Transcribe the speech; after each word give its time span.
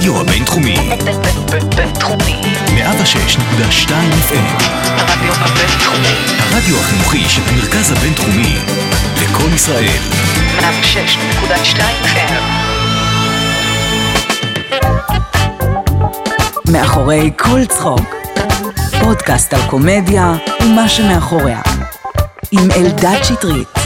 הרדיו 0.00 0.20
הבינתחומי. 0.20 0.76
בינתחומי. 1.76 2.40
106.2 2.66 3.90
FM. 4.28 4.62
הרדיו 4.84 5.32
הבינתחומי. 5.34 6.14
הרדיו 6.38 6.80
החינוכי 6.80 7.28
של 7.28 7.42
המרכז 7.48 7.92
הבינתחומי. 7.92 8.56
לקום 9.22 9.54
ישראל. 9.54 9.98
106.2 10.58 11.80
FM. 12.04 12.32
מאחורי 16.72 17.30
כל 17.38 17.64
צחוק. 17.64 18.14
פודקאסט 19.00 19.54
על 19.54 19.60
קומדיה 19.70 20.32
ומה 20.62 20.88
שמאחוריה. 20.88 21.60
עם 22.52 22.70
אלדד 22.76 23.22
שטרית. 23.22 23.79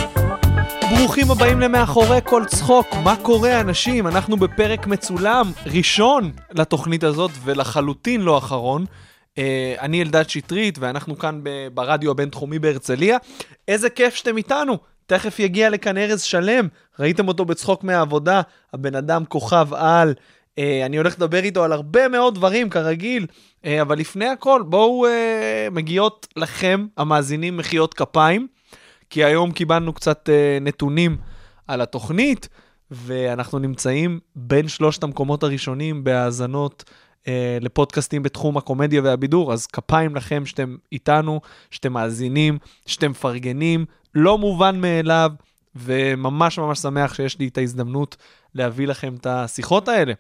ברוכים 0.99 1.31
הבאים 1.31 1.61
למאחורי 1.61 2.19
כל 2.25 2.45
צחוק. 2.47 2.87
מה 3.05 3.17
קורה, 3.23 3.61
אנשים? 3.61 4.07
אנחנו 4.07 4.37
בפרק 4.37 4.87
מצולם, 4.87 5.53
ראשון 5.67 6.33
לתוכנית 6.53 7.05
הזאת, 7.05 7.31
ולחלוטין 7.45 8.21
לא 8.21 8.39
אחרון. 8.39 8.85
אה, 9.39 9.75
אני 9.81 10.03
אלדד 10.03 10.29
שטרית, 10.29 10.79
ואנחנו 10.79 11.19
כאן 11.19 11.41
ברדיו 11.75 12.11
הבינתחומי 12.11 12.59
בהרצליה. 12.59 13.19
איזה 13.69 13.91
כיף 13.91 14.15
שאתם 14.15 14.37
איתנו. 14.37 14.79
תכף 15.07 15.39
יגיע 15.39 15.71
לכאן 15.71 15.99
ארז 15.99 16.23
שלם, 16.23 16.69
ראיתם 16.99 17.29
אותו 17.29 17.45
בצחוק 17.45 17.85
מהעבודה, 17.85 18.41
הבן 18.73 18.95
אדם 18.95 19.25
כוכב 19.25 19.69
על. 19.75 20.15
אה, 20.59 20.87
אני 20.87 20.97
הולך 20.97 21.15
לדבר 21.17 21.45
איתו 21.45 21.65
על 21.65 21.73
הרבה 21.73 22.09
מאוד 22.09 22.35
דברים, 22.35 22.71
כרגיל, 22.71 23.27
אה, 23.65 23.83
אבל 23.83 23.99
לפני 23.99 24.27
הכל, 24.29 24.63
בואו 24.67 25.07
מגיעות 25.71 26.27
לכם, 26.37 26.87
המאזינים, 26.97 27.57
מחיאות 27.57 27.95
כפיים. 27.95 28.54
כי 29.11 29.25
היום 29.25 29.53
קיבלנו 29.53 29.93
קצת 29.93 30.29
uh, 30.29 30.65
נתונים 30.65 31.17
על 31.69 31.81
התוכנית, 31.81 32.49
ואנחנו 32.91 33.59
נמצאים 33.59 34.21
בין 34.37 34.69
שלושת 34.69 35.03
המקומות 35.03 35.43
הראשונים 35.43 36.05
בהאזנות 36.05 36.85
uh, 37.23 37.27
לפודקאסטים 37.61 38.23
בתחום 38.23 38.57
הקומדיה 38.57 39.03
והבידור, 39.05 39.53
אז 39.53 39.67
כפיים 39.67 40.17
לכם 40.17 40.47
שאתם 40.47 40.77
איתנו, 40.93 41.41
שאתם 41.71 41.93
מאזינים, 41.93 42.59
שאתם 42.87 43.11
מפרגנים, 43.11 43.85
לא 44.15 44.39
מובן 44.39 44.81
מאליו, 44.81 45.31
וממש 45.77 46.59
ממש 46.59 46.79
שמח 46.79 47.15
שיש 47.15 47.39
לי 47.39 47.49
את 47.49 47.59
ההזדמנות 47.59 48.17
להביא 48.55 48.87
לכם 48.87 49.15
את 49.15 49.27
השיחות 49.27 49.89
האלה. 49.89 50.13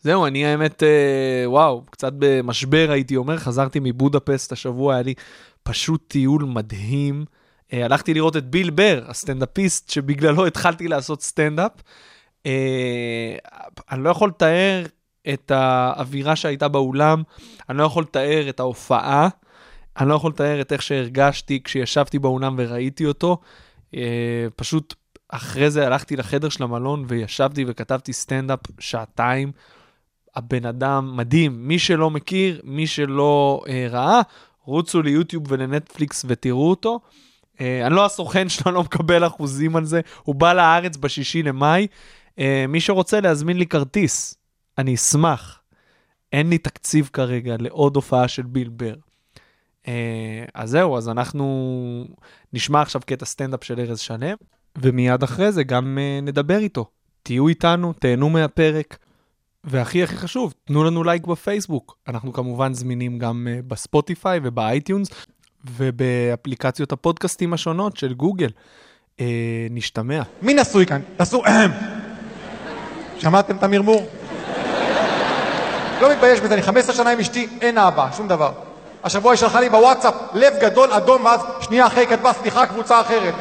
זהו, 0.00 0.26
אני 0.26 0.46
האמת, 0.46 0.82
אה, 0.82 1.42
וואו, 1.46 1.82
קצת 1.90 2.12
במשבר 2.18 2.88
הייתי 2.90 3.16
אומר, 3.16 3.36
חזרתי 3.36 3.78
מבודפסט 3.82 4.52
השבוע, 4.52 4.94
היה 4.94 5.02
לי 5.02 5.14
פשוט 5.62 6.04
טיול 6.08 6.44
מדהים. 6.44 7.24
אה, 7.72 7.84
הלכתי 7.84 8.14
לראות 8.14 8.36
את 8.36 8.50
ביל 8.50 8.70
בר, 8.70 9.04
הסטנדאפיסט 9.06 9.90
שבגללו 9.90 10.46
התחלתי 10.46 10.88
לעשות 10.88 11.22
סטנדאפ. 11.22 11.72
אה, 12.46 13.36
אני 13.90 14.04
לא 14.04 14.10
יכול 14.10 14.28
לתאר 14.28 14.84
את 15.34 15.50
האווירה 15.50 16.36
שהייתה 16.36 16.68
באולם, 16.68 17.22
אני 17.68 17.78
לא 17.78 17.84
יכול 17.84 18.02
לתאר 18.02 18.48
את 18.48 18.60
ההופעה, 18.60 19.28
אני 20.00 20.08
לא 20.08 20.14
יכול 20.14 20.30
לתאר 20.30 20.60
את 20.60 20.72
איך 20.72 20.82
שהרגשתי 20.82 21.62
כשישבתי 21.64 22.18
באולם 22.18 22.54
וראיתי 22.58 23.06
אותו. 23.06 23.38
אה, 23.94 24.46
פשוט 24.56 24.94
אחרי 25.28 25.70
זה 25.70 25.86
הלכתי 25.86 26.16
לחדר 26.16 26.48
של 26.48 26.64
המלון 26.64 27.04
וישבתי 27.08 27.64
וכתבתי 27.68 28.12
סטנדאפ 28.12 28.60
שעתיים. 28.78 29.52
הבן 30.36 30.66
אדם 30.66 31.16
מדהים, 31.16 31.68
מי 31.68 31.78
שלא 31.78 32.10
מכיר, 32.10 32.60
מי 32.64 32.86
שלא 32.86 33.62
אה, 33.68 33.86
ראה, 33.90 34.20
רוצו 34.64 35.02
ליוטיוב 35.02 35.52
ולנטפליקס 35.52 36.24
ותראו 36.28 36.70
אותו. 36.70 37.00
אה, 37.60 37.86
אני 37.86 37.94
לא 37.94 38.06
הסוכן 38.06 38.48
שלו, 38.48 38.72
לא 38.72 38.82
מקבל 38.82 39.26
אחוזים 39.26 39.76
על 39.76 39.84
זה, 39.84 40.00
הוא 40.22 40.34
בא 40.34 40.52
לארץ 40.52 40.96
בשישי 40.96 41.42
למאי. 41.42 41.86
אה, 42.38 42.64
מי 42.68 42.80
שרוצה 42.80 43.20
להזמין 43.20 43.58
לי 43.58 43.66
כרטיס, 43.66 44.34
אני 44.78 44.94
אשמח. 44.94 45.60
אין 46.32 46.50
לי 46.50 46.58
תקציב 46.58 47.10
כרגע 47.12 47.56
לעוד 47.58 47.96
הופעה 47.96 48.28
של 48.28 48.42
ביל 48.42 48.68
בר. 48.68 48.94
אה, 49.88 50.44
אז 50.54 50.70
זהו, 50.70 50.96
אז 50.96 51.08
אנחנו 51.08 52.04
נשמע 52.52 52.82
עכשיו 52.82 53.00
קטע 53.06 53.24
סטנדאפ 53.24 53.64
של 53.64 53.80
ארז 53.80 53.98
שלם, 53.98 54.36
ומיד 54.78 55.22
אחרי 55.22 55.52
זה 55.52 55.64
גם 55.64 55.98
נדבר 56.22 56.58
איתו. 56.58 56.86
תהיו 57.22 57.48
איתנו, 57.48 57.92
תהנו 57.92 58.30
מהפרק. 58.30 58.98
והכי 59.64 60.02
הכי 60.02 60.16
חשוב, 60.16 60.54
תנו 60.64 60.84
לנו 60.84 61.04
לייק 61.04 61.26
בפייסבוק. 61.26 61.98
אנחנו 62.08 62.32
כמובן 62.32 62.74
זמינים 62.74 63.18
גם 63.18 63.46
בספוטיפיי 63.66 64.40
ובאייטיונס 64.42 65.10
ובאפליקציות 65.64 66.92
הפודקאסטים 66.92 67.52
השונות 67.52 67.96
של 67.96 68.14
גוגל. 68.14 68.48
Uh, 69.16 69.20
נשתמע. 69.70 70.22
מי 70.42 70.54
נשוי 70.54 70.86
כאן? 70.86 71.00
תעשו. 71.16 71.42
שמעתם 73.18 73.56
את 73.56 73.62
המרמור? 73.62 74.08
לא 76.00 76.12
מתבייש 76.12 76.40
בזה, 76.40 76.54
אני 76.54 76.62
15 76.62 76.94
שנה 76.94 77.10
עם 77.10 77.18
אשתי, 77.18 77.48
אין 77.60 77.78
אבא, 77.78 78.08
שום 78.16 78.28
דבר. 78.28 78.52
השבוע 79.04 79.32
היא 79.32 79.38
שלחה 79.38 79.60
לי 79.60 79.68
בוואטסאפ 79.68 80.14
לב 80.34 80.52
גדול 80.60 80.92
אדום, 80.92 81.24
ואז 81.24 81.40
שנייה 81.60 81.86
אחרי 81.86 82.06
כתבה 82.06 82.32
סליחה, 82.32 82.66
קבוצה 82.66 83.00
אחרת. 83.00 83.34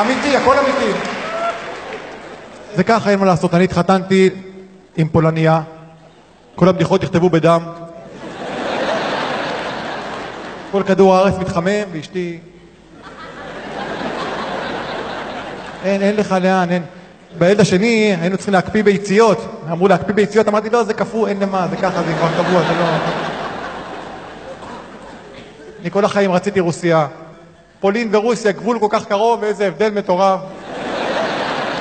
אמיתי, 0.00 0.36
הכל 0.36 0.58
אמיתי. 0.58 0.98
זה 2.74 2.84
ככה, 2.84 3.10
אין 3.10 3.18
מה 3.18 3.26
לעשות. 3.26 3.54
אני 3.54 3.64
התחתנתי 3.64 4.30
עם 4.96 5.08
פולניה, 5.08 5.62
כל 6.54 6.68
הבדיחות 6.68 7.02
נכתבו 7.02 7.30
בדם. 7.30 7.62
כל 10.72 10.82
כדור 10.82 11.14
הארץ 11.14 11.34
מתחמם, 11.38 11.84
ואשתי... 11.92 12.38
אין, 15.84 16.02
אין 16.02 16.16
לך 16.16 16.36
לאן, 16.42 16.70
אין. 16.70 16.82
בילד 17.38 17.60
השני 17.60 18.16
היינו 18.20 18.36
צריכים 18.36 18.54
להקפיא 18.54 18.84
ביציות. 18.84 19.38
אמרו 19.70 19.88
להקפיא 19.88 20.14
ביציות, 20.14 20.48
אמרתי, 20.48 20.70
לא, 20.70 20.84
זה 20.84 20.94
קפוא, 20.94 21.28
אין 21.28 21.40
למה, 21.40 21.66
זה 21.70 21.76
ככה, 21.76 22.02
זה 22.02 22.12
כבר 22.14 22.28
קבוע, 22.28 22.62
זה 22.62 22.72
לא... 22.78 22.84
אני 25.82 25.90
כל 25.90 26.04
החיים 26.04 26.32
רציתי 26.32 26.60
רוסיה. 26.60 27.06
פולין 27.80 28.08
ורוסיה, 28.12 28.52
גבול 28.52 28.78
כל 28.78 28.88
כך 28.90 29.06
קרוב, 29.06 29.42
ואיזה 29.42 29.66
הבדל 29.66 29.90
מטורף. 29.90 30.40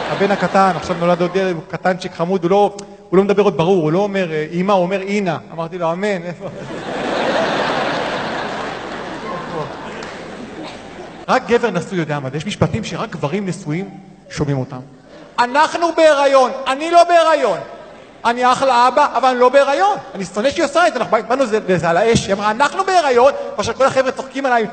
הבן 0.10 0.32
הקטן, 0.32 0.72
עכשיו 0.76 0.96
נולד 1.00 1.22
עוד 1.22 1.36
ילד, 1.36 1.56
הוא 1.56 1.64
קטנצ'יק 1.70 2.12
חמוד, 2.14 2.44
הוא 2.44 2.52
לא, 2.52 2.76
הוא 3.10 3.18
לא 3.18 3.24
מדבר 3.24 3.44
עוד 3.44 3.58
ברור, 3.58 3.84
הוא 3.84 3.92
לא 3.92 4.00
אומר 4.00 4.32
אה, 4.32 4.48
אמא, 4.52 4.72
הוא 4.72 4.82
אומר 4.82 5.02
אינה. 5.02 5.38
אמרתי 5.54 5.78
לו, 5.78 5.92
אמן, 5.92 6.24
איפה? 6.24 6.50
רק 11.32 11.48
גבר 11.48 11.70
נשוי 11.70 12.00
יודע 12.00 12.20
מה 12.20 12.30
זה, 12.30 12.38
יש 12.38 12.46
משפטים 12.46 12.84
שרק 12.84 13.10
גברים 13.10 13.46
נשואים 13.46 13.90
שומעים 14.30 14.58
אותם. 14.58 14.80
אנחנו 15.40 15.88
בהיריון, 15.98 16.52
אני 16.68 16.92
לא 16.92 17.04
בהיריון. 17.04 17.60
אני 18.26 18.52
אחלה 18.52 18.88
אבא, 18.88 19.08
אבל 19.18 19.30
אני 19.30 19.40
לא 19.40 19.50
בהיריון. 19.50 19.98
אני 20.16 20.26
שונא 20.26 20.50
שהיא 20.50 20.66
עושה 20.66 20.88
את 20.88 20.94
זה, 20.94 21.00
אנחנו 21.00 21.18
באנו 21.28 21.44
לזה 21.68 21.90
על 21.90 21.98
האש, 21.98 22.26
היא 22.26 22.34
אמרה, 22.34 22.52
אנחנו 22.52 22.84
בהיריון, 22.86 23.34
כאשר 23.58 23.74
כל 23.74 23.86
החבר'ה 23.86 24.12
צוחקים 24.12 24.46
עליי. 24.46 24.68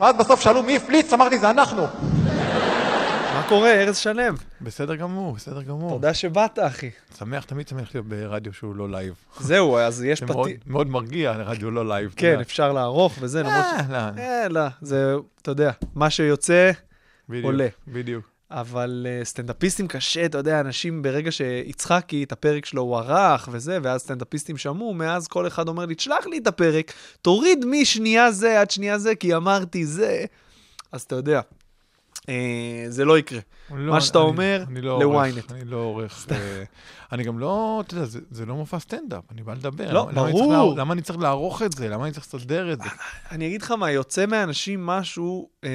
ואז 0.00 0.16
בסוף 0.16 0.40
שאלו 0.40 0.62
מי 0.62 0.76
הפליץ, 0.76 1.12
אמרתי, 1.12 1.38
זה 1.38 1.50
אנחנו. 1.50 1.86
קורה, 3.48 3.82
ארז 3.82 3.96
שלם? 3.96 4.34
בסדר 4.60 4.94
גמור, 4.96 5.32
בסדר 5.34 5.62
גמור. 5.62 5.90
תודה 5.90 6.14
שבאת, 6.14 6.58
אחי. 6.58 6.90
שמח, 7.18 7.44
תמיד 7.44 7.68
שמח 7.68 7.94
להיות 7.94 8.06
ברדיו 8.06 8.52
שהוא 8.52 8.76
לא 8.76 8.90
לייב. 8.90 9.14
זהו, 9.40 9.78
אז 9.78 10.04
יש 10.04 10.20
זה 10.20 10.26
מאוד- 10.26 10.48
פתיח. 10.48 10.62
מאוד 10.66 10.86
מרגיע, 10.86 11.32
רדיו 11.32 11.70
לא 11.70 11.88
live. 11.88 12.14
כן. 12.16 12.40
אפשר 12.40 12.72
לערוך 12.72 13.14
וזה, 13.20 13.42
למרות 13.42 13.64
ש... 13.64 13.80
אה, 13.80 13.86
לא, 13.90 14.20
אה, 14.22 14.48
לא, 14.48 14.60
זה, 14.80 15.14
אתה 15.42 15.50
יודע, 15.50 15.70
מה 15.94 16.10
שיוצא, 16.10 16.70
בדיוק, 17.28 17.44
עולה. 17.44 17.66
בדיוק. 17.88 18.24
אבל 18.50 19.06
uh, 19.22 19.24
סטנדאפיסטים 19.24 19.88
קשה, 19.88 20.24
אתה 20.26 20.38
יודע, 20.38 20.60
אנשים 20.60 21.02
ברגע 21.02 21.32
שיצחקי, 21.32 22.24
את 22.24 22.32
הפרק 22.32 22.64
שלו 22.66 22.82
הוא 22.82 22.96
ערך 22.98 23.48
וזה, 23.52 23.78
ואז 23.82 24.00
סטנדאפיסטים 24.00 24.56
שמעו, 24.56 24.94
מאז 24.94 25.28
כל 25.28 25.46
אחד 25.46 25.68
אומר 25.68 25.86
לי, 25.86 25.94
תשלח 25.94 26.26
לי 26.26 26.38
את 26.38 26.46
הפרק, 26.46 26.92
תוריד 27.22 27.64
משנייה 27.70 28.32
זה 28.32 28.60
עד 28.60 28.70
שנייה 28.70 28.98
זה, 28.98 29.14
כי 29.14 29.34
אמרתי 29.34 29.86
זה. 29.86 30.24
אז 30.92 31.02
אתה 31.02 31.14
יודע, 31.14 31.40
זה 32.88 33.04
לא 33.04 33.18
יקרה. 33.18 33.40
לא, 33.70 33.92
מה 33.92 34.00
שאתה 34.00 34.18
אני- 34.18 34.26
אומר, 34.26 34.64
אני 34.68 34.80
לא 34.80 34.98
אני 35.50 35.64
לא 35.64 35.76
עורך. 35.76 36.26
אה, 36.30 36.62
אני 37.12 37.24
גם 37.24 37.38
לא, 37.38 37.82
אתה 37.86 37.94
יודע, 37.94 38.04
זה- 38.04 38.20
זה 38.30 38.46
לא 38.46 38.54
מופע 38.54 38.78
סטנדאפ, 38.78 39.22
אני 39.32 39.42
בא 39.42 39.52
לדבר. 39.54 39.92
לא, 39.92 40.00
למה- 40.02 40.12
למה 40.12 40.24
אני 40.28 40.32
צריך 40.32 40.46
ברור. 40.48 40.76
למה 40.76 40.92
אני 40.92 41.02
צריך 41.02 41.18
לערוך 41.18 41.62
את 41.62 41.72
זה? 41.72 41.88
למה 41.88 42.04
אני 42.04 42.12
צריך 42.12 42.26
לסדר 42.34 42.72
את 42.72 42.78
זה? 42.82 42.88
אני 43.30 43.46
אגיד 43.46 43.62
לך 43.62 43.70
מה, 43.70 43.90
יוצא 43.90 44.26
מאנשים 44.26 44.86
משהו, 44.86 45.48
אה, 45.64 45.70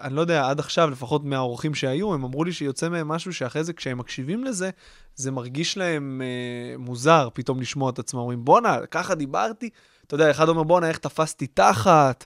אני 0.00 0.14
לא 0.14 0.20
יודע, 0.20 0.48
עד 0.48 0.58
עכשיו, 0.58 0.90
לפחות 0.90 1.24
מהאורחים 1.24 1.74
שהיו, 1.74 2.14
הם 2.14 2.24
אמרו 2.24 2.44
לי 2.44 2.52
שיוצא 2.52 2.88
מהם 2.88 3.08
משהו 3.08 3.32
שאחרי 3.32 3.64
זה, 3.64 3.72
כשהם 3.72 3.98
מקשיבים 3.98 4.44
לזה, 4.44 4.70
זה 5.14 5.30
מרגיש 5.30 5.76
להם 5.78 6.22
אה, 6.24 6.78
מוזר 6.78 7.28
פתאום 7.34 7.60
לשמוע 7.60 7.90
את 7.90 7.98
עצמם. 7.98 8.20
אומרים, 8.20 8.44
בואנה, 8.44 8.78
ככה 8.90 9.14
דיברתי? 9.14 9.70
אתה 10.06 10.14
יודע, 10.14 10.30
אחד 10.30 10.48
אומר, 10.48 10.62
בואנה, 10.62 10.88
איך 10.88 10.98
תפסתי 10.98 11.46
תחת? 11.46 12.24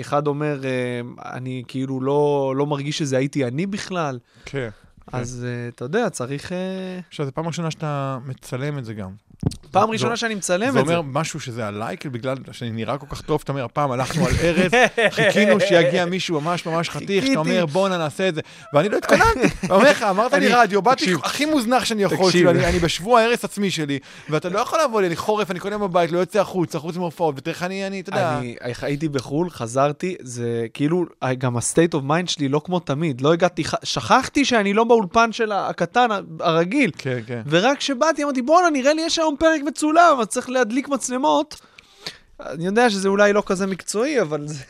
אחד 0.00 0.26
אומר, 0.26 0.64
אה, 0.64 1.00
אני 1.32 1.62
כאילו 1.68 2.00
לא, 2.00 2.54
לא 2.56 2.66
מרגיש 2.66 2.98
שזה 2.98 3.16
הייתי 3.16 3.44
אני 3.44 3.66
בכלל. 3.66 4.18
כן. 4.44 4.68
אז 5.12 5.46
אה, 5.48 5.68
אתה 5.68 5.84
יודע, 5.84 6.10
צריך... 6.10 6.52
אה, 6.52 7.00
עכשיו, 7.08 7.26
זו 7.26 7.32
פעם 7.32 7.46
ראשונה 7.46 7.70
שאתה 7.70 8.18
מצלם 8.26 8.78
את 8.78 8.84
זה 8.84 8.94
גם. 8.94 9.10
פעם 9.70 9.86
זה- 9.88 9.92
ראשונה 9.92 10.16
שאני 10.16 10.34
מצלם 10.34 10.70
זה 10.72 10.80
את 10.80 10.86
זה. 10.86 10.96
אומר 10.96 11.02
משהו 11.20 11.40
שזה 11.40 11.66
עליי, 11.68 11.96
כאילו 11.96 12.14
בגלל 12.14 12.36
שאני 12.52 12.70
נראה 12.70 12.98
כל 12.98 13.06
כך 13.10 13.20
טוב, 13.20 13.40
אתה 13.44 13.52
אומר, 13.52 13.64
הפעם 13.64 13.92
הלכנו 13.92 14.26
על 14.26 14.32
ארז, 14.42 14.72
חיכינו 15.10 15.60
שיגיע 15.60 16.04
מישהו 16.04 16.40
ממש 16.40 16.66
ממש 16.66 16.90
חתיך. 16.90 17.26
שאתה 17.26 17.38
אומר, 17.38 17.66
בואנה 17.66 17.98
נעשה 17.98 18.28
את 18.28 18.34
זה. 18.34 18.40
ואני 18.74 18.88
לא 18.88 18.96
התכוננתי. 18.96 19.48
ואומר 19.68 19.90
לך, 19.90 20.02
אמרת 20.02 20.32
לי 20.32 20.48
רדיו, 20.48 20.82
באתי. 20.82 21.12
הכי 21.22 21.44
מוזנח 21.44 21.84
שאני 21.84 22.02
יכול. 22.02 22.30
כאילו, 22.30 22.50
אני 22.50 22.78
בשבוע 22.78 23.20
הרס 23.22 23.44
עצמי 23.44 23.70
שלי, 23.70 23.98
ואתה 24.30 24.48
לא 24.48 24.58
יכול 24.58 24.78
לבוא 24.84 25.00
לי, 25.00 25.06
אני 25.06 25.16
חורף, 25.16 25.50
אני 25.50 25.60
קונה 25.60 25.78
בבית, 25.78 26.12
לא 26.12 26.18
יוצא 26.18 26.40
החוצה, 26.40 26.78
חוץ 26.78 26.96
מהופעות, 26.96 27.34
ותראה 27.38 27.54
איך 27.54 27.62
אני, 27.62 28.00
אתה 28.00 28.10
יודע, 28.10 28.38
אני 28.38 28.54
הייתי 28.82 29.08
בחו"ל, 29.08 29.50
חזרתי, 29.50 30.14
זה 30.20 30.66
כאילו, 30.74 31.04
גם 31.38 31.56
ה-state 31.56 31.94
of 31.94 32.02
mind 32.08 32.26
שלי 32.30 32.48
לא 32.48 32.60
כמו 32.64 32.80
תמיד. 32.80 33.20
לא 33.20 33.32
הגעתי, 33.32 33.62
שכחתי 33.82 34.44
שאני 34.44 34.72
לא 34.74 34.84
באולפן 34.84 35.32
של 35.32 35.52
הקטן, 35.52 36.08
הרגיל. 36.40 36.90
כן, 36.98 37.18
כן. 37.26 37.42
ורק 37.46 37.78
כשבאתי 37.78 38.24
אמרתי, 38.24 38.42
בואנה, 38.42 38.70
נראה 38.70 38.94
לי 38.94 39.02
יש 39.02 39.18
היום 39.18 39.33
פרק 39.36 39.62
מצולם, 39.62 40.20
אז 40.20 40.26
צריך 40.26 40.50
להדליק 40.50 40.88
מצלמות. 40.88 41.60
אני 42.40 42.66
יודע 42.66 42.90
שזה 42.90 43.08
אולי 43.08 43.32
לא 43.32 43.42
כזה 43.46 43.66
מקצועי, 43.66 44.20
אבל 44.22 44.46
זה... 44.46 44.64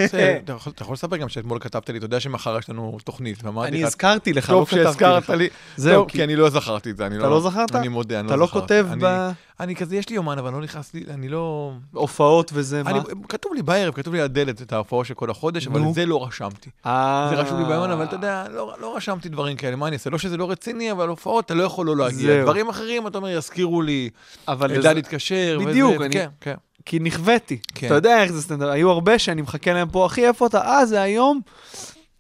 אתה 0.45 0.53
יכול- 0.53 0.73
אתה 0.77 0.85
לספר 0.93 1.17
גם 1.17 1.29
שאתמול 1.29 1.59
כתבת 1.61 1.91
לי, 1.91 1.99
אתה 1.99 2.07
יודע 2.07 2.21
שמחר 2.21 2.59
יש 2.59 2.71
לנו 2.71 2.99
תוכנית, 3.05 3.45
ואמרתי 3.45 3.69
אני 3.69 3.81
לך, 3.81 3.87
הזכרתי 3.87 4.33
לך, 4.33 4.51
לא 4.51 4.55
טוב 4.55 4.69
כתבתי 4.69 4.85
שהזכרת 4.85 5.23
לך. 5.23 5.31
לי. 5.31 5.49
זהו, 5.77 6.03
טוב, 6.03 6.11
כי 6.11 6.25
אני 6.25 6.37
לא 6.37 6.51
זכרתי 6.51 6.91
את 6.91 6.97
זה, 6.97 7.07
אני 7.07 7.19
אתה 7.19 7.29
לא 7.29 7.41
זכרת? 7.41 7.75
אני 7.75 7.89
מודה, 7.89 8.21
אני 8.21 8.27
אתה 8.27 8.37
לא 8.37 8.41
לא 8.41 8.47
זכרתי. 8.47 8.61
כותב 8.61 8.87
אני- 8.93 9.01
ב- 9.05 9.31
אני 9.61 9.77
כזה, 9.77 9.97
יש 9.97 10.09
לי 10.09 10.17
יומן, 10.17 10.39
אבל 10.39 10.53
לא 10.53 10.61
נכנס 10.61 10.95
לי, 10.95 11.05
אני 11.11 11.29
לא... 11.29 11.73
הופעות 11.93 12.51
וזה, 12.55 12.83
מה? 12.83 12.91
אני, 12.91 12.99
כתוב 13.29 13.53
לי 13.55 13.63
בערב, 13.63 13.95
כתוב 13.95 14.15
לי 14.15 14.21
על 14.21 14.25
הדלת 14.25 14.63
את 14.63 14.73
ההופעה 14.73 15.05
של 15.05 15.15
כל 15.15 15.31
החודש, 15.31 15.67
אבל. 15.67 15.81
את 15.89 15.95
זה 15.95 16.07
לא 16.07 16.25
רשמתי. 16.27 16.71
אה, 16.87 17.27
זה 17.31 17.41
רשום 17.41 17.59
לי 17.59 17.65
ביומן, 17.65 17.91
אבל 17.91 18.05
אתה 18.05 18.15
יודע, 18.17 18.45
לא, 18.51 18.75
לא 18.81 18.97
רשמתי 18.97 19.29
דברים 19.29 19.57
כאלה, 19.57 19.77
מה 19.77 19.89
אני 19.89 19.95
אעשה? 19.97 20.11
לא 20.11 20.19
שזה 20.19 20.37
לא 20.37 20.51
רציני, 20.51 20.93
אבל 20.93 21.09
הופעות, 21.09 21.45
אתה 21.47 21.55
לא 21.55 21.63
יכול 21.63 21.87
לא 21.87 21.97
להגיע. 21.97 22.43
דברים 22.43 22.69
אחרים, 22.69 23.07
אתה 23.07 23.19
אומר, 23.19 23.29
יזכירו 23.29 23.83
לי, 23.83 24.11
אבל 24.49 24.71
אלדד 24.71 24.81
לזה- 24.81 24.91
התקשר. 24.99 25.59
וזה- 25.61 25.71
בדיוק, 25.71 26.03
אני- 26.03 26.13
כן, 26.13 26.29
כן. 26.41 26.55
כי 26.87 26.99
נכוויתי. 26.99 27.59
כן. 27.75 27.87
אתה 27.87 27.95
יודע 27.95 28.23
איך 28.23 28.33
זה 28.33 28.43
סטנדאפ, 28.43 28.69
היו 28.69 28.91
הרבה 28.91 29.19
שאני 29.19 29.43
מחכה 29.43 29.73
להם 29.73 29.89
פה, 29.89 30.07
אחי, 30.07 30.27
איפה 30.27 30.47
אתה? 30.47 30.61
אה, 30.61 30.87
זה 30.87 31.03
היום? 31.03 31.41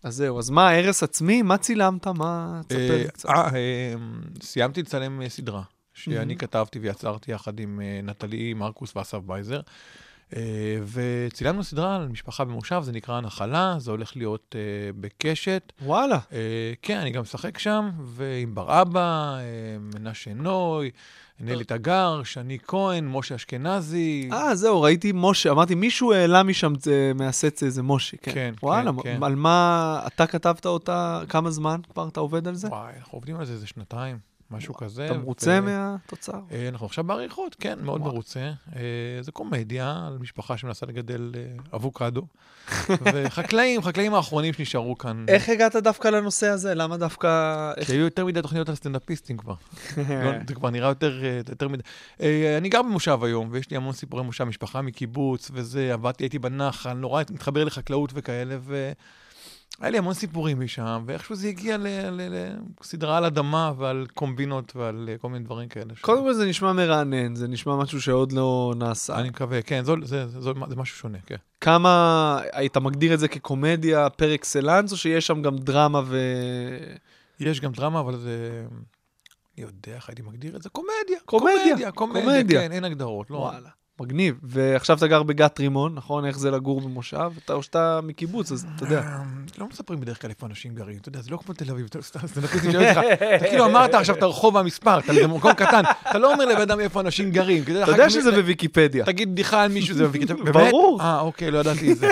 אז 0.02 0.14
זהו, 0.14 0.38
אז 0.38 0.50
מה, 0.50 0.70
הרס 0.70 1.02
עצמי? 1.02 1.42
מה 1.42 1.58
צילמת? 1.58 2.06
מה... 2.06 2.60
תספר 2.66 2.96
לי 2.96 3.04
אה, 3.04 3.08
קצת. 3.08 3.28
אה, 3.28 3.48
אה, 3.54 3.94
סיימתי 4.42 4.82
לצלם 4.82 5.28
סדרה, 5.28 5.62
שאני 5.94 6.36
כתבתי 6.36 6.78
ויצרתי 6.78 7.32
יחד 7.32 7.60
עם 7.60 7.80
נטלי 8.02 8.54
מרקוס 8.54 8.96
ואסף 8.96 9.18
בייזר. 9.18 9.60
אה, 10.36 10.78
וצילמנו 10.92 11.64
סדרה 11.64 11.96
על 11.96 12.08
משפחה 12.08 12.44
במושב, 12.44 12.80
זה 12.82 12.92
נקרא 12.92 13.20
נחלה, 13.20 13.74
זה 13.78 13.90
הולך 13.90 14.16
להיות 14.16 14.56
אה, 14.58 14.60
בקשת. 15.00 15.72
וואלה. 15.82 16.18
אה, 16.32 16.72
כן, 16.82 16.98
אני 16.98 17.10
גם 17.10 17.22
משחק 17.22 17.58
שם, 17.58 17.90
ועם 18.04 18.54
בר 18.54 18.82
אבא, 18.82 19.38
מנשה 19.80 20.34
נוי, 20.34 20.90
נלי 21.40 21.64
תגר, 21.64 22.22
שני 22.24 22.58
כהן, 22.66 23.06
משה 23.08 23.34
אשכנזי. 23.34 24.28
אה, 24.32 24.54
זהו, 24.54 24.82
ראיתי 24.82 25.12
משה, 25.14 25.50
אמרתי, 25.50 25.74
מישהו 25.74 26.12
העלה 26.12 26.42
משם 26.42 26.72
מהסט 27.14 27.62
איזה 27.62 27.82
משה, 27.82 28.16
כן. 28.16 28.32
כן, 28.34 28.54
וואלה, 28.62 28.90
כן, 28.92 29.02
כן. 29.02 29.22
על 29.22 29.34
מה, 29.34 30.00
אתה 30.06 30.26
כתבת 30.26 30.66
אותה, 30.66 31.22
כמה 31.28 31.50
זמן 31.50 31.80
כבר 31.92 32.08
אתה 32.08 32.20
עובד 32.20 32.48
על 32.48 32.54
זה? 32.54 32.68
וואי, 32.68 32.92
אנחנו 32.98 33.16
עובדים 33.16 33.36
על 33.36 33.44
זה 33.44 33.52
איזה 33.52 33.66
שנתיים, 33.66 34.18
משהו 34.50 34.74
כזה. 34.74 35.06
אתה 35.06 35.14
מרוצה 35.14 35.58
ו- 35.62 35.66
מהתוצר? 35.66 36.40
אה, 36.52 36.68
אנחנו 36.68 36.86
עכשיו 36.86 37.04
בעריכות, 37.04 37.56
כן, 37.60 37.78
מאוד 37.82 38.00
וואו. 38.00 38.12
מרוצה. 38.12 38.52
אה, 38.76 38.82
זה 39.20 39.32
קומדיה 39.32 40.04
על 40.06 40.18
משפחה 40.20 40.56
שמנסה 40.56 40.86
לגדל 40.86 41.32
אה, 41.34 41.40
אבוקדו. 41.74 42.22
וחקלאים, 43.14 43.82
חקלאים 43.82 44.14
האחרונים 44.14 44.52
שנשארו 44.52 44.98
כאן. 44.98 45.24
איך 45.28 45.48
הגעת 45.48 45.76
דווקא 45.76 46.08
לנושא 46.08 46.46
הזה? 46.46 46.74
למה 46.74 46.96
דווקא... 46.96 47.72
כי 47.86 47.92
היו 47.92 48.04
יותר 48.04 48.26
מדי 48.26 48.42
תוכניות 48.42 48.68
על 48.68 48.74
סטנדאפיסטים 48.74 49.36
כבר. 49.36 49.54
לא, 50.24 50.30
זה 50.48 50.54
כבר 50.54 50.70
נראה 50.70 50.88
יותר, 50.88 51.20
יותר 51.48 51.68
מדי. 51.68 51.82
אני 52.58 52.68
גר 52.68 52.82
במושב 52.82 53.18
היום, 53.22 53.48
ויש 53.50 53.70
לי 53.70 53.76
המון 53.76 53.92
סיפורי 53.92 54.22
מושב, 54.22 54.44
משפחה 54.44 54.82
מקיבוץ 54.82 55.50
וזה, 55.54 55.94
עבדתי, 55.94 56.24
הייתי 56.24 56.38
בנחל, 56.38 56.92
נורא 56.92 57.22
מתחבר 57.30 57.64
לחקלאות 57.64 58.10
וכאלה, 58.14 58.56
והיה 59.80 59.90
לי 59.90 59.98
המון 59.98 60.14
סיפורים 60.14 60.60
משם, 60.60 61.04
ואיכשהו 61.06 61.34
זה 61.34 61.48
הגיע 61.48 61.76
לסדרה 62.80 63.16
על 63.16 63.24
אדמה 63.24 63.72
ועל 63.78 64.06
קומבינות 64.14 64.76
ועל 64.76 65.08
אה, 65.12 65.18
כל 65.18 65.28
מיני 65.28 65.44
דברים 65.44 65.68
כאלה. 65.68 65.94
קודם 66.00 66.22
כל 66.22 66.34
זה 66.34 66.46
נשמע 66.46 66.72
מרענן, 66.72 67.34
זה 67.34 67.48
נשמע 67.48 67.76
משהו 67.76 68.00
שעוד 68.02 68.32
לא 68.32 68.74
נעשה. 68.76 69.18
אני 69.18 69.28
מקווה, 69.28 69.62
כן, 69.62 69.84
זו- 69.84 69.96
זה, 70.02 70.26
זה, 70.28 70.40
זה, 70.40 70.50
זה 70.68 70.76
משהו 70.76 70.96
שונה, 70.96 71.18
כן. 71.26 71.36
כמה, 71.60 72.40
היית 72.52 72.76
מגדיר 72.76 73.14
את 73.14 73.18
זה 73.18 73.28
כקומדיה 73.28 74.10
פר 74.10 74.34
אקסלנס, 74.34 74.92
או 74.92 74.96
שיש 74.96 75.26
שם 75.26 75.42
גם 75.42 75.56
דרמה 75.56 76.00
ו... 76.06 76.18
יש 77.40 77.60
גם 77.60 77.72
דרמה, 77.72 78.00
אבל 78.00 78.16
זה... 78.16 78.64
אני 79.56 79.62
יודע 79.66 79.94
איך 79.94 80.08
הייתי 80.08 80.22
מגדיר 80.22 80.56
את 80.56 80.62
זה, 80.62 80.68
קומדיה. 80.68 81.18
קומדיה, 81.24 81.54
קומדיה, 81.64 81.92
קומדיה, 81.92 82.22
קומדיה. 82.22 82.60
כן, 82.60 82.72
אין 82.72 82.84
הגדרות, 82.84 83.30
לא. 83.30 83.36
וואלה, 83.36 83.68
מגניב. 84.00 84.34
ועכשיו 84.42 84.96
אתה 84.96 85.06
גר 85.06 85.22
בגת 85.22 85.60
רימון, 85.60 85.94
נכון? 85.94 86.26
איך 86.26 86.38
זה 86.38 86.50
לגור 86.50 86.80
במושב? 86.80 87.30
אתה, 87.44 87.52
או 87.52 87.62
שאתה 87.62 88.00
מקיבוץ, 88.02 88.52
אז 88.52 88.66
אתה 88.76 88.84
יודע. 88.84 89.00
אה, 89.00 89.22
לא 89.58 89.66
מספרים 89.66 90.00
בדרך 90.00 90.20
כלל 90.20 90.30
איפה 90.30 90.46
אנשים 90.46 90.74
גרים, 90.74 90.96
אתה 91.00 91.08
יודע, 91.08 91.20
זה 91.20 91.30
לא 91.30 91.36
כמו 91.36 91.54
תל 91.54 91.70
אביב, 91.70 91.86
זה 92.24 92.40
נקודי 92.40 92.72
שואל 92.72 92.88
אותך, 92.88 93.00
אתה 93.36 93.44
כאילו 93.44 93.64
אמרת 93.64 93.94
עכשיו 93.94 94.16
את 94.16 94.22
הרחוב 94.22 94.54
והמספר, 94.54 94.98
אתה 94.98 95.14
זה 95.14 95.26
מקום 95.26 95.52
קטן, 95.52 95.82
אתה 96.10 96.18
לא 96.18 96.32
אומר 96.32 96.44
לבן 96.44 96.60
אדם 96.60 96.80
איפה 96.80 97.00
אנשים 97.00 97.30
גרים. 97.30 97.62
אתה 97.62 97.90
יודע 97.90 98.10
שזה 98.10 98.30
בוויקיפדיה. 98.30 99.04
תגיד 99.04 99.32
בדיחה 99.32 99.62
על 99.62 99.72
מישהו, 99.72 99.94
זה. 99.94 100.08
באמת? 100.08 100.52
ברור. 100.52 101.00
אה, 101.02 101.20
אוקיי, 101.20 101.50
לא 101.50 101.58
ידעתי 101.58 101.92
את 101.92 101.98
זה. 101.98 102.10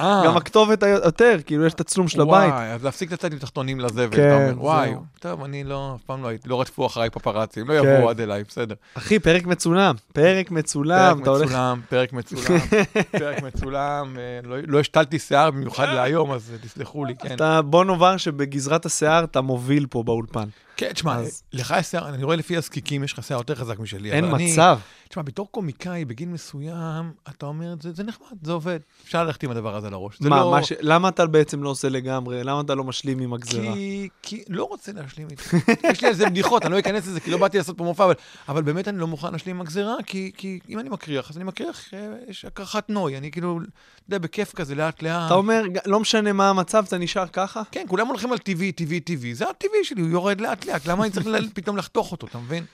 אה, 0.00 0.22
גם 0.26 0.36
הכתובת 0.36 0.82
היותר, 0.82 1.36
כאילו 1.46 1.66
יש 1.66 1.74
את 1.74 1.80
הצלום 1.80 2.08
של 2.08 2.20
הבית. 2.20 2.52
וואי, 2.52 2.72
אז 2.72 2.84
להפסיק 2.84 3.12
לצאת 3.12 3.32
עם 3.32 3.38
תחתונים 3.38 3.80
לזבל, 3.80 4.16
כן, 4.16 4.28
אתה 4.28 4.50
אומר, 4.50 4.64
וואי. 4.64 4.94
טוב, 5.20 5.42
אני 5.44 5.64
לא, 5.64 5.92
אף 5.96 6.02
פעם 6.02 6.22
לא 6.22 6.28
הייתי, 6.28 6.48
לא 6.48 6.60
רדפו 6.60 6.86
אחריי 6.86 7.10
פפראצים, 7.10 7.68
לא 7.68 7.82
כן. 7.82 7.88
יבואו 7.96 8.10
עד 8.10 8.20
אליי, 8.20 8.44
בסדר. 8.48 8.74
אחי, 8.94 9.18
פרק 9.18 9.46
מצולם. 9.46 9.94
פרק 10.12 10.50
מצולם. 10.50 11.12
פרק 11.14 11.22
אתה 11.22 11.30
הולך... 11.30 11.42
מצולם, 11.48 11.80
פרק 11.88 12.12
מצולם, 12.12 12.58
פרק 13.18 13.42
מצולם, 13.42 14.16
אה, 14.18 14.40
לא- 14.48 14.56
לא 14.66 14.80
השתלתי 14.80 15.18
שיער 15.18 15.50
במיוחד 15.50 15.86
להיום, 15.94 16.32
אז 16.32 16.50
אה, 16.52 16.58
תסלחו 16.68 17.04
לי, 17.04 17.14
כן. 17.16 17.34
אתה, 17.34 17.62
בוא 17.62 17.84
נאמר 17.84 18.16
שבגזרת 18.16 18.86
השיער 18.86 19.24
אתה 19.24 19.40
מוביל 19.40 19.86
פה 19.90 20.02
באולפן. 20.02 20.48
כן, 20.80 20.92
תשמע, 20.92 21.16
אז- 21.16 21.42
לך 21.52 21.74
יש 21.78 21.86
שיער, 21.86 22.08
אני 22.08 22.24
רואה 22.24 22.36
לפי 22.36 22.56
הזקיקים, 22.56 23.04
יש 23.04 23.12
לך 23.12 23.22
שיער 23.24 23.40
יותר 23.40 23.54
חזק 23.54 23.78
משלי. 23.78 24.12
אין 24.12 24.24
אבל 24.24 24.34
אני- 24.34 24.52
מצב. 24.52 24.78
תשמע, 25.08 25.22
בתור 25.22 25.48
קומיקאי, 25.50 26.04
בגיל 26.04 26.28
מסוים, 26.28 27.12
אתה 27.28 27.46
אומר, 27.46 27.74
זה 27.80 27.92
זה 27.92 28.02
נחמד, 28.04 28.26
זה 28.42 28.52
עובד. 28.52 28.78
אפשר 29.04 29.24
ללכת 29.24 29.42
עם 29.42 29.50
הדבר 29.50 29.76
הזה 29.76 29.86
על 29.86 29.94
הראש. 29.94 30.20
מה, 30.20 30.40
לא- 30.40 30.50
מה 30.50 30.62
ש... 30.62 30.72
למה 30.80 31.08
אתה 31.08 31.26
בעצם 31.26 31.62
לא 31.62 31.68
עושה 31.68 31.88
לגמרי? 31.88 32.44
למה 32.44 32.60
אתה 32.60 32.74
לא 32.74 32.84
משלים 32.84 33.18
עם 33.20 33.32
הגזרה? 33.32 33.74
כי, 33.74 34.08
כי 34.22 34.44
לא 34.48 34.64
רוצה 34.64 34.92
להשלים 34.92 35.28
איתך. 35.30 35.54
יש 35.90 36.02
לי 36.02 36.08
על 36.08 36.14
זה 36.14 36.26
בדיחות, 36.26 36.64
אני 36.64 36.72
לא 36.72 36.78
אכנס 36.78 37.06
לזה, 37.06 37.20
כי 37.20 37.30
לא 37.30 37.38
באתי 37.38 37.58
לעשות 37.58 37.76
פה 37.78 37.84
מופע, 37.84 38.04
אבל, 38.04 38.14
אבל 38.48 38.62
באמת 38.62 38.88
אני 38.88 38.98
לא 38.98 39.06
מוכן 39.06 39.32
להשלים 39.32 39.56
עם 39.56 39.62
הגזירה, 39.62 39.94
כי, 40.06 40.30
כי 40.36 40.58
אם 40.68 40.78
אני 40.78 40.88
מקריח, 40.88 41.30
אז 41.30 41.36
אני 41.36 41.44
מקריח, 41.44 41.94
אה, 41.94 41.98
יש 42.28 42.44
הקרחת 42.44 42.90
נוי, 42.90 43.16
אני 43.16 43.30
כאילו, 43.30 43.58
אתה 43.58 43.68
יודע, 44.16 44.18
בכיף 44.18 44.52
כזה, 44.54 44.74
לאט 44.74 45.02
לאט. 45.02 45.26
אתה 45.26 45.34
אומר, 45.34 45.62
לא 45.86 46.00
משנה 46.00 46.32
מה 46.32 46.48
המצב, 46.50 46.84
אתה 46.88 46.98
נשאר 46.98 47.26
ככה? 47.26 47.62
כן, 47.72 47.84
כולם 47.88 48.06
הולכים 48.06 48.32
על 48.32 48.38
טבעי, 48.38 48.72
טבעי, 48.72 49.00
טבעי. 49.00 49.34
זה 49.34 49.50
הטבעי 49.50 49.84
שלי, 49.84 50.00
הוא 50.02 50.10
יורד 50.10 50.40
לאט 50.40 50.66
לאט, 50.72 50.86
למה 50.86 51.04
אני 51.04 51.12
צריך 51.12 51.26
פתאום 51.54 51.76
לחתוך 51.76 52.12
אותו, 52.12 52.26
אתה 52.26 52.38
מבין? 52.38 52.64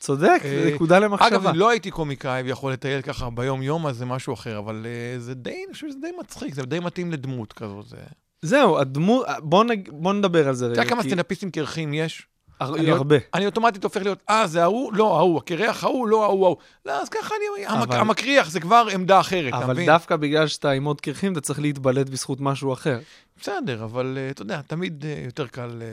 צודק, 0.00 0.40
אה, 0.44 0.70
נקודה 0.74 0.96
אגב, 0.98 1.04
למחשבה. 1.04 1.50
אם 1.50 1.56
לא 1.56 1.68
הייתי 1.70 1.90
קומיקאי 1.90 2.42
ויכול 2.42 2.72
לטייל 2.72 3.02
ככה 3.02 3.30
ביום-יום, 3.30 3.86
אז 3.86 3.96
זה 3.96 4.04
משהו 4.04 4.34
אחר, 4.34 4.58
אבל 4.58 4.86
אה, 4.86 5.20
זה 5.20 5.34
די, 5.34 5.64
אני 5.66 5.74
חושב 5.74 5.86
שזה 5.88 5.98
די 6.00 6.10
מצחיק, 6.20 6.54
זה 6.54 6.62
די 6.62 6.80
מתאים 6.80 7.12
לדמות 7.12 7.52
כזאת. 7.52 7.88
זה... 7.88 7.96
זהו, 8.42 8.78
הדמות, 8.78 9.26
בוא, 9.42 9.64
נג... 9.64 9.88
בוא 9.92 10.12
נדבר 10.12 10.48
על 10.48 10.54
זה 10.54 10.64
אתה 10.66 10.72
רגע. 10.72 10.82
יודע 10.82 10.90
כמה 10.94 11.02
סטנדאפיסטים 11.02 11.50
קרחים 11.50 11.94
יש? 11.94 12.26
אני- 12.60 12.90
הרבה. 12.90 13.16
אני 13.34 13.46
אוטומטית 13.46 13.84
הופך 13.84 14.02
להיות, 14.02 14.22
אה, 14.30 14.46
זה 14.46 14.62
ההוא? 14.62 14.92
לא, 14.94 15.16
ההוא, 15.18 15.38
הקרח 15.38 15.84
ההוא, 15.84 16.08
לא 16.08 16.24
ההוא, 16.24 16.44
ההוא. 16.46 16.56
לא, 16.86 17.02
אז 17.02 17.08
ככה 17.08 17.34
אני, 17.58 17.66
אבל- 17.66 17.96
המקריח 17.96 18.50
זה 18.50 18.60
כבר 18.60 18.86
עמדה 18.92 19.20
אחרת, 19.20 19.48
אתה 19.54 19.64
אבל 19.64 19.72
מבין? 19.72 19.86
דווקא 19.86 20.16
בגלל 20.16 20.46
שאתה 20.46 20.70
עם 20.70 20.84
עוד 20.84 21.00
קרחים, 21.00 21.32
אתה 21.32 21.40
צריך 21.40 21.58
להתבלט 21.60 22.08
בזכות 22.08 22.40
משהו 22.40 22.72
אחר. 22.72 22.98
בסדר, 23.42 23.84
אבל 23.84 24.18
אה, 24.20 24.30
אתה 24.30 24.42
יודע, 24.42 24.60
תמיד 24.66 25.04
אה, 25.06 25.22
יותר 25.24 25.46
קל, 25.46 25.82
אה, 25.82 25.86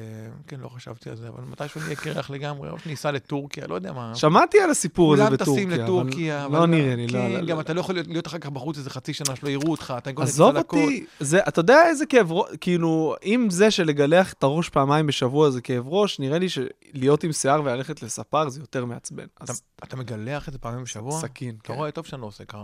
כן, 0.48 0.60
לא 0.60 0.68
חשבתי 0.70 1.10
על 1.10 1.16
זה, 1.16 1.28
אבל 1.28 1.44
מתישהו 1.52 1.82
נהיה 1.82 1.96
קרח 1.96 2.30
לגמרי, 2.30 2.70
או 2.70 2.80
שניסע 2.80 3.12
לטורקיה, 3.12 3.68
לא 3.68 3.76
יודע 3.76 3.92
מה. 3.94 4.16
שמעתי 4.16 4.60
על 4.60 4.70
הסיפור 4.70 5.14
הזה 5.14 5.24
כולם 5.24 5.34
בטורקיה. 5.34 5.56
טסים 5.66 5.72
אבל 5.74 5.84
לטורקיה, 5.84 6.48
לא 6.52 6.66
נראה 6.68 6.96
לי, 6.96 7.08
לא, 7.08 7.12
כן, 7.20 7.32
לא, 7.32 7.42
גם 7.46 7.56
לא. 7.58 7.62
אתה 7.62 7.74
לא 7.74 7.80
יכול 7.80 7.96
להיות- 8.08 8.28
אחר 8.28 8.38
כך 8.38 8.50
בחוץ 8.50 8.78
איזה 8.78 8.90
חצי 8.90 9.14
שנה 9.14 9.36
שלא 9.36 9.50
יראו 9.50 9.72
אותך, 9.72 9.94
אתה 9.98 10.10
עזוב. 10.18 10.58
אותי, 10.58 11.06
זה, 11.20 11.40
אתה 11.48 11.60
יודע 11.60 11.86
איזה 11.88 12.06
כאב 12.06 12.32
ראש, 12.32 12.50
כאילו, 12.62 13.16
אם 13.26 13.48
זה 13.52 13.72
שלגלח 13.72 14.34
את 14.34 14.44
הראש 14.44 14.70
פעמיים 14.70 15.08
בשבוע 15.08 15.50
זה 15.50 15.62
כאב 15.62 15.84
ראש, 15.88 16.20
נראה 16.20 16.40
לי 16.40 16.48
שלהיות 16.50 17.24
עם 17.24 17.32
שיער 17.32 17.62
וללכת 17.64 18.04
לספר 18.04 18.50
זה 18.50 18.60
יותר 18.60 18.86
מעצבן. 18.86 19.26
אתה- 19.44 19.54
אתה 19.84 19.96
מגלח 19.96 20.48
את 20.48 20.54
זה 20.54 20.60
פעמים 20.60 20.84
בשבוע? 20.84 21.20
סכין, 21.22 21.56
אתה 21.62 21.68
כן. 21.68 21.74
רואה 21.74 21.92
טוב 21.92 22.06
שאני 22.06 22.22
לא 22.22 22.28
עושה 22.28 22.46
ככה. 22.46 22.58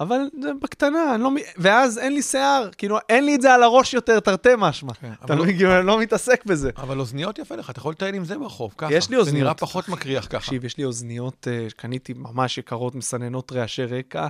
אבל 0.00 0.18
זה 0.42 0.50
בקטנה, 0.62 1.16
לא... 1.18 1.30
ואז 1.58 1.98
אין 1.98 2.12
לי 2.14 2.22
שיער, 2.22 2.68
כאילו, 2.78 2.98
אין 3.08 3.24
לי 3.26 3.34
את 3.34 3.42
זה 3.42 3.54
על 3.54 3.62
הראש 3.62 3.91
יותר, 3.94 4.20
תרתי 4.20 4.48
משמע. 4.58 4.94
כן, 4.94 5.12
אתה 5.24 5.34
לא, 5.34 5.44
אני 5.44 5.86
לא 5.86 6.00
מתעסק 6.00 6.44
בזה. 6.44 6.70
אבל 6.76 7.00
אוזניות 7.00 7.38
יפה 7.38 7.56
לך, 7.56 7.70
אתה 7.70 7.78
יכול 7.78 7.92
לטייל 7.92 8.14
עם 8.14 8.24
זה 8.24 8.38
ברחוב, 8.38 8.74
ככה. 8.78 8.94
יש 8.94 9.10
לי 9.10 9.16
זה 9.16 9.20
אוזניות. 9.20 9.42
נראה 9.42 9.54
פחות 9.54 9.88
מקריח 9.88 10.26
ככה. 10.26 10.38
תקשיב, 10.38 10.64
יש 10.64 10.78
לי 10.78 10.84
אוזניות, 10.84 11.48
אה, 11.50 11.66
קניתי 11.76 12.12
ממש 12.16 12.58
יקרות, 12.58 12.94
מסננות 12.94 13.52
רעשי 13.52 13.84
רקע. 13.84 14.26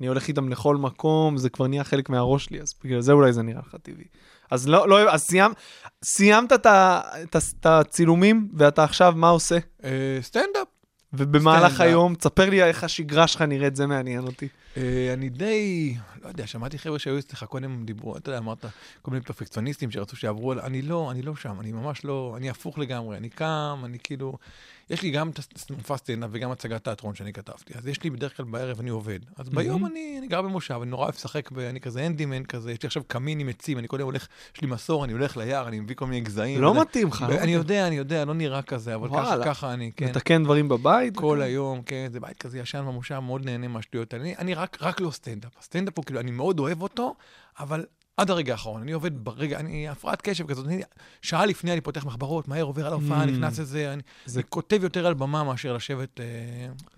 אני 0.00 0.08
הולך 0.08 0.28
איתם 0.28 0.48
לכל 0.48 0.76
מקום, 0.76 1.36
זה 1.36 1.50
כבר 1.50 1.66
נהיה 1.66 1.84
חלק 1.84 2.08
מהראש 2.08 2.44
שלי, 2.44 2.60
אז 2.60 2.74
בגלל 2.84 3.00
זה 3.00 3.12
אולי 3.12 3.32
זה 3.32 3.42
נראה 3.42 3.60
לך 3.68 3.76
טבעי. 3.82 4.04
אז 4.50 4.68
לא, 4.68 4.88
לא, 4.88 5.10
אז 5.10 5.22
סיימת, 5.22 5.56
סיימת 6.04 6.52
את 6.52 7.66
הצילומים, 7.66 8.48
ואתה 8.54 8.84
עכשיו, 8.84 9.12
מה 9.16 9.28
עושה? 9.28 9.58
אה, 9.84 9.90
סטנדאפ. 10.22 10.66
ובמהלך. 11.12 11.80
היום, 11.80 12.14
תספר 12.14 12.50
לי 12.50 12.62
איך 12.62 12.84
השגרה 12.84 13.26
שלך 13.26 13.42
נראית, 13.42 13.76
זה 13.76 13.86
מעניין 13.86 14.26
אותי. 14.26 14.48
אה, 14.76 15.12
אני 15.12 15.28
די, 15.28 15.96
לא 16.22 16.28
יודע, 16.28 16.46
שמעתי 16.46 16.78
חבר'ה 16.78 16.98
שהיו 16.98 17.18
אצלך 17.18 17.44
קודם, 17.44 17.84
דיברו, 17.84 18.16
אתה 18.16 18.30
יודע, 18.30 18.38
אמרת, 18.38 18.64
כל 19.02 19.10
מיני 19.10 19.24
פרפקציוניסטים 19.24 19.90
שרצו 19.90 20.16
שיעברו, 20.16 20.52
אני 20.52 20.82
לא, 20.82 21.10
אני 21.10 21.22
לא 21.22 21.36
שם, 21.36 21.60
אני 21.60 21.72
ממש 21.72 22.04
לא, 22.04 22.34
אני 22.36 22.50
הפוך 22.50 22.78
לגמרי, 22.78 23.16
אני 23.16 23.28
קם, 23.28 23.82
אני 23.84 23.98
כאילו, 24.02 24.38
יש 24.90 25.02
לי 25.02 25.10
גם 25.10 25.30
מופע 25.70 25.96
סטנדאפ 25.96 26.30
וגם 26.32 26.50
הצגת 26.50 26.84
תיאטרון 26.84 27.14
שאני 27.14 27.32
כתבתי, 27.32 27.74
אז 27.78 27.88
יש 27.88 28.02
לי 28.02 28.10
בדרך 28.10 28.36
כלל 28.36 28.46
בערב 28.46 28.80
אני 28.80 28.90
עובד, 28.90 29.18
אז 29.36 29.48
ביום 29.48 29.86
אני, 29.86 30.16
אני 30.18 30.28
גר 30.28 30.42
במושב, 30.42 30.78
אני 30.82 30.90
נורא 30.90 31.02
אוהב 31.02 31.14
לשחק, 31.14 31.52
אני 31.52 31.80
כזה 31.80 32.06
אנדימן 32.06 32.44
כזה, 32.44 32.72
יש 32.72 32.82
לי 32.82 32.86
עכשיו 32.86 33.02
קמין 33.06 33.40
עם 33.40 33.48
עצים, 33.48 33.78
אני 33.78 33.88
קודם 33.88 34.04
הולך, 34.04 34.26
יש 34.54 34.60
לי 34.60 34.68
מסור, 34.68 35.04
אני 35.04 35.12
הולך 35.12 35.36
ליער, 35.36 35.68
אני 35.68 35.80
מביא 35.80 35.96
כל 35.96 36.06
מיני 36.06 36.20
גזעים. 36.20 36.60
לא. 36.60 36.80
מתאים 36.80 37.08
לך, 37.08 37.26
לא 37.28 37.38
אני. 37.38 37.52
יודע, 37.52 37.86
אני 37.86 37.96
יודע, 37.96 38.24
לא 38.24 38.34
נראה 38.34 38.62
כזה, 38.62 38.94
אבל 38.94 39.08
ככה. 39.08 39.44
ככה 39.44 39.72
אני, 39.72 39.92
כן. 39.96 40.08
מתקן 40.08 40.44
דברים 40.44 40.68
בבית? 40.68 41.16
כל 41.16 41.42
היום, 41.42 41.82
כן, 41.82 42.08
זה 42.12 42.20
בית 42.20 42.38
כזה 42.38 42.58
ישן 42.58 42.84
במושב, 42.86 43.18
מאוד 43.18 43.44
נהנה 43.44 43.68
מהשטויות. 43.68 44.14
אני, 44.14 44.36
אני 44.36 44.54
רק, 44.54 44.78
רק 44.80 45.00
לא 45.00 45.10
סטנדאפ. 45.10 45.52
הסטנדאפ 45.58 45.96
הוא 45.96 46.04
כאילו, 46.04 46.20
אני 46.20 46.30
מאוד 46.30 46.58
אוהב 46.58 46.82
אותו, 46.82 47.14
אבל 47.58 47.84
עד 48.16 48.30
הרגע 48.30 48.52
האחרון. 48.52 48.82
אני 48.82 48.92
עובד 48.92 49.24
ברגע, 49.24 49.58
אני 49.60 49.88
הפרעת 49.88 50.22
קשב 50.22 50.46
כזאת. 50.46 50.66
אני, 50.66 50.82
שעה 51.22 51.46
לפני 51.46 51.72
אני 51.72 51.80
פותח 51.80 52.04
מחברות, 52.06 52.48
מהר 52.48 52.62
עובר 52.62 52.86
על 52.86 52.92
ההופעה, 52.92 53.22
Mm. 53.24 53.26
נכנס 53.26 53.58
לזה. 53.58 53.92
אני, 53.92 54.02
זה- 54.26 54.40
אני 54.40 54.46
כותב 54.48 54.78
יותר 54.82 55.06
על 55.06 55.14
במה 55.14 55.44
מאשר 55.44 55.72
לשבת, 55.72 56.20
אה, 56.20 56.24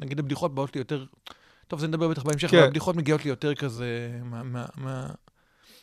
נגיד 0.01 0.19
הבדיחות 0.19 0.55
באות 0.55 0.75
לי 0.77 0.81
יותר, 0.81 1.05
טוב, 1.69 1.81
זה 1.81 1.87
נדבר 1.89 2.09
בטח 2.09 2.23
בהמשך, 2.23 2.51
כן. 2.51 2.57
אבל 2.57 2.67
הבדיחות 2.67 2.97
מגיעות 2.97 3.25
לי 3.25 3.31
יותר 3.31 3.55
כזה 3.55 3.87
מה... 4.25 4.43
מה, 4.43 4.65
מה 4.77 5.07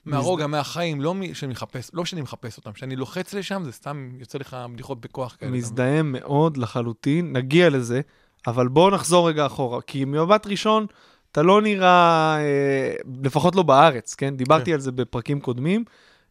מהרוגע, 0.05 0.47
מהחיים, 0.47 1.01
לא 1.01 1.13
שאני 1.33 1.51
מחפש, 1.51 1.89
לא 1.93 2.05
שאני 2.05 2.21
מחפש 2.21 2.57
אותם, 2.57 2.71
כשאני 2.71 2.95
לוחץ 2.95 3.33
לשם, 3.33 3.61
זה 3.65 3.71
סתם 3.71 4.09
יוצא 4.19 4.37
לך 4.37 4.57
בדיחות 4.73 5.01
בכוח 5.01 5.35
כאלה. 5.39 5.51
מזדהה 5.51 6.01
מאוד 6.03 6.57
לחלוטין, 6.57 7.33
נגיע 7.37 7.69
לזה, 7.69 8.01
אבל 8.47 8.67
בואו 8.67 8.89
נחזור 8.95 9.29
רגע 9.29 9.45
אחורה, 9.45 9.81
כי 9.81 10.05
ממבט 10.05 10.47
ראשון, 10.47 10.85
אתה 11.35 11.43
לא 11.43 11.61
נראה, 11.61 12.37
אה, 12.39 12.95
לפחות 13.23 13.55
לא 13.55 13.63
בארץ, 13.63 14.15
כן? 14.15 14.35
דיברתי 14.37 14.65
כן. 14.65 14.73
על 14.73 14.79
זה 14.79 14.91
בפרקים 14.91 15.39
קודמים. 15.39 15.83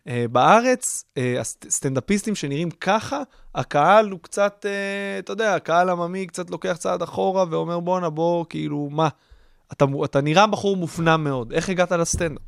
אה, 0.09 0.25
בארץ, 0.33 1.05
אה, 1.19 1.41
הסט- 1.41 1.67
סטנדאפיסטים 1.71 2.35
שנראים 2.35 2.71
ככה, 2.71 3.23
הקהל 3.55 4.11
הוא 4.11 4.21
קצת, 4.23 4.67
אה, 4.69 5.19
אתה 5.19 5.33
יודע, 5.33 5.55
הקהל 5.55 5.91
עממי 5.91 6.27
קצת 6.27 6.51
לוקח 6.51 6.77
צעד 6.79 7.03
אחורה 7.03 7.45
ואומר, 7.51 7.81
בואנה, 7.81 8.11
בוא, 8.11 8.45
כאילו, 8.49 8.89
מה? 8.93 9.09
אתה, 9.73 9.85
אתה 10.05 10.21
נראה 10.21 10.47
בחור 10.47 10.77
מופנם 10.77 11.25
מאוד. 11.25 11.53
איך 11.53 11.69
הגעת 11.69 11.93
לסטנדאפ? 11.93 12.43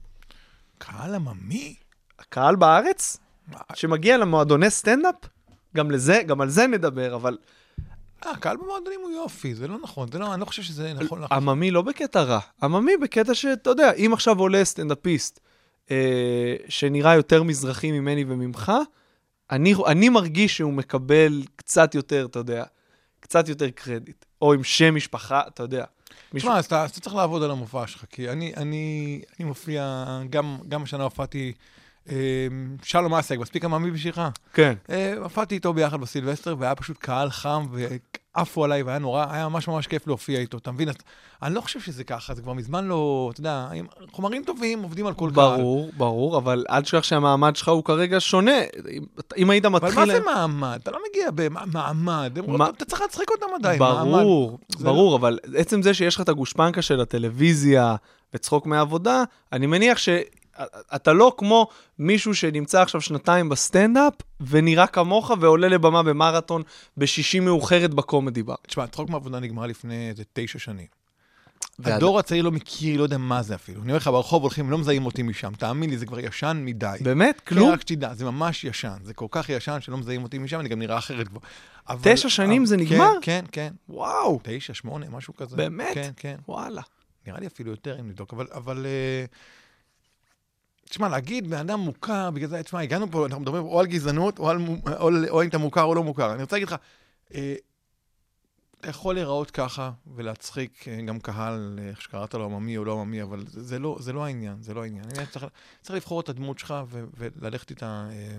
קהל 0.78 1.14
עממי? 1.14 1.74
הקהל 2.18 2.56
בארץ, 2.56 3.16
שמגיע 3.74 4.16
למועדוני 4.18 4.70
סטנדאפ, 4.70 5.14
גם 5.76 5.90
לזה, 5.90 6.22
גם 6.26 6.40
על 6.40 6.48
זה 6.48 6.66
נדבר, 6.66 7.14
אבל 7.14 7.32
אה, 7.32 7.38
הקהל 8.22 8.56
במועדונים 8.56 9.00
הוא 9.02 9.10
יופי, 9.10 9.54
זה 9.54 9.68
לא 9.68 9.78
נכון, 9.82 10.08
זה 10.12 10.18
לא, 10.18 10.32
אני 10.32 10.40
לא 10.40 10.46
חושב 10.46 10.62
שזה 10.62 10.92
נכון. 10.94 11.22
עממי 11.32 11.70
לא 11.70 11.82
בקטע 11.82 12.22
רע, 12.22 12.40
עממי 12.62 12.96
בקטע 12.96 13.34
שאתה 13.34 13.70
יודע, 13.70 13.92
אם 13.92 14.10
עכשיו 14.12 14.38
עולה 14.38 14.64
סטנדאפיסט 14.64 15.40
אה, 15.90 16.56
שנראה 16.68 17.14
יותר 17.14 17.42
מזרחי 17.42 17.92
ממני 17.92 18.24
וממך, 18.28 18.72
אני, 19.50 19.74
אני 19.86 20.08
מרגיש 20.08 20.56
שהוא 20.56 20.72
מקבל 20.72 21.42
קצת 21.56 21.94
יותר, 21.94 22.26
אתה 22.30 22.38
יודע, 22.38 22.64
קצת 23.20 23.48
יותר 23.48 23.70
קרדיט. 23.70 24.24
או 24.42 24.52
עם 24.52 24.64
שם 24.64 24.94
משפחה, 24.94 25.42
אתה 25.46 25.62
יודע. 25.62 25.84
תשמע, 26.34 26.58
אז 26.58 26.64
אתה 26.64 26.82
אז 26.82 26.90
אתה 26.90 27.00
צריך 27.00 27.16
לעבוד 27.16 27.42
על 27.42 27.50
המופע 27.50 27.86
שלך, 27.86 28.04
כי 28.10 28.30
אני, 28.30 28.52
אני, 28.56 29.20
אני 29.38 29.48
מופיע, 29.48 30.04
גם, 30.30 30.58
גם 30.68 30.82
השנה 30.82 31.04
הופעתי, 31.04 31.52
אה, 31.52 31.75
שלום 32.82 33.14
אסייג, 33.14 33.40
מספיק 33.40 33.64
עממי 33.64 33.90
בשבילך? 33.90 34.22
כן. 34.54 34.74
אה, 34.90 35.14
הופעתי 35.22 35.54
איתו 35.54 35.72
ביחד 35.72 36.00
בסילבסטר, 36.00 36.54
והיה 36.58 36.74
פשוט 36.74 36.96
קהל 36.98 37.30
חם, 37.30 37.66
ועפו 38.36 38.64
עליי, 38.64 38.82
והיה 38.82 38.98
נורא, 38.98 39.26
היה 39.30 39.48
ממש 39.48 39.68
ממש 39.68 39.86
כיף 39.86 40.06
להופיע 40.06 40.40
איתו, 40.40 40.58
אתה 40.58 40.72
מבין? 40.72 40.88
אני 41.42 41.54
לא 41.54 41.60
חושב 41.60 41.80
שזה 41.80 42.04
ככה, 42.04 42.34
זה 42.34 42.42
כבר 42.42 42.52
מזמן 42.52 42.84
לא, 42.84 43.30
אתה 43.32 43.40
יודע, 43.40 43.68
חומרים 44.12 44.44
טובים 44.44 44.82
עובדים 44.82 45.06
על 45.06 45.14
כל 45.14 45.30
קהל. 45.34 45.56
ברור, 45.56 45.90
ברור, 45.96 46.38
אבל 46.38 46.64
אל 46.70 46.82
תשכח 46.82 47.02
שהמעמד 47.02 47.56
שלך 47.56 47.68
הוא 47.68 47.84
כרגע 47.84 48.16
שונה. 48.20 48.56
אם, 49.36 49.50
היית 49.50 49.64
אבל 49.64 49.74
מתחיל... 49.74 50.04
מה 50.04 50.06
זה 50.06 50.20
מעמד? 50.20 50.78
אתה 50.82 50.90
לא 50.90 50.98
מגיע 51.10 51.30
במעמד, 51.34 52.38
מה- 52.46 52.68
אתה 52.68 52.84
צריך 52.84 53.00
להצחיק 53.02 53.30
אותם 53.30 53.46
עדיין, 53.54 53.78
מעמד. 53.78 54.10
ברור, 54.12 54.58
זה 54.78 54.84
ברור, 54.84 55.16
אבל 55.16 55.38
עצם 55.56 55.82
זה 55.82 55.94
שיש 55.94 56.14
לך 56.14 56.20
את 56.20 56.28
הגושפנקה 56.28 56.82
של 56.82 57.00
הטלוויזיה 57.00 57.96
וצחוק 58.34 58.66
מהעבודה, 58.66 59.24
אני 59.52 59.66
מניח 59.66 59.98
שאתה 60.92 61.12
לא 61.12 61.34
כמו 61.38 61.68
מישהו 61.98 62.34
שנמצא 62.34 62.82
עכשיו 62.82 63.00
שנתיים 63.00 63.48
בסטנדאפ 63.48 64.14
ונראה 64.40 64.86
כמוך 64.86 65.30
ועולה 65.40 65.68
לבמה 65.68 66.02
במרתון 66.02 66.62
בשישי 66.96 67.40
מאוחרת 67.40 67.94
בקומדי 67.94 68.42
בר. 68.42 68.54
תשמע, 68.66 68.86
צחוק 68.86 69.10
מעבודה 69.10 69.40
נגמר 69.40 69.66
לפני 69.66 70.08
איזה 70.08 70.22
תשע 70.32 70.58
שנים. 70.58 70.86
הדור 71.84 72.18
הצעיר 72.18 72.44
לא 72.44 72.52
מכיר, 72.52 72.98
לא 72.98 73.02
יודע 73.02 73.18
מה 73.18 73.42
זה 73.42 73.54
אפילו. 73.54 73.82
אני 73.82 73.88
אומר 73.88 73.96
לך, 73.96 74.06
ברחוב 74.06 74.42
הולכים, 74.42 74.70
לא 74.70 74.78
מזהים 74.78 75.06
אותי 75.06 75.22
משם. 75.22 75.52
תאמין 75.58 75.90
לי, 75.90 75.98
זה 75.98 76.06
כבר 76.06 76.20
ישן 76.20 76.62
מדי. 76.64 76.96
באמת? 77.00 77.40
כן, 77.40 77.54
כלום? 77.54 77.70
רק 77.70 77.80
שתדע, 77.80 78.14
זה 78.14 78.24
ממש 78.24 78.64
ישן. 78.64 78.96
זה 79.02 79.14
כל 79.14 79.26
כך 79.30 79.48
ישן 79.48 79.78
שלא 79.80 79.96
מזהים 79.96 80.22
אותי 80.22 80.38
משם, 80.38 80.60
אני 80.60 80.68
גם 80.68 80.78
נראה 80.78 80.98
אחרת 80.98 81.28
כבר. 81.28 81.40
אבל- 81.88 82.12
תשע 82.14 82.28
שנים 82.28 82.62
אבל- 82.62 82.66
זה 82.68 82.76
כן, 82.76 82.82
נגמר? 82.82 83.12
כן, 83.22 83.44
כן. 83.52 83.72
וואו, 83.88 84.40
תשע, 84.42 84.74
שמונה, 84.74 85.06
משהו 85.10 85.36
כזה. 85.36 85.56
באמת? 85.56 85.94
כן, 85.94 86.10
כן. 86.16 86.36
וואלה. 86.48 86.82
נראה 87.26 87.40
לי 87.40 87.46
אפילו 87.46 87.70
יותר 87.70 88.00
אם 88.00 88.08
נבדוק, 88.08 88.32
אבל... 88.32 88.46
אבל 88.54 88.86
אה, 88.86 89.24
תשמע, 90.88 91.08
להגיד 91.08 91.50
בן 91.50 91.56
אדם 91.56 91.80
מוכר, 91.80 92.30
בגלל 92.30 92.48
זה, 92.48 92.62
תשמע, 92.62 92.80
הגענו 92.80 93.10
פה, 93.10 93.26
אנחנו 93.26 93.40
מדברים 93.40 93.64
או 93.64 93.80
על 93.80 93.86
גזענות, 93.86 94.38
או, 94.38 94.50
על, 94.50 94.58
או, 94.86 95.10
או 95.28 95.42
אם 95.42 95.48
אתה 95.48 95.58
מוכר 95.58 95.82
או 95.82 95.94
לא 95.94 96.04
מוכר. 96.04 96.32
אני 96.32 96.42
רוצה 96.42 96.56
להגיד 96.56 96.68
לך, 96.68 96.76
אה, 97.34 97.54
אתה 98.80 98.88
יכול 98.88 99.14
להיראות 99.14 99.50
ככה 99.50 99.90
ולהצחיק 100.14 100.88
אה, 100.88 101.02
גם 101.02 101.20
קהל, 101.20 101.78
אה, 101.82 101.88
איך 101.88 102.02
שקראת 102.02 102.34
לו 102.34 102.44
עממי 102.44 102.76
או 102.76 102.84
לא 102.84 103.00
עממי, 103.00 103.22
אבל 103.22 103.44
זה, 103.46 103.62
זה, 103.62 103.78
לא, 103.78 103.96
זה 104.00 104.12
לא 104.12 104.24
העניין, 104.24 104.62
זה 104.62 104.74
לא 104.74 104.82
העניין. 104.82 105.04
אני 105.04 105.26
צריך, 105.26 105.46
צריך 105.82 105.96
לבחור 105.96 106.20
את 106.20 106.28
הדמות 106.28 106.58
שלך 106.58 106.74
ו, 106.86 107.04
וללכת 107.16 107.70
איתה... 107.70 108.08
אה, 108.10 108.38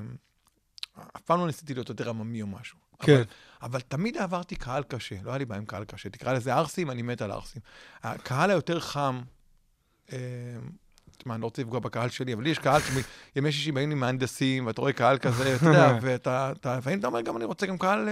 אף 1.18 1.22
פעם 1.22 1.40
לא 1.40 1.48
ניסיתי 1.48 1.74
להיות 1.74 1.90
יותר 1.90 2.10
עממי 2.10 2.42
או 2.42 2.48
משהו. 2.48 2.78
כן. 3.00 3.14
אבל, 3.14 3.24
אבל 3.62 3.82
תמיד 3.82 4.18
עברתי 4.18 4.56
קהל 4.56 4.84
קשה, 4.84 5.16
לא 5.24 5.30
היה 5.30 5.38
לי 5.38 5.46
בעיה 5.46 5.60
עם 5.60 5.66
קהל 5.66 5.86
קשה. 5.86 6.10
תקרא 6.10 6.34
לזה 6.34 6.54
ערסים, 6.54 6.92
אני 6.92 7.02
מת 7.02 7.22
על 7.22 7.32
ערסים. 7.32 7.62
הקהל 8.04 8.50
היותר 8.50 8.80
חם, 8.80 9.22
אה, 10.12 10.18
תשמע, 11.18 11.34
אני 11.34 11.42
לא 11.42 11.46
רוצה 11.46 11.62
לפגוע 11.62 11.80
בקהל 11.80 12.10
שלי, 12.10 12.34
אבל 12.34 12.44
לי 12.44 12.50
יש 12.50 12.60
קהל 12.60 12.82
שימי 13.34 13.52
שישי 13.52 13.72
באים 13.72 13.90
לי 13.90 13.96
מהנדסים, 13.96 14.66
ואתה 14.68 14.82
רואה 14.82 14.94
קהל 14.94 15.18
כזה, 15.18 15.56
אתה 15.56 15.66
יודע, 15.66 15.98
ואתה, 16.02 16.52
אתה- 16.60 16.78
לפעמים 16.78 17.00
אתה 17.00 17.08
אומר, 17.08 17.22
גם 17.22 17.38
אני 17.38 17.46
רוצה 17.46 17.66
גם 17.66 17.78
קהל... 17.78 18.10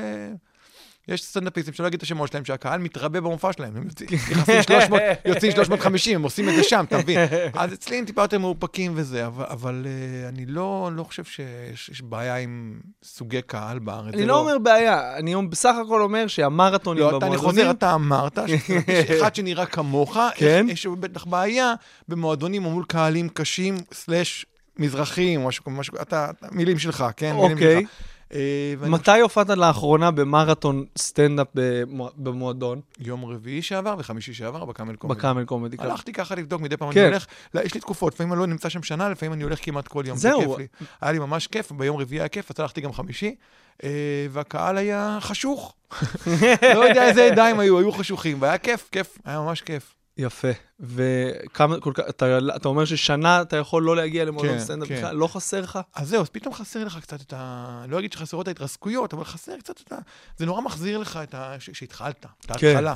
יש 1.07 1.23
סטנדאפיסטים, 1.23 1.73
שלא 1.73 1.87
אגיד 1.87 1.97
את 1.97 2.03
השמות 2.03 2.31
שלהם, 2.31 2.45
שהקהל 2.45 2.79
מתרבה 2.79 3.21
במופע 3.21 3.53
שלהם. 3.53 3.77
הם 3.77 3.83
יוצאים- 3.87 4.09
נכנסים 4.13 4.61
300, 4.63 5.01
יוצאים 5.25 5.51
350, 5.51 6.15
הם 6.15 6.23
עושים 6.23 6.49
את 6.49 6.55
זה 6.55 6.63
שם, 6.63 6.85
אתה 6.87 6.97
מבין? 6.97 7.19
אז 7.53 7.73
אצלי 7.73 7.97
הם 7.97 8.05
טיפה 8.05 8.21
יותר 8.21 8.39
מאופקים 8.39 8.91
וזה, 8.95 9.25
אבל, 9.25 9.45
אבל 9.49 9.85
אה, 9.87 10.29
אני 10.29 10.45
לא, 10.45 10.89
לא 10.93 11.03
חושב 11.03 11.23
שיש 11.23 11.89
יש 11.89 12.01
בעיה 12.01 12.37
עם 12.37 12.79
סוגי 13.03 13.41
קהל 13.41 13.79
בארץ. 13.79 14.13
אני 14.13 14.21
זה 14.21 14.27
לא 14.27 14.39
אומר 14.39 14.57
בעיה, 14.57 15.17
אני 15.17 15.33
בסך 15.49 15.73
הכל 15.85 16.01
אומר 16.01 16.27
שהמרתונים 16.27 17.03
לא, 17.03 17.17
אתה, 17.17 17.27
אני 17.27 17.37
חוזר, 17.37 17.49
במועדונים... 17.51 17.71
אתה 17.77 17.93
אמרת 17.93 18.39
שיש 18.47 19.11
אחד 19.21 19.35
שנראה 19.35 19.65
כמוך, 19.65 20.17
כן. 20.35 20.65
יש 20.69 20.79
יש 20.79 20.91
בטח 20.99 21.25
בעיה 21.25 21.73
במועדונים 22.07 22.65
או 22.65 22.71
מול 22.71 22.85
קהלים 22.87 23.29
קשים, 23.29 23.75
slash 23.93 24.45
מזרחים, 24.79 25.43
משהו, 25.47 25.71
משהו, 25.71 25.93
אתה, 26.01 26.29
מילים 26.51 26.79
שלך, 26.79 27.05
כן? 27.17 27.31
אוקיי. 27.35 27.81
שלך. 27.81 27.89
אה, 28.35 28.89
מתי 28.89 29.19
הופעת 29.19 29.49
לאחרונה 29.49 30.11
במרתון 30.11 30.85
סטנדאפ 30.97 31.47
במו- 31.55 32.09
במועדון? 32.17 32.81
יום 32.99 33.25
רביעי 33.25 33.61
שעבר 33.61 33.95
וחמישי 33.97 34.33
שעבר 34.33 34.65
בקאמל 34.65 34.95
קומדי. 34.95 35.19
בקאמל 35.19 35.45
קומדי 35.45 35.77
קלאב. 35.77 35.89
הלכתי 35.89 36.13
ככה 36.13 36.35
לבדוק, 36.35 36.61
מדי 36.61 36.77
פעם 36.77 36.91
כן. 36.91 36.99
אני 36.99 37.07
הולך, 37.09 37.25
לא, 37.53 37.61
יש 37.61 37.73
לי 37.73 37.79
תקופות, 37.79 38.13
לפעמים 38.13 38.33
אני 38.33 38.39
לא 38.39 38.47
נמצא 38.47 38.69
שם 38.69 38.83
שנה, 38.83 39.09
לפעמים 39.09 39.33
אני 39.33 39.43
הולך 39.43 39.59
כמעט 39.65 39.87
כל 39.87 40.03
יום, 40.07 40.17
זה. 40.17 40.31
כיף 40.39 40.57
לי. 40.57 40.67
היה 41.01 41.11
לי 41.11 41.19
ממש 41.19 41.47
כיף, 41.47 41.71
ביום 41.71 41.97
רביעי 41.97 42.21
היה 42.21 42.27
כיף, 42.27 42.51
אז 42.51 42.59
הלכתי 42.59 42.81
גם 42.81 42.93
חמישי, 42.93 43.35
אה, 43.83 43.89
והקהל 44.29 44.77
היה 44.77 45.17
חשוך. 45.21 45.73
לא 46.75 46.83
יודע 46.87 47.07
איזה 47.07 47.21
ידיים 47.23 47.59
היו, 47.59 47.79
היו 47.79 47.91
חשוכים, 47.91 48.41
והיה 48.41 48.57
כיף, 48.57 48.89
כיף, 48.91 49.17
היה 49.25 49.39
ממש 49.39 49.61
כיף. 49.61 49.95
יפה. 50.17 50.47
וכמה, 50.79 51.79
כל 51.79 51.91
כך, 51.95 52.03
אתה, 52.09 52.37
אתה 52.55 52.67
אומר 52.67 52.85
ששנה 52.85 53.41
אתה 53.41 53.57
יכול 53.57 53.83
לא 53.83 53.95
להגיע 53.95 54.25
למועדון 54.25 54.53
כן, 54.53 54.59
סטנדאפ 54.59 54.87
כן. 54.87 54.97
בכלל? 54.97 55.15
לא 55.15 55.27
חסר 55.27 55.61
לך? 55.61 55.79
אז 55.95 56.09
זהו, 56.09 56.21
אז 56.21 56.29
פתאום 56.29 56.53
חסר 56.53 56.83
לך 56.83 56.99
קצת 56.99 57.21
את 57.21 57.33
ה... 57.37 57.85
לא 57.87 57.99
אגיד 57.99 58.13
שחסרות 58.13 58.47
ההתרסקויות, 58.47 59.13
אבל 59.13 59.23
חסר 59.23 59.57
קצת 59.59 59.81
את 59.81 59.91
ה... 59.91 59.97
זה 60.37 60.45
נורא 60.45 60.61
מחזיר 60.61 60.97
לך 60.97 61.19
את 61.23 61.33
ה... 61.33 61.55
ש- 61.59 61.69
שהתחלת, 61.73 62.25
את 62.45 62.51
כן. 62.51 62.67
ההתחלה. 62.67 62.95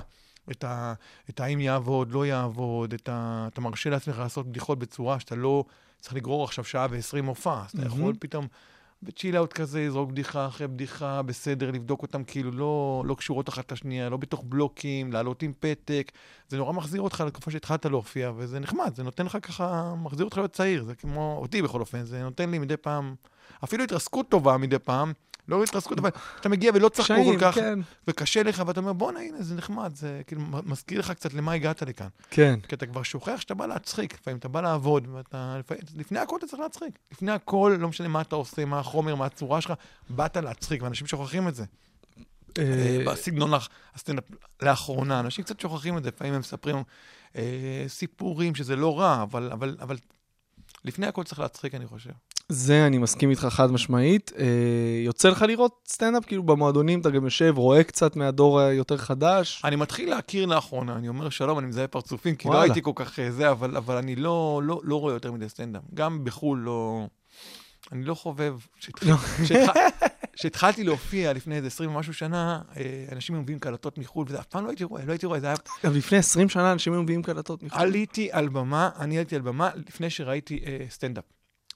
את, 0.51 0.63
ה... 0.63 0.93
את 1.29 1.39
האם 1.39 1.59
יעבוד, 1.59 2.11
לא 2.11 2.25
יעבוד, 2.25 2.93
את 2.93 3.09
ה... 3.11 3.47
אתה 3.53 3.61
מרשה 3.61 3.89
לעצמך 3.89 4.17
לעשות 4.19 4.47
בדיחות 4.47 4.79
בצורה 4.79 5.19
שאתה 5.19 5.35
לא 5.35 5.63
צריך 5.99 6.15
לגרור 6.15 6.43
עכשיו 6.43 6.63
שעה 6.63 6.87
ועשרים 6.89 7.25
מופע, 7.25 7.53
אז 7.53 7.71
אתה 7.75 7.87
יכול 7.87 7.99
מהמם. 7.99 8.13
פתאום... 8.19 8.47
וצ'יל 9.03 9.37
אאוט 9.37 9.53
כזה, 9.53 9.85
לזרוק 9.87 10.09
בדיחה 10.11 10.47
אחרי 10.47 10.67
בדיחה, 10.67 11.21
בסדר, 11.21 11.71
לבדוק 11.71 12.01
אותם 12.01 12.23
כאילו 12.23 12.51
לא, 12.51 13.03
לא 13.05 13.15
קשורות 13.15 13.49
אחת 13.49 13.71
לשנייה, 13.71 14.09
לא 14.09 14.17
בתוך 14.17 14.43
בלוקים, 14.45 15.13
לעלות 15.13 15.43
עם 15.43 15.53
פתק. 15.59 16.11
זה 16.47 16.57
נורא 16.57 16.73
מחזיר 16.73 17.01
אותך 17.01 17.23
לתקופה 17.27 17.51
שהתחלת 17.51 17.85
להופיע, 17.85 18.31
וזה 18.35 18.59
נחמד, 18.59 18.95
זה 18.95 19.03
נותן 19.03 19.25
לך 19.25 19.37
ככה, 19.41 19.95
מחזיר 19.95 20.25
אותך 20.25 20.37
להיות 20.37 20.51
צעיר, 20.51 20.83
זה 20.83 20.95
כמו, 20.95 21.37
אותי 21.41 21.61
בכל 21.61 21.79
אופן, 21.79 22.03
זה 22.03 22.23
נותן 22.23 22.49
לי 22.49 22.59
מדי 22.59 22.77
פעם, 22.77 23.15
אפילו 23.63 23.83
התרסקות 23.83 24.29
טובה 24.29 24.57
מדי 24.57 24.79
פעם, 24.79 25.13
לא 25.49 25.63
התרסקות, 25.63 25.99
אבל 25.99 26.09
אתה 26.39 26.49
מגיע 26.49 26.71
ולא 26.75 26.89
צחקו 26.89 27.13
כל 27.25 27.37
כך, 27.41 27.55
כן. 27.55 27.79
וקשה 28.07 28.43
לך, 28.43 28.63
ואתה 28.67 28.79
אומר, 28.79 28.93
בואנה, 28.93 29.19
הנה, 29.19 29.41
זה 29.43 29.55
נחמד, 29.55 29.91
זה 29.95 30.21
כאילו 30.27 30.41
מזכיר 30.65 30.99
לך 30.99 31.11
קצת 31.11 31.33
למה 31.33 31.53
הגעת 31.53 31.81
לכאן. 31.81 32.07
כן. 32.29 32.59
כי 32.67 32.75
אתה 32.75 32.85
כבר 32.85 33.03
שוכח 33.03 33.41
שאתה 33.41 33.53
בא 33.53 33.65
להצחיק, 33.65 34.13
לפעמים 34.13 34.37
אתה 34.37 34.47
בא 34.47 34.61
לעבוד, 34.61 35.07
ואתה, 35.13 35.55
לפעמים, 35.59 35.83
לפני 35.95 36.19
הכל 36.19 36.35
אתה 36.37 36.47
צריך 36.47 36.59
להצחיק. 36.61 36.99
לפני 37.11 37.31
הכל, 37.31 37.75
לא 37.79 37.87
משנה 37.89 38.07
מה 38.07 38.21
אתה 38.21 38.35
עושה, 38.35 38.65
מה 38.65 38.79
החומר, 38.79 39.15
מה 39.15 39.25
הצורה 39.25 39.61
שלך, 39.61 39.73
באת 40.09 40.37
להצחיק, 40.37 40.83
ואנשים 40.83 41.07
שוכחים 41.07 41.47
את 41.47 41.55
זה. 41.55 41.65
אה, 42.57 42.63
בסגנון 43.05 43.53
הח- 43.53 43.69
הסטנדאפ 43.95 44.23
לאחרונה, 44.61 45.19
אנשים 45.19 45.43
קצת 45.45 45.59
שוכחים 45.59 45.97
את 45.97 46.03
זה, 46.03 46.09
לפעמים 46.09 46.33
הם 46.33 46.39
מספרים 46.39 46.83
אה, 47.35 47.41
סיפורים, 47.87 48.55
שזה 48.55 48.75
לא 48.75 48.99
רע, 48.99 49.23
אבל 49.81 49.97
לפני 50.85 51.07
הכל 51.07 51.23
צריך 51.23 51.39
להצחיק, 51.39 51.75
אני 51.75 51.87
חושב. 51.87 52.09
זה 52.51 52.87
אני 52.87 52.97
מסכים 52.97 53.29
איתך 53.29 53.47
חד 53.49 53.71
משמעית. 53.71 54.31
אה, 54.37 54.45
יוצא 55.05 55.29
לך 55.29 55.41
לראות 55.41 55.87
סטנדאפ 55.87 56.25
כאילו 56.25 56.43
במועדונים, 56.43 57.01
אתה 57.01 57.09
גם 57.09 57.23
יושב, 57.23 57.53
רואה 57.57 57.83
קצת 57.83 58.15
מהדור 58.15 58.59
היותר 58.59 58.97
חדש. 58.97 59.61
אני 59.65 59.75
מתחיל 59.75 60.09
להכיר 60.09 60.45
לאחרונה, 60.45 60.95
אני 60.95 61.09
אומר 61.09 61.29
שלום, 61.29 61.59
אני 61.59 61.67
מזהה 61.67 61.87
פרצופים, 61.87 62.35
כי 62.35 62.47
לא 62.47 62.53
וואלה. 62.53 62.65
הייתי 62.65 62.81
כל 62.81 62.91
כך 62.95 63.19
אה, 63.19 63.31
זה, 63.31 63.51
אבל, 63.51 63.77
אבל 63.77 63.95
אני 63.95 64.15
לא, 64.15 64.61
לא, 64.63 64.81
לא 64.83 64.95
רואה 64.95 65.13
יותר 65.13 65.31
מדי 65.31 65.49
סטנדאפ. 65.49 65.81
גם 65.93 66.23
בחו"ל 66.23 66.59
לא... 66.59 67.07
אני 67.91 68.03
לא 68.03 68.13
חובב. 68.13 68.55
לא. 69.07 69.15
כשהתחלתי 70.33 70.83
להופיע 70.83 71.33
לפני 71.33 71.55
איזה 71.55 71.67
20 71.67 71.95
ומשהו 71.95 72.13
שנה, 72.13 72.61
אה, 72.77 73.05
אנשים 73.11 73.35
היו 73.35 73.41
מביאים 73.41 73.59
קלטות 73.59 73.97
מחו"ל, 73.97 74.25
וזה 74.27 74.39
אף 74.39 74.45
פעם 74.45 74.63
לא 74.63 74.69
הייתי 74.69 74.83
רואה, 74.83 75.05
לא 75.05 75.11
הייתי 75.11 75.25
רואה, 75.25 75.39
זה 75.39 75.47
היה... 75.47 75.55
גם 75.83 75.93
לפני 75.93 76.17
20 76.17 76.49
שנה 76.49 76.71
אנשים 76.71 76.93
היו 76.93 77.03
מביאים 77.03 77.23
קלטות 77.23 77.63
מחו"ל. 77.63 77.81
עליתי 77.81 78.29
על 78.31 78.49
במה, 78.49 78.89
אני 78.99 79.17
עליתי 79.17 79.35
על 79.35 79.41
במה 79.41 79.69
לפני 79.75 80.09
שראיתי 80.09 80.59
אה, 80.65 80.85
סטנדאפ. 80.89 81.23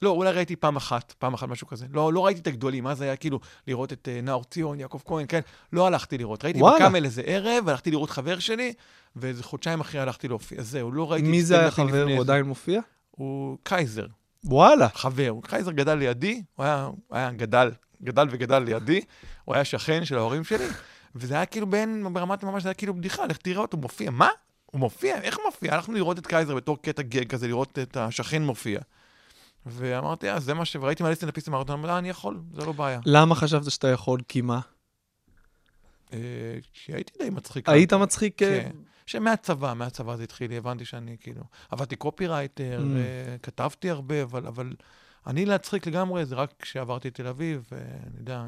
לא, 0.03 0.09
אולי 0.09 0.31
ראיתי 0.31 0.55
פעם 0.55 0.75
אחת, 0.75 1.13
פעם 1.17 1.33
אחת 1.33 1.47
משהו 1.47 1.67
כזה. 1.67 1.85
לא, 1.91 2.13
לא 2.13 2.25
ראיתי 2.25 2.39
את 2.39 2.47
הגדולים, 2.47 2.87
אז 2.87 3.01
היה 3.01 3.15
כאילו 3.15 3.39
לראות 3.67 3.93
את 3.93 4.07
אה, 4.11 4.21
נאור 4.21 4.43
ציון, 4.43 4.79
יעקב 4.79 4.99
כהן, 5.05 5.25
כן, 5.27 5.39
לא 5.73 5.87
הלכתי 5.87 6.17
לראות. 6.17 6.43
ראיתי. 6.43 6.59
בקאמל 6.59 7.05
איזה 7.05 7.21
ערב, 7.25 7.69
הלכתי 7.69 7.91
לראות 7.91 8.09
חבר 8.09 8.39
שלי, 8.39 8.73
ואיזה 9.15 9.43
חודשיים 9.43 9.79
אחרי 9.79 9.99
הלכתי 10.01 10.27
להופיע. 10.27 10.59
אז 10.59 10.69
זהו, 10.69 10.91
לא 10.91 11.11
ראיתי 11.11 11.27
מי 11.27 11.43
זה 11.43 11.59
היה 11.59 11.71
חבר? 11.71 12.03
הוא. 12.03 12.21
עדיין 12.21 12.45
מופיע? 12.45 12.81
הוא 13.11 13.57
קייזר, 13.63 14.05
וואלה. 14.43 14.89
חבר. 14.89 15.33
קייזר 15.43 15.71
גדל 15.71 15.95
לידי, 15.95 16.41
הוא 16.55 16.65
היה, 16.65 16.89
היה 17.11 17.31
גדל, 17.31 17.71
גדל 18.03 18.27
וגדל 18.31 18.59
לידי, 18.59 19.01
הוא 19.45 19.55
היה 19.55 19.65
שכן 19.65 20.05
של 20.05 20.17
ההורים 20.17 20.43
שלי, 20.43 20.65
וזה 21.15 21.35
היה 21.35 21.45
כאילו 21.45 21.67
בין, 21.67 22.13
ברמת 22.13 22.43
ממש, 22.43 22.63
זה 22.63 22.69
היה 22.69 22.73
כאילו 22.73 22.93
בדיחה, 22.93 23.25
לך 23.25 23.37
תראה 23.37 23.61
אותו 23.61 23.77
מופיע. 23.77 24.11
מה? 24.11 24.29
הוא 24.65 24.79
מופיע? 24.79 25.21
איך 25.21 25.37
הוא 25.37 25.45
מופיע? 25.45 25.73
הלכנו 25.73 25.93
לראות 25.93 26.19
את 26.19 26.27
קייזר 26.27 26.55
בתור 26.55 26.81
קטע 26.81 27.01
גג 27.01 27.27
כזה, 27.27 27.47
לראות 27.47 27.79
את 27.79 27.97
השכן 27.97 28.43
מופיע. 28.43 28.79
ואמרתי, 29.65 30.29
אה, 30.29 30.39
זה 30.39 30.53
מה 30.53 30.65
ש... 30.65 30.75
וראיתי 30.81 31.03
מלא 31.03 31.15
סטנדאפיסטים 31.15 31.53
אמרתי, 31.53 31.71
אה, 31.71 31.97
אני 31.97 32.09
יכול, 32.09 32.41
זה 32.53 32.65
לא 32.65 32.71
בעיה. 32.71 32.99
למה 33.05 33.35
חשבת 33.35 33.71
שאתה 33.71 33.87
יכול? 33.87 34.19
כי 34.27 34.41
מה? 34.41 34.59
אה, 36.13 36.19
כי 36.73 36.93
הייתי 36.93 37.13
די 37.19 37.29
מצחיק. 37.29 37.69
היית 37.69 37.93
מצחיק? 37.93 38.41
אה, 38.43 38.61
כן. 38.63 38.71
שמהצבא, 39.05 39.73
מהצבא 39.73 40.15
זה 40.15 40.23
התחיל, 40.23 40.53
הבנתי 40.53 40.85
שאני 40.85 41.17
כאילו, 41.19 41.43
עבדתי 41.69 41.95
קופירייטר, 41.95 42.79
אממ. 42.79 42.97
אה, 42.97 43.37
כתבתי 43.37 43.89
הרבה, 43.89 44.23
אבל, 44.23 44.73
אני 45.27 45.45
להצחיק 45.45 45.87
לגמרי, 45.87 46.25
זה 46.25 46.35
רק 46.35 46.53
כשעברתי 46.59 47.07
לתל 47.07 47.27
אביב, 47.27 47.67
ואני 47.71 48.17
יודע, 48.19 48.45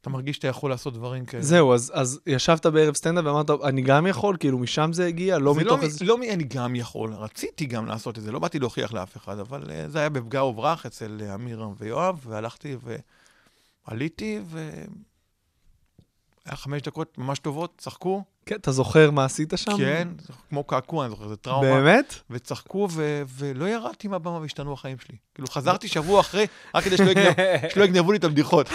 אתה 0.00 0.10
מרגיש 0.10 0.36
שאתה 0.36 0.48
יכול 0.48 0.70
לעשות 0.70 0.94
דברים 0.94 1.24
כאלה. 1.24 1.42
זהו, 1.42 1.74
אז, 1.74 1.92
אז 1.94 2.20
ישבת 2.26 2.66
בערב 2.66 2.94
סטנדאפ 2.94 3.24
ואמרת, 3.24 3.50
אני 3.50 3.82
גם 3.82 4.06
יכול? 4.06 4.36
כאילו, 4.40 4.58
משם 4.58 4.92
זה 4.92 5.06
הגיע? 5.06 5.38
לא 5.38 5.54
זה 5.54 5.60
מתוך 5.60 5.78
לא, 5.78 5.84
איזה... 5.84 6.04
לא 6.04 6.16
אני 6.32 6.44
גם 6.44 6.76
יכול, 6.76 7.12
רציתי 7.12 7.66
גם 7.66 7.86
לעשות 7.86 8.18
את 8.18 8.22
זה, 8.22 8.32
לא 8.32 8.38
באתי 8.38 8.58
להוכיח 8.58 8.92
לאף 8.92 9.16
אחד, 9.16 9.38
אבל 9.38 9.62
uh, 9.62 9.88
זה 9.88 9.98
היה 9.98 10.08
בפגע 10.08 10.44
וברח 10.44 10.86
אצל 10.86 11.20
uh, 11.20 11.34
אמירם 11.34 11.72
ויואב, 11.78 12.20
והלכתי 12.26 12.76
ועליתי, 13.86 14.40
ו... 14.46 14.70
היה 16.48 16.56
חמש 16.56 16.82
דקות 16.82 17.18
ממש 17.18 17.38
טובות, 17.38 17.74
צחקו, 17.78 18.24
כן, 18.48 18.56
אתה 18.56 18.72
זוכר 18.72 19.10
מה 19.10 19.24
עשית 19.24 19.52
שם? 19.56 19.76
כן, 19.76 20.08
כמו 20.48 20.64
קעקוע, 20.64 21.04
אני 21.04 21.10
זוכר, 21.10 21.28
זה 21.28 21.36
טראומה. 21.36 21.66
באמת? 21.74 22.14
וצחקו, 22.30 22.88
ו- 22.90 23.22
ולא 23.38 23.64
ירדתי 23.68 24.08
מהבמה 24.08 24.38
והשתנו 24.38 24.72
החיים 24.72 24.96
שלי. 25.06 25.16
כאילו, 25.34 25.48
חזרתי 25.48 25.88
שבוע 25.88 26.20
אחרי, 26.20 26.46
רק 26.74 26.84
כדי 26.84 26.96
שלא 26.96 27.10
יגנב- 27.10 27.34
שלא 27.74 27.84
יגנבו 27.84 28.12
לי 28.12 28.18
את 28.18 28.24
הבדיחות. 28.24 28.68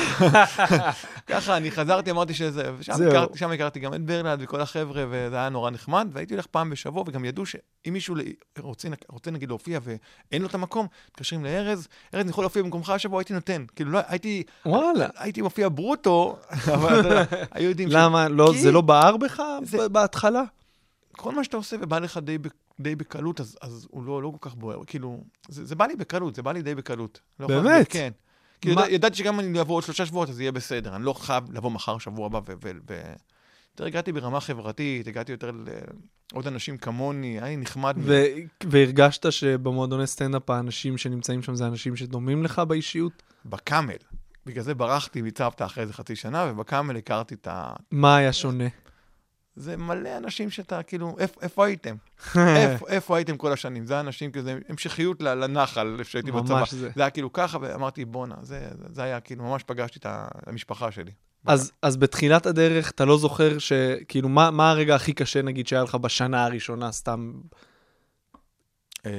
ככה, 1.27 1.57
אני 1.57 1.71
חזרתי, 1.71 2.11
אמרתי 2.11 2.33
שזה, 2.33 2.71
ושם. 2.77 2.93
הכרתי, 3.07 3.37
שם 3.37 3.51
הכרתי 3.51 3.79
גם 3.79 3.93
את 3.93 4.01
ברנד 4.05 4.39
וכל 4.41 4.61
החבר'ה, 4.61 5.05
וזה 5.09 5.35
היה 5.35 5.49
נורא 5.49 5.69
נחמד, 5.71 6.07
והייתי 6.11 6.33
הולך 6.33 6.45
פעם 6.45 6.69
בשבוע, 6.69 7.03
וגם 7.07 7.25
ידעו 7.25 7.45
שאם 7.45 7.61
מישהו 7.93 8.15
ל- 8.15 8.21
רוצה, 8.59 8.87
רוצה 9.09 9.31
נגיד 9.31 9.49
להופיע 9.49 9.79
ואין 9.83 10.41
לו 10.41 10.47
את 10.47 10.55
המקום, 10.55 10.87
מתקשרים 11.09 11.45
לארז, 11.45 11.87
ארז, 12.13 12.21
אני 12.21 12.29
יכול 12.29 12.43
להופיע 12.43 12.61
במקומך 12.63 12.89
השבוע, 12.89 13.19
הייתי 13.19 13.33
נותן. 13.33 13.65
כאילו, 13.75 13.91
לא, 13.91 13.99
הייתי, 14.07 14.43
וואלה. 14.65 15.07
הייתי 15.17 15.41
מופיע 15.41 15.69
ברוטו, 15.69 16.37
אבל 16.73 17.23
היו 17.51 17.69
יודעים 17.69 17.89
למה? 17.91 18.27
לא, 18.29 18.53
זה 18.61 18.71
לא 18.71 18.81
בער 18.81 19.17
בך 19.17 19.41
זה- 19.65 19.77
ב- 19.89 19.93
בהתחלה? 19.93 20.43
כל 21.11 21.35
מה 21.35 21.43
שאתה 21.43 21.57
עושה 21.57 21.75
ובא 21.81 21.99
לך 21.99 22.17
די, 22.17 22.37
די 22.79 22.95
בקלות, 22.95 23.39
אז, 23.41 23.57
אז 23.61 23.87
הוא 23.91 24.03
לא, 24.03 24.21
לא 24.23 24.31
כל 24.39 24.49
כך 24.49 24.55
בוער. 24.55 24.79
כאילו, 24.87 25.23
זה, 25.47 25.65
זה 25.65 25.75
בא 25.75 25.85
לי 25.85 25.95
בקלות, 25.95 26.35
זה 26.35 26.41
בא 26.41 26.51
לי 26.51 26.61
די 26.61 26.75
בקלות. 26.75 27.19
לא 27.39 27.47
באמת? 27.47 27.87
כן. 27.91 28.11
כי 28.61 28.73
מה- 28.75 28.81
ידע, 28.81 28.91
ידעתי 28.93 29.15
שגם 29.17 29.33
אם 29.33 29.39
אני 29.39 29.61
אבוא 29.61 29.75
עוד 29.75 29.83
שלושה 29.83 30.05
שבועות, 30.05 30.29
אז 30.29 30.39
יהיה 30.39 30.51
בסדר. 30.51 30.95
אני 30.95 31.03
לא 31.03 31.13
חייב 31.13 31.51
לבוא 31.51 31.71
מחר, 31.71 31.97
שבוע 31.97 32.25
הבא, 32.25 32.37
ו... 32.37 32.53
ו, 32.63 32.71
ו... 32.89 33.01
יותר 33.73 33.85
הגעתי 33.85 34.11
ברמה 34.11 34.39
חברתית, 34.39 35.07
הגעתי 35.07 35.31
יותר 35.31 35.51
לעוד 36.33 36.47
אנשים 36.47 36.77
כמוני, 36.77 37.27
היה 37.41 37.45
לי 37.47 37.57
נחמד. 37.57 37.95
ו- 37.99 38.25
והרגשת 38.63 39.31
שבמועדוני 39.31 40.07
סטנדאפ 40.07 40.49
האנשים 40.49 40.97
שנמצאים 40.97 41.41
שם 41.43 41.55
זה 41.55 41.67
אנשים 41.67 41.95
שדומים 41.95 42.43
לך 42.43 42.59
באישיות? 42.59 43.23
בקאמל. 43.45 43.93
בגלל 44.45 44.63
זה 44.63 44.73
ברחתי 44.75 45.21
מצוותא 45.21 45.63
אחרי 45.63 45.81
איזה 45.83 45.93
חצי 45.93 46.15
שנה, 46.15 46.51
ובקאמל 46.51 46.97
הכרתי 46.97 47.35
את 47.35 47.47
ה... 47.47 47.73
מה 47.91 48.15
היה 48.17 48.33
שונה? 48.33 48.63
זה 49.55 49.77
מלא 49.77 50.17
אנשים 50.17 50.49
שאתה, 50.49 50.83
כאילו, 50.83 51.15
איפה, 51.19 51.41
איפה 51.41 51.65
הייתם? 51.65 51.95
איפה, 52.57 52.87
איפה 52.87 53.17
הייתם 53.17 53.37
כל 53.37 53.51
השנים? 53.51 53.85
זה 53.85 53.99
אנשים, 53.99 54.31
כאילו, 54.31 54.45
זה 54.45 54.59
המשכיות 54.69 55.21
לנחל, 55.21 55.95
איפה 55.99 56.11
שהייתי 56.11 56.31
בצבא. 56.31 56.59
ממש 56.59 56.73
זה. 56.73 56.91
זה 56.95 57.01
היה 57.01 57.09
כאילו 57.09 57.33
ככה, 57.33 57.57
ואמרתי, 57.61 58.05
בואנה, 58.05 58.35
זה, 58.41 58.67
זה, 58.77 58.85
זה 58.89 59.03
היה 59.03 59.19
כאילו, 59.19 59.43
ממש 59.43 59.63
פגשתי 59.63 59.99
את 59.99 60.05
המשפחה 60.47 60.91
שלי. 60.91 61.11
אז, 61.45 61.71
אז 61.81 61.97
בתחילת 61.97 62.45
הדרך 62.45 62.91
אתה 62.91 63.05
לא 63.05 63.17
זוכר 63.17 63.57
ש... 63.59 63.73
כאילו, 64.07 64.29
מה, 64.29 64.51
מה 64.51 64.71
הרגע 64.71 64.95
הכי 64.95 65.13
קשה, 65.13 65.41
נגיד, 65.41 65.67
שהיה 65.67 65.83
לך 65.83 65.95
בשנה 65.95 66.45
הראשונה, 66.45 66.91
סתם 66.91 67.33
אה, 69.05 69.11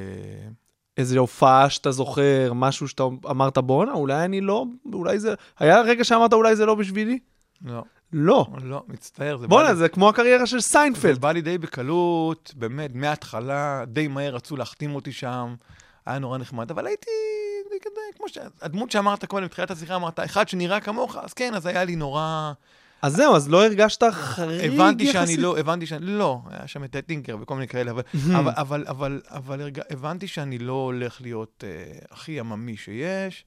איזו 0.96 1.18
הופעה 1.18 1.70
שאתה 1.70 1.90
זוכר, 1.90 2.52
משהו 2.54 2.88
שאתה 2.88 3.02
אמרת, 3.30 3.58
בואנה, 3.58 3.92
אולי 3.92 4.24
אני 4.24 4.40
לא, 4.40 4.64
אולי 4.92 5.18
זה... 5.18 5.34
היה 5.58 5.80
רגע 5.80 6.04
שאמרת, 6.04 6.32
אולי 6.32 6.56
זה 6.56 6.66
לא 6.66 6.74
בשבילי? 6.74 7.18
לא, 7.64 7.82
לא. 8.16 8.46
לא, 8.62 8.82
מצטער, 8.88 9.36
זה 9.36 9.48
בואנה, 9.48 9.74
זה 9.74 9.88
כמו 9.88 10.08
הקריירה 10.08 10.46
של 10.46 10.60
זה 10.60 10.68
סיינפלד. 10.68 11.18
בא 11.18 11.32
לי 11.32 11.40
די 11.40 11.58
בקלות, 11.58 12.54
באמת, 12.56 12.90
מההתחלה, 12.94 13.84
די 13.86 14.08
מהר 14.08 14.34
רצו 14.34 14.56
להחתים 14.56 14.94
אותי 14.94 15.12
שם, 15.12 15.54
היה 16.06 16.18
נורא 16.18 16.38
נחמד, 16.38 16.70
אבל 16.70 16.86
הייתי, 16.86 17.10
כמו 18.16 18.28
ש... 18.28 18.38
הדמות 18.62 18.90
שאמרת 18.90 19.24
קודם, 19.24 19.44
בתחילת 19.44 19.70
השיחה, 19.70 19.96
אמרת, 19.96 20.20
אחד 20.20 20.48
שנראה 20.48 20.80
כמוך, 20.80 21.16
אז 21.16 21.32
כן, 21.32 21.54
אז 21.54 21.66
היה 21.66 21.84
לי 21.84 21.96
נורא... 21.96 22.52
אז 23.02 23.16
זהו, 23.16 23.36
אז 23.36 23.48
לא 23.48 23.64
הרגשת 23.64 24.02
חריג 24.10 24.72
הבנתי 24.72 25.06
שאני 25.06 25.22
יחסית? 25.22 25.38
לא, 25.38 25.58
הבנתי 25.58 25.86
שאני, 25.86 26.06
לא, 26.06 26.40
היה 26.50 26.66
שם 26.66 26.84
את 26.84 26.96
טינקר 27.06 27.36
וכל 27.40 27.54
מיני 27.54 27.68
כאלה, 27.68 27.90
אבל, 27.90 28.02
אבל, 28.38 28.52
אבל, 28.56 28.84
אבל, 28.88 29.20
אבל 29.28 29.70
הבנתי 29.90 30.26
שאני 30.26 30.58
לא 30.58 30.72
הולך 30.72 31.20
להיות 31.20 31.64
אה, 31.66 31.98
הכי 32.10 32.40
עממי 32.40 32.76
שיש, 32.76 33.44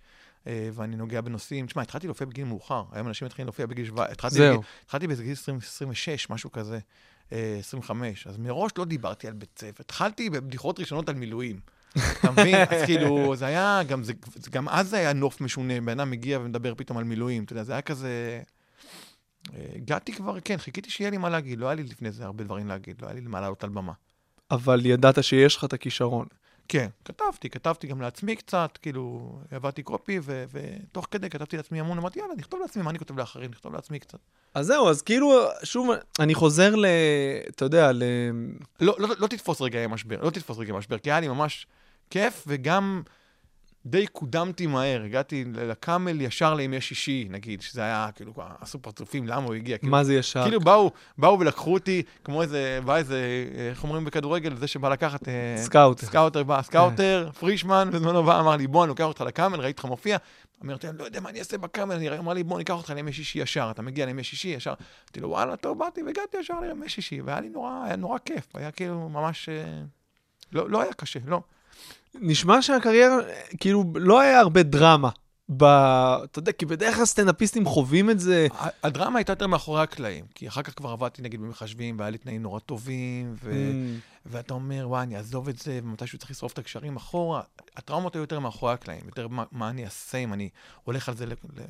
ואני 0.74 0.96
נוגע 0.96 1.22
בנושאים, 1.22 1.66
תשמע, 1.66 1.82
התחלתי 1.82 2.08
להופיע 2.08 2.28
בגיל 2.28 2.46
מאוחר, 2.46 2.84
היום 2.92 3.08
אנשים 3.08 3.26
מתחילים 3.26 3.48
להופיע 3.48 3.66
בגיל 3.66 3.86
17, 3.86 4.12
התחלתי. 4.12 4.36
בגיל, 4.36 4.60
התחלתי 4.86 5.08
באיזה 5.08 5.24
גיל 5.24 5.34
20, 5.34 5.58
26, 5.58 6.30
משהו 6.30 6.52
כזה, 6.52 6.80
אה, 7.32 7.58
25, 7.60 8.28
אז 8.28 8.38
מראש 8.38 8.72
לא 8.78 8.86
דיברתי 8.86 9.28
על 9.28 9.34
בית 9.34 9.60
ספר, 9.60 9.84
התחלתי 9.84 10.30
בבדיחות 10.30 10.80
ראשונות 10.80 11.10
על 11.10 11.16
מילואים. 11.16 11.60
אתה 12.20 12.32
מבין? 12.32 12.56
אז 12.56 12.86
כאילו, 12.86 13.36
זה 13.36 13.46
היה, 13.46 13.82
גם, 13.88 14.04
זה, 14.04 14.14
זה, 14.36 14.50
גם 14.52 14.70
אז 14.70 14.90
זה 14.90 14.98
היה 14.98 15.14
נוף 15.14 15.42
משונה, 15.42 15.82
בן 15.82 16.00
אדם 16.00 16.12
מגיע 16.12 16.40
ומדבר 16.40 16.76
פתאום 16.76 16.98
על 16.98 17.04
מילואים, 17.04 17.44
אתה 17.44 17.54
יודע, 17.54 17.64
זה 17.64 17.72
היה 17.72 17.82
כזה... 17.82 18.42
אה, 19.54 19.66
הגעתי 19.76 20.14
כבר, 20.14 20.38
כן, 20.44 20.58
חיכיתי 20.58 20.90
שיהיה 20.90 21.10
לי 21.10 21.18
מה 21.18 21.30
להגיד, 21.30 21.60
לא 21.60 21.66
היה 21.66 21.76
לי 21.76 21.84
לפני 21.84 22.12
זה 22.12 22.26
הרבה 22.26 22.44
דברים 22.44 22.68
להגיד, 22.68 23.02
לא 23.02 23.08
היה 23.08 23.16
לי 23.16 23.22
מה 23.22 23.42
לעלות 23.42 23.64
על 23.64 23.70
במה. 23.70 23.94
אבל 24.52 24.86
ידעת 24.86 25.24
שיש 25.24 25.56
לך 25.56 25.64
את 25.64 25.74
הכישרון. 25.74 26.28
כן, 26.68 26.88
כתבתי, 27.06 27.50
כתבתי 27.50 27.88
גם 27.88 28.02
לעצמי 28.02 28.36
קצת, 28.36 28.78
כאילו, 28.82 29.36
עבדתי 29.52 29.84
copy, 29.84 30.20
ו- 30.24 30.46
ותוך 30.52 31.08
כדי 31.12 31.30
כתבתי 31.30 31.58
לעצמי 31.58 31.80
המון, 31.80 31.98
אמרתי, 31.98 32.20
יאללה, 32.20 32.34
נכתוב 32.38 32.60
לעצמי, 32.62 32.84
מה 32.84 32.90
אני 32.90 33.00
כותב 33.00 33.18
לאחרים? 33.18 33.52
נכתוב 33.52 33.74
לעצמי 33.74 34.00
קצת. 34.00 34.20
אז 34.54 34.66
זהו, 34.66 34.90
אז 34.90 35.02
כאילו, 35.02 35.44
שוב, 35.64 35.90
אני 36.20 36.36
חוזר 36.36 36.76
ל... 36.76 36.86
אתה 37.50 37.66
יודע, 37.66 37.92
ל... 37.92 38.04
לא, 38.80 38.96
לא, 39.00 39.10
לא 39.20 39.28
תתפוס 39.28 39.62
רגעי 39.62 39.88
משבר, 39.88 40.22
לא 40.22 40.30
תתפוס 40.30 40.58
רגעי 40.58 40.78
משבר, 40.78 40.98
כי 40.98 41.12
היה 41.12 41.20
לי 41.20 41.28
ממש 41.28 41.68
כיף, 42.10 42.44
וגם 42.48 43.02
די 43.86 44.08
קודמתי 44.08 44.68
מהר, 44.68 45.04
הגעתי 45.04 45.46
לקאמל 45.54 46.22
ישר 46.22 46.54
לימי 46.54 46.82
שישי, 46.82 47.28
נגיד, 47.30 47.62
שזה 47.62 47.82
היה, 47.82 48.10
כאילו, 48.16 48.34
עשו 48.60 48.82
פרצופים, 48.82 49.28
למה 49.28 49.46
הוא 49.46 49.54
הגיע? 49.56 49.78
כאילו, 49.78 49.92
מה 49.92 50.04
זה 50.04 50.16
ישר? 50.16 50.44
כאילו 50.44 50.60
באו, 50.60 50.92
באו 51.18 51.40
ולקחו 51.40 51.74
אותי, 51.74 52.04
כמו 52.24 52.42
איזה, 52.42 52.80
בא 52.86 52.96
איזה, 52.96 53.48
איך 53.70 53.84
אומרים 53.84 54.06
בכדורגל, 54.06 54.56
זה 54.56 54.68
שבא 54.68 54.90
לקחת... 54.90 55.28
אה, 55.28 55.56
scouter. 55.58 56.06
scouter 56.06 56.44
בא, 56.44 56.62
scouter, 56.62 57.30
פרישמן, 57.40 57.90
בזמנו 57.94 58.24
בא, 58.24 58.40
אמר 58.40 58.56
לי, 58.56 58.68
בוא, 58.68 58.84
אני 58.84 58.90
לוקח 58.90 59.04
אותך 59.04 59.22
לקאמל, 59.22 59.60
ראיתי 59.60 59.78
אותך 59.78 59.86
מופיע. 59.86 60.18
אמרתי, 60.64 60.90
אני 60.90 60.98
לא 60.98 61.04
יודע 61.04 61.20
מה 61.20 61.30
אני 61.30 61.40
אעשה 61.40 61.58
בקאמל, 61.58 61.96
אני 61.96 62.18
אמר 62.18 62.34
לי, 62.34 62.44
בוא, 62.44 62.58
ניקח 62.58 62.74
אותך 62.74 62.90
לימי 62.90 63.14
שישי 63.14 63.40
ישר, 63.40 63.68
אתה 63.72 63.82
מגיע 63.82 64.06
לימי 64.06 64.24
שישי 64.24 64.48
ישר. 64.48 64.74
אמרתי 64.80 65.20
לו, 65.20 65.30
וואלה, 65.30 65.56
טוב, 65.56 65.80
באתי 65.80 66.04
והגעתי 66.04 66.38
ישר 66.38 66.60
לימי 66.60 66.90
שישי, 66.90 67.22
והיה 67.22 67.40
לי 67.40 67.50
נורא, 67.50 67.84
היה 67.86 67.96
נורא 67.96 68.18
כיף, 68.26 68.56
היה 68.56 68.72
כאילו 68.72 69.10
ממש... 69.10 69.50
אה, 69.50 69.82
לא, 70.52 70.70
לא 70.70 70.82
היה 70.82 70.94
קשה, 70.94 71.20
לא. 71.26 71.42
נשמע 72.22 72.62
שהקריירה, 72.62 73.18
כאילו, 73.60 73.84
לא 73.96 74.20
היה 74.20 74.40
הרבה 74.40 74.64
דרמה. 74.64 75.10
ב... 75.58 75.64
אתה 75.64 76.40
יודע, 76.40 76.52
כי 76.52 76.66
בדרך 76.66 76.96
כלל 76.96 77.06
סטנדאפיסטים 77.06 77.66
חווים 77.66 78.10
את 78.10 78.20
זה. 78.20 78.48
הדרמה 78.84 79.20
הייתה 79.20 79.32
יותר 79.32 79.48
מאחורי 79.48 79.82
הקלעים, 79.82 80.26
כי 80.36 80.48
אחר 80.48 80.62
כך 80.62 80.74
כבר 80.78 80.90
עבדתי 80.90 81.22
נגיד 81.22 81.42
במחשבים, 81.42 82.00
והיה 82.00 82.10
לי 82.10 82.18
תנאים 82.18 82.42
נורא 82.42 82.60
טובים, 82.60 83.36
ו... 83.44 83.52
Mm. 83.52 84.18
ואתה 84.26 84.54
אומר, 84.54 84.86
וואי, 84.90 85.04
אני 85.04 85.18
אעזוב 85.18 85.50
את 85.50 85.58
זה, 85.58 85.80
ומתישהו 85.84 86.18
צריך 86.18 86.32
לשרוף 86.32 86.54
את 86.54 86.58
הקשרים 86.58 86.96
אחורה. 86.96 87.42
הטראומות 87.76 88.16
היו 88.16 88.22
יותר 88.22 88.40
מאחורי 88.40 88.74
הקלעים, 88.74 89.02
יותר 89.06 89.28
מה, 89.28 89.44
מה 89.52 89.70
אני 89.70 89.86
אעשה 89.86 90.18
אם 90.18 90.34
אני 90.34 90.50
הולך 90.84 91.10
על 91.10 91.16
זה 91.16 91.26
ל... 91.26 91.32
ל... 91.32 91.62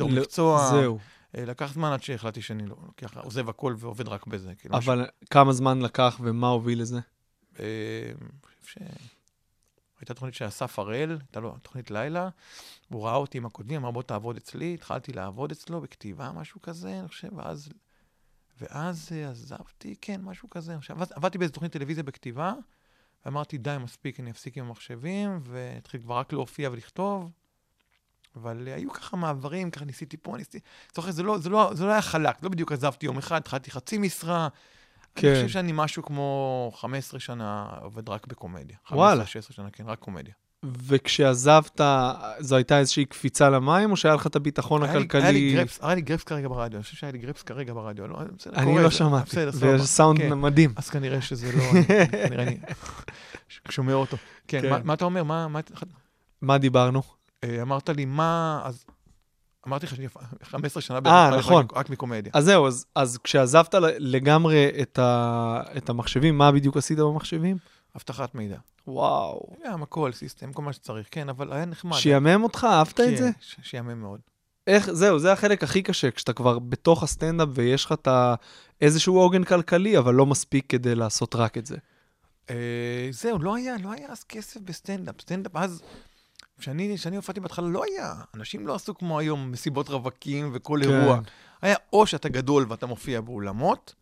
לא, 0.00 0.08
מקצוע. 0.08 0.70
זהו. 0.70 0.98
אה, 1.36 1.44
לקח 1.44 1.72
זמן 1.72 1.92
עד 1.92 2.02
שהחלטתי 2.02 2.42
שאני 2.42 2.66
לא, 2.66 2.76
לוקח, 2.86 3.16
עוזב 3.16 3.48
הכל 3.48 3.74
ועובד 3.78 4.08
רק 4.08 4.26
בזה. 4.26 4.52
כאילו, 4.54 4.76
משהו- 4.78 4.92
אבל 4.92 5.06
כמה 5.30 5.52
זמן 5.52 5.82
לקח 5.82 6.20
ומה 6.22 6.48
הוביל 6.48 6.80
לזה? 6.80 6.98
אה, 7.60 7.64
אני 8.18 8.28
חושב 8.64 8.80
ש... 8.80 8.82
הייתה 10.00 10.14
תוכנית 10.14 10.34
של 10.34 10.48
אסף 10.48 10.78
הראל, 10.78 11.10
הייתה 11.20 11.40
לו 11.40 11.58
תוכנית 11.62 11.90
לילה, 11.90 12.28
והוא 12.90 13.04
ראה 13.04 13.14
אותי 13.14 13.38
עם 13.38 13.46
הקודמים, 13.46 13.80
אמר 13.80 13.90
בוא 13.90 14.02
תעבוד 14.02 14.36
אצלי, 14.36 14.74
התחלתי 14.74 15.12
לעבוד 15.12 15.50
אצלו 15.52 15.80
בכתיבה, 15.80 16.32
משהו 16.32 16.62
כזה, 16.62 16.98
אני 16.98 17.08
חושב, 17.08 17.28
ואז, 17.36 17.68
ואז 18.60 19.08
אה, 19.12 19.30
עזבתי, 19.30 19.94
כן, 20.00 20.20
משהו 20.20 20.50
כזה. 20.50 20.76
עכשיו, 20.76 20.96
עבד- 20.96 21.12
עבדתי 21.12 21.38
באיזו 21.38 21.52
תוכנית 21.54 21.72
טלוויזיה 21.72 22.02
בכתיבה, 22.02 22.52
ואמרתי, 23.24 23.58
די, 23.58 23.76
מספיק, 23.80 24.20
אני 24.20 24.30
אפסיק 24.30 24.58
עם 24.58 24.64
המחשבים, 24.66 25.40
והתחיל 25.42 26.00
כבר 26.00 26.18
רק 26.18 26.32
להופיע 26.32 26.70
ולכתוב. 26.72 27.30
אבל 28.36 28.68
אה, 28.68 28.74
היו 28.74 28.92
ככה 28.92 29.16
מעברים, 29.16 29.70
ככה 29.70 29.84
ניסיתי 29.84 30.16
פה, 30.16 30.36
ניסיתי... 30.36 30.60
זוכר, 30.94 31.10
זה 31.10 31.22
לא, 31.22 31.38
זה, 31.38 31.48
לא, 31.48 31.70
זה 31.74 31.84
לא 31.84 31.90
היה 31.90 32.02
חלק, 32.02 32.42
לא 32.42 32.48
בדיוק 32.48 32.72
עזבתי 32.72 33.06
יום 33.06 33.18
אחד, 33.18 33.36
התחלתי 33.36 33.70
חצי 33.70 33.98
משרה. 33.98 34.48
כן. 35.20 35.28
אני 35.28 35.36
חושב 35.36 35.48
שאני 35.48 35.72
משהו 35.74 36.02
כמו 36.02 36.72
15 36.80 37.20
שנה 37.20 37.66
עובד 37.82 38.08
רק 38.08 38.26
בקומדיה. 38.26 38.76
וואלה. 38.90 39.24
15-16 39.24 39.26
שנה, 39.50 39.70
כן, 39.72 39.84
רק 39.86 39.98
קומדיה. 39.98 40.34
וכשעזבת, 40.64 41.80
זו 42.38 42.56
הייתה 42.56 42.78
איזושהי 42.78 43.04
קפיצה 43.04 43.50
למים, 43.50 43.90
או 43.90 43.96
שהיה 43.96 44.14
לך 44.14 44.26
את 44.26 44.36
הביטחון 44.36 44.82
היה 44.82 44.92
לי- 44.92 44.98
הכלכלי? 44.98 45.22
היה 45.22 45.32
לי 45.32 45.52
גרפס, 45.54 45.78
היה 45.82 45.94
לי 45.94 46.00
גרפס 46.00 46.24
כרגע 46.24 46.48
ברדיו, 46.48 46.76
אני 46.76 46.82
חושב 46.84 46.96
שהיה 46.96 47.12
לי 47.12 47.18
גרפס 47.18 47.42
כרגע 47.42 47.74
ברדיו. 47.74 48.08
לא, 48.08 48.18
בסדר, 48.38 48.56
אני 48.56 48.74
לא 48.82 48.90
שמעתי. 48.90 49.36
ויש 49.54 49.82
סאונד 49.82 50.18
כן. 50.18 50.34
מדהים. 50.34 50.72
אז 50.76 50.90
כנראה 50.90 51.20
שזה 51.22 51.52
לא... 51.52 51.62
כנראה 52.28 52.42
אני 52.42 52.58
שומע 53.70 53.92
אותו. 53.94 54.16
כן, 54.48 54.62
כן. 54.62 54.70
מה- 54.70 54.78
מה 54.84 54.94
אתה 54.94 55.04
אומר? 55.04 55.22
מה... 55.24 55.48
מה- 55.48 55.60
מה 56.42 56.58
דיברנו? 56.58 57.02
אה, 57.44 57.62
אמרת 57.62 57.88
לי, 57.88 58.04
מה... 58.04 58.60
אז... 58.64 58.84
אמרתי 59.66 59.86
לך 59.86 59.96
שאני 59.96 60.08
15 60.42 60.80
שנה 60.82 60.96
אה, 60.96 61.00
בערך 61.00 61.38
נכון. 61.46 61.64
רק- 61.64 61.76
רק 61.76 61.90
מקומדיה. 61.90 62.32
אז 62.34 62.44
זהו, 62.44 62.66
אז, 62.66 62.86
אז 62.94 63.18
כשעזבת 63.24 63.74
לגמרי 63.98 64.68
את, 64.82 64.98
ה, 64.98 65.60
את 65.76 65.88
המחשבים, 65.88 66.38
מה 66.38 66.52
בדיוק 66.52 66.76
עשית 66.76 66.98
במחשבים? 66.98 67.56
אבטחת 67.96 68.34
מידע. 68.34 68.56
וואו. 68.86 69.40
גם 69.66 69.82
הכל, 69.82 70.12
סיסטם, 70.12 70.52
כל 70.52 70.62
מה 70.62 70.72
שצריך, 70.72 71.06
כן, 71.10 71.28
אבל 71.28 71.52
היה 71.52 71.64
נחמד. 71.64 71.96
שיאמם 71.96 72.42
אותך? 72.44 72.66
אהבת 72.70 72.92
כן, 72.96 73.12
את 73.12 73.16
זה? 73.18 73.30
ש- 73.40 73.56
שיאמם 73.62 74.00
מאוד. 74.00 74.20
איך, 74.66 74.90
זהו, 74.92 75.18
זה 75.18 75.32
החלק 75.32 75.62
הכי 75.62 75.82
קשה, 75.82 76.10
כשאתה 76.10 76.32
כבר 76.32 76.58
בתוך 76.58 77.02
הסטנדאפ 77.02 77.48
ויש 77.52 77.84
לך 77.84 77.92
את. 77.92 78.08
איזשהו 78.80 79.18
עוגן 79.18 79.44
כלכלי, 79.44 79.98
אבל 79.98 80.14
לא 80.14 80.26
מספיק 80.26 80.64
כדי 80.68 80.94
לעשות 80.94 81.34
רק 81.34 81.58
את 81.58 81.66
זה. 81.66 81.76
אה, 82.50 83.08
זהו, 83.10 83.38
לא 83.38 83.54
היה, 83.54 83.74
לא 83.82 83.92
היה 83.92 84.08
אז 84.08 84.24
כסף 84.24 84.60
בסטנדאפ. 84.60 85.20
סטנדאפ 85.20 85.52
אז, 85.56 85.82
כשאני 86.58 87.16
הופעתי 87.16 87.40
בהתחלה, 87.40 87.68
לא 87.68 87.82
היה. 87.84 88.14
אנשים 88.34 88.66
לא 88.66 88.74
עשו 88.74 88.94
כמו 88.94 89.18
היום 89.18 89.50
מסיבות 89.52 89.88
רווקים 89.88 90.50
וכל 90.54 90.80
כן. 90.84 90.90
אירוע. 90.90 91.20
היה 91.62 91.76
או 91.92 92.06
שאתה 92.06 92.28
גדול 92.28 92.66
ואתה 92.68 92.86
מופיע 92.86 93.20
באולמות, 93.20 93.94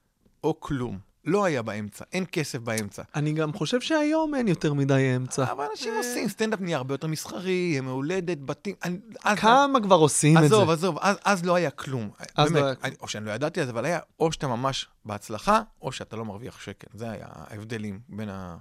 או 0.45 0.61
כלום. 0.61 0.99
לא 1.25 1.45
היה 1.45 1.63
באמצע, 1.63 2.05
אין 2.13 2.25
כסף 2.33 2.59
באמצע. 2.59 3.03
אני 3.15 3.33
גם 3.33 3.53
חושב 3.53 3.81
שהיום 3.81 4.35
אין 4.35 4.49
יותר 4.49 4.75
מדי 4.75 5.13
אמצע. 5.17 5.53
אבל 5.53 5.65
אנשים 5.71 5.95
עושים, 5.97 6.29
סטנדאפ 6.29 6.61
נהיה 6.61 6.77
הרבה 6.77 6.95
יותר 6.95 7.07
מסחרי, 7.07 7.73
ימי 7.77 7.91
הולדת, 7.91 8.39
בתים. 8.39 8.75
אני- 8.85 8.99
אז- 9.25 9.39
כמה 9.39 9.81
כבר 9.83 9.97
עושים 9.97 10.37
את 10.37 10.43
זה? 10.43 10.47
עזוב, 10.47 10.71
עזוב, 10.71 10.99
אז, 11.01 11.17
אז 11.25 11.45
לא 11.45 11.55
היה 11.55 11.71
כלום. 11.71 12.11
אז 12.37 12.53
באמת, 12.53 12.63
לא 12.63 12.67
היה 12.67 12.75
אני, 12.85 12.95
או 13.01 13.09
שאני 13.09 13.27
לא 13.27 13.31
ידעתי 13.31 13.61
על 13.61 13.67
זה, 13.67 13.73
אבל 13.73 13.85
היה 13.85 13.99
או 14.21 14.33
שאתה 14.33 14.47
ממש 14.49 14.89
בהצלחה, 15.05 15.61
או 15.83 15.93
שאתה 15.93 16.17
לא 16.17 16.25
מרוויח 16.25 16.61
שקל. 16.61 16.87
זה 16.95 17.11
היה 17.11 17.27
ההבדלים 17.31 18.01
בין 18.09 18.29
ה... 18.29 18.57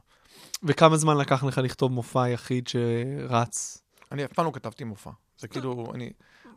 וכמה 0.64 0.98
זמן 0.98 1.18
לקח 1.18 1.44
לך 1.44 1.58
לכתוב 1.58 1.92
מופע 1.92 2.30
יחיד 2.30 2.68
שרץ? 2.68 3.82
אני 4.12 4.26
אף 4.26 4.34
פעם 4.34 4.46
לא 4.46 4.52
כתבתי 4.54 4.84
מופע. 4.84 5.10
זה 5.38 5.48
כאילו, 5.48 5.92
אני, 5.94 6.10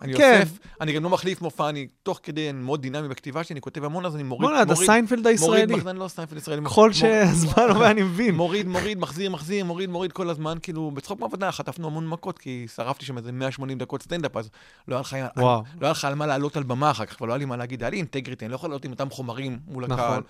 אני 0.02 0.14
כן. 0.14 0.40
אוסף, 0.42 0.58
אני 0.80 0.92
גם 0.92 1.04
לא 1.04 1.10
מחליף 1.10 1.42
מופע, 1.42 1.68
אני 1.68 1.88
תוך 2.02 2.20
כדי, 2.22 2.50
אני 2.50 2.58
מאוד 2.58 2.82
דינמי 2.82 3.08
בכתיבה 3.08 3.44
שלי, 3.44 3.52
אני 3.52 3.60
כותב 3.60 3.84
המון, 3.84 4.06
אז 4.06 4.14
אני 4.14 4.22
מוריד, 4.22 4.50
אתה 4.50 4.72
מוריד, 4.72 4.90
סיינפלד 4.90 5.26
הישראלי. 5.26 5.66
מוריד, 5.66 5.76
מחזיר, 5.76 5.96
לא 5.96 6.08
סיינפלד 6.08 6.38
ישראלי. 6.38 6.64
ככל 6.64 6.92
שהזמן 6.92 7.68
עובר 7.68 7.90
אני 7.90 8.02
מבין. 8.02 8.34
מוריד, 8.34 8.66
מוריד, 8.66 8.98
מחזיר, 8.98 9.30
מחזיר, 9.30 9.64
מוריד, 9.64 9.90
מוריד 9.90 10.12
כל 10.12 10.30
הזמן, 10.30 10.58
כאילו, 10.62 10.90
בצחוק 10.90 11.20
מעבודה 11.20 11.52
חטפנו 11.52 11.86
המון 11.86 12.08
מכות, 12.08 12.38
כי 12.38 12.66
שרפתי 12.74 13.04
שם 13.04 13.18
איזה 13.18 13.32
180 13.32 13.78
דקות 13.78 14.02
סטנדאפ, 14.02 14.36
אז 14.36 14.50
לא 14.88 14.94
היה 14.94 15.00
לך. 15.00 15.16
לא 15.36 15.62
היה 15.80 15.90
לך 15.90 16.04
על 16.04 16.14
מה 16.14 16.26
לעלות 16.26 16.56
על 16.56 16.62
במה 16.62 16.90
אחר 16.90 17.06
כך, 17.06 17.20
ולא 17.20 17.32
היה 17.32 17.38
לי 17.38 17.44
מה 17.44 17.56
להגיד, 17.56 17.82
היה 17.82 17.90
לי 17.90 17.96
אינטגריטי, 17.96 18.44
אני 18.44 18.50
לא 18.50 18.56
יכול 18.56 18.70
לעלות 18.70 18.84
עם 18.84 18.90
אותם 18.90 19.10
חומרים 19.10 19.58
מול 19.66 19.84
נכון. 19.86 19.98
הקהל. 19.98 20.22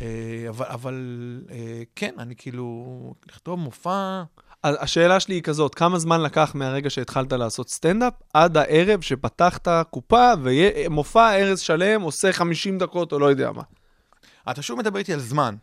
אה, 0.00 0.48
אבל, 0.48 0.66
אבל 0.66 0.94
אה, 1.50 1.82
כן, 1.96 2.14
אני 2.18 2.36
כאילו, 2.36 3.14
לכתוב 3.26 3.58
מופע, 3.58 4.22
השאלה 4.64 5.20
שלי 5.20 5.34
היא 5.34 5.42
כזאת, 5.42 5.74
כמה 5.74 5.98
זמן 5.98 6.22
לקח 6.22 6.52
מהרגע 6.54 6.90
שהתחלת 6.90 7.32
לעשות 7.32 7.70
סטנדאפ 7.70 8.12
עד 8.34 8.56
הערב 8.56 9.00
שפתחת 9.00 9.68
קופה 9.90 10.32
ומופע 10.42 11.34
ארז 11.38 11.60
שלם 11.60 12.02
עושה 12.02 12.32
50 12.32 12.78
דקות 12.78 13.12
או 13.12 13.18
לא 13.18 13.26
יודע 13.26 13.52
מה? 13.52 13.62
אתה 14.50 14.62
שוב 14.62 14.78
מדבר 14.78 14.98
איתי 14.98 15.12
על 15.12 15.20
זמן. 15.20 15.56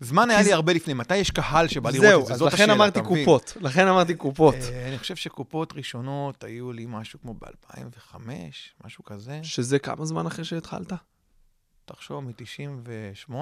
זמן 0.00 0.30
היה 0.30 0.42
לי 0.42 0.52
הרבה 0.52 0.72
לפני, 0.72 0.94
מתי 0.94 1.16
יש 1.16 1.30
קהל 1.30 1.68
שבא 1.68 1.90
לראות 1.90 2.06
זהו, 2.06 2.22
את 2.22 2.26
זה? 2.26 2.32
אז 2.32 2.38
זאת 2.38 2.52
לכן 2.52 2.70
אמרתי? 2.70 3.00
קופות. 3.02 3.56
לכן 3.60 3.88
אמרתי 3.88 4.14
קופות. 4.14 4.54
אה, 4.54 4.88
אני 4.88 4.98
חושב 4.98 5.16
שקופות 5.16 5.72
ראשונות 5.72 6.44
היו 6.44 6.72
לי 6.72 6.86
משהו 6.88 7.20
כמו 7.20 7.34
ב-2005, 7.34 8.16
משהו 8.84 9.04
כזה. 9.04 9.40
שזה 9.42 9.78
כמה 9.78 10.04
זמן 10.04 10.26
אחרי 10.26 10.44
שהתחלת? 10.44 10.92
תחשוב, 11.84 12.24
מ-98, 12.24 13.32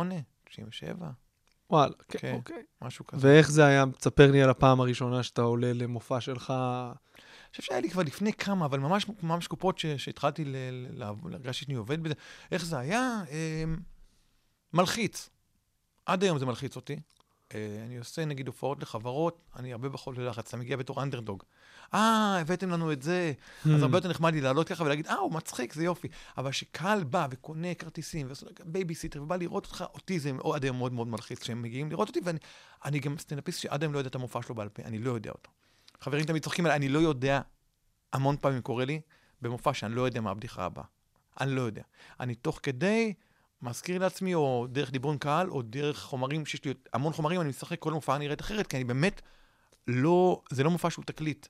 97, 0.45 1.07
וואלה, 1.71 1.93
כן, 2.09 2.19
כן. 2.19 2.35
אוקיי. 2.35 2.63
משהו 2.83 3.07
כזה. 3.07 3.29
ואיך 3.29 3.51
זה 3.51 3.65
היה? 3.67 3.85
תספר 3.99 4.31
לי 4.31 4.43
על 4.43 4.51
הפעם 4.51 4.81
הראשונה 4.81 5.23
שאתה 5.23 5.43
עולה 5.43 5.73
למופע 5.73 6.21
שלך. 6.21 6.51
אני 6.51 7.51
חושב 7.51 7.63
שהיה 7.63 7.81
לי 7.81 7.91
כבר 7.91 8.03
לפני 8.03 8.33
כמה, 8.33 8.67
אבל 8.67 8.79
ממש, 8.79 9.07
ממש 9.23 9.47
קופות 9.47 9.79
ש, 9.79 9.87
שהתחלתי 9.87 10.45
ל- 10.45 10.57
ל- 10.57 10.99
לעבוד, 10.99 11.35
הרגשתי 11.35 11.65
שאני 11.65 11.75
עובד 11.75 12.03
בזה. 12.03 12.15
איך 12.53 12.65
זה 12.65 12.79
היה? 12.79 13.23
אה, 13.31 13.65
מלחיץ. 14.73 15.31
עד 16.07 16.23
היום 16.23 16.39
זה 16.39 16.47
מלחיץ 16.47 16.77
אותי. 16.77 17.01
אה, 17.55 17.83
אני 17.87 17.99
עושה 17.99 18.25
נגיד 18.25 18.47
הופעות 18.47 18.83
לחברות, 18.83 19.51
אני 19.57 19.73
הרבה 19.73 19.89
פחות 19.89 20.21
בלחץ, 20.21 20.49
אתה 20.49 20.57
מגיע 20.57 20.77
בתור 20.77 21.03
אנדרדוג. 21.03 21.43
אה, 21.95 22.39
הבאתם 22.41 22.71
לנו 22.71 22.93
את 22.93 23.03
זה. 23.03 23.33
אז 23.75 23.83
הרבה 23.83 23.99
יותר 23.99 24.09
נחמד 24.09 24.33
לי 24.33 24.41
לעלות 24.41 24.69
ככה 24.69 24.85
ולהגיד, 24.85 25.07
אה, 25.07 25.15
הוא 25.15 25.33
מצחיק, 25.33 25.73
זה 25.73 25.85
יופי. 25.85 26.09
אבל 26.39 26.53
שקהל 26.53 27.05
בא 27.05 27.27
וקונה 27.31 27.75
כרטיסים 27.75 28.27
ועושה 28.27 28.47
בייביסיטר 28.65 29.23
ובא 29.23 29.37
לראות 29.37 29.67
אותך, 29.67 29.85
אותי 29.95 30.21
זה 30.21 30.33
מאוד- 30.33 30.57
עד 30.57 30.65
היום 30.65 30.79
מאוד 30.79 30.93
מאוד 30.93 31.09
מלחיץ 31.09 31.39
כשהם 31.39 31.63
מגיעים 31.63 31.91
לראות 31.91 32.09
אותי, 32.09 32.21
ואני 32.25 32.39
אני 32.85 32.99
גם 33.01 33.19
סטנדאפיסט 33.19 33.61
שעד 33.61 33.83
היום 33.83 33.93
לא 33.93 33.99
יודע 33.99 34.09
את 34.09 34.15
המופע 34.15 34.43
שלו 34.43 34.55
בעל 34.55 34.69
פה, 34.69 34.83
אני 34.83 34.99
לא 34.99 35.11
יודע 35.11 35.31
אותו. 35.31 35.51
חברים 36.01 36.25
תמיד 36.25 36.43
צוחקים 36.43 36.65
עליי, 36.67 36.77
אני 36.77 36.89
לא 36.89 36.99
יודע, 36.99 37.41
המון 38.13 38.37
פעמים 38.41 38.63
קורה 38.63 38.85
לי, 38.85 39.01
במופע 39.43 39.75
שאני 39.75 39.95
לא 39.95 40.03
יודע 40.03 40.21
מה 40.21 40.31
הבדיחה 40.31 40.65
הבאה. 40.65 40.85
אני 41.41 41.51
לא 41.55 41.61
יודע. 41.63 41.83
אני 42.21 42.35
תוך 42.35 42.61
כדי 42.63 43.15
מזכיר 43.63 43.99
לעצמי, 43.99 44.35
או 44.35 44.67
דרך 44.71 44.91
דיבור 44.91 45.13
עם 45.13 45.19
קהל, 45.19 45.51
או 45.51 45.63
דרך 45.63 45.99
חומרים, 46.03 46.47
שיש 46.47 46.65
לי 46.65 46.75
המון 46.93 47.13
חומרים, 47.13 47.41
אני 47.41 47.49
משחק, 47.49 47.79
כל 47.79 47.93
מופע 47.93 48.19
נראית 48.19 48.41
אחרת, 48.41 48.67
כי 48.67 48.77
אני 48.77 48.85
באמת 48.85 49.23
לא, 49.87 50.43
זה 50.51 50.65
לא 50.65 50.71
מופע 50.71 50.91
שהוא 50.91 51.05
תקליט. 51.05 51.47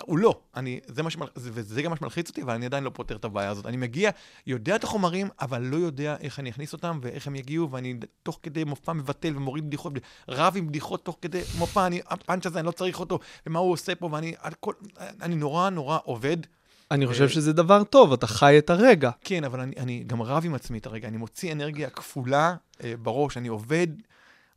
הוא 0.00 0.18
לא, 0.18 0.40
אני, 0.56 0.80
זה 0.86 1.02
מה 1.02 1.10
שמל, 1.10 1.26
זה, 1.34 1.50
וזה 1.52 1.82
גם 1.82 1.90
מה 1.90 1.96
שמלחיץ 1.96 2.28
אותי, 2.28 2.42
אבל 2.42 2.54
אני 2.54 2.66
עדיין 2.66 2.84
לא 2.84 2.90
פותר 2.94 3.16
את 3.16 3.24
הבעיה 3.24 3.50
הזאת. 3.50 3.66
אני 3.66 3.76
מגיע, 3.76 4.10
יודע 4.46 4.76
את 4.76 4.84
החומרים, 4.84 5.28
אבל 5.40 5.62
לא 5.62 5.76
יודע 5.76 6.16
איך 6.20 6.38
אני 6.38 6.50
אכניס 6.50 6.72
אותם 6.72 6.98
ואיך 7.02 7.26
הם 7.26 7.34
יגיעו, 7.34 7.70
ואני 7.70 7.94
תוך 8.22 8.38
כדי 8.42 8.64
מופע 8.64 8.92
מבטל 8.92 9.36
ומוריד 9.36 9.66
בדיחות, 9.66 9.92
רב 10.28 10.54
עם 10.56 10.66
בדיחות 10.66 11.04
תוך 11.04 11.18
כדי 11.22 11.42
מופע, 11.58 11.86
אני, 11.86 12.00
הפאנץ' 12.06 12.46
הזה, 12.46 12.58
אני 12.58 12.66
לא 12.66 12.70
צריך 12.70 13.00
אותו, 13.00 13.18
ומה 13.46 13.58
הוא 13.58 13.72
עושה 13.72 13.94
פה, 13.94 14.08
ואני, 14.12 14.34
הכל, 14.40 14.72
אני 15.22 15.34
נורא 15.34 15.70
נורא 15.70 15.98
עובד. 16.04 16.36
אני 16.90 17.06
חושב 17.06 17.22
אה, 17.22 17.28
שזה 17.28 17.52
דבר 17.52 17.84
טוב, 17.84 18.12
אתה 18.12 18.26
חי 18.26 18.58
את 18.58 18.70
הרגע. 18.70 19.10
כן, 19.20 19.44
אבל 19.44 19.60
אני, 19.60 19.74
אני 19.78 20.04
גם 20.06 20.22
רב 20.22 20.42
עם 20.44 20.54
עצמי 20.54 20.78
את 20.78 20.86
הרגע, 20.86 21.08
אני 21.08 21.16
מוציא 21.16 21.52
אנרגיה 21.52 21.90
כפולה 21.90 22.54
אה, 22.84 22.94
בראש, 23.02 23.36
אני 23.36 23.48
עובד. 23.48 23.86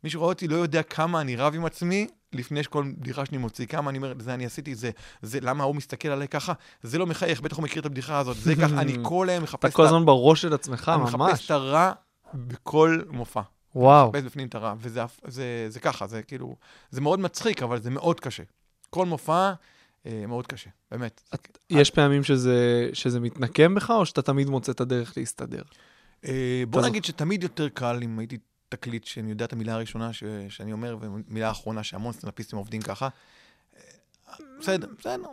מי 0.04 0.10
שרואה 0.10 0.28
אותי 0.28 0.48
לא 0.48 0.56
יודע 0.56 0.82
כמה 0.82 1.20
אני 1.20 1.36
רב 1.36 1.54
עם 1.54 1.64
עצמי, 1.64 2.06
לפני 2.32 2.62
שכל 2.62 2.92
בדיחה 2.98 3.26
שאני 3.26 3.38
מוציא, 3.38 3.66
כמה 3.66 3.90
אני 3.90 3.98
אומר, 3.98 4.12
זה 4.18 4.34
אני 4.34 4.46
עשיתי, 4.46 4.74
זה, 4.74 4.90
זה, 5.22 5.38
למה 5.42 5.64
הוא 5.64 5.74
מסתכל 5.74 6.08
עליי 6.08 6.28
ככה? 6.28 6.52
זה 6.82 6.98
לא 6.98 7.06
מחייך, 7.06 7.40
בטח 7.40 7.56
הוא 7.56 7.64
מכיר 7.64 7.80
את 7.80 7.86
הבדיחה 7.86 8.18
הזאת, 8.18 8.36
זה 8.36 8.54
ככה, 8.56 8.80
אני 8.80 8.96
כל 9.08 9.28
היום 9.28 9.42
מחפש 9.42 9.58
אתה 9.58 9.68
את 9.68 9.74
כל 9.74 9.82
ה- 9.82 9.86
הזמן 9.86 10.06
בראש 10.06 10.42
של 10.42 10.54
עצמך, 10.54 10.92
אני 10.94 11.02
מחפש 11.02 11.14
ממש. 11.14 11.46
את 11.46 11.50
הרע 11.50 11.92
בכל 12.34 13.00
מופע. 13.10 13.40
וואו. 13.74 14.08
מחפש 14.08 14.22
בפנים 14.24 14.48
את 14.48 14.54
הרע, 14.54 14.74
וזה 14.78 15.00
זה, 15.26 15.66
זה 15.68 15.80
ככה, 15.80 16.06
זה 16.06 16.22
כאילו, 16.22 16.56
זה 16.90 17.00
מאוד 17.00 17.20
מצחיק, 17.20 17.62
אבל 17.62 17.80
זה 17.80 17.90
מאוד 17.90 18.20
קשה. 18.20 18.42
כל 18.90 19.06
מופע 19.06 19.52
אה, 20.06 20.24
מאוד 20.28 20.46
קשה, 20.46 20.70
באמת. 20.90 21.22
יש 21.70 21.90
פעמים 21.90 22.24
שזה, 22.24 22.88
שזה 22.92 23.20
מתנקם 23.20 23.74
בך, 23.74 23.90
או 23.90 24.06
שאתה 24.06 24.22
תמיד 24.22 24.50
מוצא 24.50 24.72
את 24.72 24.80
הדרך 24.80 25.12
להסתדר? 25.16 25.62
אה, 26.24 26.62
בוא 26.70 26.80
אתה 26.80 26.88
נגיד 26.88 27.04
שתמיד 27.04 27.42
יותר 27.42 27.68
קל 27.68 28.00
אם 28.02 28.18
הייתי 28.18 28.38
תקליט 28.68 29.04
שאני 29.04 29.30
יודע 29.30 29.44
את 29.44 29.52
המילה 29.52 29.74
הראשונה 29.74 30.12
ש, 30.12 30.24
שאני 30.48 30.72
אומר, 30.72 30.96
ומילה 31.00 31.48
האחרונה 31.48 31.82
שהמון 31.82 32.12
סטנדאפיסטים 32.12 32.58
עובדים 32.58 32.82
ככה. 32.82 33.08
אה, 33.76 33.80
בסדר, 34.60 34.88
בסדר. 34.98 35.28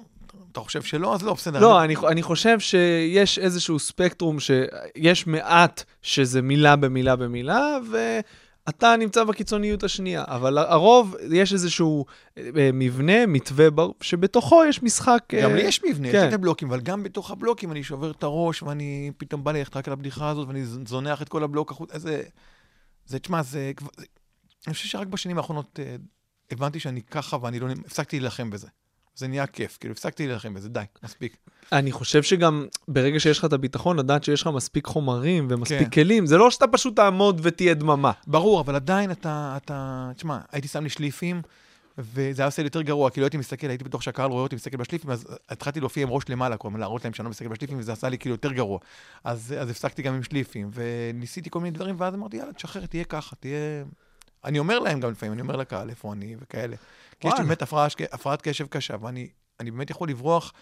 אתה 0.52 0.60
חושב 0.60 0.82
שלא, 0.82 1.16
אז 1.16 1.24
לא, 1.24 1.34
בסדר. 1.34 1.60
לא, 1.60 1.84
אני, 1.84 1.96
אני 2.08 2.24
חושב 2.24 2.60
שיש 2.60 3.40
איזשהו 3.40 3.80
ספקטרום 3.80 4.38
שיש 4.40 5.28
מעט 5.28 5.84
שזה 6.02 6.42
מילה 6.42 6.76
במילה 6.76 7.16
במילה, 7.16 7.78
ואתה 7.92 8.96
נמצא 8.96 9.24
בקיצוניות 9.24 9.84
השנייה. 9.84 10.24
אבל 10.28 10.58
הרוב, 10.58 11.16
יש 11.32 11.54
איזשהו 11.54 12.06
אה, 12.38 12.70
מבנה, 12.74 13.26
מתווה, 13.26 13.70
בר- 13.70 13.92
שבתוכו 14.02 14.66
יש 14.66 14.84
משחק... 14.84 15.24
גם 15.42 15.50
אה, 15.52 15.56
לי 15.56 15.62
יש 15.62 15.84
מבנה, 15.84 16.12
כן. 16.12 16.18
יש 16.18 16.28
את 16.28 16.34
הבלוקים, 16.34 16.68
אבל 16.68 16.82
גם 16.82 17.04
בתוך 17.04 17.32
הבלוקים 17.32 17.72
אני 17.72 17.84
שובר 17.84 18.12
את 18.12 18.24
הראש, 18.24 18.64
ואני 18.64 19.12
פתאום 19.18 19.44
בא 19.44 19.52
ללכת 19.52 19.78
רק 19.78 19.88
על 19.88 19.94
הבדיחה 19.94 20.30
הזאת, 20.30 20.48
ואני 20.48 20.66
זונח 20.66 21.22
את 21.22 21.30
כל 21.30 21.44
הבלוק 21.44 21.72
החוץ. 21.72 21.92
איזה... 21.94 22.22
זה, 23.06 23.20
תשמע, 23.20 23.44
זה... 23.44 23.72
אני 24.68 24.74
חושב 24.74 24.88
שרק 24.88 25.08
בשנים 25.08 25.38
האחרונות 25.38 25.80
אה, 25.80 25.96
הבנתי 26.52 26.80
שאני 26.80 27.02
ככה, 27.02 27.38
ואני 27.42 27.60
לא... 27.60 27.68
הפסקתי 27.86 28.20
להילחם 28.20 28.50
בזה. 28.50 28.68
זה 29.16 29.28
נהיה 29.28 29.48
כיף, 29.48 29.78
כאילו, 29.80 29.92
הפסקתי 29.92 30.28
להילחם 30.28 30.54
בזה, 30.54 30.70
די, 30.70 30.84
מספיק. 31.04 31.38
אני 31.72 31.92
חושב 31.92 32.24
שגם 32.24 32.68
ברגע 32.88 33.20
שיש 33.20 33.40
לך 33.40 33.46
את 33.46 33.54
הביטחון, 33.54 34.00
לדעת 34.00 34.24
שיש 34.24 34.42
לך 34.42 34.48
מספיק 34.48 34.86
חומרים 34.86 35.48
ומספיק 35.50 35.80
כן. 35.80 35.90
כלים, 35.90 36.26
זה 36.26 36.38
לא 36.38 36.52
שאתה 36.52 36.68
פשוט 36.68 36.96
תעמוד 36.96 37.40
ותהיה 37.44 37.74
דממה. 37.74 38.12
ברור, 38.28 38.62
אבל 38.62 38.76
עדיין 38.76 39.12
אתה, 39.12 39.58
אתה, 39.64 40.12
תשמע, 40.16 40.38
הייתי 40.52 40.68
שם 40.68 40.84
לי 40.84 40.90
שליפים, 40.90 41.42
וזה 41.98 42.42
היה 42.42 42.48
עושה 42.48 42.62
לי 42.62 42.66
יותר 42.68 42.82
גרוע, 42.82 43.10
כאילו 43.10 43.26
הייתי 43.26 43.38
מסתכל, 43.38 43.68
הייתי 43.68 43.84
בטוח 43.84 44.02
שהקהל 44.02 44.32
רואה 44.32 44.44
אותי 44.44 44.56
מסתכל 44.56 44.78
בשליפים, 44.78 45.12
אז 45.12 45.28
התחלתי 45.50 45.80
להופיע 45.80 46.04
עם 46.04 46.10
ראש 46.10 46.24
למעלה, 46.30 46.58
כל 46.58 46.68
הזמן 46.68 46.80
להראות 46.80 47.04
להם 47.04 47.14
שאני 47.14 47.24
לא 47.24 47.30
מסתכל 47.30 47.48
בשליפים, 47.48 47.80
וזה 47.80 47.94
עשה 47.94 48.10
לי 48.10 48.18
כאילו 48.18 48.34
יותר 48.36 48.52
גרוע. 48.54 48.80
אז, 49.24 49.56
אז 49.60 49.70
הפסקתי 49.70 50.02
גם 50.02 50.14
עם 50.14 50.24
שליפים, 50.24 50.70
וניסיתי 50.74 51.50
כל 51.50 51.60
מיני 51.60 51.76
דברים, 51.76 51.96
ואז 51.98 52.14
אמרתי, 52.14 52.38
יאללה, 52.38 52.54
תשחרר, 52.54 52.86
תהיה 52.86 53.04
ככה, 53.04 53.36
תהיה... 53.36 53.84
אני 54.46 54.60
אומר 54.60 54.80
להם 54.80 55.00
גם 55.00 55.12
לפעמים, 55.12 55.34
אני 55.34 55.42
אומר 55.42 55.56
לקהל 55.56 55.90
איפה 55.90 56.14
אני 56.14 56.36
וכאלה. 56.40 56.76
כי 57.20 57.28
יש 57.28 57.34
לי. 57.38 57.44
באמת 57.44 57.62
הפרעת, 57.62 57.92
הפרעת 58.12 58.42
קשב 58.42 58.68
קשה, 58.68 58.96
ואני 59.02 59.28
אני 59.60 59.72
באמת 59.72 59.90
יכול 59.90 60.10
לברוח, 60.10 60.54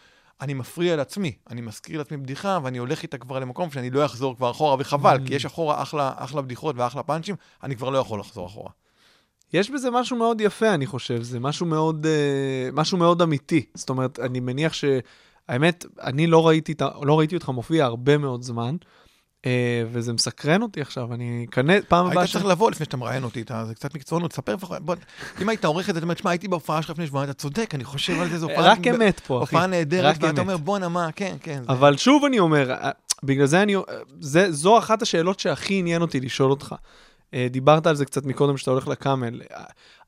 אני 0.42 0.54
מפריע 0.54 0.96
לעצמי, 0.96 1.36
אני 1.50 1.62
מזכיר 1.62 1.98
לעצמי 1.98 2.18
בדיחה, 2.18 2.60
ואני 2.64 2.78
הולך 2.78 3.04
איתה 3.04 3.18
כבר 3.18 3.40
למקום 3.40 3.72
שאני 3.72 3.90
לא 3.90 4.06
אחזור 4.06 4.36
כבר 4.36 4.52
אחורה, 4.52 4.76
וחבל, 4.80 5.18
Mm. 5.18 5.28
כי 5.28 5.34
יש 5.34 5.46
אחורה 5.46 5.82
אחלה, 5.82 6.14
אחלה 6.16 6.42
בדיחות 6.42 6.76
ואחלה 6.78 7.04
פאנצ'ים, 7.04 7.36
אני 7.64 7.76
כבר 7.76 7.90
לא 7.90 7.98
יכול 7.98 8.20
לחזור 8.20 8.48
אחורה. 8.48 8.70
יש 9.54 9.70
בזה 9.70 9.92
משהו 9.92 10.18
מאוד 10.18 10.42
יפה, 10.42 10.74
אני 10.74 10.86
חושב. 10.86 11.22
זה 11.22 11.40
משהו 11.40 11.66
מאוד, 11.66 12.06
אה, 12.06 12.70
משהו 12.74 12.98
מאוד 12.98 13.22
אמיתי. 13.22 13.66
זאת 13.74 13.90
אומרת, 13.90 14.20
אני 14.20 14.40
מניח 14.40 14.74
ש... 14.74 14.86
האמת, 15.50 15.86
אני 16.04 16.28
לא 16.28 16.48
ראיתי, 16.48 16.74
לא 17.02 17.20
ראיתי 17.20 17.36
אותך 17.36 17.50
מופיע 17.50 17.86
הרבה 17.86 18.18
מאוד 18.18 18.42
זמן, 18.44 18.76
אה, 19.46 19.52
וזה 19.92 20.14
מסקרן 20.14 20.62
אותי 20.62 20.82
עכשיו. 20.82 21.14
אני 21.14 21.46
אכנס, 21.50 21.84
פעם 21.88 22.06
הבאה... 22.06 22.22
היית 22.22 22.32
צריך 22.32 22.46
לבוא 22.46 22.72
לפני 22.72 22.86
שאתה 22.86 22.98
מראיין 22.98 23.24
אותי, 23.24 23.42
אתה- 23.42 23.66
זה 23.66 23.76
קצת 23.76 23.96
מקצוענות, 23.96 24.38
לפחות, 24.38 24.82
בוא, 24.82 24.96
אם 25.42 25.50
היית 25.50 25.66
עורך 25.66 25.90
את 25.90 25.96
זה, 25.96 26.00
אתה 26.00 26.06
אומר, 26.06 26.14
תשמע, 26.14 26.32
הייתי 26.32 26.48
בהופעה 26.48 26.82
שלך 26.82 26.90
לפני 26.90 27.08
שבועיים, 27.08 27.30
אתה 27.30 27.40
צודק, 27.40 27.76
אני 27.76 27.84
חושב 27.84 28.20
על 28.22 28.30
זה, 28.30 28.40
זו 28.40 28.50
הופעה... 28.50 28.66
רק 28.72 28.88
אמת 28.88 29.20
פה, 29.20 29.44
אחי. 29.44 29.56
הופעה 29.56 29.68
נהדרת, 29.68 30.16
ואתה. 30.24 30.42
אומר, 30.42 30.58
בואנה, 30.58 30.88
מה, 30.90 31.10
כן, 31.16 31.36
כן. 31.42 31.62
זה- 31.68 31.72
אבל 31.74 31.98
שוב 31.98 32.26
אני 32.26 32.40
אומר, 32.40 32.72
אה, 32.72 32.92
בגלל 33.24 33.46
זה 33.46 33.62
אני... 33.64 33.76
זה, 34.20 34.52
זו 34.52 34.78
אחת 34.78 35.02
השאלות 35.02 35.40
שהכי 35.40 35.74
עניין 35.80 36.02
אותי 36.02 36.20
לשאול 36.20 36.52
אותך. 36.52 36.76
אה, 37.34 37.48
דיברת 37.50 37.88
על 37.88 37.96
זה 37.96 38.06
קצת 38.06 38.26
מקודם, 38.26 38.58
שאתה 38.58 38.72
הולך 38.72 38.88
לקאמל. 38.88 39.42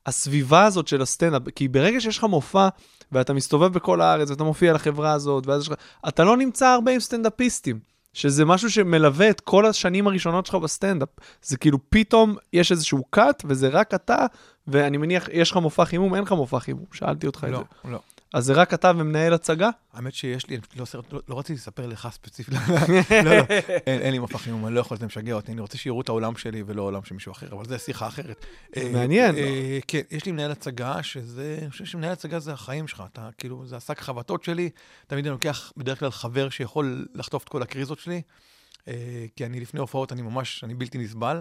הסביבה 0.06 0.64
הזאת 0.64 0.88
של 0.88 1.02
הסטנדאפ, 1.02 1.42
כי 1.54 1.68
ברגע 1.68 2.00
שיש 2.00 2.18
לך 2.18 2.24
מופע, 2.24 2.68
ואתה 3.12 3.32
מסתובב 3.32 3.72
בכל 3.72 4.00
הארץ, 4.00 4.30
ואתה 4.30 4.44
מופיע 4.44 4.72
לחברה 4.72 5.12
הזאת, 5.12 5.46
ואז 5.46 5.62
יש 5.62 5.68
לך... 5.68 5.74
אתה 6.08 6.24
לא 6.24 6.36
נמצא 6.36 6.66
הרבה 6.66 6.92
עם 6.92 7.00
סטנדאפיסטים, 7.00 7.78
שזה 8.12 8.44
משהו 8.44 8.70
שמלווה 8.70 9.30
את 9.30 9.40
כל 9.40 9.66
השנים 9.66 10.06
הראשונות 10.06 10.46
שלך 10.46 10.54
בסטנדאפ. 10.54 11.08
זה 11.42 11.56
כאילו 11.56 11.78
פתאום 11.90 12.36
יש 12.52 12.72
איזשהו 12.72 13.04
cut, 13.10 13.42
וזה 13.46 13.68
רק 13.68 13.94
אתה, 13.94 14.26
ואני 14.66 14.96
מניח, 14.96 15.28
יש 15.32 15.50
לך 15.50 15.56
מופע 15.56 15.84
חימום, 15.84 16.14
אין 16.14 16.22
לך 16.22 16.32
מופע 16.32 16.60
חימום, 16.60 16.84
שאלתי 16.92 17.26
אותך 17.26 17.44
את 17.44 17.50
לא, 17.50 17.58
זה. 17.84 17.90
לא. 17.90 17.98
אז 18.34 18.44
זה 18.44 18.52
רק 18.52 18.74
אתה 18.74 18.92
ומנהל 18.96 19.34
הצגה? 19.34 19.70
האמת 19.92 20.14
שיש 20.14 20.48
לי, 20.48 20.58
לא, 20.76 20.84
לא, 21.12 21.20
לא 21.28 21.38
רציתי 21.38 21.54
לספר 21.54 21.86
לך 21.86 22.08
ספציפית, 22.12 22.54
לא, 22.58 22.60
לא, 23.24 23.30
אין, 23.86 24.00
אין 24.00 24.12
לי 24.12 24.18
מופע 24.18 24.38
חימום, 24.38 24.66
אני 24.66 24.74
לא 24.74 24.80
יכול, 24.80 24.96
זה 24.96 25.06
משגע 25.06 25.34
אותי, 25.34 25.52
אני 25.52 25.60
רוצה 25.60 25.78
שיראו 25.78 26.00
את 26.00 26.08
העולם 26.08 26.36
שלי 26.36 26.62
ולא 26.66 26.82
עולם 26.82 27.04
של 27.04 27.14
מישהו 27.14 27.32
אחר, 27.32 27.52
אבל 27.52 27.64
זה 27.64 27.78
שיחה 27.78 28.06
אחרת. 28.06 28.46
אה, 28.76 28.90
מעניין. 28.92 29.36
אה, 29.36 29.78
כן, 29.88 30.00
יש 30.10 30.26
לי 30.26 30.32
מנהל 30.32 30.50
הצגה, 30.50 31.02
שזה, 31.02 31.58
אני 31.62 31.70
חושב 31.70 31.84
שמנהל 31.84 32.12
הצגה 32.12 32.38
זה 32.38 32.52
החיים 32.52 32.88
שלך, 32.88 33.02
אתה 33.12 33.28
כאילו, 33.38 33.66
זה 33.66 33.76
השק 33.76 34.00
חבטות 34.00 34.44
שלי, 34.44 34.70
תמיד 35.06 35.26
אני 35.26 35.32
לוקח 35.32 35.72
בדרך 35.76 35.98
כלל 35.98 36.10
חבר 36.10 36.48
שיכול 36.48 37.06
לחטוף 37.14 37.44
את 37.44 37.48
כל 37.48 37.62
הקריזות 37.62 37.98
שלי, 37.98 38.22
אה, 38.88 39.24
כי 39.36 39.46
אני 39.46 39.60
לפני 39.60 39.80
הופעות, 39.80 40.12
אני 40.12 40.22
ממש, 40.22 40.64
אני 40.64 40.74
בלתי 40.74 40.98
נסבל. 40.98 41.40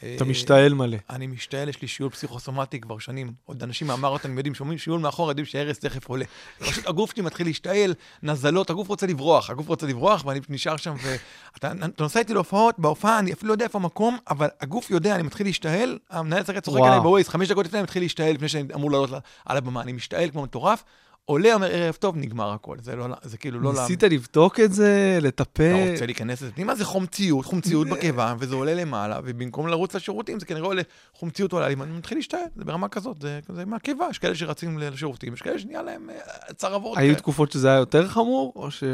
אתה 0.00 0.24
אה, 0.24 0.30
משתעל 0.30 0.74
מלא. 0.74 0.96
אני 1.10 1.26
משתעל, 1.26 1.68
יש 1.68 1.82
לי 1.82 1.88
שיעול 1.88 2.10
פסיכוסומטי 2.10 2.80
כבר 2.80 2.98
שנים. 2.98 3.32
עוד 3.44 3.62
אנשים 3.62 3.86
מהמרתונים 3.86 4.36
יודעים, 4.36 4.54
שומעים 4.54 4.78
שיעול 4.78 5.00
מאחור, 5.00 5.28
יודעים 5.28 5.46
שהרס 5.46 5.78
תכף 5.78 6.08
עולה. 6.08 6.24
פשוט 6.58 6.86
הגוף 6.86 7.10
שלי 7.10 7.22
מתחיל 7.22 7.46
להשתעל, 7.46 7.94
נזלות, 8.22 8.70
הגוף 8.70 8.88
רוצה 8.88 9.06
לברוח, 9.06 9.50
הגוף 9.50 9.68
רוצה 9.68 9.86
לברוח, 9.86 10.26
ואני 10.26 10.40
נשאר 10.48 10.76
שם, 10.76 10.94
ואתה 11.02 11.72
אתה 11.72 12.02
נוסע 12.02 12.18
איתי 12.18 12.34
להופעות, 12.34 12.74
בהופעה, 12.78 13.18
אני 13.18 13.32
אפילו 13.32 13.48
לא 13.48 13.54
יודע 13.54 13.64
איפה 13.64 13.78
המקום, 13.78 14.18
אבל 14.30 14.48
הגוף 14.60 14.90
יודע, 14.90 15.14
אני 15.14 15.22
מתחיל 15.22 15.46
להשתעל, 15.46 15.98
המנהל 16.10 16.42
צוחק 16.42 16.66
וואו. 16.66 16.84
עליי 16.84 17.00
בווייז, 17.00 17.28
חמש 17.28 17.48
דקות 17.48 17.66
לפני 17.66 17.78
אני 17.78 17.82
מתחיל 17.82 18.02
להשתעל, 18.02 18.34
לפני 18.34 18.48
שאני 18.48 18.74
אמור 18.74 18.90
לעלות 18.90 19.10
על 19.46 19.56
הבמה, 19.56 19.82
אני 19.82 19.92
משתעל 19.92 20.30
כמו 20.30 20.42
מטורף, 20.42 20.84
עולה, 21.30 21.54
אומר 21.54 21.68
ערב 21.72 21.94
טוב, 21.94 22.16
נגמר 22.16 22.52
הכל. 22.52 22.76
זה 22.80 22.96
לא, 22.96 23.06
זה 23.22 23.38
כאילו 23.38 23.60
לא... 23.60 23.72
ניסית 23.72 24.02
לבדוק 24.02 24.60
את 24.60 24.72
זה, 24.72 25.18
לטפל? 25.22 25.74
אתה 25.82 25.90
רוצה 25.92 26.06
להיכנס 26.06 26.42
לזה 26.42 26.52
פנימה, 26.52 26.74
זה 26.74 26.84
חומציות, 26.84 27.44
חומציות 27.44 27.88
בקיבה, 27.92 28.34
וזה 28.38 28.54
עולה 28.54 28.74
למעלה, 28.74 29.20
ובמקום 29.24 29.66
לרוץ 29.66 29.94
לשירותים, 29.94 30.40
זה 30.40 30.46
כנראה 30.46 30.66
עולה, 30.66 30.82
חומציות 31.14 31.52
עולה 31.52 31.68
לי, 31.68 31.74
ואני 31.74 31.92
מתחיל 31.92 32.18
להשתעל, 32.18 32.40
זה 32.56 32.64
ברמה 32.64 32.88
כזאת, 32.88 33.20
זה, 33.20 33.40
זה 33.48 33.64
מהקיבה, 33.64 34.06
יש 34.10 34.18
כאלה 34.18 34.34
שרצים 34.34 34.78
לשירותים, 34.78 35.34
יש 35.34 35.42
כאלה 35.42 35.58
שנהיה 35.58 35.82
להם 35.82 36.10
אה, 36.10 36.54
צרבות. 36.54 36.98
היו 36.98 37.06
כאלה. 37.06 37.18
תקופות 37.18 37.52
שזה 37.52 37.68
היה 37.68 37.78
יותר 37.78 38.08
חמור, 38.08 38.52
או 38.56 38.70
ש... 38.70 38.84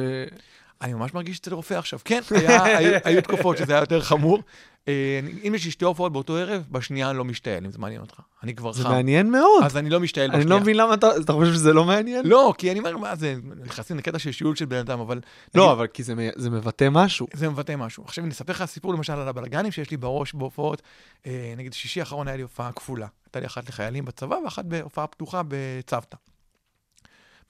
אני 0.82 0.94
ממש 0.94 1.14
מרגיש 1.14 1.38
אצל 1.40 1.54
רופא 1.54 1.74
עכשיו. 1.74 1.98
כן, 2.04 2.20
היה, 2.30 2.64
היו, 2.64 2.98
היו 3.04 3.22
תקופות 3.22 3.58
שזה 3.58 3.72
היה 3.72 3.82
יותר 3.82 4.00
חמור. 4.00 4.42
אה, 4.88 5.20
אני- 5.22 5.48
אם 5.48 5.54
יש 5.54 5.64
לי 5.64 5.70
שתי 5.70 5.84
הופעות 5.84 6.12
באותו 6.12 6.36
ערב, 6.36 6.64
בשנייה 6.70 7.10
אני 7.10 7.18
לא 7.18 7.24
משתעל, 7.24 7.64
אם 7.64 7.70
זה 7.70 7.78
מעניין 7.78 8.00
אותך. 8.00 8.20
אני 8.42 8.54
כבר 8.54 8.72
זה 8.72 8.82
חם. 8.82 8.90
מעניין 8.90 9.30
מאוד. 9.30 9.64
אז 9.64 9.76
אני 9.76 9.90
לא 9.90 10.00
משתעל 10.00 10.24
אני 10.30 10.38
בשנייה. 10.38 10.56
לא 10.56 10.60
מבין 10.60 10.76
למה 10.76 10.94
אתה... 10.94 11.06
אתה 11.24 11.32
חושב 11.32 11.52
שזה 11.52 11.72
לא 11.72 11.84
מעניין? 11.84 12.26
לא, 12.26 12.54
כי 12.58 12.70
אני 12.70 12.78
אומר, 12.78 12.96
מה 12.96 13.16
זה, 13.16 13.34
נכנסים 13.64 13.98
לקטע 13.98 14.18
של 14.18 14.32
שיעול 14.32 14.56
של 14.56 14.64
בן 14.64 14.76
אדם, 14.76 15.00
אבל... 15.00 15.20
לא, 15.54 15.72
אבל 15.72 15.86
כי 15.86 16.02
זה 16.02 16.14
זה 16.36 16.50
מבטא 16.50 16.88
משהו. 16.90 17.26
זה 17.32 17.48
מבטא 17.48 17.76
משהו. 17.76 18.04
עכשיו 18.04 18.24
אני 18.24 18.32
אספר 18.32 18.52
לך 18.52 18.64
סיפור 18.64 18.94
למשל 18.94 19.12
על 19.12 19.28
הבלגנים 19.28 19.72
שיש 19.72 19.90
לי 19.90 19.96
בראש 19.96 20.34
בהופעות. 20.34 20.82
אה, 21.26 21.54
נגיד 21.56 21.72
שישי 21.72 22.00
האחרון 22.00 22.28
היה 22.28 22.36
לי 22.36 22.42
הופעה 22.42 22.72
כפולה. 22.72 23.06
הייתה 23.26 23.40
לי 23.40 23.46
אחת 23.46 23.68
לחיילים 23.68 24.04
בצבא 24.04 24.34
ואחת 24.44 24.64
בהופעה 24.64 25.06
פתוחה 25.06 25.42
בצוותא. 25.48 26.16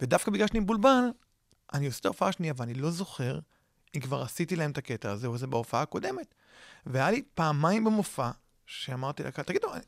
ודווקא 0.01 0.31
בגלל 0.31 0.47
שאני 0.47 0.61
מבולבל, 0.61 1.01
אני 1.75 1.87
עושה 1.87 1.99
את 2.01 2.05
ההופעה 2.05 2.29
השנייה 2.29 2.55
ואני 2.57 2.75
לא 2.75 2.91
זוכר 2.91 3.39
אם 3.97 4.01
כבר 4.01 4.23
עשיתי 4.23 4.57
להם 4.57 4.71
את 4.71 4.79
הקטע 4.79 5.11
הזה 5.11 5.27
או 5.27 5.39
זה 5.39 5.47
בהופעה 5.47 5.83
הקודמת. 5.83 6.35
והיה 6.87 7.11
לי 7.11 7.23
פעמיים 7.35 7.85
במופע 7.85 8.31
שאמרתי 8.67 9.23
לקהל, 9.23 9.45
תגידו, 9.45 9.75
אני- 9.75 9.83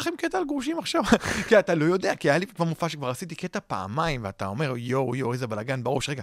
לכם 0.00 0.10
קטע 0.18 0.38
על 0.38 0.44
גרושים 0.44 0.78
עכשיו? 0.78 1.02
כי 1.48 1.58
אתה 1.58 1.74
לא 1.74 1.84
יודע, 1.84 2.16
כי 2.16 2.30
היה 2.30 2.38
לי 2.38 2.46
כבר 2.46 2.64
מופע 2.64 2.88
שכבר 2.88 3.08
עשיתי 3.08 3.34
קטע 3.34 3.58
פעמיים, 3.66 4.24
ואתה 4.24 4.46
אומר, 4.46 4.74
יואו, 4.76 5.16
יואו, 5.16 5.32
איזה 5.32 5.46
בלאגן 5.46 5.84
בראש. 5.84 6.08
רגע, 6.08 6.22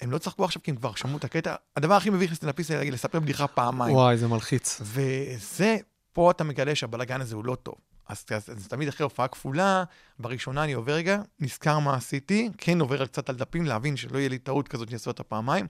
הם 0.00 0.10
לא 0.10 0.18
צחקו 0.18 0.44
עכשיו 0.44 0.62
כי 0.62 0.70
הם 0.70 0.76
כבר 0.76 0.94
שמעו 0.94 1.16
את 1.16 1.24
הקטע. 1.24 1.54
הדבר 1.76 1.94
הכי 1.94 2.10
מביך 2.10 2.32
לסטנדאפיסט 2.32 2.68
זה 2.68 2.84
לספר 2.84 3.20
בדיחה 3.20 3.46
פעמיים. 3.46 3.94
וואי, 3.94 4.16
זה 4.18 4.28
מלחיץ. 4.28 4.80
וזה, 4.84 5.76
פה 6.12 6.30
אתה 6.30 6.44
מגלה 6.44 6.74
שהבלאגן 6.74 7.20
הזה 7.20 7.36
הוא 7.36 7.44
לא 7.44 7.54
טוב. 7.54 7.74
אז, 8.10 8.24
אז, 8.36 8.50
אז 8.56 8.68
תמיד 8.68 8.88
אחרי 8.88 9.04
הופעה 9.04 9.28
כפולה, 9.28 9.84
בראשונה 10.18 10.64
אני 10.64 10.72
עובר 10.72 10.92
רגע, 10.92 11.18
נזכר 11.40 11.78
מה 11.78 11.94
עשיתי, 11.94 12.50
כן 12.58 12.80
עובר 12.80 13.06
קצת 13.06 13.28
על 13.28 13.34
דפים, 13.36 13.66
להבין 13.66 13.96
שלא 13.96 14.18
יהיה 14.18 14.28
לי 14.28 14.38
טעות 14.38 14.68
כזאת 14.68 14.88
שאני 14.88 14.94
אעשה 14.94 15.10
אותה 15.10 15.22
פעמיים, 15.22 15.66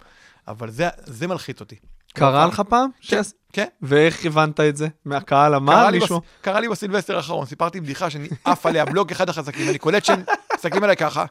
אבל 0.49 0.71
זה, 0.71 0.89
זה 1.05 1.27
מלחיץ 1.27 1.61
אותי. 1.61 1.77
קרה 2.15 2.47
לך 2.47 2.63
פעם? 2.69 2.91
כן, 3.01 3.17
שעש- 3.23 3.33
כן. 3.53 3.67
ואיך 3.83 4.25
הבנת 4.27 4.61
את 4.61 4.77
זה? 4.77 4.89
מהקהל 5.05 5.55
אמר 5.55 5.91
מישהו? 5.91 6.21
בס... 6.21 6.27
קרה 6.41 6.61
לי 6.61 6.69
בסילבסטר 6.69 7.17
האחרון, 7.17 7.47
סיפרתי 7.47 7.81
בדיחה 7.81 8.11
שאני 8.11 8.29
עף 8.45 8.67
עליה 8.67 8.85
בלוק 8.85 9.11
אחד 9.13 9.29
החזקים, 9.29 9.69
אני 9.69 9.79
קולט 9.79 10.05
שהם 10.05 10.23
מסתכלים 10.55 10.85
עליי 10.85 10.97
ככה, 10.97 11.25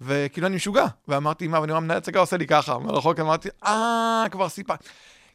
וכאילו 0.00 0.46
אני 0.46 0.56
משוגע, 0.56 0.86
ואמרתי, 1.08 1.48
מה, 1.48 1.60
ואני 1.60 1.72
רואה 1.72 1.80
מנהל 1.80 1.96
הצגה 1.98 2.20
עושה 2.20 2.36
לי 2.36 2.46
ככה, 2.46 2.78
מרחוק 2.78 3.20
אמרתי, 3.20 3.48
אה, 3.66 4.24
כבר 4.30 4.48
סיפר. 4.48 4.74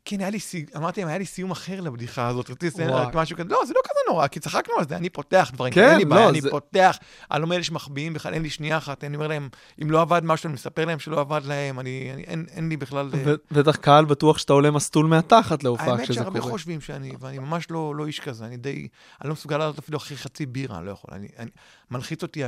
כן, 0.06 0.20
היה 0.20 0.30
לי, 0.30 0.40
סי- 0.40 0.66
אמרתי 0.78 1.00
להם, 1.02 1.08
היה 1.10 1.18
לי 1.18 1.26
סיום 1.26 1.52
אחר 1.52 1.82
לבדיחה 1.82 2.28
הזאת, 2.28 2.50
רציתי 2.50 2.82
וואי. 2.82 2.92
רק 3.06 3.16
משהו 3.16 3.38
כזה, 3.38 3.50
לא, 3.50 3.66
זה 3.66 3.74
לא 3.74 3.82
כזה 3.84 4.00
נורא, 4.10 4.28
כי 4.28 4.40
צחקנו 4.40 4.74
על 4.78 4.88
זה, 4.88 4.96
אני 4.98 5.10
פותח 5.10 5.50
דברים, 5.54 5.74
כן, 5.74 5.90
אין 5.90 5.98
לי 5.98 6.06
בעיה, 6.06 6.24
לא, 6.26 6.30
אני 6.30 6.42
זה- 6.42 6.50
פותח, 6.50 6.98
אני 7.32 7.42
לא 7.42 7.48
מאלה 7.48 7.64
שמחביאים 7.64 8.14
בכלל, 8.14 8.34
אין 8.34 8.42
לי 8.42 8.50
שנייה 8.50 8.78
אחת, 8.78 9.04
אני 9.04 9.16
אומר 9.16 9.28
להם, 9.28 9.50
אם 9.82 9.92
לא 9.92 10.02
עבד 10.02 10.22
משהו, 10.26 10.48
אני 10.48 10.54
מספר 10.54 10.86
להם 10.86 11.00
שלא 11.00 11.20
עבד 11.20 11.42
להם, 11.46 11.80
אני, 11.80 12.10
אני- 12.14 12.24
אין- 12.24 12.46
אין 12.52 12.70
לי 12.70 12.78
בכלל... 12.78 13.10
אה, 13.14 13.34
בטח 13.52 13.76
קהל 13.76 14.06
בטוח 14.06 14.38
שאתה 14.38 14.54
עולה 14.54 14.72
מסטול 14.72 15.06
מהתחת 15.06 15.64
להופעה 15.64 15.88
האמת 15.88 16.02
כשזה 16.02 16.14
שהרבה 16.14 16.40
קורה. 16.40 16.52
חושבים 16.52 16.82
שאני, 16.82 17.12
ואני 17.20 17.40
ממש 17.40 17.68
לא, 17.72 17.96
לא 17.96 18.06
איש 18.06 18.20
כזה, 18.20 18.46
אני 18.46 18.58
די, 18.58 18.88
אני 19.22 19.28
לא 19.30 19.34
מסוגל 19.34 19.58
לעלות 19.58 19.80
אפילו 19.80 19.98
אחרי 19.98 20.18
חצי 20.18 20.46
בירה, 20.46 20.78
אני 20.78 20.86
לא 20.86 20.92
יכול. 20.92 21.14
אני, 21.14 21.28
אני, 21.40 21.50
מלחיץ 21.92 22.24
אותי 22.24 22.42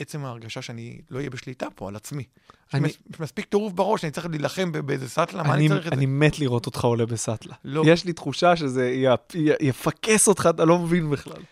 עצם 0.00 0.24
ההרגשה 0.24 0.62
שאני 0.62 0.98
לא 1.10 1.18
אהיה 1.18 1.30
בשליטה 1.30 1.66
פה, 1.74 1.88
על 1.88 1.96
עצמי. 1.96 2.24
אני- 2.74 2.88
יש 2.88 2.98
מס- 3.10 3.20
מספיק 3.20 3.44
טירוף 3.44 3.72
בראש, 3.72 4.04
אני 4.04 4.10
צריך 4.12 4.26
להילחם 4.26 4.72
באיזה 4.86 5.08
סאטלה, 5.08 5.42
מה 5.42 5.54
אני 5.54 5.68
צריך 5.68 5.86
את 5.86 5.92
זה? 5.92 5.96
אני 5.96 6.06
מת 6.06 6.38
לראות 6.38 6.66
אותך 6.66 6.84
עולה 6.84 7.06
בסאטלה. 7.06 7.54
לא. 7.64 7.82
יש 7.86 8.04
לי 8.04 8.12
תחושה 8.12 8.56
שזה 8.56 8.90
י- 8.90 9.06
י- 9.34 9.68
יפקס 9.68 10.28
אותך, 10.28 10.48
אתה 10.50 10.64
לא 10.64 10.78
מבין 10.78 11.10
בכלל. 11.10 11.42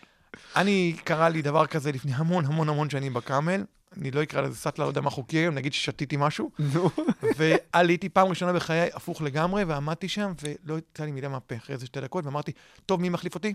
אני, 0.55 0.95
קרה 1.03 1.29
לי 1.29 1.41
דבר 1.41 1.65
כזה 1.65 1.91
לפני 1.91 2.11
המון 2.15 2.45
המון 2.45 2.69
המון 2.69 2.89
שנים 2.89 3.13
בקאמל, 3.13 3.63
אני 3.97 4.11
לא 4.11 4.23
אקרא 4.23 4.41
לזה 4.41 4.55
סאטלה, 4.55 4.85
לא 4.85 4.89
יודע 4.89 5.01
מה 5.01 5.09
חוקי 5.09 5.37
היום, 5.37 5.55
נגיד 5.55 5.73
ששתיתי 5.73 6.15
משהו. 6.19 6.51
ועליתי 7.37 8.09
פעם 8.09 8.27
ראשונה 8.27 8.53
בחיי 8.53 8.89
הפוך 8.93 9.21
לגמרי, 9.21 9.63
ועמדתי 9.63 10.07
שם, 10.07 10.31
ולא 10.43 10.77
יצא 10.77 11.05
לי 11.05 11.11
מילה 11.11 11.29
מהפה 11.29 11.55
אחרי 11.55 11.73
איזה 11.75 11.85
שתי 11.85 12.01
דקות, 12.01 12.25
ואמרתי, 12.25 12.51
טוב, 12.85 13.01
מי 13.01 13.09
מחליף 13.09 13.35
אותי? 13.35 13.53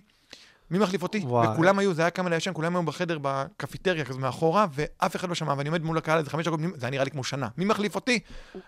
מי 0.71 0.79
מחליף 0.79 1.03
אותי? 1.03 1.19
וואי. 1.19 1.49
וכולם 1.49 1.79
היו, 1.79 1.95
זה 1.95 2.03
היה 2.03 2.11
קאמל 2.11 2.33
הישן, 2.33 2.51
כולם 2.55 2.77
היו 2.77 2.83
בחדר 2.83 3.19
בקפיטריה 3.23 4.05
כזה 4.05 4.19
מאחורה, 4.19 4.67
ואף 4.75 5.17
אחד 5.17 5.29
לא 5.29 5.35
שמע, 5.35 5.55
ואני 5.59 5.69
עומד 5.69 5.83
מול 5.83 5.99
הקהל 5.99 6.19
איזה 6.19 6.31
חמש 6.31 6.47
דקות, 6.47 6.61
זה 6.61 6.87
היה 6.87 6.91
נראה 6.91 7.05
לי 7.05 7.11
כמו 7.11 7.25
שנה. 7.25 7.49
מי 7.59 7.65
מחליף 7.65 7.95
אותי? 7.95 8.19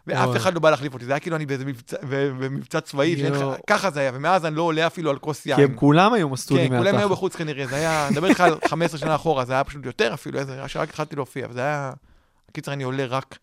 ואף 0.07 0.27
וואי. 0.29 0.37
אחד 0.37 0.55
לא 0.55 0.61
בא 0.61 0.71
להחליף 0.71 0.95
אותי, 0.95 1.05
זה 1.05 1.13
היה 1.13 1.21
כאילו 1.21 1.37
אני 1.37 1.47
באיזה 1.47 1.65
מבצע, 1.65 1.97
במבצע 2.11 2.81
צבאי, 2.81 3.17
שאין 3.19 3.33
לך-. 3.33 3.45
ככה 3.67 3.91
זה 3.91 4.01
היה, 4.01 4.11
ומאז 4.15 4.47
אני 4.47 4.55
לא 4.57 4.63
עולה 4.63 4.87
אפילו 4.87 5.11
על 5.11 5.19
כוס 5.19 5.47
יין. 5.47 5.57
כי 5.57 5.65
הם 5.65 5.75
כולם 5.75 6.13
היו 6.13 6.29
מסטולים 6.29 6.71
כן, 6.71 6.79
כולם 6.79 6.97
היו. 6.97 7.09
בחוץ 7.09 7.37
כנראה, 7.37 7.67
זה 7.67 7.77
היה, 7.77 8.07
אני 8.07 8.13
מדבר 8.13 8.29
איתך 8.29 8.41
על 8.41 8.55
15 8.69 9.01
שנה 9.01 9.15
אחורה, 9.15 9.45
זה 9.45 9.53
היה 9.53 9.65
פשוט 9.65 9.87
יותר 9.87 10.15
אפילו, 10.15 10.39
איזה, 10.39 10.63
שרק 10.67 10.89
התחלתי 10.89 11.17
להופיע, 11.17 11.47
וזה 11.51 11.61
היה, 11.61 11.93
בקיצר, 12.49 12.73
אני 12.73 12.83
עולה 12.83 13.07
רק 13.07 13.39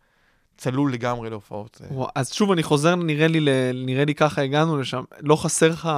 צלול 0.58 0.94
לגמרי 0.94 1.30
להופעות. 1.30 1.82
אז 2.16 2.34
שוב, 2.34 2.52
אני 2.52 2.64
חוזר, 2.64 2.96
נראה 2.96 3.28
לי, 3.28 3.40
נראה 3.86 4.06
לי 4.06 4.16
ככה 4.16 4.42
הגענו 4.42 4.78
לשם. 4.78 5.04
לא 5.20 5.36
חסר 5.36 5.70
לך 5.70 5.90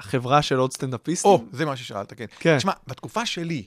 חברה 0.00 0.42
של 0.42 0.56
עוד 0.56 0.72
סטנדאפיסטים? 0.72 1.30
או, 1.30 1.44
זה 1.52 1.64
מה 1.64 1.76
ששאלת, 1.76 2.12
כן. 2.12 2.24
כן. 2.40 2.56
תשמע, 2.58 2.72
בתקופה 2.86 3.26
שלי, 3.26 3.62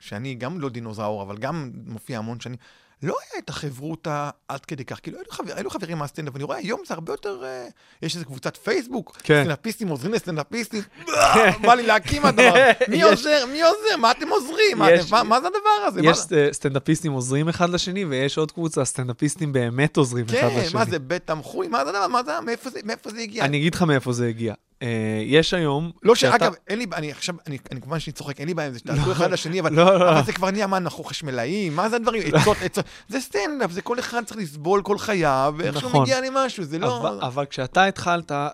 שאני 0.00 0.34
גם 0.34 0.60
לא 0.60 0.68
דינוזאור, 0.68 1.22
אבל 1.22 1.36
גם 1.38 1.70
מופיע 1.86 2.18
המון 2.18 2.40
שנים, 2.40 2.56
לא 3.02 3.16
היה 3.22 3.42
את 3.44 3.48
החברותה 3.48 4.30
עד 4.48 4.64
כדי 4.64 4.84
כך. 4.84 5.00
כאילו, 5.02 5.18
היו, 5.18 5.24
חבר, 5.30 5.52
היו 5.56 5.70
חברים 5.70 5.98
מהסטנדאפ, 5.98 6.34
ואני 6.34 6.44
רואה 6.44 6.56
היום 6.58 6.80
זה 6.86 6.94
הרבה 6.94 7.12
יותר... 7.12 7.44
אה, 7.44 7.66
יש 8.02 8.14
איזו 8.14 8.24
קבוצת 8.26 8.56
פייסבוק, 8.56 9.16
כן. 9.22 9.40
סטנדאפיסטים 9.40 9.88
עוזרים 9.88 10.12
לסטנדאפיסטים, 10.14 10.82
בא 11.66 11.74
לי 11.74 11.86
להקים 11.86 12.26
הדבר. 12.26 12.54
מי 12.90 13.02
עוזר? 13.02 13.46
מי 13.52 13.62
עוזר? 13.62 13.96
מה 13.98 14.10
אתם 14.10 14.28
עוזרים? 14.28 14.78
מה, 14.78 14.86
מה, 15.10 15.22
מה 15.22 15.40
זה 15.40 15.46
הדבר 15.46 15.86
הזה? 15.86 16.02
מה- 16.02 16.10
יש 16.10 16.18
אה, 16.32 16.48
סטנדאפיסטים 16.52 17.12
עוזרים 17.12 17.48
אחד 17.48 17.70
לשני, 17.70 18.04
ויש 18.04 18.38
עוד 18.38 18.52
קבוצה, 18.52 18.84
סטנדאפיסטים 18.84 19.52
באמת 19.52 19.96
עוזרים 19.96 20.24
אחד 20.24 20.34
כן, 20.34 20.58
לשני. 20.60 20.78
מה 20.78 20.84
זה, 20.84 20.98
בית 20.98 21.26
תמחוי? 21.26 21.68
מה 21.68 21.84
זה 21.84 21.90
הדבר? 21.90 22.06
מה 22.08 22.22
זה, 22.22 22.40
מאיפה 22.40 22.70
זה, 22.70 22.80
מאיפה 22.84 23.10
זה 23.10 23.20
הגיע? 23.20 23.44
אני 23.44 23.56
אגיד 23.56 23.74
לך 23.74 23.82
מאיפה 23.82 24.12
זה 24.12 24.28
הגיע. 24.28 24.54
אה, 24.82 24.88
יש 25.24 25.54
היום... 25.54 25.90
לא 26.02 26.14
כשאתה- 26.14 26.38
שאגב, 26.38 26.54
אין 26.68 26.78
לי, 26.78 26.86
אני 26.92 27.10
עכשיו, 27.12 27.34
אני, 27.46 27.58
כמובן 27.58 27.98
שאני 27.98 28.12
צוחק, 28.14 28.40
אין 28.40 28.48
לי 28.48 28.54
בעיה 28.54 28.68
עם 28.68 28.72
זה 28.72 28.78
שתעשו 28.78 29.12
אחד 29.12 29.30
לשני, 29.30 29.60
אבל, 29.60 29.72
לא, 29.72 29.98
לא. 29.98 30.10
אבל 30.10 30.24
זה 30.24 30.32
כבר 30.32 30.50
נהיה 30.50 30.66
מה, 30.66 30.76
אנחנו 30.76 31.04
חשמלאים, 31.04 31.76
מה 31.76 31.88
זה 31.88 31.96
הדברים, 31.96 32.22
עצות, 32.34 32.56
עצות, 32.62 32.84
זה 33.08 33.20
סטנדאפ, 33.20 33.70
זה 33.70 33.82
כל 33.82 33.98
אחד 33.98 34.24
צריך 34.24 34.40
לסבול 34.40 34.82
כל 34.82 34.98
חייו, 34.98 35.54
ואיכשהו 35.58 35.88
נכון. 35.88 36.02
מגיע 36.02 36.20
למשהו, 36.20 36.64
זה 36.64 36.78
לא... 36.78 37.18
אבל, 37.26 37.44
כשאתה 37.50 37.84
התחלת, 37.84 38.32
אה, 38.32 38.48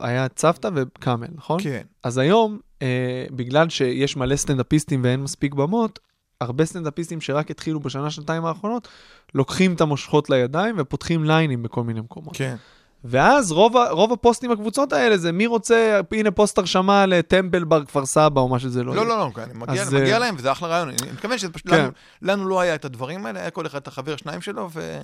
היה 0.00 0.26
צוותא 0.34 0.68
וקאמל, 0.74 1.28
נכון? 1.34 1.62
כן, 1.62 1.82
אז 2.02 2.18
היום, 2.18 2.58
אה, 2.82 3.26
בגלל 3.30 3.68
שיש 3.68 4.16
מלא 4.16 4.36
סטנדאפיסטים 4.36 5.00
ואין 5.04 5.22
מספיק 5.22 5.54
במות, 5.54 5.98
הרבה 6.40 6.64
סטנדאפיסטים 6.64 7.20
שרק 7.20 7.50
התחילו 7.50 7.80
בשנה, 7.80 8.10
שנתיים 8.10 8.44
האחרונות, 8.44 8.88
לוקחים 9.34 9.74
את 9.74 9.80
המושכות 9.80 10.30
לידיים 10.30 10.74
ופותחים 10.78 11.24
ליינים 11.24 11.62
בכל 11.62 11.82
מיני 11.84 12.00
מקומות. 12.00 12.36
כן. 12.36 12.56
ואז 13.04 13.52
רוב, 13.52 13.76
רוב 13.90 14.12
הפוסטים 14.12 14.50
בקבוצות 14.50 14.92
האלה 14.92 15.16
זה 15.16 15.32
מי 15.32 15.46
רוצה, 15.46 16.00
הנה 16.12 16.30
פוסט 16.30 16.58
הרשמה 16.58 17.06
לטמבל 17.06 17.64
בר 17.64 17.84
כפר 17.84 18.06
סבא 18.06 18.40
או 18.40 18.48
מה 18.48 18.58
שזה 18.58 18.84
לא 18.84 18.94
לא, 18.94 19.00
יהיה. 19.00 19.08
לא, 19.08 19.18
לא, 19.18 19.42
אני 19.42 19.52
מגיע, 19.54 19.82
אז, 19.82 19.94
מגיע 19.94 20.14
אה, 20.14 20.18
להם, 20.18 20.34
וזה 20.38 20.52
אחלה 20.52 20.68
רעיון, 20.68 20.88
אני 20.88 21.12
מתכוון 21.12 21.38
שזה 21.38 21.52
פשוט, 21.52 21.68
כן. 21.70 21.78
לנו, 21.78 21.90
לנו 22.22 22.48
לא 22.48 22.60
היה 22.60 22.74
את 22.74 22.84
הדברים 22.84 23.26
האלה, 23.26 23.40
היה 23.40 23.50
כל 23.50 23.66
אחד 23.66 23.78
את 23.78 23.88
החבר 23.88 24.16
שניים 24.16 24.40
שלו, 24.40 24.68
ו... 24.72 25.00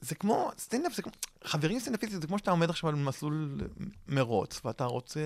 זה 0.00 0.14
כמו, 0.14 0.50
סטנדאפ 0.58 0.94
זה 0.94 1.02
כמו, 1.02 1.12
חברים 1.44 1.78
סטנדאפיסטים 1.78 2.20
זה 2.20 2.26
כמו 2.26 2.38
שאתה 2.38 2.50
עומד 2.50 2.70
עכשיו 2.70 2.90
על 2.90 2.96
מסלול 2.96 3.58
מרוץ, 4.08 4.60
ואתה 4.64 4.84
רוצה, 4.84 5.20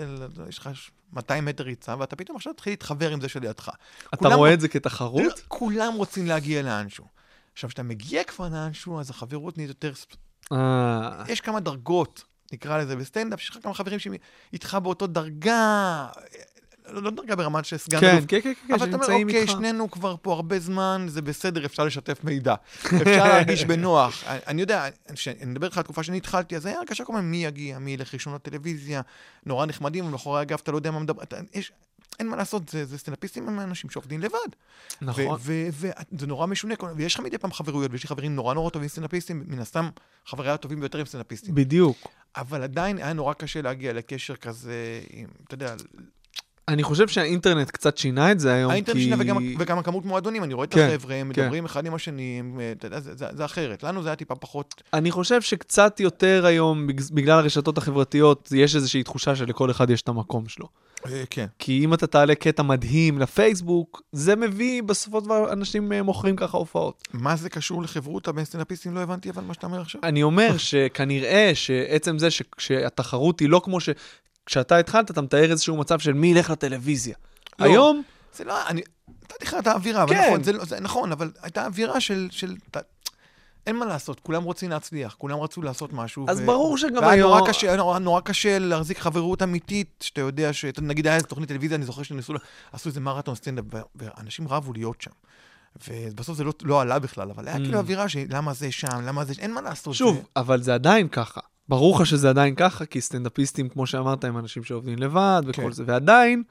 יש 0.49 0.59
לך 0.59 0.71
200 1.13 1.45
מטר 1.45 1.65
ריצה, 1.65 1.95
ואתה 1.99 2.17
פתאום 2.17 2.37
עכשיו 2.37 2.53
תתחיל 2.53 2.73
להתחבר 2.73 3.11
עם 3.11 3.21
זה 3.21 3.29
שלידך. 3.29 3.71
אתה 4.09 4.17
כולם- 4.17 4.33
רואה 4.33 4.55
את 4.55 4.61
זה 4.61 4.69
כתחרות? 4.69 5.23
לא, 5.23 5.33
כולם 5.49 5.95
רוצים 5.95 6.27
להגיע 6.27 6.63
לאנשהו. 6.63 7.05
עכשיו, 7.53 7.69
כשאתה 7.69 7.83
מגיע 7.83 8.25
כבר 8.25 8.49
לאנשהו, 8.49 9.01
אז 9.01 9.11
החברות 9.11 9.57
נהיית 9.57 9.69
יותר... 9.69 9.93
אה, 10.53 11.23
יש 11.29 11.41
כמה 11.41 11.61
דרגות, 11.61 12.25
נקרא 12.53 12.79
לזה, 12.79 12.97
בסטנדאפ, 12.97 13.41
שיש 13.41 13.51
לך 13.51 13.59
כמה 13.63 13.75
חברים 13.75 13.99
שאיתך 13.99 14.79
באותו 14.83 15.07
דרגה, 15.07 16.07
לא, 16.89 17.03
לא 17.03 17.11
דרגה 17.11 17.37
ברמה 17.37 17.63
של 17.63 17.77
סגן 17.77 18.01
כן, 18.01 18.11
אלוף, 18.11 18.25
כן, 18.29 18.41
כן, 18.41 18.53
כן, 18.69 18.75
אבל 18.75 18.89
אתה 18.89 18.97
אומר, 18.97 19.07
אוקיי, 19.07 19.41
איתך. 19.41 19.53
שנינו 19.53 19.91
כבר 19.91 20.17
פה 20.23 20.33
הרבה 20.33 20.59
זמן, 20.59 21.07
זה 21.09 21.23
בסדר, 21.23 21.67
אפשר 21.67 21.85
לשתף 21.85 22.25
מידע. 22.25 22.55
אפשר 22.85 23.29
להרגיש 23.29 23.65
בנוח. 23.71 24.25
אני, 24.27 24.39
אני 24.47 24.61
יודע, 24.61 24.89
כשאני 25.15 25.45
מדבר 25.45 25.67
איתך 25.67 25.77
על 25.77 25.81
התקופה 25.81 26.03
שאני 26.03 26.17
התחלתי, 26.17 26.57
אז 26.57 26.67
היה 26.67 26.79
הרגשה 26.79 27.05
כל 27.05 27.13
הזמן 27.13 27.25
מי 27.25 27.45
יגיע, 27.45 27.79
מי 27.79 27.91
ילך 27.91 28.15
ראשון 28.15 28.35
לטלוויזיה, 28.35 29.01
נורא 29.47 29.67
נחמדים, 29.67 30.07
ומאחורי 30.07 30.41
הגב 30.41 30.59
אתה 30.63 30.73
לא 30.73 30.77
יודע 30.77 30.91
מה 30.91 30.99
מדבר, 30.99 31.23
אתה, 31.23 31.37
יש, 31.55 31.73
אין 32.19 32.29
מה 32.29 32.37
לעשות, 32.37 32.69
זה, 32.69 32.85
זה 32.85 32.99
סטנדאפיסטים 32.99 33.49
הם 33.49 33.61
אנשים 33.61 33.91
שעובדים 33.91 34.21
לבד. 34.21 34.49
נכון. 35.03 35.39
וזה 35.41 35.91
נורא 36.27 36.47
משונה, 36.47 36.75
ויש 36.97 37.15
לך 37.15 37.21
מדי 37.21 37.39
פעם 37.39 37.53
חברויות, 37.53 37.93
ויש 37.93 38.03
לי 38.03 38.09
חברים 38.09 38.35
נורא 38.35 38.55
נורא 38.55 38.71
טובים 38.71 38.89
סטנדאפיסטים, 38.89 39.45
מן 39.47 39.59
הסתם 39.59 39.89
חבריי 40.27 40.51
הטובים 40.51 40.81
ביותר 40.81 40.99
עם 40.99 41.07
סטנדאפיסטים. 41.07 41.55
בדיוק. 41.55 42.07
אבל 42.37 42.63
עדיין 42.63 42.99
היה 42.99 43.13
נורא 43.13 43.33
קשה 43.33 43.63
להגיע 43.63 43.93
לקשר 43.93 44.37
כזה, 44.37 45.01
עם, 45.11 45.27
אתה 45.47 45.55
יודע, 45.55 45.75
אני 46.69 46.83
חושב 46.83 47.09
שהאינטרנט 47.09 47.71
קצת 47.71 47.97
שינה 47.97 48.33
את 48.33 48.41
זה 48.41 48.55
היום, 48.55 48.71
האינטרנט 48.71 48.99
כי... 48.99 49.05
שינה 49.05 49.17
וגם, 49.19 49.37
וגם 49.59 49.79
הכמות 49.79 50.05
מועדונים, 50.05 50.45
אני 50.45 50.55
רואה 50.55 50.65
את 50.65 50.75
כן, 50.75 50.89
החבר'ה, 50.89 51.15
הם 51.15 51.33
כן. 51.33 51.43
מדברים 51.43 51.65
אחד 51.65 51.87
עם 51.87 51.95
השני, 51.95 52.37
הם, 52.41 52.61
אה, 52.61 52.73
אתה 52.73 52.87
יודע, 52.87 53.01
זה, 53.01 53.15
זה, 53.15 53.27
זה 53.33 53.45
אחרת. 53.45 53.83
לנו 53.83 54.03
זה 54.03 54.09
היה 54.09 54.17
טיפה 54.17 54.35
פחות... 54.35 54.83
אני 54.93 55.11
חושב 55.11 55.43
שקצת 55.43 56.01
יותר 56.01 56.47
היום, 56.47 56.87
בג- 56.87 57.11
בגלל 57.13 57.39
הרשתות 57.39 57.79
החברתיות, 57.79 58.53
יש 58.55 58.77
איזושהי 58.77 59.03
תחושה 59.03 59.37
שלכל 59.37 59.71
אחד 59.71 59.91
יש 59.91 60.03
את 60.03 60.09
המקום 60.09 60.49
שלו. 60.49 60.69
אה, 61.07 61.25
כן. 61.31 61.47
כי 61.59 61.85
אם 61.85 61.95
אתה 61.95 62.07
תעלה 62.07 62.35
קטע 62.35 62.63
מדהים 62.63 63.19
לפייסבוק, 63.19 64.03
זה 64.13 64.37
מביא 64.37 64.83
בסופו 64.83 65.19
של 65.21 65.25
דבר 65.25 65.53
אנשים 65.53 65.93
אה, 65.93 66.03
מוכרים 66.03 66.37
ככה 66.37 66.57
הופעות. 66.57 67.03
מה 67.13 67.37
זה 67.37 67.51
קשור 67.51 67.83
לחברותה 67.83 68.33
בין 68.33 68.45
סטנדאפיסטים? 68.45 68.95
לא 68.95 69.01
הבנתי 69.01 69.31
אבל 69.31 69.43
מה 69.43 69.55
שאתה 69.55 69.67
אומר 69.67 69.81
עכשיו. 69.81 70.01
אני 70.05 70.23
אומר 70.23 70.57
שכנראה 70.69 71.51
שעצם 71.55 72.19
זה 72.19 72.29
שהתחרות 72.59 73.41
היא 73.41 73.49
לא 73.49 73.61
כמו 73.65 73.81
ש... 73.81 73.89
כשאתה 74.47 74.79
התחלת, 74.79 75.11
אתה 75.11 75.23
מתאר 75.23 75.51
איזשהו 75.51 75.77
מצב 75.77 75.99
של 75.99 76.13
מי 76.13 76.27
ילך 76.31 76.51
לטלוויזיה. 76.51 77.15
לא. 77.59 77.65
היום, 77.65 78.03
זה 78.37 78.45
לא, 78.45 78.67
אני... 78.69 78.83
נתתי 79.23 79.45
לך 79.45 79.57
את 79.59 79.67
האווירה, 79.67 80.03
אבל 80.03 80.15
כן. 80.15 80.27
נכון, 80.27 80.43
זה, 80.43 80.53
לא- 80.53 80.65
זה 80.65 80.81
נכון, 80.81 81.13
אבל 81.13 81.31
הייתה 81.43 81.67
אווירה 81.67 82.01
של... 82.01 82.29
של 82.31 82.57
ת- 82.71 82.77
אין 83.67 83.77
מה 83.77 83.87
לעשות, 83.87 84.21
כולם 84.21 84.43
רוצים 84.43 84.71
להצליח, 84.71 85.15
כולם 85.19 85.39
רצו 85.41 85.63
לעשות 85.63 85.93
משהו. 85.93 86.27
אז 86.29 86.41
ברור 86.41 86.79
שגם 86.79 86.97
והיה 86.97 87.11
היום... 87.13 87.31
נורא 87.39 87.49
קשה, 87.49 87.77
נורא, 87.77 87.99
נורא 87.99 88.21
קשה 88.21 88.59
להחזיק 88.59 88.99
חברות 88.99 89.43
אמיתית, 89.43 89.89
שאתה 90.01 90.21
יודע 90.21 90.53
ש... 90.53 90.65
נגיד 90.83 91.07
היה 91.07 91.17
איזה 91.17 91.27
תוכנית 91.27 91.49
טלוויזיה, 91.49 91.77
אני 91.77 91.85
זוכר 91.85 92.03
שניסו, 92.03 92.33
לה- 92.33 92.39
עשו 92.73 92.89
איזה 92.89 93.01
מרתון 93.01 93.35
סטנדאפ, 93.35 93.65
ו- 93.75 93.81
ואנשים 93.97 94.49
רבו 94.49 94.73
להיות 94.73 95.01
שם. 95.03 95.11
ובסוף 95.89 96.37
זה 96.37 96.45
לא, 96.45 96.53
לא 96.63 96.81
עלה 96.81 96.99
בכלל, 96.99 97.31
אבל 97.31 97.49
היה 97.49 97.57
Mm. 97.57 97.61
כאילו 97.61 97.79
אווירה 97.79 98.09
של 98.09 98.25
למה 98.29 98.55
זה 98.55 98.73
שם, 98.73 99.01
למה 99.03 99.25
זה... 99.25 99.33
אין 99.39 99.55
מה 99.55 99.61
לעשות. 99.61 99.95
שוב, 99.95 100.17
זה... 100.17 100.23
אבל 100.37 100.63
זה 100.63 100.75
עדיין 100.75 101.09
ככה. 101.09 101.41
ברור 101.69 101.97
לך 102.01 102.07
שזה 102.07 102.31
עדיין 102.31 102.55
ככה, 102.55 102.87
כי 102.87 103.01
סטנדאפיסטים, 103.01 103.69
כמו 103.69 103.87
שאמרת, 103.87 104.25
הם 104.25 104.39
אנשים 104.39 104.65
שעובדים 104.65 104.99
לבד 104.99 105.43
וכל 105.47 105.63
כן. 105.63 105.71
זה. 105.73 105.85
ועדיין, 105.87 106.43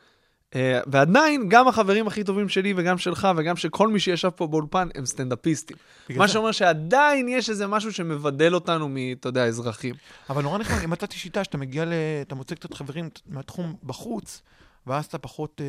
ועדיין, 0.87 1.49
גם 1.49 1.67
החברים 1.67 2.07
הכי 2.07 2.23
טובים 2.23 2.49
שלי 2.49 2.73
וגם 2.77 2.97
שלך 2.97 3.27
וגם 3.37 3.55
של 3.55 3.69
כל 3.69 3.87
מי 3.87 3.99
שישב 3.99 4.29
פה 4.29 4.47
באולפן, 4.47 4.87
הם 4.95 5.05
סטנדאפיסטים. 5.05 5.77
מה 6.09 6.27
שאומר 6.27 6.51
שעדיין 6.51 7.29
יש 7.29 7.49
איזה 7.49 7.67
משהו 7.67 7.93
שמבדל 7.93 8.55
אותנו 8.55 8.89
מ, 8.89 8.95
אתה 9.19 9.29
יודע, 9.29 9.45
אזרחים. 9.45 9.95
אבל 10.29 10.43
נורא 10.43 10.57
נחמד, 10.57 10.83
אם 10.83 10.89
מצאתי 10.89 11.17
שיטה 11.17 11.43
שאתה 11.43 11.57
מגיע 11.57 11.85
ל... 11.85 11.93
אתה 12.21 12.35
מוצא 12.35 12.55
קצת 12.55 12.73
חברים 12.73 13.09
מהתחום 13.27 13.75
בחוץ, 13.83 14.41
ואז 14.87 15.05
אתה 15.05 15.17
פחות... 15.17 15.61
אה, 15.61 15.65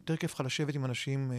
יותר 0.00 0.16
כיף 0.16 0.34
לך 0.34 0.40
לשבת 0.46 0.74
עם 0.74 0.84
אנשים, 0.84 1.32
אה, 1.32 1.36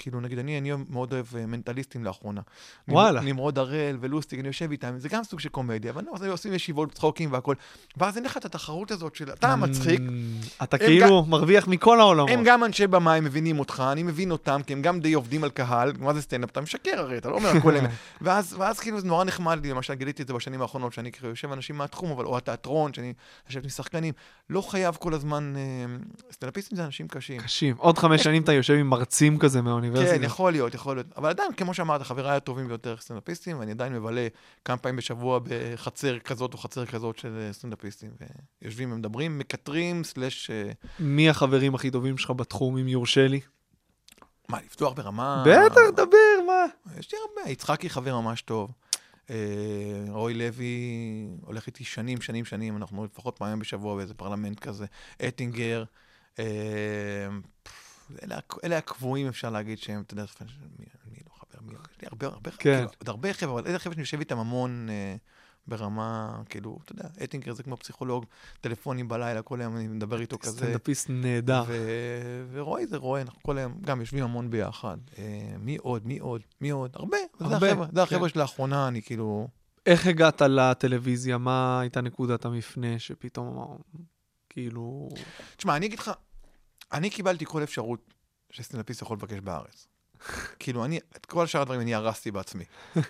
כאילו, 0.00 0.20
נגיד, 0.20 0.38
אני, 0.38 0.58
אני 0.58 0.72
מאוד 0.88 1.12
אוהב 1.12 1.26
אה, 1.36 1.46
מנטליסטים 1.46 2.04
לאחרונה. 2.04 2.40
וואלה. 2.88 3.20
נמרוד 3.20 3.58
הראל 3.58 3.96
ולוסטיג, 4.00 4.38
אני 4.38 4.48
יושב 4.48 4.70
איתם, 4.70 4.98
זה 4.98 5.08
גם 5.08 5.24
סוג 5.24 5.40
של 5.40 5.48
קומדיה, 5.48 5.90
אבל 5.90 6.04
אנחנו 6.12 6.26
עושים 6.26 6.54
ישיבות, 6.54 6.92
צחוקים 6.92 7.32
והכול. 7.32 7.54
ואז 7.96 8.16
אין 8.16 8.24
לך 8.24 8.36
את 8.36 8.44
התחרות 8.44 8.90
הזאת 8.90 9.14
של 9.14 9.32
אתה 9.32 9.56
מצחיק, 9.56 10.00
Mm, 10.00 10.62
אתה 10.62 10.78
כאילו 10.78 11.24
מרוויח 11.24 11.68
מכל 11.68 12.00
העולמות. 12.00 12.30
הם 12.30 12.44
גם 12.44 12.64
אנשי 12.64 12.86
במה, 12.86 13.14
הם 13.14 13.24
מבינים 13.24 13.58
אותך, 13.58 13.82
אני 13.92 14.02
מבין 14.02 14.30
אותם, 14.30 14.60
כי 14.66 14.72
הם 14.72 14.82
גם 14.82 15.00
די 15.00 15.12
עובדים 15.12 15.44
על 15.44 15.50
קהל, 15.50 15.92
מה 15.98 16.14
זה 16.14 16.22
סטנדאפ? 16.22 16.50
אתה 16.50 16.60
משקר 16.60 16.98
הרי, 16.98 17.18
אתה 17.18 17.28
לא 17.28 17.34
אומר 17.34 17.48
הכל 17.48 17.76
אמת. 17.76 17.90
ואז, 18.20 18.56
ואז 18.58 18.80
כאילו 18.80 19.00
זה 19.00 19.06
נורא 19.06 19.24
נחמד 19.24 19.58
לי, 19.62 19.70
למשל 19.70 19.94
גיליתי 19.94 20.22
את 20.22 20.28
זה 20.28 20.34
בשנים 20.34 20.62
האחרונות, 20.62 20.92
שאני 20.92 21.12
כאילו 21.12 21.28
יושב 21.28 21.52
אנשים 21.52 21.76
מהתחום, 21.76 22.10
אבל 22.10 22.24
או 22.24 22.36
התיאטרון, 22.36 22.94
שאני 22.94 23.12
יושב 23.48 23.60
עם 23.62 23.68
שחקנים, 23.68 24.14
לא 24.50 24.60
חייב 24.60 24.96
כל 25.00 25.14
הזמן, 25.14 25.54
אה, 25.56 25.96
סטנדאפיסטים 26.32 26.76
זה 26.76 26.84
אנשים 26.84 27.08
קשים. 27.08 27.40
קשים. 27.40 27.76
עוד 27.78 27.98
חמש 27.98 28.22
שנים 28.22 28.42
אתה 28.42 28.52
יושב 28.52 28.74
עם 28.74 28.86
מרצים 28.86 29.38
כזה 29.38 29.62
מהאוניברסיטה. 29.62 29.89
כן, 29.94 30.22
יכול 30.22 30.52
להיות, 30.52 30.74
יכול 30.74 30.96
להיות. 30.96 31.06
אבל 31.16 31.28
עדיין, 31.28 31.52
כמו 31.52 31.74
שאמרת, 31.74 32.02
חבריי 32.02 32.36
הטובים 32.36 32.68
ביותר 32.68 32.96
סטנדאפיסטים, 33.00 33.58
ואני 33.58 33.70
עדיין 33.70 33.92
מבלה 33.92 34.28
כמה 34.64 34.76
פעמים 34.76 34.96
בשבוע 34.96 35.40
בחצר 35.42 36.18
כזאת 36.18 36.52
או 36.52 36.58
חצר 36.58 36.86
כזאת 36.86 37.18
של 37.18 37.38
אה, 37.38 37.52
סטנדאפיסטים. 37.52 38.10
ויושבים 38.62 38.92
ומדברים, 38.92 39.38
מקטרים, 39.38 40.04
סלאש... 40.04 40.50
אה, 40.50 40.70
מי 41.00 41.30
החברים 41.30 41.74
הכי 41.74 41.90
טובים 41.90 42.18
שלך 42.18 42.30
בתחום, 42.30 42.78
אם 42.78 42.88
יורשה 42.88 43.28
לי? 43.28 43.40
מה, 44.48 44.58
לפתוח 44.66 44.92
ברמה... 44.92 45.44
בטח, 45.46 45.80
דבר, 45.96 46.46
מה? 46.46 46.64
יש 46.98 47.12
לי 47.12 47.18
הרבה. 47.28 47.50
יצחקי 47.50 47.90
חבר 47.90 48.20
ממש 48.20 48.42
טוב. 48.42 48.70
אה, 49.30 49.36
רוי 50.08 50.34
לוי 50.34 50.78
הולך 51.42 51.66
איתי 51.66 51.84
שנים, 51.84 52.20
שנים, 52.20 52.44
שנים, 52.44 52.76
אנחנו 52.76 53.04
לפחות 53.04 53.38
פעמים 53.38 53.58
בשבוע 53.58 53.96
באיזה 53.96 54.14
פרלמנט 54.14 54.60
כזה. 54.60 54.86
אטינגר. 55.28 55.84
אלה, 58.22 58.38
אלה 58.64 58.78
הקבועים, 58.78 59.26
אפשר 59.28 59.50
להגיד 59.50 59.78
שהם, 59.78 60.00
אתה 60.00 60.14
יודע, 60.14 60.24
מי, 60.78 60.84
מי 61.10 61.18
לא 61.26 61.34
חבר, 61.34 61.66
מי 61.66 61.72
לא, 61.72 61.78
יש 61.92 62.02
לי 62.02 62.08
הרבה, 62.10 62.26
הרבה, 62.26 62.50
כן. 62.50 62.56
כאילו, 62.58 62.90
עוד 62.98 63.08
הרבה 63.08 63.32
חבר'ה, 63.32 63.60
אבל 63.60 63.70
אלה 63.70 63.78
חבר'ה 63.78 63.94
שאני 63.94 64.02
יושב 64.02 64.18
איתם 64.18 64.38
המון 64.38 64.88
אה, 64.90 65.16
ברמה, 65.66 66.42
כאילו, 66.48 66.78
אתה 66.84 66.92
יודע, 66.92 67.08
אטינגר 67.24 67.52
זה 67.52 67.62
כמו 67.62 67.76
פסיכולוג, 67.76 68.24
טלפונים 68.60 69.08
בלילה, 69.08 69.42
כל 69.42 69.60
היום 69.60 69.76
אני 69.76 69.88
מדבר 69.88 70.20
איתו 70.20 70.38
כזה. 70.38 70.58
סטנדאפיסט 70.58 71.06
נהדר. 71.10 71.64
ו- 71.66 72.46
ורועי 72.52 72.86
זה 72.86 72.96
רועי, 72.96 73.22
אנחנו 73.22 73.42
כל 73.42 73.58
היום 73.58 73.78
גם 73.80 74.00
יושבים 74.00 74.24
המון 74.24 74.50
ביחד. 74.50 74.96
אה, 75.18 75.24
מי 75.58 75.76
עוד, 75.76 76.06
מי 76.06 76.18
עוד, 76.18 76.42
מי 76.60 76.70
עוד? 76.70 76.90
הרבה. 76.94 77.16
זה 77.38 77.44
הרבה, 77.44 77.66
החבר'ה, 77.70 77.86
זה 77.92 78.02
החבר'ה 78.02 78.28
כן. 78.28 78.34
שלאחרונה, 78.34 78.88
אני 78.88 79.02
כאילו... 79.02 79.48
איך 79.86 80.06
הגעת 80.06 80.42
לטלוויזיה? 80.42 81.38
מה 81.38 81.80
הייתה 81.80 82.00
נקודת 82.00 82.44
המפנה 82.44 82.98
שפתאום 82.98 83.48
אמר, 83.48 83.76
כאילו... 84.48 85.08
תשמע, 85.56 85.76
אני 85.76 85.86
אגיד 85.86 85.98
לך, 85.98 86.10
אני 86.92 87.10
קיבלתי 87.10 87.44
כל 87.46 87.62
אפשרות 87.62 88.14
שסטנדאפיסט 88.50 89.02
יכול 89.02 89.16
לבקש 89.16 89.38
בארץ. 89.38 89.86
כאילו, 90.58 90.84
אני, 90.84 90.98
את 91.16 91.26
כל 91.26 91.46
שאר 91.46 91.60
הדברים 91.60 91.80
אני 91.80 91.94
הרסתי 91.94 92.30
בעצמי. 92.30 92.64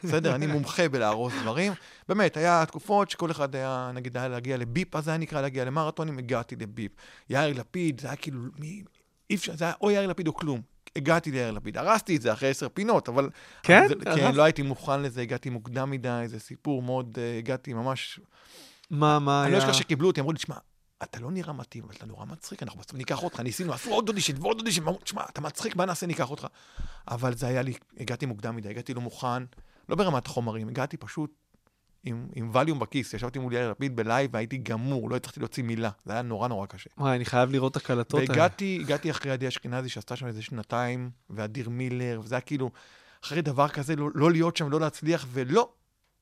בסדר? 0.05 0.35
אני 0.35 0.47
מומחה 0.47 0.89
בלהרוס 0.89 1.33
דברים. 1.43 1.73
באמת, 2.09 2.37
היה 2.37 2.67
תקופות 2.67 3.11
שכל 3.11 3.31
אחד 3.31 3.55
היה, 3.55 3.91
נגיד, 3.95 4.17
היה 4.17 4.29
להגיע 4.29 4.57
לביפ, 4.57 4.97
אז 4.97 5.09
היה 5.09 5.19
נקרא 5.19 5.41
להגיע 5.41 5.65
למרתונים, 5.65 6.19
הגעתי 6.19 6.57
לביפ. 6.57 6.93
יאיר 7.31 7.61
לפיד, 7.61 8.01
זה 8.01 8.07
היה 8.07 8.17
כאילו, 8.17 8.41
מי, 8.59 8.83
אי 9.31 9.35
אפשר, 9.35 9.57
זה 9.57 9.65
היה 9.65 9.75
או 9.81 9.91
יאיר 9.91 10.07
לפיד 10.07 10.27
או 10.27 10.35
כלום. 10.35 10.61
הגעתי 10.97 11.31
ליאיר 11.31 11.51
לפיד, 11.51 11.77
הרסתי 11.79 12.17
את 12.17 12.23
זה 12.23 12.33
אחרי 12.33 12.49
עשר 12.49 12.69
פינות, 12.69 13.09
אבל... 13.09 13.31
כן? 13.63 13.89
זה, 13.89 13.95
כן, 13.95 14.11
הרסת? 14.11 14.35
לא 14.35 14.43
הייתי 14.43 14.63
מוכן 14.63 15.03
לזה, 15.03 15.21
הגעתי 15.21 15.51
מוקדם 15.51 15.91
מדי, 15.91 16.23
זה 16.27 16.41
סיפור 16.41 16.83
מאוד, 16.83 17.19
אה, 17.21 17.39
הגעתי 17.39 17.73
ממש 17.73 18.21
מה, 18.91 19.19
מה 19.19 19.45
אני 19.45 19.53
לא 19.53 19.57
היה? 19.57 19.67
אשכח 19.67 19.79
שקיבלו 19.79 20.09
אותי, 20.09 20.21
אמרו 20.21 20.33
לי, 20.33 20.39
תשמע, 20.39 20.57
אתה 21.03 21.21
לא 21.21 21.31
נראה 21.31 21.53
מתאים, 21.53 21.85
אבל 21.85 21.95
אתה 21.97 22.07
נורא 22.07 22.25
מצחיק, 22.25 22.63
אנחנו 22.63 22.81
בסוף 22.81 22.95
ניקח 22.95 23.23
אותך, 23.23 23.41
ניסינו, 23.41 23.73
עשו 23.73 23.91
עוד 23.91 24.09
אודישן 24.09 24.43
ועוד 24.43 24.59
אודישן, 24.59 24.83
ואמרו, 24.85 24.99
תשמע, 24.99 25.23
אתה 25.31 25.41
מצחיק, 25.41 25.77
מה 25.77 25.85
נעשה, 25.85 26.07
ניקח 26.07 26.31
אותך. 26.31 26.47
אבל 27.09 27.35
זה 27.35 27.47
היה 27.47 27.63
לי, 27.63 27.75
הגעתי 27.99 28.27
מוקדם 28.27 28.57
מדי, 28.57 28.69
הגעתי 28.69 28.95
לא 28.95 29.01
מוכן, 29.01 29.43
לא 29.89 29.97
ברמת 29.97 30.27
החומרים, 30.27 30.69
הגעתי 30.69 30.97
פשוט 30.97 31.35
עם, 32.05 32.29
עם 32.35 32.51
ואליום 32.51 32.79
בכיס, 32.79 33.15
ישבתי 33.15 33.39
מול 33.39 33.53
יאיר 33.53 33.71
לפיד 33.71 33.97
ב 33.97 34.03
live 34.03 34.31
והייתי 34.35 34.59
גמור, 34.59 35.11
לא 35.11 35.17
הצלחתי 35.17 35.41
להוציא 35.41 35.63
מילה, 35.63 35.91
זה 36.05 36.13
היה 36.13 36.23
נורא 36.23 36.49
נורא 36.49 36.67
קשה. 36.67 36.91
וואי, 36.99 37.17
אני 37.17 37.25
חייב 37.25 37.51
לראות 37.51 37.73
את 37.73 37.77
הקלטות 37.77 38.21
האלה. 38.21 38.31
והגעתי, 38.31 38.79
הגעתי 38.81 39.11
אחרי 39.11 39.33
עדי 39.33 39.49
אשכנזי, 39.49 39.89
שעשתה 39.89 40.17
שם 40.17 40.27
איזה 40.27 40.43
שנתיים, 40.43 41.11
ואדיר 41.31 41.69
מילר, 41.69 42.21
וזה 42.25 42.35
היה 42.35 42.41
כאילו, 42.41 42.71
אחרי 43.25 43.43
דבר 43.43 43.69
כזה, 43.69 43.97
לא, 43.97 44.09
לא 44.15 44.31
להיות 44.31 44.57
שם, 44.57 44.71
לא 44.71 44.81
להצליח, 44.81 45.27
ולא, 45.33 45.73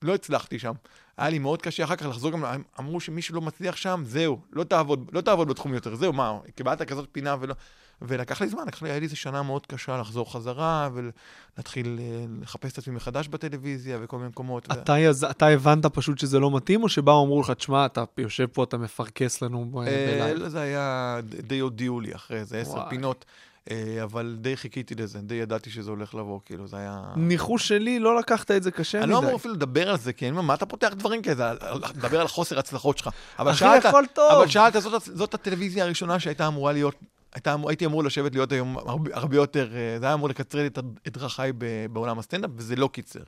לא 0.03 0.15
הצלחתי 0.15 0.59
שם. 0.59 0.73
היה 1.17 1.31
לי 1.31 1.39
מאוד 1.39 1.63
קשה 1.63 1.85
אחר 1.85 1.97
כך 1.97 2.07
לחזור 2.07 2.31
גם, 2.31 2.45
אמרו 2.79 3.01
שמי 3.01 3.23
שלא 3.23 3.41
מצליח 3.41 3.77
שם, 3.77 4.03
זהו, 4.07 4.41
לא 4.53 4.65
תעבוד, 4.65 5.11
לא 5.13 5.21
תעבוד 5.21 5.49
בתחום 5.49 5.75
יותר, 5.75 5.95
זהו, 5.95 6.13
מה, 6.13 6.39
קיבלת 6.55 6.83
כזאת 6.83 7.09
פינה 7.13 7.37
ולא... 7.41 7.55
ולקח 8.03 8.41
לי 8.41 8.49
זמן, 8.49 8.67
לקח 8.67 8.83
לי, 8.83 8.91
היה 8.91 8.99
לי 8.99 9.05
איזה 9.05 9.17
שנה 9.17 9.43
מאוד 9.43 9.67
קשה 9.67 9.97
לחזור 9.97 10.33
חזרה, 10.33 10.89
ולהתחיל 10.95 11.99
אה, 12.01 12.25
לחפש 12.43 12.73
את 12.73 12.79
עצמי 12.79 12.95
מחדש 12.95 13.29
בטלוויזיה 13.29 13.99
וכל 14.01 14.17
מיני 14.17 14.29
מקומות. 14.29 14.69
ו- 14.69 14.73
אתה, 14.73 14.99
יז... 14.99 15.25
אתה 15.25 15.47
הבנת 15.47 15.87
פשוט 15.87 16.19
שזה 16.19 16.39
לא 16.39 16.57
מתאים, 16.57 16.83
או 16.83 16.89
שבאו 16.89 17.25
אמרו 17.25 17.41
לך, 17.41 17.51
תשמע, 17.51 17.87
אתה 17.87 18.05
יושב 18.19 18.47
פה, 18.47 18.65
אתה 18.65 18.77
מפרכס 18.77 19.43
לנו 19.43 19.83
אה, 19.87 20.17
בלייב? 20.19 20.39
לא, 20.39 20.49
זה 20.49 20.61
היה, 20.61 21.19
די 21.23 21.59
הודיעו 21.59 22.01
לי 22.01 22.15
אחרי 22.15 22.39
איזה 22.39 22.59
עשר. 22.59 22.89
פינות, 22.89 23.25
אה, 23.29 23.48
אבל 24.03 24.37
די 24.41 24.57
חיכיתי 24.57 24.95
לזה, 24.95 25.19
די 25.19 25.35
ידעתי 25.35 25.71
שזה 25.71 25.91
הולך 25.91 26.15
לבוא, 26.15 26.41
כאילו, 26.45 26.67
זה 26.67 26.77
היה... 26.77 27.03
ניחוש 27.17 27.69
שלי, 27.69 27.99
לא 27.99 28.19
לקחת 28.19 28.51
את 28.51 28.63
זה 28.63 28.71
קשה 28.71 28.99
אני 28.99 29.07
מדי. 29.07 29.13
לא 29.15 29.19
אמור 29.19 29.37
אפילו 29.37 29.55
לדבר 29.55 29.91
על 29.91 29.99
זה, 29.99 30.13
כי 30.13 30.25
אני 30.25 30.31
אומר, 30.31 30.43
מה 30.43 30.55
אתה 30.55 30.67
פותח 30.67 30.93
דברים 30.97 31.23
כאלה? 31.23 31.55
לדבר 31.97 32.21
על 32.21 32.29
חוסר 32.29 32.59
הצלחות 32.59 32.99
שלך. 32.99 33.09
אבל 33.39 33.55
שאלת. 33.55 33.87
אבל 34.37 34.49
שאלת, 34.49 34.77
זאת, 35.15 35.35
הטלוויזיה 35.35 35.85
הראשונה 35.85 36.21
שהייתה 36.21 36.47
אמורה 36.47 36.73
להיות, 36.73 36.95
הייתה, 37.35 37.55
אמור- 37.55 37.71
הייתי 37.71 37.87
אמור 37.87 38.05
לשבת 38.05 38.33
להיות 38.35 38.53
היום 38.53 38.79
הרבה, 38.79 39.11
הרבה 39.15 39.37
יותר, 39.37 39.71
אה, 39.77 39.97
זה 40.01 40.07
היה 40.07 40.15
אמור 40.15 40.29
לקצר 40.29 40.67
את, 40.67 40.79
את 41.07 41.19
דרכיי 41.19 41.53
בעולם 41.93 42.19
הסטנדאפ, 42.19 42.51
וזה 42.57 42.77
לא 42.77 42.89
קיצר. 42.93 43.21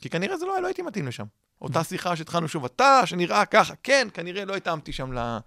כי 0.00 0.08
כנראה 0.08 0.36
זה 0.36 0.46
לא, 0.46 0.62
לא 0.62 0.66
הייתי 0.66 0.82
מתאים 0.82 1.06
לשם. 1.06 1.24
אותה 1.62 1.84
שיחה 1.84 2.16
שהתחלנו 2.16 2.48
שוב, 2.48 2.64
אתה, 2.64 3.02
שנראה 3.04 3.44
ככה, 3.44 3.74
כן, 3.82 4.08
כנראה 4.14 4.44
לא 4.44 4.56
התאמתי 4.56 4.92
שם 4.92 5.12
ל- 5.12 5.38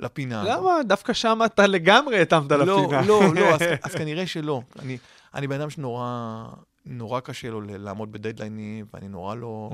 לפינה. 0.00 0.44
למה? 0.44 0.70
דווקא 0.86 1.12
שם 1.12 1.38
אתה 1.44 1.66
לגמרי 1.66 2.20
התאמת 2.20 2.52
לא, 2.52 2.82
לפינה. 2.82 3.02
לא, 3.02 3.34
לא, 3.34 3.54
אז, 3.54 3.60
אז 3.84 3.94
כנראה 3.94 4.26
שלא. 4.26 4.62
אני, 4.78 4.98
אני 5.34 5.46
בן 5.46 5.60
אדם 5.60 5.70
שנורא 5.70 6.46
נורא 6.86 7.20
קשה 7.20 7.50
לו 7.50 7.60
לעמוד 7.60 8.12
בדדליינים, 8.12 8.86
ואני 8.94 9.08
נורא 9.08 9.34
לא... 9.34 9.70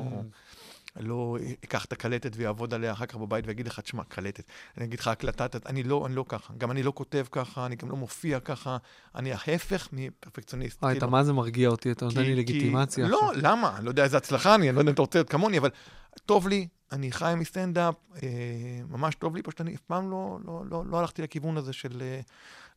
לא 1.01 1.37
אקח 1.64 1.85
את 1.85 1.93
הקלטת 1.93 2.33
ויעבוד 2.37 2.74
עליה 2.74 2.93
אחר 2.93 3.07
כך 3.07 3.16
בבית 3.16 3.47
ויגיד 3.47 3.66
לך, 3.66 3.81
תשמע, 3.81 4.05
קלטת. 4.05 4.45
אני 4.79 4.85
אגיד 4.85 5.01
לך, 5.01 5.09
הקלטת, 5.09 5.66
אני 5.66 5.83
לא, 5.83 6.07
אני 6.07 6.14
לא 6.14 6.24
ככה. 6.29 6.55
גם 6.59 6.70
אני 6.70 6.83
לא 6.83 6.93
כותב 6.95 7.27
ככה, 7.31 7.66
אני 7.66 7.77
גם 7.77 7.91
לא 7.91 7.97
מופיע 7.97 8.41
ככה. 8.41 8.77
אני 9.14 9.33
ההפך 9.33 9.89
מפרפקציוניסט. 9.93 10.83
וואי, 10.83 10.99
אתה 10.99 11.07
מה 11.07 11.24
זה 11.24 11.33
מרגיע 11.33 11.68
אותי, 11.68 11.93
אתה 11.93 12.05
נותן 12.05 12.20
לי 12.20 12.35
לגיטימציה 12.35 13.09
לא. 13.09 13.33
למה? 13.35 13.77
אני 13.77 13.85
לא 13.85 13.91
יודע 13.91 14.05
איזה 14.05 14.16
הצלחה 14.16 14.55
אני, 14.55 14.68
אני 14.68 14.77
לא 14.77 14.81
יודע 14.81 14.91
אם 14.91 14.95
אתה 14.95 15.03
רוצה 15.03 15.18
להיות 15.18 15.31
כמוני, 15.31 15.59
אבל 15.59 15.70
טוב 16.27 16.49
לי, 16.49 16.68
אני 16.93 17.12
חי 17.12 17.34
מסטנדאפ, 17.37 17.95
אה, 18.22 18.28
ממש 18.89 19.14
טוב 19.14 19.37
לי, 19.37 19.43
פשוט 19.43 19.61
אני 19.61 19.74
אף 19.74 19.80
פעם 19.80 20.11
לא, 20.11 20.39
לא, 20.45 20.62
לא, 20.70 20.84
לא 20.87 20.99
הלכתי 20.99 21.22
לכיוון 21.22 21.57
הזה 21.57 21.72
של 21.72 22.03
אה, 22.03 22.20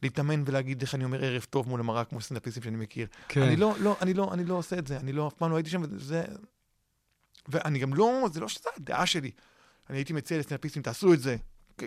להתאמן 0.03 0.43
ולהגיד 0.45 0.81
איך 0.81 0.95
אני 0.95 1.03
אומר 1.03 1.23
ערב 1.23 1.45
טוב 1.49 1.69
מול 1.69 1.79
המראה 1.79 2.05
כמו 2.05 2.21
סטנדאפיסטים 2.21 2.63
שאני 2.63 2.77
מכיר. 2.77 3.07
כן. 3.27 3.41
אני 3.41 3.55
לא, 3.55 3.73
לא, 3.79 3.95
אני 4.01 4.13
לא, 4.13 4.33
אני 4.33 4.45
לא 4.45 4.53
עושה 4.53 4.77
את 4.77 4.87
זה, 4.87 4.97
אני 4.97 5.11
לא, 5.11 5.27
אף 5.27 5.33
פעם 5.33 5.51
לא 5.51 5.55
הייתי 5.55 5.69
שם, 5.69 5.81
וזה... 5.81 6.23
ואני 7.47 7.79
גם 7.79 7.93
לא, 7.93 8.29
זה 8.33 8.39
לא 8.39 8.47
שזה 8.47 8.69
הדעה 8.77 9.05
שלי. 9.05 9.31
אני 9.89 9.97
הייתי 9.97 10.13
מציע 10.13 10.39
לסטנדאפיסטים, 10.39 10.81
תעשו 10.81 11.13
את 11.13 11.19
זה. 11.19 11.37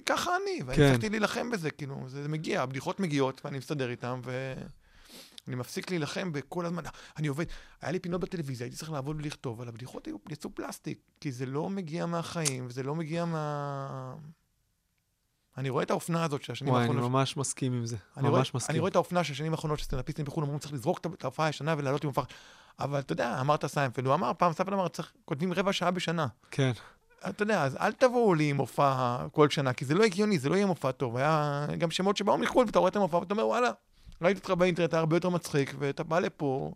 ככה 0.06 0.36
אני, 0.36 0.62
ואני 0.66 0.76
כן. 0.76 0.82
הצלחתי 0.82 1.08
להילחם 1.08 1.50
בזה, 1.50 1.70
כאילו, 1.70 2.04
זה, 2.06 2.22
זה 2.22 2.28
מגיע, 2.28 2.62
הבדיחות 2.62 3.00
מגיעות, 3.00 3.40
ואני 3.44 3.58
מסתדר 3.58 3.90
איתן, 3.90 4.20
ו... 4.24 4.54
אני 5.48 5.56
מפסיק 5.56 5.90
להילחם 5.90 6.32
בכל 6.32 6.66
הזמן. 6.66 6.82
אני 7.16 7.28
עובד, 7.28 7.44
היה 7.80 7.92
לי 7.92 7.98
פינות 7.98 8.20
בטלוויזיה, 8.20 8.64
הייתי 8.64 8.76
צריך 8.76 8.90
לעבוד 8.90 9.16
ולכתוב, 9.16 9.60
אבל 9.60 9.68
הבדיחות 9.68 10.06
היו, 10.06 10.16
יצאו 10.28 10.50
פלסטיק, 10.54 10.98
כי 11.20 11.32
זה 11.32 11.46
לא 11.46 11.70
מגיע 11.70 12.06
מהחיים, 12.06 12.66
וזה 12.68 12.82
לא 12.82 12.94
מגיע 12.94 13.24
מה... 13.24 14.14
אני 15.58 15.70
רואה 15.70 15.82
את 15.82 15.90
האופנה 15.90 16.24
הזאת 16.24 16.42
של 16.42 16.52
השנים 16.52 16.72
וואי, 16.72 16.82
אני 16.82 16.88
האחרונות. 16.88 17.10
ממש 17.10 17.36
מסכים 17.36 17.72
עם 17.72 17.86
זה. 17.86 17.96
אני 18.16 18.28
רואה, 18.28 18.38
ממש 18.38 18.54
מסכים. 18.54 18.72
אני 18.72 18.80
רואה 18.80 18.90
את 18.90 18.96
האופנה 18.96 19.24
של 19.24 19.32
השנים 19.32 19.52
האחרונות 19.52 19.78
שסטנדאפיסטים 19.78 20.24
בחו"ל 20.24 20.44
אמרו, 20.44 20.58
צריך 20.58 20.72
לזרוק 20.72 21.06
את 21.06 21.24
ההופעה 21.24 21.46
הישנה 21.46 21.74
ולעלות 21.78 22.04
עם 22.04 22.08
הופעה. 22.08 22.24
אבל 22.78 22.98
אתה 22.98 23.12
יודע, 23.12 23.40
אמרת 23.40 23.66
סיינפלד, 23.66 24.06
הוא 24.06 24.14
אמר, 24.14 24.32
פעם 24.38 24.52
סיינפלד 24.52 24.74
אמר, 24.74 24.88
צריך, 24.88 25.12
כותבים 25.24 25.52
רבע 25.52 25.72
שעה 25.72 25.90
בשנה. 25.90 26.26
כן. 26.50 26.72
אתה 27.28 27.42
יודע, 27.42 27.64
אז 27.64 27.76
אל 27.76 27.92
תבואו 27.92 28.34
לי 28.34 28.50
עם 28.50 28.56
מופע 28.56 29.16
כל 29.32 29.50
שנה, 29.50 29.72
כי 29.72 29.84
זה 29.84 29.94
לא 29.94 30.04
הגיוני, 30.04 30.38
זה 30.38 30.48
לא 30.48 30.54
יהיה 30.54 30.66
מופע 30.66 30.92
טוב. 30.92 31.16
היה 31.16 31.66
גם 31.78 31.90
שמות 31.90 32.16
שבאו 32.16 32.38
מחו"ל, 32.38 32.66
ואתה 32.66 32.78
רואה 32.78 32.88
את 32.88 32.96
המופע, 32.96 33.16
ואתה 33.16 33.34
אומר, 33.34 33.46
וואלה, 33.46 33.70
ראיתי 34.22 34.38
אותך 34.40 34.50
באינטרנט, 34.50 34.94
היה 34.94 35.00
הרבה 35.00 35.16
יותר 35.16 35.28
מצחיק, 35.28 35.74
ואתה 35.78 36.02
בא 36.02 36.18
לפה, 36.18 36.72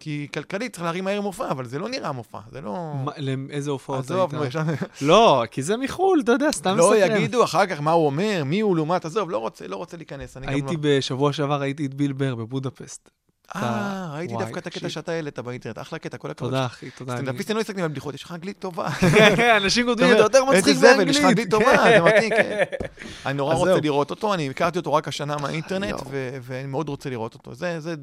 כי 0.00 0.28
כלכלית 0.34 0.72
צריך 0.72 0.84
להרים 0.84 1.04
מהר 1.04 1.20
מופע, 1.20 1.50
אבל 1.50 1.66
זה 1.66 1.78
לא 1.78 1.88
נראה 1.88 2.12
מופע, 2.12 2.38
זה 2.52 2.60
לא... 2.60 2.92
מה- 3.04 3.12
לאיזה 3.18 3.70
הופעות 3.70 3.98
עזוב, 3.98 4.34
נו, 4.34 4.42
היית? 4.42 4.50
ישר... 4.54 4.62
לא, 5.02 5.44
כי 5.50 5.62
זה 5.62 5.76
מחו"ל, 5.76 6.20
אתה 6.24 6.32
יודע, 6.32 6.52
סתם 6.52 6.76
לא 6.76 6.90
מסקרן. 6.90 7.16
יגידו 7.16 7.44
אחר 7.44 7.66
כך 7.66 7.80
מה 7.80 7.90
הוא 7.92 8.06
אומר, 8.06 8.42
מי 8.46 8.60
הוא 8.60 8.76
לעומת, 8.76 9.04
עזוב, 9.04 9.30
לא 9.30 9.38
רוצה, 9.38 9.66
לא 9.68 9.76
רוצה 9.76 9.96
להיכנס. 9.96 10.36
הייתי 10.36 10.74
לא... 10.74 10.80
בשבוע 10.80 11.32
שעבר, 11.32 11.60
ראיתי 11.60 11.86
את 11.86 11.94
ביל 11.94 12.12
בר 12.12 12.34
בבודפסט. 12.34 13.10
אה, 13.56 14.10
ראיתי 14.14 14.34
דווקא 14.38 14.58
את 14.58 14.66
הקטע. 14.66 14.88
שאתה 14.88 15.12
העלית 15.12 15.38
באינטרנט, 15.38 15.78
אחלה 15.78 15.98
קטע, 15.98 16.16
כל 16.18 16.30
הכבוד. 16.30 16.50
תודה, 16.50 16.66
אחי, 16.66 16.90
תודה. 16.90 17.12
אני- 17.12 17.20
סטנדאפיסטים 17.22 17.56
לא 17.56 17.60
מסתכלים 17.60 17.84
על 17.84 17.90
בדיחות, 17.90 18.14
יש 18.14 18.22
לך 18.22 18.32
אנגלית 18.32 18.58
טובה. 18.58 18.88
אנשים 19.62 19.86
כותבים, 19.86 20.12
אתה 20.12 20.18
יותר 20.18 20.44
מצחיק 20.44 20.66
איזה 20.68 20.80
זבל, 20.80 20.88
באנגלית. 20.88 21.08
יש 21.08 21.18
לך 21.18 21.24
אנגלית 21.24 21.50
טובה, 21.50 21.64
זה 21.96 22.00
מתאים, 22.02 22.30
כן. 22.30 22.62
אני 23.26 23.34
נורא 23.34 23.54
רוצה. 23.54 23.76
לראות 23.82 24.10
אותו, 24.10 24.34
אני 24.34 24.50
הכרתי 24.50 24.78
אותו 24.78 24.94
רק 24.94 25.08
השנה 25.08 25.36
מהאינטרנט, 25.36 25.94
ואני 26.42 26.66
מאוד 26.66 26.88
רוצה 26.88 27.10
לראות 27.10 27.34
אותו. 27.34 27.54
זה 27.54 27.94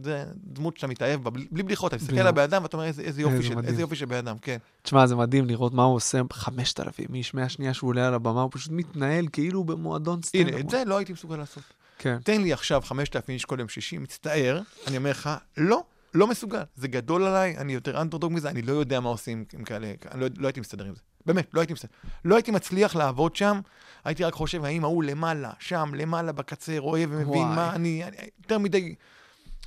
דמות 0.44 0.76
שאתה 0.78 0.88
מתאהב 0.88 1.24
בה, 1.24 1.30
בלי 1.30 1.64
בדיחות, 1.64 1.94
אתה 1.94 2.04
מסתכל 2.04 2.20
על 2.20 2.28
הבן 2.28 2.42
אדם 2.44 2.64
ואתה 2.64 2.78
אומר, 2.78 2.88
"איזה- 2.88 3.02
איזה 3.02 3.22
יופי 3.22 3.36
איזה 3.36 3.48
של- 3.48 3.56
מדהים. 3.56 3.70
איזה 3.70 3.82
יופי 3.82 3.96
של 3.96 4.06
בן 4.06 4.16
אדם, 4.18 4.36
כן. 4.42 4.58
תשמע, 4.82 5.08
זה 5.08 5.16
מדהים 5.16 5.46
לראות 5.46 5.74
מה 5.74 5.84
הוא 5.84 5.96
עושה, 5.96 6.22
5,000 6.34 7.16
איש, 7.16 7.34
מהשנייה 7.34 7.74
שהוא 7.74 7.88
עולה 7.90 8.08
על 8.08 8.14
הבמה, 8.14 8.42
הוא 8.42 8.50
פשוט 8.54 8.72
מתנהל 8.72 9.26
כאילו 9.34 9.64
במועדון 9.64 10.20
סטנדאפ. 10.24 10.48
הנה, 10.54 10.60
את 10.60 10.70
זה 10.70 10.84
לא 10.86 10.98
הייתי 10.98 11.14
מסוגל 11.14 11.36
לעשות. 11.36 11.64
כן. 12.02 12.18
תן 12.24 12.42
לי 12.42 12.54
עכשיו 12.54 12.82
5,000 12.82 13.30
איש 13.30 13.46
כל 13.46 13.60
יום 13.60 13.70
שישי, 13.70 13.98
מצטער, 13.98 14.62
אני 14.88 14.98
אומר 14.98 15.10
לך, 15.10 15.30
לא, 15.58 15.84
לא 16.14 16.28
מסוגל. 16.28 16.62
זה 16.76 16.88
גדול 16.88 17.24
עליי, 17.24 17.58
אני 17.58 17.74
יותר 17.74 18.02
אנדרדוג 18.02 18.34
מזה, 18.34 18.50
אני 18.50 18.62
לא 18.62 18.74
יודע 18.74 19.00
מה 19.00 19.10
עושים 19.10 19.46
עם 19.54 19.64
כאלה, 19.64 19.94
אני 20.12 20.22
לא, 20.22 20.28
לא 20.38 20.48
הייתי 20.48 20.60
מסתדר 20.60 20.86
עם 20.86 20.96
זה. 20.96 21.02
באמת, 21.26 21.50
לא 21.54 21.60
הייתי 21.60 21.74
מסתדר. 21.74 21.92
לא 22.26 22.36
הייתי 22.36 22.52
מצליח 22.52 22.96
לעבוד 22.96 23.36
שם, 23.36 23.60
הייתי 24.04 24.24
רק 24.24 24.34
חושב, 24.34 24.66
האם 24.66 24.84
ההוא 24.84 25.04
למעלה, 25.04 25.52
שם, 25.60 25.92
למעלה, 25.96 26.32
בקצה, 26.32 26.80
רואה 26.80 27.04
ומבין 27.10 27.28
וואי. 27.28 27.56
מה 27.56 27.76
אני, 27.76 28.04
אני, 28.04 28.18
יותר 28.44 28.58
מדי... 28.58 28.96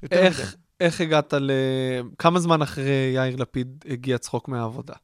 יותר 0.02 0.16
איך, 0.16 0.40
מדי. 0.40 0.56
איך 0.80 1.00
הגעת 1.00 1.34
ל... 1.34 1.50
כמה 2.18 2.40
זמן 2.40 2.62
אחרי 2.62 3.12
יאיר 3.14 3.36
לפיד 3.36 3.84
הגיע 3.88 4.18
צחוק 4.18 4.48
מהעבודה? 4.48 4.94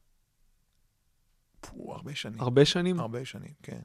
פו, 1.61 1.93
הרבה 1.93 2.15
שנים. 2.15 2.41
הרבה 2.41 2.65
שנים? 2.65 2.99
הרבה 2.99 3.25
שנים, 3.25 3.53
כן. 3.63 3.79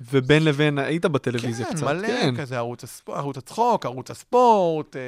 ובין 0.00 0.44
לבין 0.44 0.78
היית 0.78 1.06
בטלוויזיה 1.06 1.66
כן, 1.66 1.74
קצת. 1.74 1.82
מלא, 1.82 2.06
כן, 2.06 2.36
כזה 2.36 2.56
ערוץ, 2.56 2.84
הספ... 2.84 3.08
ערוץ 3.08 3.38
הצחוק, 3.38 3.86
ערוץ 3.86 4.10
הספורט, 4.10 4.96
אה, 4.96 5.00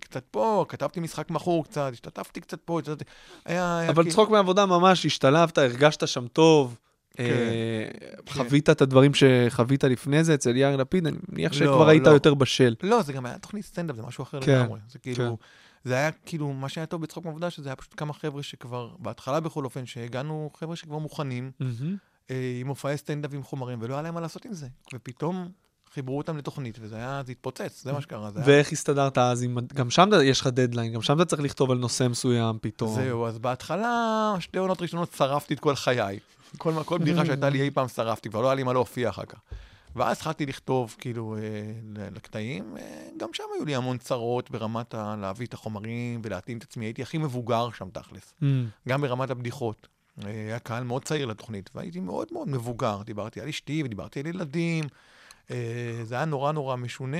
קצת 0.00 0.24
פה, 0.30 0.64
כתבתי 0.68 1.00
משחק 1.00 1.30
מכור 1.30 1.64
קצת, 1.64 1.90
השתתפתי 1.92 2.40
קצת 2.40 2.60
פה, 2.64 2.80
השתתפתי... 2.80 3.04
היה... 3.44 3.78
היה 3.78 3.90
אבל 3.90 4.02
כאילו- 4.02 4.12
צחוק 4.12 4.30
מהעבודה 4.30 4.66
ממש, 4.66 5.06
השתלבת, 5.06 5.58
הרגשת 5.58 6.08
שם 6.08 6.26
טוב. 6.26 6.78
כן, 7.16 7.24
אה, 7.24 8.10
כן. 8.26 8.32
חווית 8.32 8.70
את 8.70 8.82
הדברים 8.82 9.12
שחווית 9.14 9.84
לפני 9.84 10.24
זה 10.24 10.34
אצל 10.34 10.56
יאיר 10.56 10.76
לפיד, 10.76 11.06
אני 11.06 11.16
מניח 11.28 11.52
לא, 11.52 11.58
שכבר 11.58 11.88
היית 11.88 12.06
לא. 12.06 12.10
יותר 12.10 12.34
בשל. 12.34 12.74
לא, 12.82 13.02
זה 13.02 13.12
גם 13.12 13.26
היה 13.26 13.38
תוכנית 13.38 13.64
סטנדאפ, 13.64 13.96
זה 13.96 14.02
משהו 14.02 14.22
אחר 14.22 14.40
כן, 14.40 14.52
לגמרי. 14.52 14.80
זה 14.88 14.98
כאילו, 14.98 15.38
כן. 15.38 15.44
זה 15.88 15.94
היה 15.94 16.10
כאילו, 16.10 16.52
מה 16.52 16.68
שהיה 16.68 16.86
טוב 16.86 17.02
בצחוק 17.02 17.24
מעבודה, 17.24 17.50
שזה 17.50 17.68
היה 17.68 17.76
פשוט 17.76 17.94
כמה 17.96 18.12
חבר'ה 18.12 18.42
שכבר, 18.42 18.90
בהתחלה 18.98 19.40
בכל 19.40 19.64
אופן, 19.64 19.86
שהגענו, 19.86 20.50
חבר'ה 20.58 20.76
שכבר 20.76 20.98
מוכנים, 20.98 21.50
מהמם. 21.60 21.96
אה, 22.30 22.56
עם 22.60 22.66
מופעי 22.66 22.96
סטנדאפ 22.96 23.30
עם 23.34 23.42
חומרים, 23.42 23.78
ולא 23.82 23.94
היה 23.94 24.02
להם 24.02 24.14
מה 24.14 24.20
לעשות 24.20 24.44
עם 24.44 24.52
זה. 24.52 24.66
ופתאום 24.94 25.48
חיברו 25.94 26.18
אותם 26.18 26.36
לתוכנית, 26.36 26.78
וזה 26.80 26.96
היה, 26.96 27.22
זה 27.26 27.32
התפוצץ, 27.32 27.82
זה 27.84 27.92
מה 27.92 28.00
שקרה. 28.00 28.30
זה 28.30 28.38
היה- 28.40 28.48
ואיך 28.48 28.72
הסתדרת 28.72 29.18
אז 29.18 29.42
עם... 29.42 29.58
גם 29.74 29.90
שם 29.90 30.08
יש 30.24 30.40
לך 30.40 30.46
דדליין, 30.46 30.92
גם 30.92 31.02
שם 31.02 31.16
אתה 31.16 31.24
צריך 31.24 31.42
לכתוב 31.42 31.70
על 31.70 31.78
נושא 31.78 32.08
מסוים 32.10 32.58
פתאום. 32.60 32.94
זהו, 32.94 33.26
אז 33.26 33.38
בהתחלה, 33.38 33.88
שתי 34.40 34.58
עונות 34.58 34.82
ראשונות 34.82 35.12
שרפתי 35.16 35.54
את 35.54 35.60
כל 35.60 35.74
חיי. 35.74 36.18
כל, 36.58 36.72
כל 36.84 36.98
בדיחה 36.98 37.26
שהייתה 37.26 37.48
לי 37.48 37.62
אי 37.62 37.70
פעם 37.70 37.88
שרפתי, 37.88 38.28
כבר 38.30 38.40
לא 38.40 38.46
היה 38.46 38.54
לי 38.54 38.62
מה 38.62 38.72
להופיע 38.72 39.08
אחר 39.08 39.24
כך. 39.24 39.38
ואז 39.96 40.16
התחלתי 40.16 40.46
לכתוב, 40.46 40.94
כאילו, 40.98 41.36
אה, 41.36 41.40
לקטעים. 42.14 42.76
אה, 42.76 42.82
גם 43.16 43.28
שם 43.32 43.42
היו 43.56 43.64
לי 43.64 43.74
המון 43.74 43.98
צרות 43.98 44.50
ברמת 44.50 44.94
ה- 44.94 45.16
להביא 45.20 45.46
את 45.46 45.54
החומרים 45.54 46.20
ולהתאים 46.24 46.58
את 46.58 46.62
עצמי. 46.62 46.84
הייתי 46.84 47.02
הכי 47.02 47.18
מבוגר 47.18 47.68
שם, 47.70 47.88
תכלס. 47.92 48.34
אמ, 48.42 48.66
גם 48.88 49.00
ברמת 49.00 49.30
הבדיחות. 49.30 49.88
אה, 50.26 50.30
היה 50.30 50.58
קהל 50.58 50.84
מאוד 50.84 51.04
צעיר 51.04 51.26
לתוכנית, 51.26 51.70
והייתי 51.74 52.00
מאוד 52.00 52.28
מאוד 52.32 52.48
מבוגר. 52.48 53.02
דיברתי 53.04 53.40
על 53.40 53.48
אשתי 53.48 53.82
ודיברתי 53.82 54.20
על 54.20 54.26
ילדים. 54.26 54.84
אה, 55.50 56.00
זה 56.04 56.14
היה 56.14 56.24
נורא 56.24 56.52
נורא 56.52 56.76
משונה. 56.76 57.18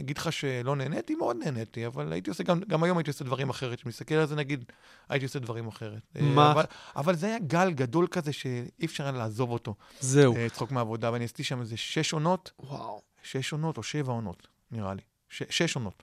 אגיד 0.00 0.18
לך 0.18 0.32
שלא 0.32 0.76
נהניתי, 0.76 1.14
מאוד 1.14 1.36
נהניתי, 1.36 1.86
אבל 1.86 2.12
הייתי 2.12 2.30
עושה, 2.30 2.44
גם, 2.44 2.60
גם 2.68 2.82
היום 2.82 2.98
הייתי 2.98 3.10
עושה 3.10 3.24
דברים 3.24 3.50
אחרת. 3.50 3.78
כשמסתכל 3.78 4.14
על 4.14 4.26
זה, 4.26 4.36
נגיד, 4.36 4.64
הייתי 5.08 5.26
עושה 5.26 5.38
דברים 5.38 5.66
אחרת. 5.68 6.02
אה, 6.16 6.22
מה? 6.22 6.52
אבל, 6.52 6.64
אבל 6.96 7.14
זה 7.14 7.26
היה 7.26 7.38
גל 7.38 7.70
גדול 7.70 8.06
כזה 8.06 8.32
שאי 8.32 8.86
אפשר 8.86 9.04
היה 9.04 9.12
לעזוב 9.12 9.50
אותו. 9.50 9.74
זהו. 10.00 10.36
אה, 10.36 10.48
צחוק 10.48 10.72
מהעבודה, 10.72 11.12
ואני 11.12 11.24
עשיתי 11.24 11.44
שם 11.44 11.60
איזה 11.60 11.76
שש 11.76 12.12
עונות, 12.12 12.52
וואו. 12.60 13.02
שש 13.22 13.52
עונות 13.52 13.76
או 13.76 13.82
שבע 13.82 14.12
עונות, 14.12 14.48
נראה 14.70 14.94
לי. 14.94 15.02
ש, 15.28 15.42
שש 15.50 15.76
עונות. 15.76 16.02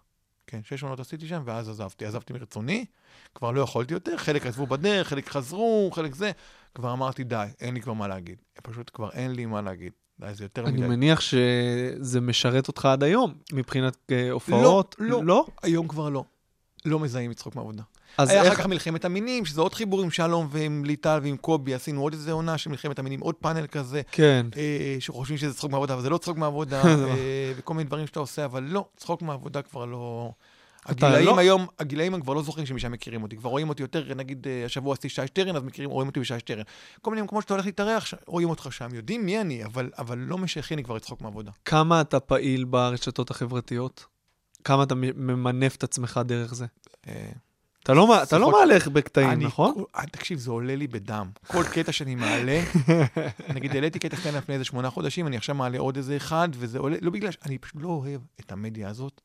כן, 0.56 0.62
שש 0.64 0.84
עונות 0.84 1.00
עשיתי 1.00 1.28
שם, 1.28 1.42
ואז 1.46 1.70
עזבתי. 1.70 2.06
עזבתי 2.06 2.34
מרצוני, 2.34 2.86
כבר 3.36 3.52
לא 3.52 3.62
יכולתי 3.62 3.94
יותר, 3.94 4.18
חלק 4.18 4.46
עזבו 4.46 4.68
בדרך, 4.68 5.08
חלק 5.08 5.30
חזרו, 5.30 5.90
חלק 5.94 6.16
זה. 6.16 6.32
כבר 6.76 6.94
אמרתי, 6.94 7.24
די, 7.24 7.46
אין 7.62 7.74
לי 7.74 7.82
כבר 7.82 7.94
מה 7.94 8.08
להגיד. 8.08 8.42
פשוט 8.64 8.92
כבר 8.94 9.10
אין 9.12 9.32
לי 9.32 9.46
מה 9.46 9.62
להגיד. 9.62 9.92
די, 10.20 10.34
זה 10.34 10.44
יותר 10.44 10.68
אני 10.68 10.78
מדי. 10.78 10.88
מניח 10.88 11.22
שזה 11.22 12.22
משרת 12.22 12.68
אותך 12.68 12.86
עד 12.86 13.04
היום, 13.04 13.34
מבחינת 13.54 13.98
אה, 14.12 14.32
הופעות. 14.32 14.96
לא. 15.00 15.24
לא? 15.24 15.46
היום 15.64 15.88
כבר 15.88 16.10
לא. 16.10 16.24
לא 16.86 17.00
מזהים 17.00 17.32
מצחוק 17.32 17.56
מעבודה. 17.56 17.84
אז 18.18 18.30
היה 18.30 18.44
איך... 18.44 18.54
אחר 18.54 18.62
כך 18.62 18.66
מלחמת 18.66 19.06
המינים, 19.06 19.46
שזה 19.46 19.62
עוד 19.62 19.74
חיבור 19.74 20.02
עם 20.02 20.12
שלום 20.12 20.48
ועם 20.52 20.86
ליטל 20.86 21.20
ועם 21.24 21.38
קובי, 21.38 21.74
עשינו 21.74 22.02
עוד 22.02 22.14
איזה 22.14 22.32
עונה 22.32 22.58
של 22.58 22.70
מלחמת 22.70 23.00
המינים, 23.00 23.20
עוד 23.20 23.36
פאנל 23.36 23.68
כזה, 23.68 24.02
כן. 24.12 24.46
אה, 24.58 24.96
שחושבים 25.00 25.38
שזה 25.38 25.54
צחוק 25.54 25.72
מעבודה, 25.72 25.94
אבל 25.94 26.02
זה 26.02 26.10
לא 26.10 26.18
צחוק 26.18 26.38
מעבודה, 26.38 26.82
זה 26.98 27.10
אה, 27.10 27.54
וכל 27.58 27.74
מיני 27.74 27.88
דברים 27.88 28.08
שאתה 28.08 28.20
עושה, 28.20 28.46
אבל 28.46 28.64
לא, 28.64 28.86
צחוק 28.98 29.22
מעבודה 29.22 29.62
כבר 29.62 29.86
לא... 29.86 30.32
הגילאים 30.86 31.26
לא- 31.26 31.40
היום, 31.40 31.68
הגילאים 31.80 32.14
הם 32.14 32.22
כבר 32.22 32.34
לא 32.34 32.42
זוכרים 32.42 32.66
שמשם 32.66 32.92
מכירים 32.92 33.24
אותי, 33.24 33.38
כבר 33.38 33.50
רואים 33.50 33.70
אותי 33.70 33.82
יותר, 33.82 34.14
נגיד 34.16 34.48
אה, 34.48 34.66
השבוע 34.66 34.94
עשיתי 34.94 35.10
שי 35.10 35.28
שטרן, 35.28 35.56
אז 35.56 35.64
מכירים, 35.64 35.90
רואים 35.90 36.08
אותי 36.08 36.20
בשי 36.20 36.40
שטרן. 36.40 36.64
כל 37.02 37.12
מיני 37.12 37.22
מקומות 37.22 37.44
שאתה 37.44 37.54
הולך 37.54 37.66
להתארח, 37.66 38.14
רואים 38.28 38.50
אותך 38.50 38.68
שם, 38.72 38.88
יודעים 38.94 39.26
מי 39.26 39.42
אני, 39.42 39.66
אבל, 39.66 39.90
אבל 39.98 40.18
לא 40.18 40.38
משייכים 40.38 40.78
לי 40.78 40.84
כבר 40.84 40.96
לצחוק 40.96 41.22
מעבודה. 41.22 41.52
כמה 41.66 42.02
אתה 42.02 42.20
פעיל 42.20 42.64
ברשתות 42.64 43.32
החברתיות? 43.32 44.06
כמה 44.64 44.84
אתה 44.84 44.96
ממנף 44.96 45.76
את 45.76 45.84
עצמך 45.84 46.20
דרך 46.26 46.54
זה? 46.54 46.66
אה, 47.90 47.94
אתה 47.94 47.94
לא, 47.94 48.24
אתה 48.24 48.38
לא 48.38 48.52
מהלך 48.52 48.88
בקטעים, 48.88 49.30
אני- 49.30 49.46
נכון? 49.46 49.76
אה, 49.96 50.06
תקשיב, 50.06 50.40
זה 50.40 50.52
עולה 50.52 50.76
לי 50.76 50.88
בדם. 50.88 51.30
כל 51.48 51.64
קטע 51.74 51.92
שאני 51.92 52.16
מעלה, 52.16 52.62
נגיד 53.56 53.72
העליתי 53.72 54.00
קטע 54.00 54.18
סטנדאפ 54.18 54.44
לפני 54.44 54.54
איזה 54.54 54.66
שמונה 54.66 54.90
חודשים, 54.90 55.28
אני 55.28 55.38
עכשיו 55.38 55.56
מעלה 55.56 55.80
עוד 55.80 55.98
איזה 55.98 56.18
אחד, 56.18 56.50
וזה 56.54 56.80
עולה, 56.80 56.98
לא 57.02 57.12
בגלל. 57.12 57.32
אני 57.46 57.58
פשוט 57.58 57.76
לא 57.82 57.88
אוהב 57.88 58.22
את 58.40 58.52
המדיה 58.52 58.90
הזאת. 58.90 59.22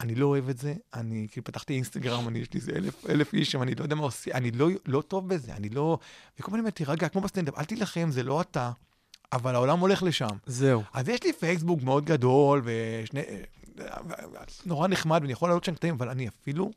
אני 0.00 0.14
לא 0.14 0.26
אוהב 0.26 0.48
את 0.48 0.58
זה, 0.58 0.74
אני 0.94 1.26
כאילו 1.30 1.44
פתחתי 1.44 1.74
אינסטגרם, 1.74 2.28
אני, 2.28 2.38
יש 2.38 2.52
לי 2.54 2.60
איזה 2.60 2.72
אלף, 2.76 3.06
אלף 3.10 3.34
איש 3.34 3.52
שם, 3.52 3.62
אני 3.62 3.74
לא 3.74 3.82
יודע 3.82 3.94
מה 3.94 4.02
עושים, 4.02 4.32
אני 4.32 4.50
לא, 4.50 4.68
לא 4.86 5.00
טוב 5.00 5.28
בזה, 5.28 5.52
אני 5.52 5.68
לא... 5.68 5.98
וכל 6.40 6.50
מיני, 6.56 6.70
תירגע, 6.70 7.08
כמו 7.08 7.20
בסטנדאפ, 7.20 7.58
אל 7.58 7.64
תילחם, 7.64 8.08
זה 8.10 8.22
לא 8.22 8.40
אתה, 8.40 8.70
אבל 9.32 9.54
העולם 9.54 9.78
הולך 9.80 10.02
לשם. 10.02 10.28
זהו. 10.46 10.82
אז 10.94 11.08
יש 11.08 11.22
לי 11.24 11.32
פייסבוק 11.32 11.82
מאוד 11.82 12.04
גדול, 12.04 12.62
ושני... 12.64 13.20
נורא 14.66 14.88
נחמד, 14.88 15.18
ואני 15.22 15.32
יכול 15.32 15.48
לעלות 15.48 15.64
שם 15.64 15.74
קטעים, 15.74 15.94
אבל 15.94 16.08
אני 16.08 16.28
אפילו, 16.28 16.70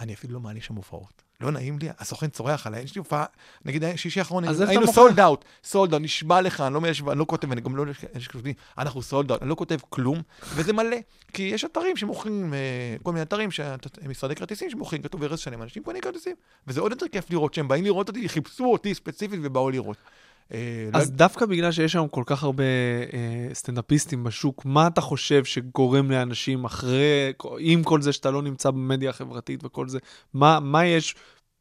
אני 0.00 0.14
אפילו 0.14 0.34
לא 0.34 0.40
מעלה 0.40 0.60
שם 0.60 0.74
הופעות. 0.74 1.22
לא 1.40 1.50
נעים 1.50 1.78
לי, 1.78 1.88
הסוכן 1.98 2.28
צורח 2.28 2.66
עליי, 2.66 2.82
יש 2.82 2.94
לי 2.94 2.98
הופעה, 2.98 3.24
נגיד 3.64 3.84
שישי 3.96 4.20
האחרון, 4.20 4.44
היינו? 4.44 4.92
sold 4.92 5.20
out, 5.20 5.44
sold 5.64 5.92
out, 5.92 6.02
נשבע 6.02 6.40
לך, 6.40 6.60
אני 6.60 6.74
לא 6.74 6.80
מאלה 6.80 6.94
אני 7.10 7.18
לא 7.18 7.24
כותב, 7.28 7.52
אני 7.52 7.60
גם 7.60 7.76
לא, 7.76 7.82
אלה 7.82 8.20
שכותבים, 8.20 8.54
אנחנו 8.78 9.02
sold 9.02 9.30
out, 9.30 9.42
אני 9.42 9.50
לא 9.50 9.54
כותב 9.54 9.78
כלום, 9.88 10.22
וזה 10.54 10.72
מלא, 10.72 10.96
כי 11.32 11.42
יש 11.42 11.64
אתרים 11.64 11.96
שמוכרים, 11.96 12.54
אה, 12.54 12.96
כל 13.02 13.12
מיני 13.12 13.22
אתרים, 13.22 13.48
משרדי 14.08 14.34
כרטיסים 14.34 14.70
שמוכרים, 14.70 15.02
כתוב 15.02 15.22
ארז 15.22 15.38
שלם, 15.38 15.62
אנשים 15.62 15.82
קונים 15.82 16.02
כרטיסים, 16.02 16.34
וזה 16.66 16.80
עוד 16.80 16.92
יותר 16.92 17.08
כיף 17.08 17.30
לראות 17.30 17.54
שהם 17.54 17.68
באים 17.68 17.84
לראות 17.84 18.08
אותי, 18.08 18.28
חיפשו 18.28 18.64
אותי 18.64 18.94
ספציפית 18.94 19.40
ובאו 19.42 19.70
לראות. 19.70 19.96
אה, 20.52 20.58
לא 20.92 20.98
אז 20.98 21.10
דווקא 21.10 21.46
בגלל 21.46 21.72
שיש 21.72 21.94
היום 21.94 22.08
כל 22.08 22.22
כך 22.26 22.42
הרבה 22.42 22.64
אה, 23.12 23.54
סטנדאפיסטים 23.54 24.24
בשוק, 24.24 24.64
מה 24.64 24.86
אתה 24.86 25.00
חושב 25.00 25.44
שגורם 25.44 26.10
לאנשים 26.10 26.64
אחרי, 26.64 27.32
עם 27.58 27.82
כל 27.84 28.02
זה 28.02 28.12
שאתה 28.12 28.30
לא 28.30 28.42
נמצא 28.42 28.70
במדיה 28.70 29.10
החברתית 29.10 29.60
וכל 29.64 29.88
זה, 29.88 29.98
מה, 30.34 30.60
מה 30.60 30.86
יש, 30.86 31.14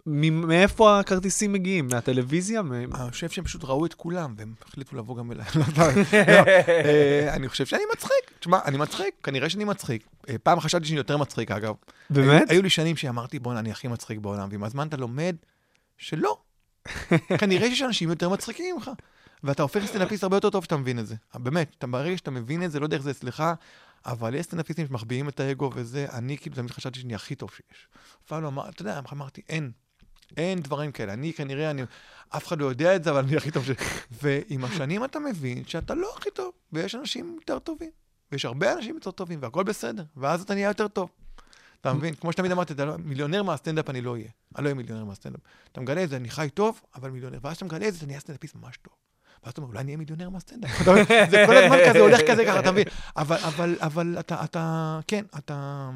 מאיפה 0.05 0.99
הכרטיסים 0.99 1.53
מגיעים? 1.53 1.87
מהטלוויזיה? 1.91 2.61
אני 3.01 3.11
חושב 3.11 3.29
שהם 3.29 3.43
פשוט 3.45 3.63
ראו 3.63 3.85
את 3.85 3.93
כולם, 3.93 4.33
והם 4.37 4.53
החליטו 4.67 4.95
לבוא 4.95 5.17
גם 5.17 5.31
אליי. 5.31 5.45
לא, 5.77 5.83
אה, 6.13 7.33
אני 7.33 7.49
חושב 7.49 7.65
שאני 7.65 7.83
מצחיק. 7.93 8.31
תשמע, 8.39 8.59
אני 8.65 8.77
מצחיק, 8.77 9.13
כנראה 9.23 9.49
שאני 9.49 9.63
מצחיק. 9.63 10.05
אה, 10.29 10.35
פעם 10.43 10.59
חשבתי 10.59 10.85
שאני 10.85 10.97
יותר 10.97 11.17
מצחיק, 11.17 11.51
אגב. 11.51 11.73
באמת? 12.09 12.41
היו- 12.41 12.49
היו 12.49 12.61
לי 12.61 12.69
שנים 12.69 12.95
שאמרתי, 12.95 13.39
בואנה, 13.39 13.59
אני 13.59 13.71
הכי 13.71 13.87
מצחיק 13.87 14.19
בעולם, 14.19 14.47
ועם 14.51 14.63
הזמן 14.63 14.87
אתה 14.87 14.97
לומד 14.97 15.35
שלא. 15.97 16.37
כנראה 17.39 17.69
שיש 17.69 17.81
אנשים 17.81 18.09
יותר 18.09 18.29
מצחיקים 18.29 18.75
ממך. 18.75 18.91
ואתה 19.43 19.63
הופך 19.63 19.83
לסטנדאפיסט 19.83 20.23
הרבה 20.23 20.37
יותר 20.37 20.49
טוב 20.49 20.63
שאתה 20.63 20.77
מבין 20.77 20.99
את 20.99 21.07
זה. 21.07 21.15
באמת, 21.35 21.75
אתה, 21.77 21.87
ברגע 21.87 22.17
שאתה 22.17 22.31
מבין 22.31 22.63
את 22.63 22.71
זה, 22.71 22.79
לא 22.79 22.87
דרך 22.87 23.01
זה, 23.01 23.13
סליחה, 23.13 23.53
אבל 24.05 24.35
יש 24.35 24.45
סטנדאפיסטים 24.45 24.87
שמחביאים 24.87 25.29
את 25.29 25.39
האגו 25.39 25.71
וזה, 25.75 26.05
אני 26.13 26.37
כאילו 26.37 26.55
תמיד 26.55 26.71
חשבתי 26.71 26.99
שאני 26.99 27.15
הכי 27.15 27.35
טוב 27.35 27.51
שיש. 27.51 27.87
אף 28.21 28.27
פעם 28.27 28.43
לא 28.43 28.69
אתה 28.69 28.81
יודע, 28.81 28.99
אמרתי, 29.13 29.41
אין. 29.49 29.71
אין 30.37 30.59
דברים 30.61 30.91
כאלה. 30.91 31.13
אני 31.13 31.33
כנראה, 31.33 31.69
אני, 31.69 31.83
אף 32.29 32.47
אחד 32.47 32.59
לא 32.59 32.65
יודע 32.65 32.95
את 32.95 33.03
זה, 33.03 33.11
אבל 33.11 33.19
אני 33.19 33.37
הכי 33.37 33.51
טוב 33.51 33.65
ש... 33.65 33.69
ועם 34.21 34.65
השנים 34.65 35.05
אתה 35.05 35.19
מבין 35.19 35.63
שאתה 35.65 35.95
לא 35.95 36.13
הכי 36.17 36.29
טוב, 36.31 36.51
ויש 36.73 36.95
אנשים 36.95 37.35
יותר 37.39 37.59
טובים. 37.59 37.89
ויש 38.31 38.45
הרבה 38.45 38.73
אנשים 38.73 38.95
יותר 38.95 39.11
טובים, 39.11 39.39
והכל 39.41 39.63
בסדר. 39.63 40.03
ואז 40.17 40.41
אתה 40.41 40.53
נהיה 40.53 40.67
יותר 40.67 40.87
טוב. 40.87 41.09
אתה 41.89 41.93
מבין? 41.93 42.13
כמו 42.13 42.31
שתמיד 42.31 42.51
אמרתי, 42.51 42.73
לא, 42.77 42.97
מיליונר 42.97 43.43
מהסטנדאפ 43.43 43.89
אני 43.89 44.01
לא 44.01 44.11
אהיה. 44.11 44.27
אני 44.55 44.63
לא 44.63 44.69
אהיה 44.69 44.73
מיליונר 44.73 45.05
מהסטנדאפ. 45.05 45.39
אתה 45.71 45.81
מגלה 45.81 46.03
את 46.03 46.09
זה, 46.09 46.15
אני 46.15 46.29
חי 46.29 46.47
טוב, 46.53 46.81
אבל 46.95 47.09
מיליונר. 47.09 47.39
ואז 47.41 47.55
אתה 47.55 47.65
מגלה 47.65 47.87
את 47.87 47.93
זה, 47.93 47.97
אתה 47.97 48.05
נהיה 48.05 48.19
סטנדאפיסט 48.19 48.55
ממש 48.55 48.77
טוב. 48.77 48.93
ואז 49.43 49.51
אתה 49.51 49.61
אומר, 49.61 49.69
אולי 49.69 49.79
אני 49.79 49.87
אהיה 49.87 49.97
מיליונר 49.97 50.29
מהסטנדאפ. 50.29 50.71
זה 51.31 51.43
כל 51.47 51.57
הזמן 51.57 51.77
כזה, 51.89 51.99
הולך 51.99 52.21
כזה 52.27 52.45
ככה, 52.45 52.59
אתה 52.59 52.71
מבין? 52.71 52.83
אבל, 53.17 53.37
אבל, 53.37 53.75
אבל 53.81 54.15
אתה, 54.19 54.43
אתה, 54.43 54.99
כן, 55.07 55.25
אתה, 55.37 55.89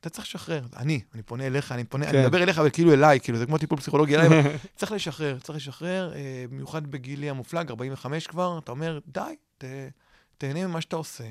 אתה 0.00 0.10
צריך 0.10 0.26
לשחרר. 0.26 0.62
אני, 0.76 1.00
אני 1.14 1.22
פונה 1.22 1.46
אליך, 1.46 1.72
אני 1.72 1.84
פונה, 1.84 2.06
כן. 2.06 2.16
אני 2.16 2.26
מדבר 2.26 2.42
אליך, 2.42 2.58
אבל 2.58 2.70
כאילו 2.70 2.92
אליי, 2.92 3.20
כאילו, 3.20 3.38
זה 3.38 3.46
כמו 3.46 3.58
טיפול 3.58 3.78
פסיכולוגי 3.78 4.16
אליי, 4.16 4.26
אבל 4.26 4.40
צריך 4.76 4.92
לשחרר, 4.92 5.38
צריך 5.38 5.56
לשחרר, 5.56 6.12
אה, 6.14 6.44
במיוחד 6.50 6.86
בגילי 6.86 7.30
המופלג, 7.30 7.70
45 7.70 8.26
כבר, 8.26 8.58
אתה 8.58 8.70
אומר, 8.70 8.98
די, 9.06 9.20
ת, 9.58 9.64
תהנה 10.38 10.66
ממה 10.66 10.80
שאתה 10.80 10.96
עושה. 10.96 11.24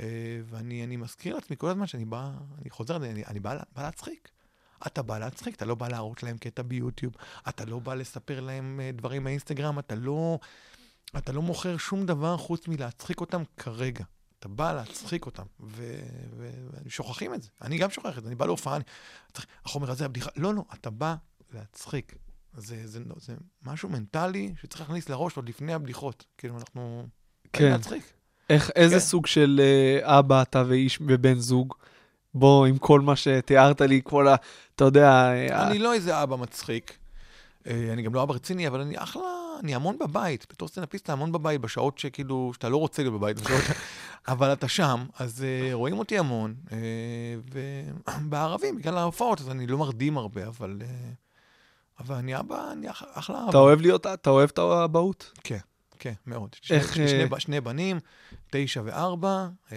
אה, 0.00 0.04
ואני 0.44 0.84
אני 0.84 0.96
מזכיר 0.96 1.34
לעצמי 1.34 1.56
כל 1.56 1.70
הזמן 1.70 1.86
שאני 1.86 2.04
בא, 2.04 2.30
אני 2.60 2.70
חוזר, 2.70 2.96
אני, 2.96 3.24
אני 3.24 3.40
בא, 3.40 3.58
בא 3.76 3.82
להצחיק. 3.82 4.30
אתה 4.86 5.02
בא 5.02 5.18
להצחיק, 5.18 5.54
אתה 5.54 5.64
לא 5.64 5.74
בא 5.74 5.88
להראות 5.88 6.22
להם 6.22 6.38
קטע 6.38 6.62
ביוטיוב, 6.62 7.14
אתה 7.48 7.64
לא 7.64 7.78
בא 7.78 7.94
לספר 7.94 8.40
להם 8.40 8.80
אה, 8.82 8.90
דברים 8.92 9.24
באינסטגרם, 9.24 9.78
אתה 9.78 9.94
לא, 9.94 10.38
אתה 11.18 11.32
לא 11.32 11.42
מוכר 11.42 11.76
שום 11.76 12.06
דבר 12.06 12.36
חוץ 12.36 12.68
מלהצחיק 12.68 13.20
אותם 13.20 13.42
כרגע. 13.56 14.04
אתה 14.38 14.48
בא 14.48 14.72
להצחיק 14.72 15.26
אותם, 15.26 15.42
ושוכחים 16.84 17.34
את 17.34 17.42
זה. 17.42 17.48
אני 17.62 17.78
גם 17.78 17.90
שוכח 17.90 18.18
את 18.18 18.22
זה, 18.22 18.28
אני 18.28 18.36
בא 18.36 18.46
להופעה, 18.46 18.76
אני... 18.76 18.84
החומר 19.64 19.90
הזה, 19.90 20.04
הבדיחה, 20.04 20.30
לא, 20.36 20.54
לא, 20.54 20.62
אתה 20.74 20.90
בא 20.90 21.14
להצחיק. 21.52 22.14
זה, 22.56 22.86
זה, 22.86 23.00
זה, 23.16 23.34
משהו 23.62 23.88
מנטלי 23.88 24.54
שצריך 24.60 24.80
להכניס 24.80 25.08
לראש 25.08 25.36
עוד 25.36 25.48
לפני 25.48 25.74
הבדיחות. 25.74 26.24
כאילו, 26.38 26.58
אנחנו... 26.58 27.06
כן. 27.52 27.70
להצחיק. 27.70 28.17
איך, 28.50 28.70
איזה 28.76 28.94
כן. 28.94 29.00
סוג 29.00 29.26
של 29.26 29.60
אה, 29.62 30.18
אבא 30.18 30.42
אתה 30.42 30.62
ואיש 30.66 30.98
ובן 31.06 31.34
זוג? 31.38 31.74
בוא, 32.34 32.66
עם 32.66 32.78
כל 32.78 33.00
מה 33.00 33.16
שתיארת 33.16 33.80
לי, 33.80 34.00
כל 34.04 34.28
ה... 34.28 34.34
אתה 34.76 34.84
יודע... 34.84 35.10
אה, 35.10 35.66
אני 35.68 35.78
לא 35.78 35.92
איזה 35.94 36.22
אבא 36.22 36.36
מצחיק. 36.36 36.98
אה, 37.66 37.88
אני 37.92 38.02
גם 38.02 38.14
לא 38.14 38.22
אבא 38.22 38.34
רציני, 38.34 38.68
אבל 38.68 38.80
אני 38.80 38.98
אחלה, 38.98 39.22
אני 39.62 39.74
המון 39.74 39.96
בבית. 39.98 40.46
בתור 40.50 40.68
סטנדאפיסט 40.68 41.04
אתה 41.04 41.12
המון 41.12 41.32
בבית, 41.32 41.60
בשעות 41.60 41.98
שכאילו, 41.98 42.50
שאתה 42.54 42.68
לא 42.68 42.76
רוצה 42.76 43.02
להיות 43.02 43.14
בבית, 43.14 43.40
בשעות, 43.40 43.62
אבל 44.28 44.52
אתה 44.52 44.68
שם, 44.68 45.06
אז 45.18 45.44
אה, 45.44 45.74
רואים 45.74 45.98
אותי 45.98 46.18
המון. 46.18 46.54
אה, 46.72 46.78
ובערבים, 48.20 48.76
בגלל 48.76 48.98
ההופעות, 48.98 49.40
אז 49.40 49.50
אני 49.50 49.66
לא 49.66 49.78
מרדים 49.78 50.18
הרבה, 50.18 50.46
אבל... 50.46 50.78
אה, 50.82 50.86
אבל 52.00 52.14
אני 52.14 52.38
אבא, 52.38 52.72
אני 52.72 52.90
אח- 52.90 53.02
אחלה 53.14 53.40
אבא. 53.42 53.50
אתה 53.50 53.58
אוהב 53.58 53.80
להיות, 53.80 54.06
אתה 54.06 54.30
אוהב 54.30 54.48
את 54.52 54.58
האבהות? 54.58 55.32
כן, 55.44 55.58
כן, 55.98 56.12
מאוד. 56.26 56.56
שני, 56.62 56.76
איך, 56.76 56.94
שני, 56.94 57.08
שני, 57.08 57.20
אה, 57.22 57.28
ב- 57.28 57.38
שני 57.38 57.60
בנים, 57.60 57.98
תשע 58.50 58.82
וארבע, 58.84 59.48
אה, 59.72 59.76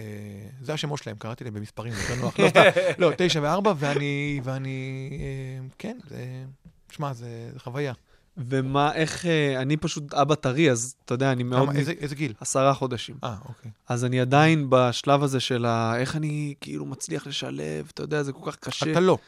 זה 0.60 0.72
השמות 0.74 1.02
שלהם, 1.02 1.16
קראתי 1.16 1.44
להם 1.44 1.54
במספרים, 1.54 1.92
יותר 1.92 2.22
נוח. 2.22 2.38
לא, 2.40 2.48
סתם, 2.48 2.60
לא, 2.98 3.10
תשע 3.18 3.40
וארבע, 3.42 3.72
ואני, 3.76 4.40
ואני, 4.44 5.08
אה, 5.20 5.68
כן, 5.78 5.98
זה, 6.08 6.44
שמע, 6.90 7.12
זה, 7.12 7.50
זה 7.52 7.60
חוויה. 7.60 7.92
ומה, 8.36 8.94
איך... 8.94 9.26
אה, 9.26 9.62
אני 9.62 9.76
פשוט 9.76 10.14
אבא 10.14 10.34
טרי, 10.34 10.70
אז 10.70 10.94
אתה 11.04 11.14
יודע, 11.14 11.32
אני 11.32 11.42
מאוד... 11.42 11.68
כמה, 11.68 11.78
איזה, 11.78 11.92
איזה 12.00 12.14
גיל? 12.14 12.32
עשרה 12.40 12.74
חודשים. 12.74 13.16
אה, 13.24 13.34
אוקיי. 13.48 13.70
אז 13.88 14.04
אני 14.04 14.20
עדיין 14.20 14.66
בשלב 14.68 15.22
הזה 15.22 15.40
של 15.40 15.64
ה... 15.64 15.94
איך 15.98 16.16
אני 16.16 16.54
כאילו 16.60 16.86
מצליח 16.86 17.26
לשלב, 17.26 17.90
אתה 17.94 18.02
יודע, 18.02 18.22
זה 18.22 18.32
כל 18.32 18.50
כך 18.50 18.56
קשה. 18.56 18.92
אתה 18.92 19.00
לא, 19.00 19.18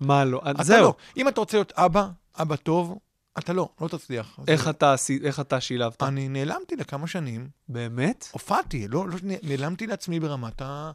מה 0.00 0.24
לא? 0.24 0.42
אתה 0.50 0.62
זהו. 0.62 0.82
לא. 0.82 0.94
אם 1.16 1.28
אתה 1.28 1.40
רוצה 1.40 1.56
להיות 1.56 1.72
אבא, 1.76 2.08
אבא 2.40 2.56
טוב, 2.56 2.98
אתה 3.38 3.52
לא, 3.52 3.68
לא 3.80 3.88
תצליח. 3.88 4.38
איך 4.48 4.68
אתה, 4.68 4.92
עשי- 4.92 5.18
איך 5.24 5.40
אתה 5.40 5.60
שילבת? 5.60 6.02
אני 6.02 6.28
נעלמתי 6.28 6.76
לכמה 6.76 7.06
שנים, 7.06 7.48
באמת? 7.68 8.28
הופעתי, 8.32 8.88
לא, 8.88 9.08
לא, 9.08 9.16
נעלמתי 9.42 9.86
לעצמי 9.86 10.20
ברמת 10.20 10.62
ה... 10.62 10.92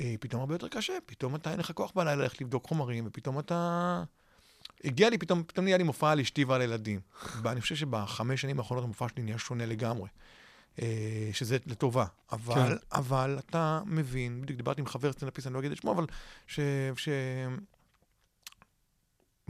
אה, 0.00 0.14
פתאום 0.20 0.40
הרבה 0.40 0.54
יותר 0.54 0.68
קשה, 0.68 0.92
פתאום 1.06 1.34
אתה 1.34 1.50
אין 1.50 1.60
לך 1.60 1.72
כוח 1.72 1.92
בלילה 1.94 2.22
ללכת 2.22 2.40
לבדוק 2.40 2.66
חומרים, 2.66 3.04
ופתאום 3.06 3.38
אתה... 3.38 4.02
הגיע 4.84 5.10
לי, 5.10 5.18
פתאום, 5.18 5.42
פתאום 5.46 5.64
נהיה 5.64 5.76
לי 5.76 5.82
מופע 5.84 6.10
על 6.10 6.20
אשתי 6.20 6.44
ועל 6.44 6.62
ילדים. 6.62 7.00
ואני 7.42 7.60
חושב 7.60 7.74
שבחמש 7.74 8.40
שנים 8.40 8.58
האחרונות 8.58 8.84
המופע 8.84 9.08
שלי 9.08 9.22
נהיה 9.22 9.38
שונה 9.38 9.66
לגמרי. 9.66 10.08
אה, 10.82 11.30
שזה 11.32 11.56
לטובה. 11.66 12.04
אבל. 12.32 12.54
כן. 12.54 12.76
אבל 12.92 13.36
אתה 13.38 13.80
מבין, 13.86 14.42
בדיוק 14.42 14.56
דיברתי 14.56 14.80
עם 14.80 14.86
חבר 14.86 15.12
סטנדאפיסט, 15.12 15.46
אני 15.46 15.54
לא 15.54 15.58
אגיד 15.58 15.72
את 15.72 15.76
שמו, 15.76 15.92
אבל 15.92 16.06
ש... 16.46 16.60
ש... 16.96 17.08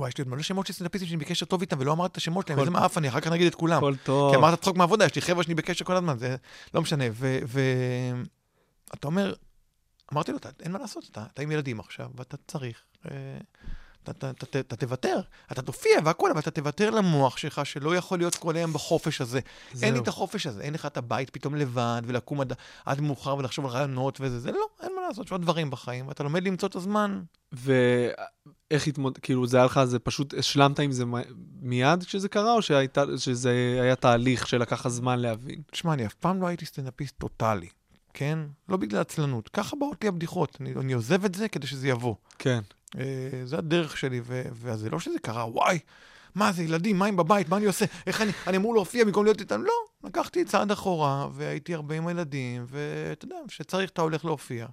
וואי, 0.02 0.08
יש 0.08 0.18
לי 0.18 0.22
עוד 0.22 0.28
מלא 0.28 0.42
שמות 0.42 0.66
של 0.66 0.72
סטנדאפיסטים 0.72 1.08
שאני 1.08 1.20
בקשר 1.24 1.46
טוב 1.46 1.60
איתם 1.60 1.76
ולא 1.80 1.92
אמרתי 1.92 2.12
את 2.12 2.16
השמות 2.16 2.46
שלהם, 2.46 2.56
כל 2.58 2.60
איזה. 2.60 2.70
מעף 2.70 2.98
אני, 2.98 3.08
אחר 3.08 3.20
כך 3.20 3.26
נגיד 3.32 3.46
את 3.46 3.54
כולם. 3.54 3.76
הכל 3.76 3.94
טוב. 4.04 4.30
כי 4.32 4.36
אמרת 4.36 4.60
צחוק 4.62 4.76
מהעבודה, 4.76 5.04
יש 5.04 5.14
לי 5.14 5.22
חבר'ה 5.22 5.42
שאני 5.42 5.54
בקשר 5.54 5.84
כל 5.84 5.96
הזמן, 5.96 6.18
זה 6.18 6.36
לא 6.74 6.82
משנה. 6.82 7.04
ואתה 8.90 9.06
אומר, 9.06 9.34
אמרתי 10.12 10.30
לו, 10.32 10.38
"אתה- 10.38 10.48
אין 10.60 10.72
מה 10.72 10.78
לעשות, 10.78 11.04
אתה 11.10 11.24
אתה 11.34 11.42
עם 11.42 11.50
ילדים 11.50 11.80
עכשיו, 11.80 12.10
ואתה 12.16 12.36
צריך, 12.46 12.82
אה, 13.10 13.10
אתה- 14.10 14.32
תוותר, 14.78 15.20
אתה 15.52 15.62
תופיע 15.62 15.92
והכול, 16.04 16.30
אבל 16.30 16.40
אתה 16.40 16.50
תוותר 16.50 16.90
למוח 16.90 17.36
שלך, 17.36 17.66
שלא 17.66 17.96
יכול 17.96 18.18
להיות 18.18 18.34
כל 18.34 18.56
היום 18.56 18.72
בחופש 18.72 19.20
הזה. 19.20 19.40
אין 19.82 19.94
לי. 19.94 20.00
את 20.00 20.08
החופש 20.08 20.46
הזה, 20.46 20.62
אין 20.62 20.74
לך 20.74 20.86
את 20.86 20.96
הבית 20.96 21.30
פתאום 21.30 21.54
לבד, 21.54 22.02
ולקום 22.06 22.40
עד, 22.40 22.52
עד 22.84 23.00
מאוחר 23.00 23.36
ולחשוב 23.36 23.64
על 23.64 23.70
רעיונות 23.70 24.18
וזה, 24.20 24.40
זה 24.40 24.52
לא, 24.52 24.66
אין 24.82 24.92
מה 24.96 25.02
לעשות, 25.08 25.26
יש 25.26 25.32
עוד 25.32 25.42
דברים 25.42 25.70
בחיים, 25.70 26.08
ואתה 26.08 26.22
לומד 26.22 26.44
למצוא 26.44 26.68
את 26.68 26.76
הזמן. 26.76 27.22
ואיך 27.52 28.86
התמוד... 28.86 29.18
כאילו, 29.18 29.46
זה 29.46 29.56
היה 29.56 29.66
לך, 29.66 29.84
זה 29.84 29.98
פשוט 29.98 30.34
השלמת 30.38 30.78
עם 30.78 30.92
זה 30.92 31.04
מיד 31.60 32.04
כשזה 32.04 32.28
קרה, 32.28 32.52
או 32.52 32.62
שזה 33.16 33.50
היה 33.82 33.96
תהליך 33.96 34.48
שלקח 34.48 34.80
לך 34.80 34.88
זמן 34.88 35.18
להבין? 35.18 35.62
תשמע, 35.70 35.92
אני 35.92 36.06
אף 36.06 36.14
פעם 36.14 36.42
לא 36.42 36.46
הייתי 36.46 36.66
סטנדאפיסט 36.66 37.14
טוטאלי, 37.18 37.68
כן? 38.14 38.38
לא 38.68 38.76
בגלל 38.76 39.00
עצלנות, 39.00 39.48
ככה 39.48 39.76
באות 39.76 40.02
לי 40.02 40.08
הבדיחות, 40.08 40.56
אני, 40.60 40.74
אני 40.80 40.92
עוזב 40.92 41.24
את 41.24 41.34
זה 41.34 41.48
כדי 41.48 41.66
שזה 41.66 41.88
יבוא. 41.88 42.14
כן. 42.38 42.60
אה, 42.98 43.04
זה 43.44 43.58
הדרך 43.58 43.96
שלי, 43.96 44.20
ו- 44.24 44.42
וזה 44.52 44.90
לא 44.90 45.00
שזה 45.00 45.18
קרה, 45.22 45.46
וואי, 45.50 45.78
מה 46.34 46.52
זה, 46.52 46.62
ילדים, 46.62 46.98
מים 46.98 47.16
בבית, 47.16 47.48
מה 47.48 47.56
אני 47.56 47.66
עושה? 47.66 47.84
איך 48.06 48.20
אני, 48.20 48.32
אני 48.46 48.56
אמור 48.56 48.74
להופיע 48.74 49.04
במקום 49.04 49.24
להיות 49.24 49.40
איתם? 49.40 49.62
לא, 49.62 49.72
לקחתי 50.04 50.44
צעד 50.44 50.70
אחורה, 50.70 51.28
והייתי 51.32 51.74
הרבה 51.74 51.94
עם 51.96 52.06
הילדים, 52.06 52.64
ואתה 52.68 53.24
יודע, 53.24 53.36
כשצריך 53.48 53.90
אתה 53.90 54.02
הולך 54.02 54.24
להופיע. 54.24 54.66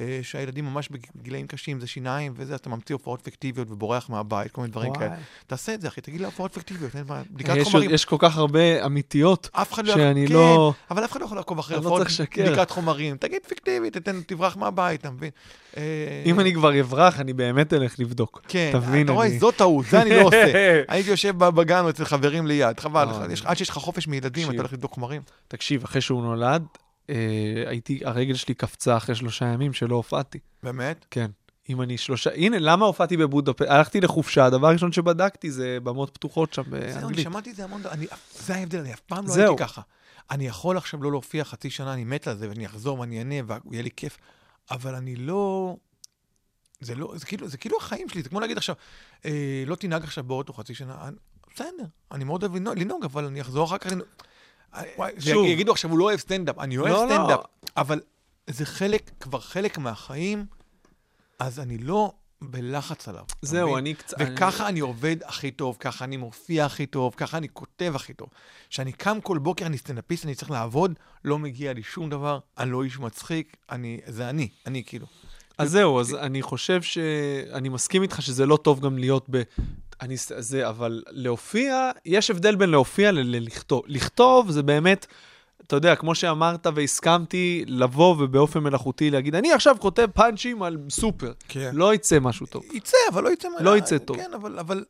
אה, 0.00 0.18
שהילדים 0.22 0.64
ממש 0.64 0.88
בגילאים 1.16 1.46
קשים, 1.46 1.80
זה 1.80 1.86
שיניים 1.86 2.32
וזה, 2.36 2.54
אתה 2.54 2.68
ממציא 2.68 2.94
הופעות 2.94 3.20
פיקטיביות 3.22 3.70
ובורח 3.70 4.10
מהבית, 4.10 4.52
כל 4.52 4.60
מיני 4.60 4.70
דברים 4.72 4.94
כאלה. 4.94 5.14
תעשה 5.46 5.74
את 5.74 5.80
זה, 5.80 5.88
אחי, 5.88 6.00
תגיד 6.00 6.20
לי 6.20 6.26
הופעות 6.26 6.54
פיקטיביות, 6.54 6.96
אין 6.96 7.04
מה, 7.08 7.22
בדיקת 7.30 7.56
יש, 7.56 7.68
חומרים. 7.68 7.90
יש 7.90 8.04
כל 8.04 8.16
כך 8.18 8.36
הרבה 8.36 8.86
אמיתיות, 8.86 9.48
לא... 9.84 9.94
שאני 9.94 10.26
כן, 10.28 10.32
לא- 10.34 10.72
אבל 10.90 11.04
אף 11.04 11.12
אחד 11.12 11.20
לא 11.20 11.24
יכול 11.24 11.36
לעקוב 11.38 11.58
אחרי 11.58 11.76
לא 11.76 11.82
הופעות. 11.82 12.06
בדיקת 12.38 12.70
חומרים. 12.70 13.16
תגיד 13.16 13.40
פיקטיבי, 13.48 13.90
תתן, 13.90 14.20
תברח 14.26 14.56
מהבית, 14.56 15.00
אתה 15.00 15.10
מבין? 15.10 15.30
אה, 15.76 15.82
אם 16.26 16.40
אני 16.40 16.54
כבר 16.54 16.80
אברח, 16.80 17.20
אני 17.20 17.32
באמת 17.32 17.72
אלך 17.72 18.00
לבדוק. 18.00 18.40
כן, 18.48 18.70
תבין, 18.72 19.04
אתה 19.04 19.12
רואה, 19.12 19.26
אני- 19.26 19.38
זו 19.38 19.50
טעות, 19.50 19.86
זה 19.90 20.02
אני 20.02 20.10
לא 20.10 20.22
עושה. 20.22 20.52
הייתי 20.88 21.10
יושב 21.10 21.38
בגן 21.38 21.84
או 21.84 21.90
אצל 21.90 22.04
חברים 22.04 22.46
ליד, 22.46 22.80
חבל, 22.80 23.04
לך, 23.10 23.32
יש- 23.32 23.42
עד 23.44 23.56
שיש 23.56 23.68
לך 23.68 23.78
חופש 23.78 24.08
מילדים. 24.08 24.50
אתה 24.50 24.56
הולך 24.56 24.72
לבדוק 24.72 24.92
חומרים. 24.92 25.22
תקשיב, 25.48 25.84
אחרי 25.84 26.00
שהוא 26.00 26.22
נולד, 26.22 26.62
אה, 27.10 27.14
הייתי, 27.70 28.00
הרגל 28.04 28.34
שלי 28.34 28.54
קפצה 28.54 28.96
אחרי 28.96 29.14
שלושה 29.14 29.44
ימים 29.46 29.72
שלא 29.72 29.94
הופעתי. 29.96 30.38
באמת? 30.62 31.04
כן. 31.10 31.30
אם 31.68 31.82
אני 31.82 31.98
שלושה... 31.98 32.30
הנה, 32.34 32.56
למה 32.58 32.86
הופעתי 32.86 33.16
בבודפשט? 33.16 33.68
הלכתי 33.70 34.00
לחופשה, 34.00 34.44
הדבר 34.46 34.66
הראשון 34.66 34.92
שבדקתי 34.92 35.50
זה 35.50 35.78
במות 35.82 36.10
פתוחות 36.14 36.54
שם 36.54 36.62
זהו, 36.62 36.74
אני 36.74 36.94
באנגלית. 37.00 37.24
שמעתי 37.24 37.50
את 37.50 37.56
זה 37.56 37.64
המון, 37.64 37.82
אני- 37.90 38.06
זה 38.38 38.54
ההבדל, 38.54 38.78
אני 38.78 38.94
אף 38.94 39.00
פעם 39.00 39.26
לא 39.26 39.32
זהו. 39.32 39.48
הייתי 39.50 39.62
ככה. 39.64 39.80
אני 40.30 40.46
יכול 40.46 40.76
עכשיו 40.76 41.02
לא 41.02 41.10
להופיע 41.10 41.44
חצי 41.44 41.70
שנה, 41.70 41.92
אני 41.94 42.04
מת 42.04 42.26
על 42.28 42.36
זה, 42.36 42.48
ואני 42.48 42.66
אחזור 42.66 42.98
ואני 43.00 43.18
אענה, 43.18 43.34
ויהיה 43.70 43.82
לי 43.82 43.90
כיף, 43.96 44.16
אבל 44.70 44.94
אני 44.94 45.16
לא... 45.16 45.76
זה 46.80 46.94
לא, 46.94 47.12
זה 47.16 47.26
כאילו, 47.26 47.48
זה 47.48 47.56
כאילו 47.58 47.76
החיים 47.78 48.08
שלי, 48.08 48.22
זה 48.22 48.28
כמו 48.28 48.40
להגיד 48.40 48.56
עכשיו, 48.56 48.74
אה, 49.24 49.64
לא 49.66 49.74
תנהג 49.76 50.02
עכשיו 50.04 50.24
באוטו 50.24 50.52
חצי 50.52 50.74
שנה, 50.74 51.08
אני, 51.08 51.16
בסדר, 51.54 51.84
אני 52.12 52.24
מאוד 52.24 52.42
אוהב 52.44 52.56
לנהוג, 52.56 53.04
אבל 53.04 53.24
אני 53.24 53.40
אחזור 53.40 53.66
אחר 53.66 53.78
כך 53.78 53.90
שוב. 55.18 55.46
יגידו 55.46 55.72
עכשיו, 55.72 55.90
הוא 55.90 55.98
לא 55.98 56.04
אוהב 56.04 56.18
סטנדאפ, 56.18 56.58
אני 56.58 56.78
אוהב 56.78 56.92
לא, 56.92 57.06
לא. 57.06 57.14
סטנדאפ, 57.14 57.40
אבל 57.76 58.00
זה 58.46 58.66
חלק, 58.66 59.10
כבר 59.20 59.40
חלק 59.40 59.78
מהחיים, 59.78 60.46
אז 61.38 61.60
אני 61.60 61.78
לא 61.78 62.12
בלחץ 62.42 63.08
עליו. 63.08 63.24
זהו? 63.42 63.78
אני 63.78 63.94
קצת... 63.94 64.16
וככה 64.20 64.68
אני 64.68 64.80
עובד 64.80 65.16
הכי 65.24 65.50
טוב, 65.50 65.76
ככה 65.80 66.04
אני 66.04 66.16
מופיע 66.16 66.64
הכי 66.64 66.86
טוב, 66.86 67.14
ככה 67.16 67.36
אני 67.36 67.48
כותב 67.52 67.92
הכי 67.94 68.14
טוב. 68.14 68.28
כשאני 68.70 68.92
קם 68.92 69.18
כל 69.22 69.38
בוקר, 69.38 69.66
אני 69.66 69.78
סטנדאפיסט, 69.78 70.24
אני 70.24 70.34
צריך 70.34 70.50
לעבוד, 70.50 70.94
לא 71.24 71.38
מגיע 71.38 71.72
לי 71.72 71.82
שום 71.82 72.10
דבר, 72.10 72.38
אני 72.58 72.70
לא 72.70 72.82
איש 72.82 72.98
מצחיק, 72.98 73.56
אני, 73.70 74.00
זה 74.06 74.30
אני, 74.30 74.48
אני 74.66 74.84
כאילו. 74.86 75.06
אז 75.58 75.70
זהו, 75.70 76.00
אז 76.00 76.14
אני 76.14 76.42
חושב 76.42 76.82
ש... 76.82 76.98
אני 77.52 77.68
מסכים 77.68 78.02
איתך 78.02 78.22
שזה 78.22 78.46
לא 78.46 78.56
טוב 78.56 78.80
גם 78.80 78.98
להיות 78.98 79.26
ב... 79.30 79.42
אני... 80.02 80.14
זה, 80.16 80.68
אבל 80.68 81.02
להופיע, 81.10 81.90
יש 82.04 82.30
הבדל 82.30 82.56
בין 82.56 82.70
להופיע 82.70 83.12
ללכתוב. 83.12 83.82
לכתוב 83.86 84.50
זה 84.50 84.62
באמת, 84.62 85.06
אתה 85.66 85.76
יודע, 85.76 85.96
כמו 85.96 86.14
שאמרת 86.14 86.66
והסכמתי, 86.74 87.64
לבוא 87.66 88.16
ובאופן 88.18 88.60
מלאכותי 88.60 89.10
להגיד, 89.10 89.34
אני 89.34 89.52
עכשיו 89.52 89.76
כותב 89.78 90.06
פאנצ'ים 90.14 90.62
על 90.62 90.76
סופר. 90.90 91.32
כן. 91.48 91.70
לא 91.72 91.94
יצא 91.94 92.20
משהו 92.20 92.46
טוב. 92.46 92.62
יצא, 92.72 92.96
אבל 93.12 93.24
לא 93.24 93.32
יצא... 93.32 93.48
לא 93.60 93.76
יצא 93.76 93.98
טוב. 93.98 94.16
כן, 94.16 94.30
אבל, 94.34 94.58
אבל 94.58 94.84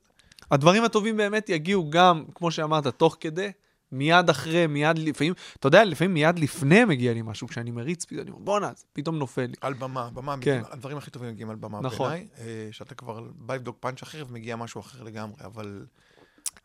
הדברים 0.50 0.84
הטובים 0.84 1.16
באמת 1.16 1.48
יגיעו 1.48 1.90
גם, 1.90 2.24
כמו 2.34 2.50
שאמרת, 2.50 2.86
תוך 2.86 3.16
כדי, 3.20 3.50
מיד 3.92 4.30
אחרי, 4.30 4.66
מיד 4.66 4.98
לפעמים, 4.98 5.32
אתה 5.58 5.66
יודע, 5.66 5.84
לפעמים 5.84 6.14
מיד 6.14 6.38
לפני 6.38 6.84
מגיע 6.84 7.12
לי 7.12 7.22
משהו, 7.24 7.48
כשאני 7.48 7.70
מריץ, 7.70 8.04
פתאום 8.04 8.20
אני 8.20 8.30
אומר, 8.30 8.42
בואנה, 8.42 8.72
זה 8.76 8.84
פתאום 8.92 9.18
נופל 9.18 9.46
לי. 9.46 9.54
על 9.60 9.74
במה, 9.74 10.10
במה, 10.10 10.34
כן. 10.40 10.62
הדברים 10.70 10.96
הכי 10.96 11.10
טובים 11.10 11.30
מגיעים 11.30 11.50
על 11.50 11.56
במה 11.56 11.80
נכון. 11.80 12.08
בעיניי, 12.08 12.28
אה, 12.38 12.68
שאתה 12.72 12.94
כבר 12.94 13.20
בא 13.34 13.54
לבדוק 13.54 13.76
פאנץ' 13.80 14.02
אחר 14.02 14.24
ומגיע 14.28 14.56
משהו 14.56 14.80
אחר 14.80 15.02
לגמרי, 15.02 15.44
אבל... 15.44 15.84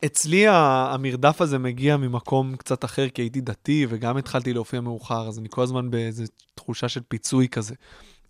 אצלי 0.06 0.48
המרדף 0.48 1.42
הזה 1.42 1.58
מגיע 1.58 1.98
ממקום 1.98 2.56
קצת 2.56 2.86
אחר, 2.86 3.10
כי 3.10 3.22
הייתי 3.22 3.42
דתי 3.42 3.86
וגם 3.90 4.18
התחלתי 4.18 4.54
להופיע 4.54 4.82
מאוחר, 4.82 5.28
אז 5.28 5.40
אני 5.40 5.48
כל 5.52 5.64
הזמן 5.64 5.92
באיזו 5.92 6.24
תחושה 6.56 6.90
של 6.90 7.02
פיצוי 7.08 7.48
כזה. 7.50 7.76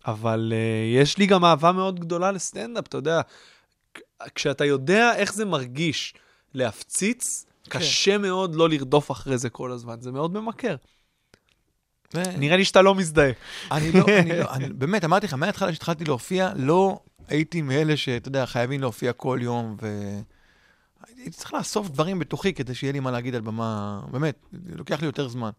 אבל 0.06 0.52
uh, 0.52 0.96
יש 1.02 1.18
לי 1.18 1.26
גם 1.26 1.44
אהבה 1.44 1.72
מאוד 1.72 2.00
גדולה 2.00 2.32
לסטנדאפ, 2.32 2.86
אתה 2.86 2.96
יודע. 2.96 3.20
כשאתה 4.34 4.64
יודע 4.64 5.16
איך 5.16 5.34
זה 5.34 5.44
מרגיש 5.44 6.14
להפציץ, 6.54 7.46
כן. 7.70 7.78
קשה 7.78 8.18
מאוד 8.18 8.54
לא 8.54 8.68
לרדוף 8.68 9.10
אחרי 9.10 9.38
זה 9.38 9.50
כל 9.50 9.72
הזמן, 9.72 10.00
זה 10.00 10.12
מאוד 10.12 10.32
ממכר. 10.32 10.76
זה- 12.12 12.22
נראה 12.38 12.56
לי 12.56 12.64
שאתה 12.64 12.82
לא 12.82 12.94
מזדהה. 12.94 13.30
אני 13.70 13.92
לא, 13.92 14.04
אני 14.20 14.38
לא, 14.38 14.44
אני, 14.54 14.68
באמת, 14.68 15.04
אמרתי 15.04 15.26
לך, 15.26 15.34
מההתחלה 15.34 15.72
שהתחלתי 15.72 16.04
להופיע, 16.04 16.52
לא 16.56 17.00
הייתי 17.28 17.62
מאלה 17.62 17.96
שאתה 17.96 18.28
יודע, 18.28 18.46
חייבים 18.46 18.80
להופיע 18.80 19.12
כל 19.12 19.38
יום, 19.42 19.76
ו... 19.82 19.86
הייתי 21.16 21.30
צריך 21.30 21.54
לאסוף 21.54 21.88
דברים 21.88 22.18
בתוכי 22.18 22.52
כדי 22.52 22.74
שיהיה 22.74 22.92
לי 22.92 23.00
מה 23.00 23.10
להגיד 23.10 23.34
על 23.34 23.40
במה, 23.40 24.00
באמת, 24.10 24.46
לוקח 24.52 25.00
לי 25.00 25.06
יותר 25.06 25.28
זמן. 25.28 25.50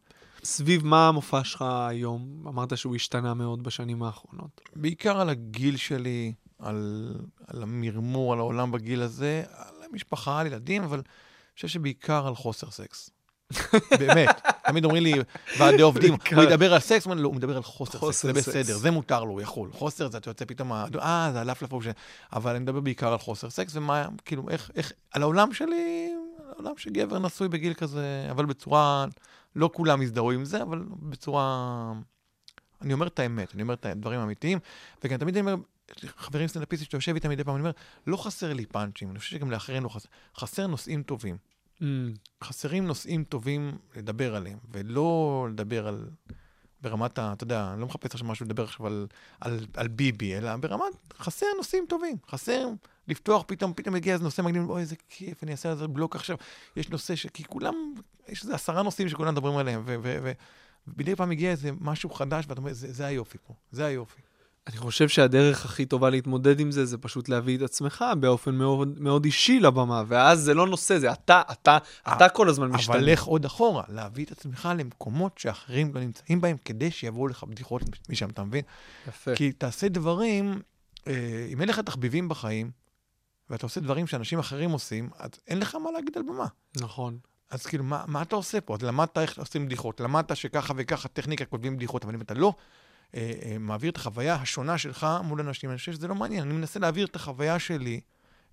סביב 0.43 0.85
מה 0.85 1.07
המופע 1.07 1.43
שלך 1.43 1.61
היום? 1.89 2.43
אמרת 2.47 2.77
שהוא 2.77 2.95
השתנה 2.95 3.33
מאוד 3.33 3.63
בשנים 3.63 4.03
האחרונות. 4.03 4.61
בעיקר 4.75 5.21
על 5.21 5.29
הגיל 5.29 5.77
שלי, 5.77 6.33
על, 6.59 7.13
על 7.47 7.63
המרמור, 7.63 8.33
על 8.33 8.39
העולם 8.39 8.71
בגיל 8.71 9.01
הזה, 9.01 9.43
על 9.53 9.75
המשפחה, 9.91 10.39
על 10.39 10.47
ילדים, 10.47 10.83
אבל 10.83 11.01
חושב 11.57 11.67
שבעיקר 11.67 12.27
על 12.27 12.35
חוסר 12.35 12.71
סקס. 12.71 13.09
באמת, 13.99 14.29
תמיד 14.67 14.85
אומרים 14.85 15.03
לי, 15.03 15.13
ועדי 15.59 15.81
עובדים, 15.81 16.13
הוא 16.35 16.43
ידבר 16.43 16.73
על 16.73 16.79
סקס? 16.79 17.07
לא, 17.07 17.27
הוא 17.27 17.35
מדבר 17.35 17.57
על 17.57 17.63
חוסר 17.63 18.11
סקס, 18.11 18.21
זה. 18.25 18.33
בסדר, 18.33 18.77
זה 18.77 18.91
מותר 18.91 19.23
לו, 19.23 19.31
הוא 19.31 19.41
יכול. 19.41 19.69
חוסר 19.73 20.11
זה, 20.11 20.17
אתה 20.17 20.29
יוצא 20.29 20.45
פתאום, 20.45 20.73
ה- 20.73 20.85
אה, 20.99 21.29
זה 21.33 21.41
הלפלף. 21.41 21.69
אבל 22.33 22.51
אני 22.51 22.59
מדבר 22.59 22.79
בעיקר 22.79 23.11
על 23.11 23.17
חוסר 23.17 23.49
סקס, 23.49 23.75
ומה, 23.75 24.07
כאילו, 24.25 24.49
איך, 24.49 24.71
איך, 24.75 24.91
על 25.11 25.21
העולם 25.21 25.53
שלי, 25.53 26.11
העולם 26.53 26.73
שגבר 26.77 27.19
נשוי 27.19 27.47
בגיל 27.47 27.73
כזה, 27.73 28.27
אבל 28.31 28.45
בצורה, 28.45 29.05
לא 29.55 29.69
כולם 29.73 30.01
יזדהו 30.01 30.31
עם 30.31 30.45
זה, 30.45 30.61
אבל 30.61 30.83
בצורה... 30.89 31.93
אני 32.81 32.93
אומר 32.93 33.07
את 33.07 33.19
האמת, 33.19 33.53
אני 33.53 33.61
אומר 33.61 33.73
את 33.73 33.85
הדברים 33.85 34.19
האמיתיים, 34.19 34.59
וגם 35.03 35.17
תמיד 35.17 35.37
אני 35.37 35.51
אומר, 35.51 35.63
חברים 36.17 36.47
סטנדאפיסטים 36.47 36.85
שאתה 36.85 36.97
יושב 36.97 37.15
איתם 37.15 37.29
מדי 37.29 37.43
פעם, 37.43 37.55
אני 37.55 37.61
אומר, 37.61 37.71
לא 38.07 38.17
חסר 38.17 38.53
לי 38.53 38.65
פאנצ'ים, 38.65 39.11
אני 39.11 39.19
חושב 39.19 39.31
שגם 39.31 39.51
לאחרים 39.51 39.83
לא 39.83 39.89
חסר, 39.89 40.09
חסר 40.35 40.67
נושאים 40.67 41.03
טובים. 41.03 41.37
Mm, 41.81 41.83
חסרים 42.43 42.87
נושאים 42.87 43.23
טובים 43.23 43.77
לדבר 43.95 44.35
עליהם, 44.35 44.57
ולא 44.71 45.47
לדבר 45.51 45.87
על... 45.87 46.09
ברמת 46.81 47.19
ה... 47.19 47.33
אתה 47.33 47.43
יודע, 47.43 47.69
אני 47.73 47.81
לא 47.81 47.87
מחפש 47.87 48.13
עכשיו 48.13 48.27
משהו 48.27 48.45
לדבר 48.45 48.63
עכשיו 48.63 48.87
על, 48.87 49.07
על, 49.41 49.59
על 49.73 49.87
ביבי, 49.87 50.37
אלא 50.37 50.55
ברמת... 50.55 50.83
חסר 51.17 51.45
נושאים 51.57 51.85
טובים. 51.89 52.17
חסר 52.29 52.67
לפתוח 53.07 53.43
פתאום, 53.47 53.73
פתאום 53.73 53.95
הגיע 53.95 54.13
איזה 54.13 54.23
נושא 54.23 54.41
מגניב, 54.41 54.69
אוי, 54.69 54.81
איזה 54.81 54.95
כיף, 55.09 55.43
אני 55.43 55.51
אעשה 55.51 55.71
על 55.71 55.77
זה 55.77 55.87
בלוק 55.87 56.15
עכשיו. 56.15 56.37
יש 56.75 56.89
נושא 56.89 57.15
ש... 57.15 57.27
כי 57.27 57.43
כולם... 57.43 57.73
יש 58.27 58.43
איזה 58.43 58.55
עשרה 58.55 58.83
נושאים 58.83 59.09
שכולם 59.09 59.33
מדברים 59.33 59.57
עליהם, 59.57 59.83
ו... 59.85 59.95
ו, 60.01 60.17
ו 60.23 60.31
ומדי 60.87 61.15
פעם 61.15 61.31
הגיע 61.31 61.51
איזה 61.51 61.69
משהו 61.79 62.09
חדש, 62.09 62.45
ואתה 62.47 62.61
אומר, 62.61 62.73
זה, 62.73 62.93
זה 62.93 63.05
היופי 63.05 63.37
פה, 63.47 63.53
זה 63.71 63.85
היופי. 63.85 64.21
אני 64.67 64.77
חושב 64.77 65.07
שהדרך 65.07 65.65
הכי 65.65 65.85
טובה 65.85 66.09
להתמודד 66.09 66.59
עם 66.59 66.71
זה, 66.71 66.85
זה 66.85 66.97
פשוט 66.97 67.29
להביא 67.29 67.57
את 67.57 67.61
עצמך 67.61 68.05
באופן 68.19 68.55
מאוד, 68.55 68.99
מאוד 68.99 69.25
אישי 69.25 69.59
לבמה, 69.59 70.03
ואז 70.07 70.39
זה 70.39 70.53
לא 70.53 70.67
נושא, 70.67 70.99
זה 70.99 71.11
אתה, 71.11 71.41
אתה, 71.51 71.77
אתה 72.07 72.29
כל 72.29 72.49
הזמן 72.49 72.67
משתנה. 72.67 72.95
אבל 72.95 73.11
לך 73.11 73.23
עוד 73.23 73.45
אחורה, 73.45 73.83
להביא 73.89 74.25
את 74.25 74.31
עצמך 74.31 74.69
למקומות 74.77 75.37
שאחרים 75.37 75.93
לא 75.93 76.01
נמצאים 76.01 76.41
בהם, 76.41 76.57
כדי 76.65 76.91
שיבואו 76.91 77.27
לך 77.27 77.43
בדיחות 77.43 77.81
משם, 78.09 78.29
אתה 78.29 78.43
מבין? 78.43 78.61
יפה. 79.07 79.35
כי 79.35 79.51
תעשה 79.51 79.89
דברים, 79.89 80.61
אה, 81.07 81.47
אם 81.49 81.61
אין 81.61 81.69
לך 81.69 81.79
תחביבים 81.79 82.29
בחיים, 82.29 82.71
ואתה 83.49 83.65
עושה 83.65 83.81
דברים 83.81 84.07
שאנשים 84.07 84.39
אחרים 84.39 84.71
עושים, 84.71 85.09
אז 85.17 85.29
אין 85.47 85.59
לך 85.59 85.75
מה 85.75 85.91
להגיד 85.91 86.17
על 86.17 86.23
במה. 86.23 86.47
נכון. 86.81 87.17
אז 87.49 87.65
כאילו, 87.65 87.83
מה, 87.83 88.03
מה 88.07 88.21
אתה 88.21 88.35
עושה 88.35 88.61
פה? 88.61 88.75
אז 88.75 88.81
למדת 88.81 89.17
איך 89.17 89.39
עושים 89.39 89.65
בדיחות, 89.65 89.99
למדת 89.99 90.37
שככה 90.37 90.73
וככה 90.77 91.07
טכניקה 91.07 91.45
כותבים 91.45 91.77
בדיחות, 91.77 92.03
אבל 92.03 92.13
אם 92.13 92.21
אתה 92.21 92.33
לא 92.33 92.53
אה, 93.15 93.31
אה, 93.45 93.57
מעביר 93.59 93.91
את 93.91 93.97
החוויה 93.97 94.35
השונה 94.35 94.77
שלך 94.77 95.07
מול 95.23 95.39
אנשים, 95.41 95.69
אני 95.69 95.77
חושב 95.77 95.93
שזה 95.93 96.07
לא 96.07 96.15
מעניין. 96.15 96.43
אני 96.43 96.53
מנסה 96.53 96.79
להעביר 96.79 97.05
את 97.05 97.15
החוויה 97.15 97.59
שלי 97.59 97.99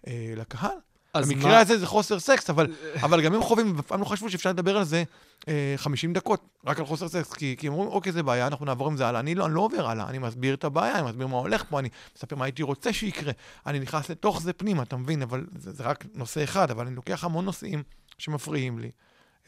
אה, 0.06 0.34
לקהל. 0.36 0.76
במקרה 1.16 1.50
מה- 1.50 1.58
הזה 1.58 1.78
זה 1.78 1.86
חוסר 1.86 2.18
סקס, 2.20 2.50
אבל, 2.50 2.74
אבל 3.04 3.22
גם 3.22 3.34
הם 3.34 3.42
חווים, 3.42 3.78
אף 3.78 3.86
פעם 3.86 4.00
לא 4.00 4.04
חשבו 4.04 4.30
שאפשר 4.30 4.50
לדבר 4.50 4.76
על 4.76 4.84
זה 4.84 5.04
אה, 5.48 5.74
50 5.76 6.12
דקות, 6.12 6.48
רק 6.66 6.78
על 6.78 6.86
חוסר 6.86 7.08
סקס, 7.08 7.32
כי, 7.32 7.56
כי 7.58 7.66
הם 7.66 7.72
אומרים, 7.72 7.90
אוקיי, 7.90 8.12
זה 8.12 8.22
בעיה, 8.22 8.46
אנחנו 8.46 8.66
נעבור 8.66 8.86
עם 8.86 8.96
זה 8.96 9.06
הלאה. 9.06 9.20
אני 9.20 9.34
לא, 9.34 9.46
אני 9.46 9.54
לא 9.54 9.60
עובר 9.60 9.86
הלאה, 9.90 10.08
אני 10.08 10.18
מסביר 10.18 10.54
את 10.54 10.64
הבעיה, 10.64 10.98
אני 10.98 11.08
מסביר 11.08 11.26
מה 11.26 11.36
הולך 11.36 11.64
פה, 11.68 11.78
אני 11.78 11.88
מספר 12.16 12.36
מה 12.36 12.44
הייתי 12.44 12.62
רוצה 12.62 12.92
שיקרה, 12.92 13.32
אני 13.66 13.78
נכנס 13.80 14.08
לתוך 14.10 14.40
זה 14.42 14.52
פנימה, 14.52 14.82
אתה 14.82 14.96
מבין? 14.96 15.22
אבל 15.22 15.46
זה, 15.58 15.72
זה 15.72 15.82
רק 15.82 16.04
נושא 16.14 16.44
אחד, 16.44 16.70
אבל 16.70 16.86
אני 16.86 16.96
לוקח 16.96 17.24
המון 17.24 17.44
נושאים 17.44 17.82
שמפריעים 18.18 18.78
לי. 18.78 18.90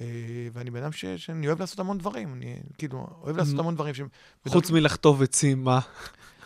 אה, 0.00 0.06
ואני 0.52 0.70
בן 0.70 0.82
אדם 0.82 0.92
ש- 0.92 1.04
שאני 1.04 1.46
אוהב 1.46 1.60
לעשות 1.60 1.78
המון 1.78 1.98
דברים, 1.98 2.32
אני 2.32 2.56
כאילו 2.78 3.06
אוהב 3.22 3.36
לעשות 3.36 3.58
המון 3.58 3.74
דברים 3.74 3.94
שהם... 3.94 4.08
חוץ 4.48 4.70
מלחטוב 4.70 5.22
עצים, 5.22 5.64
מה? 5.64 5.80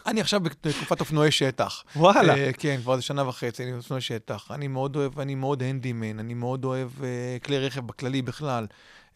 אני 0.07 0.20
עכשיו 0.20 0.40
בתקופת 0.40 1.01
אופנועי 1.01 1.30
שטח. 1.30 1.84
וואלה. 1.96 2.34
אה, 2.36 2.51
כן, 2.53 2.78
כבר 2.82 2.92
איזה 2.92 3.03
שנה 3.03 3.28
וחצי, 3.28 3.64
אני 3.64 3.72
אופנועי 3.72 4.01
שטח. 4.01 4.51
אני 4.51 4.68
מאוד 4.68 4.96
אוהב, 4.96 5.20
אני 5.20 5.34
מאוד 5.34 5.62
הנדימן, 5.62 6.18
אני 6.18 6.34
מאוד 6.34 6.64
אוהב 6.64 7.05
אה, 7.05 7.36
כלי 7.44 7.59
רכב 7.59 7.86
בכללי 7.86 8.22
בכלל. 8.22 8.66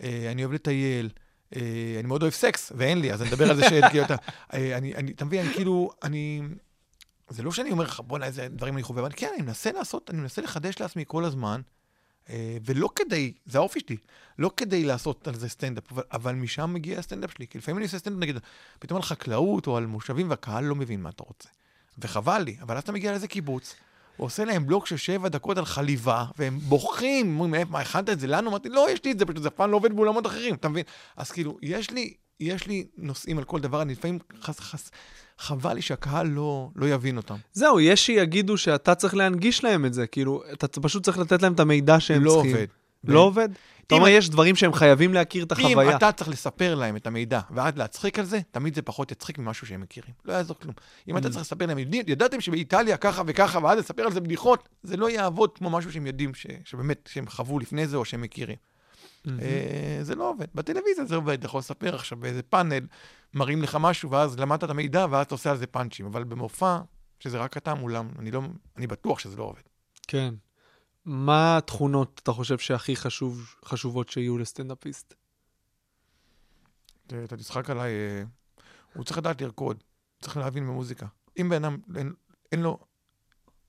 אה, 0.03 0.29
אני 0.31 0.43
אוהב 0.43 0.55
לטייל. 0.55 1.09
אה, 1.57 1.61
אני 1.99 2.09
מאוד 2.09 2.23
אוהב 2.23 2.33
סקס, 2.33 2.73
ואין 2.77 3.01
לי, 3.01 3.13
אז 3.13 3.23
אני 3.23 3.29
מדבר 3.31 3.51
על 3.51 3.57
זה 3.57 3.63
שאין, 3.69 3.89
כאילו, 3.89 4.05
אתה... 4.05 4.15
אני, 4.53 4.95
אני, 4.95 5.13
אתה 5.13 5.25
מבין, 5.25 5.47
אני 5.47 5.55
כאילו, 5.55 5.91
אני... 6.03 6.43
זה 7.29 7.43
לא 7.43 7.53
שאני 7.53 7.71
אומר 7.71 7.85
לך, 7.85 8.01
בוא'נה, 8.07 8.27
איזה 8.27 8.49
דברים 8.49 8.75
אני 8.75 8.83
חווה, 8.83 9.03
אבל 9.03 9.11
כן, 9.17 9.31
אני 9.35 9.43
מנסה 9.43 9.73
לעשות, 9.73 10.11
אני 10.11 10.21
מנסה 10.21 10.43
לחדש 10.43 10.81
לעצמי 10.81 11.05
כל 11.07 11.25
הזמן, 11.25 11.61
ולא 12.65 12.89
כדי, 12.95 13.33
זה 13.47 13.59
האופי 13.59 13.81
שלי, 13.81 13.97
לא 14.39 14.51
כדי 14.57 14.85
לעשות 14.85 15.29
על 15.29 15.35
זה 15.35 15.49
סטנדאפ, 15.49 15.93
אבל, 15.93 16.03
אבל 16.13 16.35
משם 16.35 16.75
מגיע 16.75 16.99
הסטנדאפ 16.99 17.31
שלי. 17.33 17.47
כי 17.47 17.59
לפעמים 17.59 17.79
אני 17.79 17.85
עושה 17.85 17.99
סטנדאפ, 17.99 18.21
נגיד, 18.21 18.39
פתאום 18.79 18.97
על 18.97 19.03
חקלאות 19.03 19.67
או 19.67 19.77
על 19.77 19.87
מושבים, 19.87 20.31
והקהל 20.31 20.65
לא 20.65 20.75
מבין 20.75 21.03
מה 21.03 21.09
אתה 21.09 21.25
רוצה. 21.27 21.49
וחבל 21.99 22.39
לי, 22.39 22.57
אבל 22.63 22.77
אז 22.77 22.83
אתה 22.83 22.93
מגיע 22.93 23.11
לאיזה 23.11 23.29
קיבוץ, 23.29 23.75
הוא 24.17 24.27
עושה 24.27 24.45
להם 24.45 24.67
בלוק 24.67 24.87
של 24.87 24.97
שבע 24.97 25.29
דקות 25.29 25.59
על 25.59 25.65
חליבה, 25.65 26.25
והם 26.39 26.59
בוכים, 26.59 27.35
אומרים, 27.35 27.51
"מאיפה, 27.51 27.71
מה, 27.73 27.81
הכנת 27.81 28.09
את 28.09 28.21
זה 28.21 28.27
לנו? 28.27 28.51
אמרתי, 28.51 28.69
לא, 28.69 28.87
יש 28.91 29.05
לי 29.05 29.13
את 29.13 29.19
זה, 29.19 29.27
פשוט 29.27 29.43
זה 29.43 29.49
אף 29.49 29.55
פעם 29.55 29.71
לא 29.71 29.77
עובד 29.77 29.93
באולמות 29.93 30.27
אחרים, 30.27 30.55
אתה 30.55 30.69
מבין? 30.69 30.85
אז 31.17 31.31
כאילו, 31.31 31.59
יש 31.63 31.91
לי, 31.91 32.15
יש 32.41 32.67
לי 32.67 32.87
נושאים 32.97 33.39
על 33.39 33.45
כל 33.45 33.61
דבר, 33.61 33.83
אני 33.83 33.93
לפעמים, 33.93 34.19
חס, 34.43 34.61
חס, 34.61 34.91
חבל 35.39 35.75
לי 35.75 35.83
שהקהל 35.83 36.27
לא, 36.27 36.69
לא 36.77 36.87
יבין 36.87 37.17
אותם. 37.17 37.37
זהו, 37.53 37.81
יש 37.81 38.07
שיגידו 38.07 38.57
שאתה 38.57 38.95
צריך 38.95 39.15
להנגיש 39.15 39.65
להם 39.65 39.87
את 39.87 39.95
זה, 39.95 40.07
כאילו, 40.07 40.43
אתה 40.53 40.81
פשוט 40.81 41.05
צריך 41.05 41.19
לתת 41.19 41.43
להם 41.43 41.53
את 41.53 41.61
המידע 41.61 42.01
שהם 42.01 42.25
לא 42.25 42.31
צריכים. 42.31 42.51
עובד. 42.51 42.67
לא 43.05 43.21
עובד? 43.21 43.49
אתה 43.87 43.95
אומר, 43.95 44.09
יש 44.09 44.29
דברים 44.31 44.57
שהם 44.57 44.73
חייבים 44.73 45.15
להכיר 45.15 45.45
את 45.45 45.53
אם 45.59 45.67
החוויה. 45.67 45.97
אתה 45.97 46.13
צריך 46.13 46.31
לספר 46.31 46.75
להם 46.75 46.97
את 46.97 47.07
המידע 47.07 47.41
ועד 47.51 47.79
להצחיק 47.79 48.19
על 48.19 48.25
זה, 48.25 48.41
תמיד 48.51 48.75
זה 48.75 48.83
פחות 48.83 49.13
יצחיק 49.13 49.39
ממשהו 49.39 49.67
שהם 49.67 49.81
מכירים. 49.81 50.11
לא 50.25 50.33
יעזור 50.33 50.57
כלום. 50.59 50.75
אם 51.09 51.17
Mm. 51.17 51.19
אתה 51.19 51.29
צריך 51.31 51.41
לספר 51.41 51.67
להם, 51.67 51.79
"יודעים- 51.79 52.05
ידעתם 52.07 52.41
שבאיטליה 52.41 52.97
ככה 52.97 53.23
וככה, 53.27 53.59
ואז 53.63 53.79
לספר 53.79 54.03
על 54.03 54.13
זה 54.13 54.21
בדיחות, 54.21 54.69
זה 54.83 54.97
לא 54.97 55.11
יעבוד 55.11 55.59
כמו 55.59 55.71
משהו 55.71 55.93
שהם 55.93 56.07
יודעים, 56.07 56.35
ש- 56.35 56.47
שבאמת, 56.65 57.09
שהם 57.13 57.27
חוו 57.29 57.59
לפני 57.59 57.87
זה 57.87 57.97
או 57.97 58.05
שהם 58.05 58.21
מכירים. 58.23 58.57
אה, 59.27 59.99
זה 60.03 60.15
לא 60.15 60.31
עובד. 60.31 60.47
בטלוויזיה 60.55 61.05
זה 61.05 61.17
עובד, 61.17 61.39
אתה 61.39 61.47
יכול 61.47 61.59
לספר 61.59 61.95
עכשיו 61.95 62.19
באיזה 62.19 62.43
פאנל, 62.43 62.87
מראים 63.35 63.63
לך 63.63 63.79
משהו, 63.81 64.11
ואז 64.11 64.39
למדת 64.39 64.65
את 64.65 64.71
המידע, 64.71 65.07
ואז 65.11 65.27
אתה 65.27 65.35
עושה 65.35 65.51
על 65.51 65.57
זה 65.57 65.67
פאנצ'ים. 65.67 66.07
אבל 66.07 66.25
במופע, 66.25 66.79
שזה 67.21 67.39
רק 67.39 67.57
אתה 67.57 67.75
מולם, 67.75 68.09
אני 68.19 68.31
לא, 68.31 68.43
אני 68.77 68.87
בטוח 68.87 69.19
שזה 69.19 69.37
לא 69.37 69.43
עובד. 69.43 69.63
כן. 70.09 70.35
מה 71.05 71.57
התכונות 71.57 72.21
אתה 72.23 72.33
חושב 72.33 72.59
שהכי 72.59 72.97
חשוב, 72.97 73.55
חשובות 73.65 74.09
שיהיו 74.09 74.39
לסטנדאפיסט? 74.39 75.15
אתה 77.07 77.37
תצחק 77.37 77.71
עליי, 77.71 77.93
אה, 77.93 78.23
הוא 78.95 79.05
צריך 79.05 79.19
לדעת 79.19 79.43
לרקוד, 79.43 79.83
צריך 80.21 80.37
להבין 80.37 80.67
במוזיקה. 80.67 81.07
אם 81.41 81.49
בן 81.49 81.65
אדם, 81.65 81.79
אין, 81.97 82.13
אין 82.53 82.61
לו, 82.61 82.79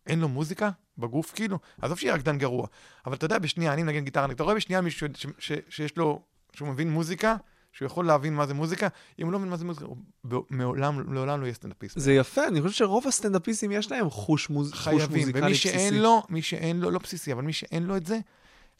אין 0.07 0.19
לו 0.19 0.29
מוזיקה 0.29 0.69
בגוף, 0.97 1.31
כאילו, 1.35 1.59
עזוב 1.81 1.97
שיהיה 1.97 2.15
רקדן 2.15 2.37
גרוע, 2.37 2.67
אבל 3.05 3.15
אתה 3.15 3.25
יודע, 3.25 3.39
בשנייה, 3.39 3.73
אני 3.73 3.83
מנגן 3.83 4.03
גיטרה, 4.03 4.25
אתה 4.31 4.43
רואה 4.43 4.55
בשנייה 4.55 4.81
מישהו 4.81 5.07
ש, 5.15 5.25
ש, 5.39 5.51
שיש 5.69 5.97
לו, 5.97 6.21
שהוא 6.53 6.67
מבין 6.67 6.91
מוזיקה, 6.91 7.35
שהוא 7.71 7.85
יכול 7.85 8.05
להבין 8.05 8.33
מה 8.33 8.45
זה 8.45 8.53
מוזיקה, 8.53 8.87
אם 9.19 9.25
הוא 9.25 9.33
לא 9.33 9.39
מבין 9.39 9.49
מה 9.51 9.57
זה 9.57 9.65
מוזיקה, 9.65 9.85
הוא 9.85 9.97
ב- 10.27 10.35
מעולם, 10.49 11.13
לעולם 11.13 11.39
לא 11.39 11.45
יהיה 11.45 11.53
סטנדאפיסט. 11.53 11.99
זה 11.99 12.13
יפה, 12.13 12.47
אני 12.47 12.61
חושב 12.61 12.73
שרוב 12.73 13.07
הסטנדאפיסטים 13.07 13.71
יש 13.71 13.91
להם 13.91 14.09
חוש, 14.09 14.49
מוז... 14.49 14.71
חוש 14.71 14.79
חייבים, 14.79 15.19
מוזיקלי 15.19 15.41
ומי 15.41 15.51
בסיסי. 15.51 15.69
שאין 15.69 16.01
לו, 16.01 16.23
מי 16.29 16.41
שאין 16.41 16.79
לו, 16.79 16.91
לא 16.91 16.99
בסיסי, 16.99 17.33
אבל 17.33 17.41
מי 17.41 17.53
שאין 17.53 17.83
לו 17.83 17.97
את 17.97 18.05
זה, 18.05 18.19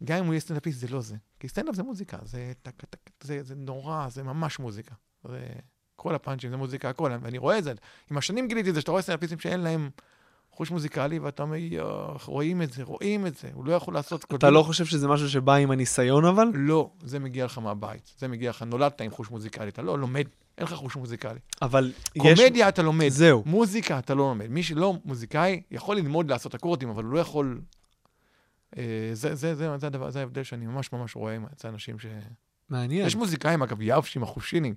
גם 0.04 0.18
אם 0.18 0.26
הוא 0.26 0.34
יהיה 0.34 0.42
סטנדאפיסט, 0.42 0.80
זה 0.80 0.88
לא 0.88 1.02
זה. 1.02 1.16
כי 1.40 1.48
סטנדאפ 1.48 1.76
זה 1.76 1.84
מוזיקה, 1.84 2.18
זה, 2.24 2.54
טק, 2.62 2.86
טק, 2.90 3.00
זה, 3.24 3.44
זה 3.44 3.56
נורא, 3.56 4.10
זה 4.10 4.24
ממש 4.24 4.60
מוזיקה. 4.60 4.96
זה, 5.28 5.48
כל 5.96 6.16
הפאנצ'ים 6.16 6.50
זה 6.50 6.58
מוזיקה, 6.58 6.90
הכל, 6.90 7.12
ואני 7.22 7.38
רואה 7.38 7.58
את 7.58 7.64
זה. 7.64 7.74
עם 8.12 8.18
השנים 8.18 8.48
גיליתי 8.48 8.70
את 8.70 8.76
זה, 8.76 8.82
שאתה 8.82 8.92
רואה 8.92 9.02
סטנדאפיסטים 9.02 9.40
שאין 9.40 9.60
להם 9.60 9.90
חוש 10.56 10.72
מוזיקלי, 10.72 11.20
ואתה 11.20 11.44
אומר, 11.44 11.56
יואו, 11.56 12.18
רואים 12.26 12.62
את 12.62 12.74
זה, 12.74 12.84
רואים 12.84 13.28
את 13.28 13.36
זה, 13.36 13.50
הוא 13.54 13.66
לא 13.66 13.74
יכול 13.74 13.94
לעשות... 13.94 14.26
אתה 14.36 14.50
לא 14.50 14.64
חושב 14.64 14.86
שזה 14.86 15.08
משהו 15.08 15.30
שבא 15.30 15.54
עם 15.54 15.72
הניסיון 15.72 16.26
אבל? 16.26 16.48
לא, 16.54 16.90
זה 17.04 17.20
מגיע 17.20 17.46
לך 17.46 17.58
מהבית, 17.58 18.14
זה 18.18 18.28
מגיע 18.28 18.50
לך, 18.50 18.62
נולדת 18.62 19.02
עם 19.02 19.12
חוש 19.12 19.30
מוזיקלי, 19.30 19.70
אתה 19.70 19.82
לא 19.82 20.00
לומד, 20.00 20.24
אין 20.58 20.68
לך 20.68 20.74
חוש 20.74 20.96
מוזיקלי. 20.96 21.40
אבל 21.62 21.92
יש... 22.16 22.40
קומדיה 22.40 22.70
אתה 22.70 22.82
לומד, 22.82 23.10
זהו. 23.10 23.44
מוזיקה 23.46 24.00
אתה 24.00 24.14
לא 24.14 24.24
לומד. 24.24 24.48
מי 24.48 24.64
שלא 24.64 24.94
מוזיקאי 25.06 25.62
יכול 25.72 25.96
ללמוד 25.96 26.32
לעשות 26.32 26.56
אקורדים, 26.56 26.90
אבל 26.90 27.04
הוא 27.04 27.14
לא 27.14 27.20
יכול... 27.20 27.62
אה, 28.78 28.84
זה, 29.14 29.36
זה, 29.36 29.56
זה, 29.56 29.78
זה, 29.78 29.88
הדבר, 29.88 30.10
זה 30.10 30.20
ההבדל 30.20 30.44
שאני 30.44 30.66
ממש 30.66 30.94
ממש 30.94 31.16
רואה 31.16 31.38
אצל 31.54 31.68
אנשים 31.68 32.00
ש... 32.00 32.06
מעניין. 32.70 33.08
יש 33.08 33.16
מוזיקאים, 33.16 33.62
אגב, 33.62 33.78
יבשים, 33.82 34.22
אחושינים, 34.22 34.76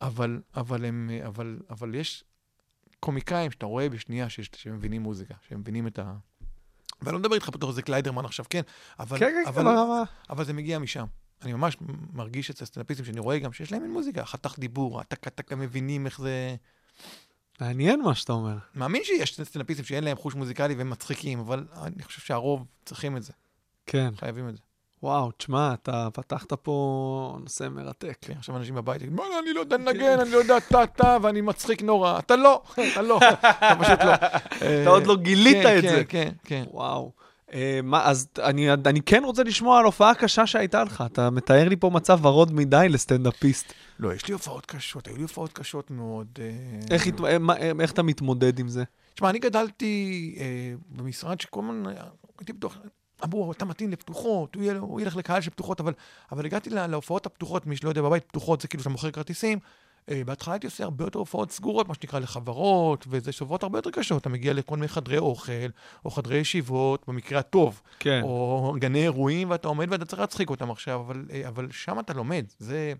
אבל, 0.00 0.40
אבל, 0.56 0.84
הם, 0.84 1.10
אבל, 1.26 1.58
אבל 1.70 1.94
יש... 1.94 2.24
קומיקאים 3.04 3.50
שאתה 3.50 3.66
רואה 3.66 3.88
בשנייה 3.88 4.28
שיש- 4.28 4.50
שהם 4.56 4.76
מבינים 4.76 5.02
מוזיקה, 5.02 5.34
שהם 5.48 5.60
מבינים 5.60 5.86
את 5.86 5.98
ה... 5.98 6.14
ואני 7.02 7.12
לא 7.12 7.18
מדבר 7.18 7.34
איתך 7.34 7.48
בתור 7.48 7.70
איזה 7.70 7.82
קליידרמן 7.82 8.24
עכשיו, 8.24 8.44
כן, 8.50 8.60
אבל, 8.98 9.18
כן, 9.18 9.24
כן, 9.30 9.48
אבל, 9.48 9.62
כן, 9.62 9.68
ברמה. 9.68 10.02
אבל 10.30 10.44
זה 10.44 10.52
מגיע 10.52 10.78
משם. 10.78 11.04
אני 11.42 11.52
ממש 11.52 11.76
מרגיש 12.12 12.50
אצל 12.50 12.64
סטנדאפיסטים 12.64 13.04
שאני 13.06 13.20
רואה 13.20 13.38
גם 13.38 13.52
שיש 13.52 13.72
להם 13.72 13.82
מין 13.82 13.92
מוזיקה, 13.92 14.24
חתך 14.24 14.54
דיבור, 14.58 15.00
הטק 15.00 15.28
טק 15.28 15.52
הם 15.52 15.60
מבינים 15.60 16.06
איך 16.06 16.20
זה... 16.20 16.56
מעניין 17.60 18.02
מה 18.02 18.14
שאתה 18.14 18.32
אומר. 18.32 18.58
מאמין 18.74 19.02
שיש 19.04 19.40
סטנדאפיסטים 19.40 19.84
שאין 19.84 20.04
להם 20.04 20.16
חוש 20.16 20.34
מוזיקלי 20.34 20.74
והם 20.74 20.90
מצחיקים, 20.90 21.38
אבל 21.38 21.66
אני 21.82 22.02
חושב 22.02 22.20
שהרוב 22.20 22.66
צריכים 22.84 23.16
את 23.16 23.22
זה, 23.22 23.32
כן. 23.86 24.10
חייבים 24.16 24.48
את 24.48 24.54
זה. 24.54 24.60
וואו, 25.04 25.30
תשמע, 25.30 25.74
אתה 25.74 26.08
פתחת 26.12 26.52
פה 26.52 27.38
נושא 27.42 27.68
מרתק. 27.70 28.16
כן, 28.20 28.32
עכשיו 28.38 28.56
אנשים 28.56 28.74
בבית 28.74 29.12
בוא'נה, 29.12 29.38
אני 29.38 29.52
לא 29.52 29.60
יודע 29.60 29.76
לנגן, 29.76 30.20
אני 30.20 30.30
לא 30.30 30.36
יודע 30.36 30.60
טה-טה, 30.60 31.16
ואני 31.22 31.40
מצחיק 31.40 31.82
נורא. 31.82 32.18
אתה 32.18 32.36
לא, 32.36 32.62
אתה 32.92 33.02
לא, 33.02 33.18
אתה 33.18 33.76
פשוט 33.80 33.98
לא. 34.04 34.12
אתה 34.82 34.88
עוד 34.90 35.06
לא 35.06 35.16
גילית 35.16 35.56
כן, 35.62 35.78
את 35.78 35.82
כן, 35.82 35.88
זה. 35.90 36.04
כן, 36.04 36.32
כן. 36.44 36.64
וואו. 36.70 37.12
אה, 37.52 37.80
מה, 37.82 38.04
אז 38.04 38.28
אני, 38.42 38.72
אני 38.72 39.00
כן 39.02 39.22
רוצה 39.24 39.42
לשמוע 39.42 39.78
על 39.78 39.84
הופעה 39.84 40.14
קשה 40.14 40.46
שהייתה 40.46 40.84
לך. 40.84 41.04
אתה 41.06 41.30
מתאר 41.30 41.68
לי 41.68 41.76
פה 41.76 41.90
מצב 41.90 42.24
ורוד 42.24 42.52
מדי 42.54 42.86
לסטנדאפיסט. 42.90 43.72
לא, 43.98 44.14
יש 44.14 44.26
לי 44.28 44.32
הופעות 44.32 44.66
קשות, 44.66 45.06
היו 45.06 45.16
לי 45.16 45.22
הופעות 45.22 45.52
קשות 45.52 45.90
מאוד. 45.90 46.26
אה, 46.40 46.50
איך, 46.94 47.06
הת- 47.06 47.20
אה, 47.24 47.38
מה- 47.38 47.56
איך 47.80 47.92
אתה 47.92 48.02
מתמודד 48.02 48.58
עם 48.58 48.68
זה? 48.68 48.84
תשמע, 49.14 49.30
אני 49.30 49.38
גדלתי 49.38 50.34
אה, 50.40 50.44
במשרד 50.90 51.40
שכל 51.40 51.60
הזמן 51.60 51.82
הייתי 52.38 52.52
בטוח, 52.52 52.76
אמרו, 53.24 53.52
אתה 53.52 53.64
מתאים 53.64 53.90
לפתוחות, 53.90 54.56
הוא, 54.80 55.00
ילך 55.00 55.16
לקהל 55.16 55.40
של 55.40 55.50
פתוחות, 55.50 55.80
אבל, 55.80 55.92
אבל 56.32 56.46
הגעתי 56.46 56.70
לה- 56.70 56.86
להופעות 56.86 57.26
הפתוחות, 57.26 57.66
מי 57.66 57.76
שלא 57.76 57.88
יודע, 57.88 58.02
בבית 58.02 58.24
פתוחות 58.24 58.60
זה 58.60 58.68
כאילו 58.68 58.82
שאתה 58.82 58.90
מוכר 58.90 59.10
כרטיסים. 59.10 59.58
אה, 60.10 60.22
בהתחלה 60.26 60.54
הייתי 60.54 60.66
עושה 60.66 60.84
הרבה 60.84 61.04
יותר 61.04 61.18
הופעות 61.18 61.50
סגורות, 61.52 61.88
מה 61.88 61.94
שנקרא, 61.94 62.18
לחברות, 62.18 63.04
וזה 63.08 63.30
הופעות 63.40 63.62
הרבה 63.62 63.78
יותר 63.78 63.90
קשות. 63.90 64.20
אתה 64.20 64.28
מגיע 64.28 64.52
לכל 64.52 64.76
מיני 64.76 64.88
חדרי 64.88 65.18
אוכל, 65.18 65.52
או 66.04 66.10
חדרי 66.10 66.38
ישיבות, 66.38 67.04
במקרה 67.08 67.38
הטוב, 67.38 67.82
כן. 67.98 68.20
או 68.22 68.74
גני 68.78 69.02
אירועים, 69.02 69.50
ואתה 69.50 69.68
עומד 69.68 69.92
ואתה 69.92 70.04
צריך 70.04 70.20
להצחיק 70.20 70.50
אותם 70.50 70.70
עכשיו, 70.70 71.00
אבל, 71.00 71.24
אה, 71.32 71.48
אבל 71.48 71.68
שם 71.70 71.98
אתה 72.00 72.12
לומד, 72.14 72.44
זה... 72.58 72.92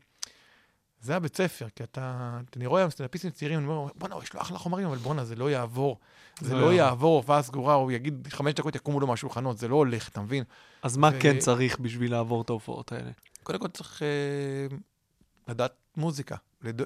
זה 1.05 1.17
הבית 1.17 1.37
ספר, 1.37 1.67
כי 1.77 1.83
אתה, 1.83 2.39
אני 2.57 2.67
רואה 2.67 2.81
היום 2.81 2.91
סטנדאפיסטים 2.91 3.31
צעירים, 3.31 3.59
אני 3.59 3.67
אומר, 3.67 3.93
בואנה, 3.95 4.17
יש 4.23 4.35
לו 4.35 4.41
אחלה 4.41 4.59
חומרים, 4.59 4.87
אבל 4.87 4.97
בואנה, 4.97 5.25
זה 5.25 5.37
לא 5.37 5.51
יעבור. 5.51 5.99
זה 6.41 6.55
לא 6.55 6.61
לא 6.61 6.73
יעבור. 6.73 7.17
הופעה 7.17 7.43
סגורה, 7.43 7.75
הוא 7.75 7.93
יגיד, 7.93 8.29
חמש 8.31 8.55
דקות 8.55 8.75
יקומו 8.75 9.01
לו 9.01 9.07
מהשולחנות, 9.07 9.59
זה 9.59 9.69
לא 9.69 9.77
הולך, 9.77 10.09
אתה 10.09 10.21
מבין? 10.21 10.45
אז 10.83 10.97
מה 10.97 11.11
כן 11.21 11.39
צריך 11.39 11.79
בשביל 11.79 12.11
לעבור 12.11 12.43
את 12.43 12.51
ההופעות 12.51 12.93
האלה? 12.93 13.11
קודם 13.43 13.59
כל 13.59 13.69
צריך 13.69 14.03
אה, 14.03 14.77
לדעת 15.49 15.73
מוזיקה, 15.97 16.37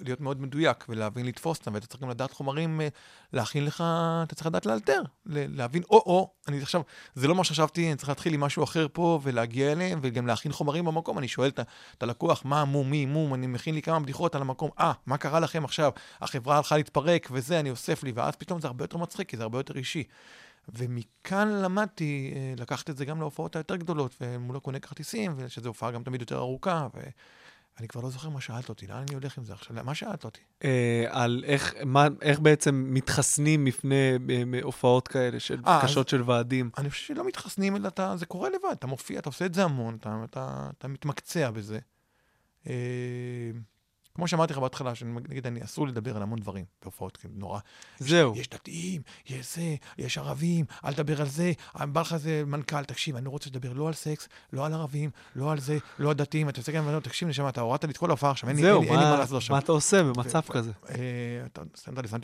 להיות 0.04 0.20
מאוד 0.20 0.40
מדויק 0.40 0.84
ולהבין 0.88 1.26
לתפוס 1.26 1.58
אותם, 1.58 1.74
ואתה 1.74 1.86
צריך 1.86 2.02
גם 2.02 2.10
לדעת 2.10 2.32
חומרים, 2.32 2.80
אה, 2.80 2.88
להכין 3.32 3.64
לך, 3.64 3.84
אתה 4.22 4.34
צריך 4.34 4.46
לדעת 4.46 4.66
לאלתר, 4.66 5.02
להבין, 5.26 5.82
או-או, 5.90 6.30
אני 6.48 6.62
עכשיו, 6.62 6.80
זה 7.14 7.28
לא 7.28 7.34
מה 7.34 7.44
שחשבתי, 7.44 7.88
אני 7.88 7.96
צריך 7.96 8.08
להתחיל 8.08 8.34
עם 8.34 8.40
משהו 8.40 8.64
אחר 8.64 8.86
פה 8.92 9.20
ולהגיע 9.22 9.72
אליהם, 9.72 9.98
וגם 10.02 10.26
להכין 10.26 10.52
חומרים 10.52 10.84
במקום, 10.84 11.18
אני 11.18 11.28
שואל 11.28 11.50
את 11.50 12.02
הלקוח, 12.02 12.44
מה 12.44 12.64
מו, 12.64 12.84
מי, 12.84 13.06
מו, 13.06 13.34
אני 13.34 13.46
מכין 13.46 13.74
לי 13.74 13.82
כמה 13.82 14.00
בדיחות 14.00 14.34
על 14.34 14.42
המקום, 14.42 14.70
אה, 14.80 14.92
מה 15.06 15.16
קרה 15.16 15.40
לכם 15.40 15.64
עכשיו? 15.64 15.92
החברה 16.20 16.56
הלכה 16.56 16.76
להתפרק 16.76 17.28
וזה, 17.32 17.60
אני 17.60 17.70
אוסף 17.70 18.02
לי, 18.04 18.12
ואז 18.12 18.36
פתאום 18.36 18.60
זה 18.60 18.66
הרבה 18.66 18.84
יותר 18.84 18.96
מצחיק, 18.96 19.28
כי 19.28 19.36
זה 19.36 19.42
הרבה 19.42 19.58
יותר 19.58 19.76
אישי. 19.76 20.04
ומכאן 20.74 21.48
למדתי 21.48 22.32
אה, 22.36 22.54
לקחת 22.58 22.90
את 22.90 22.96
זה 22.96 23.04
גם 23.04 23.20
להופעות 23.20 23.56
היותר 23.56 23.76
גדולות, 23.76 24.14
ומול 24.20 24.56
הקונה 24.56 24.78
כרטיסים, 24.78 25.34
ושזו 25.36 25.68
הופעה 25.68 25.90
גם 25.90 26.02
תמיד 26.02 26.20
יותר 26.20 26.38
ארוכה, 26.38 26.88
ואני 27.78 27.88
כבר 27.88 28.00
לא 28.00 28.10
זוכר 28.10 28.28
מה 28.28 28.40
שאלת 28.40 28.68
אותי, 28.68 28.86
לאן 28.86 28.96
אני 28.96 29.14
הולך 29.14 29.38
עם 29.38 29.44
זה 29.44 29.52
עכשיו? 29.52 29.76
מה 29.84 29.94
שאלת 29.94 30.24
אותי? 30.24 30.40
אה, 30.64 31.04
על 31.08 31.44
איך, 31.46 31.74
מה, 31.84 32.06
איך 32.22 32.40
בעצם 32.40 32.86
מתחסנים 32.88 33.64
מפני 33.64 34.18
אה, 34.54 34.60
הופעות 34.62 35.08
כאלה 35.08 35.40
של 35.40 35.60
אה, 35.66 35.80
קשות 35.82 36.08
של 36.08 36.22
ועדים? 36.22 36.70
אני 36.78 36.90
חושב 36.90 37.06
שלא 37.06 37.26
מתחסנים, 37.26 37.76
אלא 37.76 37.88
אתה, 37.88 38.16
זה 38.16 38.26
קורה 38.26 38.48
לבד, 38.48 38.72
אתה 38.72 38.86
מופיע, 38.86 39.18
אתה 39.18 39.28
עושה 39.28 39.46
את 39.46 39.54
זה 39.54 39.64
המון, 39.64 39.96
אתה, 40.00 40.20
אתה, 40.24 40.68
אתה 40.78 40.88
מתמקצע 40.88 41.50
בזה. 41.50 41.78
אה, 44.18 44.20
כמו 44.20 44.28
שאמרתי 44.28 44.52
לך 44.52 44.58
בהתחלה, 44.58 44.94
שנגיד, 44.94 45.46
אני 45.46 45.64
אסור 45.64 45.86
לדבר 45.86 46.16
על 46.16 46.22
המון 46.22 46.38
דברים 46.38 46.64
בהופעות, 46.82 47.16
כאילו, 47.16 47.34
נורא. 47.36 47.60
זהו. 47.98 48.32
יש 48.36 48.48
דתיים, 48.48 49.02
יש 49.26 49.56
זה, 49.56 49.76
יש 49.98 50.18
ערבים, 50.18 50.64
אל 50.84 50.94
תדבר 50.94 51.20
על 51.20 51.28
זה, 51.28 51.52
בא 51.74 52.00
לך 52.00 52.12
איזה 52.12 52.42
מנכ"ל, 52.46 52.84
תקשיב, 52.84 53.16
אני 53.16 53.24
לא 53.24 53.30
רוצה 53.30 53.50
לדבר 53.50 53.72
לא 53.72 53.88
על 53.88 53.94
סקס, 53.94 54.28
לא 54.52 54.66
על 54.66 54.72
ערבים, 54.72 55.10
לא 55.36 55.52
על 55.52 55.60
זה, 55.60 55.78
לא 55.98 56.10
על 56.10 56.14
דתיים, 56.14 56.48
אתה 56.48 56.60
מסתכל 56.60 56.78
ואומר, 56.78 57.00
תקשיב, 57.00 57.28
נשמה, 57.28 57.48
אתה 57.48 57.60
הורדת 57.60 57.84
לי 57.84 57.90
את 57.90 57.96
כל 57.96 58.10
ההופעה 58.10 58.30
עכשיו, 58.30 58.48
אין 58.48 58.56
לי 58.56 58.62
אין 58.62 58.72
זהו, 58.72 58.82
מה 58.82 59.18
לעשות 59.18 59.36
עכשיו. 59.36 59.56
מה 59.56 59.60
אתה 59.60 59.72
עושה 59.72 60.02
במצב 60.02 60.40
כזה? 60.40 60.72
אה, 60.88 60.96
אתה 61.46 61.62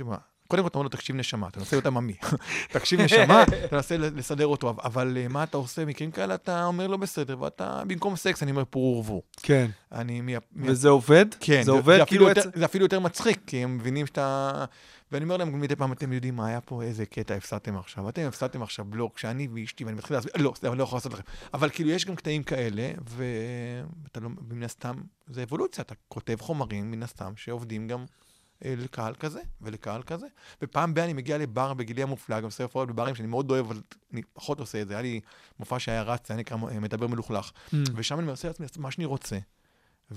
מה... 0.05 0.16
קודם 0.55 0.64
כל 0.64 0.68
אתה 0.68 0.78
אומר 0.78 0.82
לו, 0.84 0.88
תקשיב 0.88 1.16
נשמה, 1.16 1.48
אתה 1.48 1.59
מנסה 1.59 1.76
להיות 1.76 1.86
עממי. 1.86 2.14
תקשיב 2.72 3.00
נשמה, 3.00 3.44
תנסה 3.70 3.96
ל- 3.96 4.18
לסדר 4.18 4.46
אותו, 4.46 4.74
אבל- 4.84 5.16
אה, 5.20 5.28
מה 5.28 5.42
אתה 5.42 5.57
עושה? 5.57 5.84
מקרים 5.84 6.11
כאלה 6.11 6.34
אתה 6.34 6.64
אומר 6.64 6.86
לו 6.86 6.98
בסדר, 6.98 7.40
ואתה, 7.42 7.82
במקום 7.86 8.16
סקס, 8.16 8.42
אני 8.42 8.50
אומר 8.50 8.64
פור 8.70 8.96
ורבו. 8.96 9.22
כן. 9.42 9.70
אני... 9.92 10.20
מה- 10.20 10.32
וזה 10.57 10.88
עובד? 10.88 11.26
כן, 11.40 11.62
זה 11.62 11.70
עובד 11.70 11.98
כאילו... 12.07 12.28
זה 12.55 12.64
אפילו 12.64 12.84
יותר 12.84 13.00
מצחיק, 13.00 13.40
כי 13.46 13.57
הם 13.64 13.76
מבינים 13.76 14.07
שאתה... 14.07 14.64
ואני 15.12 15.24
אומר 15.24 15.36
להם 15.36 15.61
מדי 15.61 15.76
פעם, 15.76 15.92
אתם 15.92 16.12
יודעים 16.12 16.36
מה 16.36 16.46
היה 16.48 16.61
פה, 16.61 16.82
איזה 16.82 17.07
קטע 17.07 17.34
הפסדתם 17.34 17.76
עכשיו. 17.76 18.09
אתם 18.09 18.22
הפסדתם 18.22 18.62
עכשיו 18.62 18.84
בלוק, 18.84 19.18
שאני 19.18 19.48
ואשתי, 19.55 19.84
ואני 19.84 19.96
מתחיל 19.96 20.16
להסביר, 20.16 20.32
לא, 20.36 20.52
אני 20.64 20.78
לא 20.78 20.82
יכול 20.82 20.96
לעשות 20.96 21.12
לכם. 21.12 21.22
אבל 21.55 21.70
כאילו, 21.70 21.90
יש 21.90 22.05
גם 22.05 22.16
קטעים 22.16 22.42
כאלה, 22.42 22.90
ואתה 23.07 24.20
לא, 24.20 24.28
מן 24.50 24.62
הסתם, 24.62 24.94
זה 25.26 25.42
אבולוציה, 25.42 25.82
אתה 25.82 25.94
כותב 26.09 26.36
חומרים, 26.40 26.90
מן 26.90 27.02
הסתם, 27.02 27.32
שעובדים 27.36 27.88
גם 27.88 28.05
לקהל 28.62 29.14
כזה 29.14 29.40
ולקהל 29.61 30.02
כזה. 30.02 30.26
ופעם 30.62 30.94
ב- 30.94 30.98
אני 30.98 31.12
מגיע 31.12 31.38
לבר 31.38 31.74
בגילי 31.74 32.02
המופלג, 32.02 32.44
עושה 32.44 32.64
הופעות 32.64 32.88
בברים 32.88 33.14
שאני 33.14 33.28
מאוד 33.28 33.50
אוהב, 33.50 33.66
אבל 33.66 33.80
אני 34.12 34.22
פחות 34.32 34.61
עושה 34.61 34.82
את 34.82 34.88
זה. 34.88 34.94
היה 34.94 35.02
לי 35.02 35.20
מופע 35.61 35.78
שהיה 35.78 36.02
רץ, 36.02 36.30
היה 36.30 36.40
נקרא 36.40 36.57
אה, 36.70 36.80
מדבר 36.80 37.07
מלוכלך. 37.07 37.50
Mm. 37.50 37.76
ושם 37.94 38.18
אני 38.18 38.26
מנסה 38.26 38.48
לעצמי 38.48 38.66
מה 38.78 38.90
שאני 38.90 39.05
רוצה. 39.05 39.38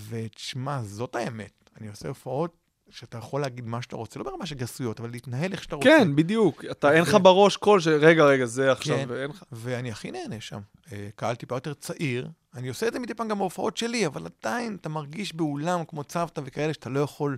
ותשמע, 0.10 0.84
זאת 0.84 1.16
האמת. 1.16 1.70
אני 1.80 1.88
עושה 1.88 2.08
הופעות 2.08 2.58
שאתה 2.90 3.18
יכול 3.18 3.42
להגיד 3.42 3.66
מה 3.66 3.82
שאתה 3.82 3.96
רוצה, 3.96 4.20
לא 4.20 4.26
ברמה 4.26 4.46
של 4.46 4.56
גסויות, 4.56 5.00
אבל 5.00 5.10
להתנהל 5.10 5.52
איך 5.52 5.64
שאתה 5.64 5.76
רוצה. 5.76 5.90
כן, 5.90 6.16
בדיוק. 6.16 6.66
אתה, 6.72 6.94
אין 6.94 7.02
לך 7.02 7.18
בראש 7.22 7.58
קול 7.58 7.80
של 7.80 7.92
רגע, 7.92 8.26
רגע, 8.26 8.46
זה 8.46 8.72
עכשיו, 8.72 8.98
כן. 8.98 9.06
ואין 9.08 9.30
לך... 9.30 9.44
ואני 9.52 9.92
הכי 9.92 10.12
נהנה 10.12 10.42
שם. 10.42 10.60
אה, 10.92 11.10
קהל 11.16 11.36
טיפה 11.36 11.56
יותר 11.56 11.74
צעיר. 11.74 12.30
אני 12.56 12.68
עושה 12.68 12.88
את 12.88 12.94
זה 12.94 13.00
מדי 13.00 13.14
פעם 13.14 13.28
גם 13.28 13.38
בהופעות 13.38 13.78
שלי, 13.78 14.06
אבל 14.06 14.28
עדיין 14.42 14.78
אתה 14.82 14.90
מרגיש 14.90 15.36
באולם 15.36 15.86
כמו 15.86 16.04
צוותא 16.04 16.42
וכאלה 16.46 16.74
שאתה 16.74 16.90
לא 16.90 17.00
יכול... 17.00 17.38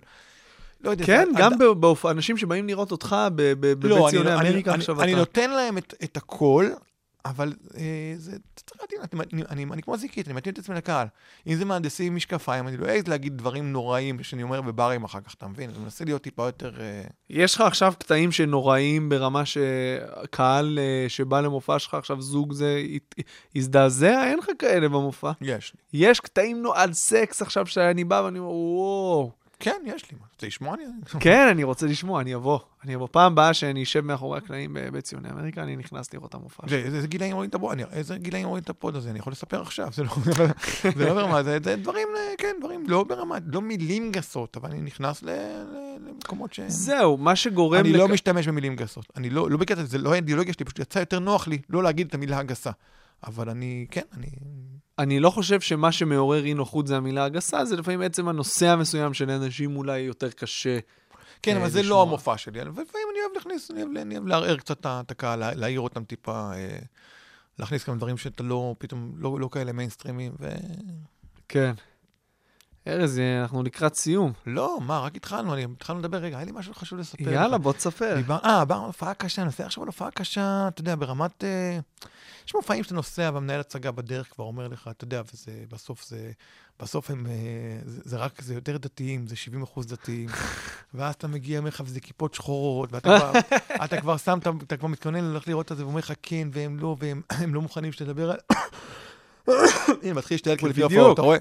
לא 0.82 0.89
יודע, 0.89 1.05
כן, 1.05 1.30
גם. 1.38 1.51
אנשים 2.11 2.38
שבאים 2.38 2.67
לראות 2.67 2.91
אותך 2.91 3.15
בבית 3.36 3.91
לא, 3.91 4.07
אני, 4.07 4.11
ציוני 4.11 4.34
אמריקה 4.34 4.73
עכשיו 4.73 5.01
אני. 5.01 5.15
נותן 5.15 5.49
להם 5.49 5.77
את, 5.77 6.17
הכל, 6.17 6.69
אבל 7.25 7.53
אה, 7.77 8.13
זה, 8.17 8.38
אני, 9.49 9.82
כמו 9.82 9.97
זיקית, 9.97 10.27
אני 10.27 10.36
מתאים 10.36 10.53
את 10.53 10.59
עצמי 10.59 10.75
לקהל. 10.75 11.07
אם 11.47 11.55
זה 11.55 11.65
מהנדסים 11.65 12.15
משקפיים, 12.15 12.67
אני 12.67 12.77
לא 12.77 12.86
אעז 12.86 13.07
להגיד 13.07 13.38
דברים 13.38 13.71
נוראים 13.71 14.23
שאני 14.23 14.43
אומר 14.43 14.61
בברים 14.61 15.03
אחר 15.03 15.19
כך, 15.21 15.34
אתה 15.34 15.47
מבין? 15.47 15.69
אני 15.69 15.80
מנסה 15.80 16.05
להיות 16.05 16.21
טיפה 16.21 16.45
יותר... 16.45 16.82
אה, 16.82 17.03
יש 17.30 17.55
לך 17.55 17.61
עכשיו 17.61 17.93
קטעים 17.99 18.32
שנוראים 18.32 19.09
ברמה 19.09 19.43
שקהל 19.45 20.80
אה, 20.80 21.05
שבא 21.09 21.41
למופע 21.41 21.80
שלך, 21.80 21.93
עכשיו 21.93 22.21
זוג 22.21 22.53
זה 22.53 22.84
יזדעזע? 23.55 24.23
אין 24.23 24.38
לך 24.38 24.49
כאלה 24.59 24.89
במופע. 24.89 25.32
יש. 25.41 25.73
יש 25.93 26.19
קטעים 26.19 26.63
על 26.75 26.93
סקס 26.93 27.41
עכשיו 27.41 27.67
שאני 27.67 28.03
בא 28.03 28.21
ואני 28.25 28.39
אומר, 28.39 28.51
וואו. 28.51 29.32
כן, 29.60 29.82
יש 29.86 30.12
לי. 30.12 30.18
מה, 30.20 30.26
רוצה 30.34 30.47
לשמוע? 30.47 30.76
אני... 30.76 30.84
כן, 31.20 31.47
אני 31.51 31.64
רוצה 31.64 31.86
לשמוע, 31.86 32.22
אני 32.22 32.36
אבוא. 32.36 32.60
אני 32.84 32.95
אבוא. 32.95 33.07
פעם 33.12 33.32
הבאה 33.32 33.53
שאני 33.53 33.84
אשב 33.84 34.01
מאחורי 34.01 34.38
הקלעים 34.38 34.74
בבית 34.74 35.03
ציוני 35.03 35.30
אמריקה, 35.32 35.64
אני 35.64 35.76
נכנס 35.76 36.14
לראות 36.14 36.30
את 36.30 36.36
המופע 36.36 36.64
איזה 36.72 37.07
גילאים 37.07 37.36
רואים 37.36 37.49
את 37.49 37.55
הפוד? 37.55 37.78
איזה 37.91 38.18
גילאים 38.18 38.47
רואים 38.47 38.64
את 38.64 38.70
הפוד 38.70 38.95
הזה? 38.95 39.10
אני 39.10 39.20
יכול 39.20 39.34
לספר 39.34 39.62
עכשיו, 39.62 39.89
זה 39.93 40.03
לא, 40.03 40.10
זה 40.95 41.05
לא 41.05 41.14
ברמה, 41.14 41.43
זה, 41.43 41.57
זה 41.64 41.76
דברים, 41.76 42.07
אה, 42.18 42.34
כן, 42.38 42.55
דברים 42.60 42.84
לא 42.88 43.03
ברמה, 43.03 43.38
לא 43.45 43.62
מילים 43.62 44.12
גסות, 44.12 44.57
אבל 44.57 44.70
אני 44.70 44.82
נכנס 44.82 45.24
ל, 45.24 45.30
ל, 45.30 45.97
למקומות 46.07 46.53
ש... 46.53 46.60
זהו, 46.68 47.18
מה 47.18 47.36
שגורם... 47.36 47.80
אני 47.80 47.93
לא 47.93 48.07
משתמש 48.07 48.47
במילים 48.47 48.76
גסות. 48.76 49.05
אני 49.18 49.30
לא, 49.30 49.49
לא 49.49 49.57
בקטע, 49.57 49.84
זה 49.84 49.97
לא 49.97 50.14
האידיאולוגיה 50.14 50.53
שלי, 50.53 50.66
פשוט 50.66 50.80
יצא 50.80 50.99
יותר 50.99 51.20
נוח 51.20 51.47
לי 51.47 51.57
לא 51.70 51.84
להגיד 51.84 52.07
את 52.07 52.14
המילה 52.14 52.38
הגסה. 52.38 52.72
אבל 53.28 53.49
אני, 53.49 53.86
כן, 53.91 54.01
אני... 54.18 54.28
אני 54.99 55.19
לא 55.19 55.29
חושב 55.29 55.61
שמה 55.61 55.91
שמעורר 55.91 56.45
אי 56.45 56.53
נוחות 56.53 56.87
זה 56.87 56.97
המילה 56.97 57.25
הגסה, 57.25 57.65
זה 57.65 57.75
לפעמים 57.75 58.01
עצם 58.01 58.27
הנושא 58.27 58.67
המסוים 58.67 59.13
שלאנשים 59.13 59.77
אולי 59.77 59.99
יותר 59.99 60.29
קשה. 60.31 60.79
כן, 61.41 61.55
אה, 61.55 61.61
אבל 61.61 61.69
זה. 61.69 61.83
לא 61.83 62.01
המופע 62.01 62.37
שלי. 62.37 62.61
אבל 62.61 62.69
לפעמים 62.69 62.87
אני 63.11 63.19
אוהב 63.25 63.31
להכניס, 63.35 63.71
אני 63.71 64.17
אוהב, 64.17 64.27
לערער 64.27 64.57
קצת 64.57 64.79
את- 64.85 65.11
הקהל, 65.11 65.39
לה- 65.39 65.53
להעיר 65.53 65.79
אותם 65.79 66.03
טיפה, 66.03 66.51
אה, 66.53 66.79
להכניס 67.59 67.83
כמה 67.83 67.95
דברים 67.95 68.17
שאתה 68.17 68.43
לא, 68.43 68.75
פתאום, 68.77 69.11
לא, 69.17 69.39
לא 69.39 69.49
כאלה 69.51 69.71
מיינסטרימים. 69.71 70.31
כן. 71.49 71.73
ארז, 72.88 73.19
אה, 73.19 73.41
אנחנו 73.41 73.63
לקראת 73.63 73.95
סיום. 73.95 74.32
לא, 74.45 74.77
מה, 74.82 74.99
רק 74.99 75.15
התחלנו, 75.15 75.53
אני- 75.53 75.63
התחלנו 75.75 75.99
לדבר, 75.99 76.17
רגע, 76.17 76.38
היה 76.38 76.45
לי 76.45 76.51
משהו 76.55 76.73
חשוב 76.73 76.99
לספר. 76.99 77.32
יאללה. 77.34 77.57
בוא 77.57 77.73
תספר. 77.73 78.15
דיבר- 78.15 78.38
אה, 78.43 78.59
דיברנו 78.59 78.82
על 78.82 78.88
הופעה 78.88 79.13
קשה, 79.13 79.41
אני 79.41 79.45
נוסע 79.45 79.65
עכשיו 79.65 79.84
על 79.84 79.88
הופעה 79.88 80.11
קשה, 80.11 80.67
אתה 80.67 80.82
יודע, 80.82 80.95
ברמת... 80.95 81.43
אה, 81.43 81.80
יש 82.47 82.55
מופעים 82.55 82.84
שאתה 82.84 82.95
נוסע 82.95 83.30
והמנהל 83.34 83.59
הצגה 83.59 83.91
בדרך 83.91 84.27
כבר 84.34 84.45
אומר 84.45 84.67
לך, 84.67 84.88
אתה 84.91 85.03
יודע, 85.03 85.21
וזה, 85.34 85.51
בסוף 85.71 86.05
זה, 86.07 86.32
בסוף 86.80 87.11
הם, 87.11 87.25
אה, 87.27 87.32
זה, 87.86 88.01
זה 88.05 88.17
רק, 88.17 88.41
זה 88.41 88.53
יותר 88.53 88.77
דתיים, 88.77 89.27
זה 89.27 89.36
70 89.36 89.63
אחוז 89.63 89.88
דתיים, 89.88 90.30
ואז 90.93 91.13
אתה 91.15 91.27
מגיע, 91.27 91.59
אומר 91.59 91.67
לך, 91.69 91.84
וזה 91.86 91.99
כיפות 91.99 92.34
שחורות, 92.34 92.93
ואתה 92.93 93.19
כבר, 93.19 93.32
אתה 93.86 94.01
כבר 94.01 94.17
שם, 94.17 94.38
אתה, 94.41 94.49
אתה 94.63 94.77
כבר 94.77 94.88
מתכונן 94.88 95.23
ללכת 95.23 95.47
לראות 95.47 95.71
את 95.71 95.77
זה, 95.77 95.86
ואומר 95.86 95.99
לך 95.99 96.13
כן, 96.23 96.47
והם 96.51 96.80
לא, 96.80 96.95
והם 96.99 97.21
הם 97.43 97.53
לא 97.53 97.61
מוכנים 97.61 97.91
שתדבר 97.91 98.32
על... 98.32 98.38
הנה, 100.03 100.13
מתחיל 100.13 100.36
להשתעל 100.36 100.57
כבר 100.57 100.67
לפי 100.69 100.73
בדיוק. 100.84 100.91
ההופעות, 100.91 101.13
אתה 101.13 101.21
רואה? 101.21 101.38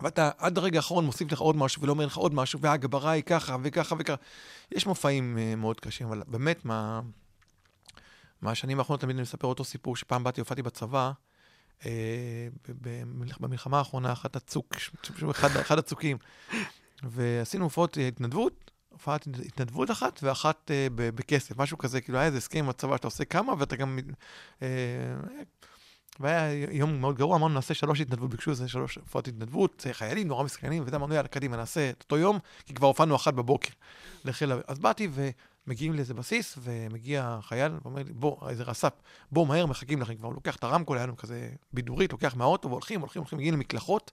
ואתה 0.00 0.30
עד 0.38 0.58
הרגע 0.58 0.78
האחרון 0.78 1.04
מוסיף 1.04 1.32
לך 1.32 1.38
עוד 1.38 1.56
משהו 1.56 1.82
ולא 1.82 1.92
אומר 1.92 2.06
לך 2.06 2.16
עוד 2.16 2.34
משהו, 2.34 2.60
והגברה 2.60 3.10
היא 3.10 3.22
ככה 3.22 3.56
וככה 3.62 3.94
וככה. 3.98 4.22
יש 4.72 4.86
מופעים 4.86 5.38
uh, 5.38 5.56
מאוד 5.56 5.80
קשים, 5.80 6.06
אבל 6.06 6.22
באמת, 6.26 6.64
מה... 6.64 7.00
מהשנים 8.42 8.78
האחרונות 8.78 9.00
תמיד 9.00 9.16
אני 9.16 9.22
מספר 9.22 9.46
אותו 9.46 9.64
סיפור, 9.64 9.96
שפעם 9.96 10.24
באתי, 10.24 10.40
הופעתי 10.40 10.62
בצבא, 10.62 11.12
אה, 11.86 12.48
במלחמה 13.40 13.78
האחרונה, 13.78 14.12
אחת 14.12 14.36
הצוק, 14.36 14.74
אחד, 15.30 15.56
אחד 15.56 15.78
הצוקים, 15.78 16.16
ועשינו 17.02 17.64
הופעות 17.64 17.98
אה, 17.98 18.08
התנדבות, 18.08 18.70
הופעת 18.88 19.26
התנדבות 19.46 19.90
אחת 19.90 20.20
ואחת 20.22 20.70
אה, 20.70 20.86
בכסף, 20.90 21.58
משהו 21.58 21.78
כזה, 21.78 22.00
כאילו 22.00 22.18
היה 22.18 22.26
איזה 22.26 22.38
הסכם 22.38 22.58
עם 22.58 22.68
הצבא 22.68 22.96
שאתה 22.96 23.06
עושה 23.06 23.24
כמה 23.24 23.54
ואתה 23.58 23.76
גם... 23.76 23.98
אה, 24.62 24.68
והיה 26.20 26.66
יום 26.70 27.00
מאוד 27.00 27.16
גרוע, 27.16 27.36
אמרנו 27.36 27.54
נעשה 27.54 27.74
שלוש 27.74 28.00
התנדבות, 28.00 28.30
ביקשו 28.30 28.50
איזה 28.50 28.68
שלוש 28.68 28.96
הופעות 28.96 29.28
התנדבות, 29.28 29.86
חיילים 29.92 30.28
נורא 30.28 30.44
מסכנים, 30.44 30.82
וזה 30.86 30.96
אמרנו 30.96 31.14
יאללה 31.14 31.28
קדימה 31.28 31.56
נעשה 31.56 31.90
את 31.90 32.02
אותו 32.02 32.18
יום, 32.18 32.38
כי 32.66 32.74
כבר 32.74 32.86
הופענו 32.86 33.16
אחת 33.16 33.34
בבוקר 33.34 33.70
לחיל. 34.24 34.52
אז 34.66 34.78
באתי 34.78 35.08
ומגיעים 35.66 35.92
לאיזה 35.94 36.14
בסיס, 36.14 36.58
ומגיע 36.62 37.38
חייל 37.42 37.72
ואומר 37.82 38.02
לי, 38.02 38.12
בוא, 38.12 38.48
איזה 38.48 38.62
רס"פ, 38.62 38.92
בוא 39.32 39.46
מהר, 39.46 39.66
מחכים 39.66 40.02
לכם. 40.02 40.14
כבר 40.14 40.26
הוא 40.26 40.34
לוקח 40.34 40.56
את 40.56 40.64
הרמקול, 40.64 40.96
היה 40.96 41.06
לנו 41.06 41.16
כזה 41.16 41.48
בידורית, 41.72 42.12
לוקח 42.12 42.36
מהאוטו, 42.36 42.68
והולכים, 42.68 43.00
הולכים, 43.00 43.22
הולכים, 43.22 43.38
מגיעים 43.38 43.54
למקלחות, 43.54 44.10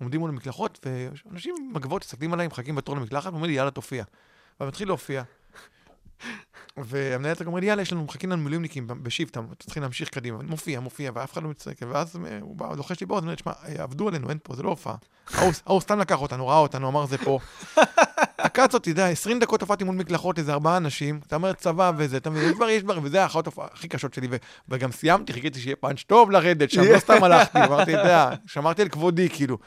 עומדים 0.00 0.20
מול 0.20 0.30
המקלחות, 0.30 0.86
ואנשים 1.26 1.70
מגבות 1.74 2.02
מסתכלים 2.02 2.32
עליהם, 2.32 2.50
מחכים 2.50 2.74
בתור 2.74 2.96
למקלחת, 2.96 3.30
ואומרים 3.30 3.50
לי, 3.50 3.56
יאללה, 3.56 3.70
תופיע. 3.70 4.04
ומתחיל 4.60 4.88
להופיע. 4.88 5.22
והמנהלת 6.76 7.42
אומר 7.46 7.60
לי, 7.60 7.66
יאללה, 7.66 7.82
יש 7.82 7.92
לנו, 7.92 8.04
מחכים 8.04 8.30
לנו 8.30 8.42
מילואימניקים 8.42 8.86
בשיפטה, 8.86 9.40
צריכים 9.62 9.82
להמשיך 9.82 10.08
קדימה. 10.08 10.38
מופיע, 10.42 10.80
מופיע, 10.80 11.10
ואף 11.14 11.32
אחד 11.32 11.42
לא 11.42 11.48
מצטעק. 11.48 11.76
ואז 11.90 12.16
אה, 12.16 12.38
הוא 12.40 12.56
בא, 12.56 12.74
לוחש 12.76 13.00
לי 13.00 13.06
באוזן, 13.06 13.34
תשמע, 13.34 13.52
אה, 13.68 13.82
עבדו 13.82 14.08
עלינו, 14.08 14.30
אין 14.30 14.38
פה, 14.42 14.54
זה 14.54 14.62
לא 14.62 14.68
הופעה. 14.68 14.94
ההוא- 15.66 15.80
סתם 15.80 15.98
לקח 15.98 16.20
אותנו, 16.22 16.46
ראה 16.48 16.58
אותנו, 16.58 16.88
אמר 16.88 17.06
זה 17.06 17.18
פה. 17.18 17.38
עקץ 18.38 18.74
אותי, 18.74 18.90
אתה 18.92 19.00
יודע, 19.00 19.10
20 19.10 19.38
דקות 19.38 19.60
הופעתי 19.60 19.84
מול 19.84 19.96
מקלחות, 19.96 20.38
איזה 20.38 20.52
ארבעה 20.52 20.76
אנשים, 20.76 21.20
אתה 21.26 21.36
אומר 21.36 21.52
צבא 21.52 21.92
וזה, 21.96 22.16
אתה 22.16 22.30
מבין, 22.30 22.44
יש 22.44 22.54
דברים, 22.54 22.76
יש 22.76 22.82
דברים, 22.82 23.04
וזה 23.04 23.24
ההופעה 23.24 23.66
הכי 23.72 23.88
קשות 23.88 24.14
שלי, 24.14 24.28
וגם 24.68 24.92
סיימתי, 24.92 25.32
חיכיתי 25.32 25.60
שיהיה 25.60 25.76
פאנץ' 25.76 26.02
טוב 26.02 26.30
לרדת 26.30 26.70
שם, 26.70 26.80
לא 26.92 26.98
סתם 27.06 27.24
הלכתי, 27.24 27.58
אמרתי, 27.64 27.92
אתה 27.94 28.00
יודע, 28.00 28.30
שמרתי 28.46 28.82
על 28.82 28.88
כבודי, 28.88 29.28
כאילו. 29.28 29.58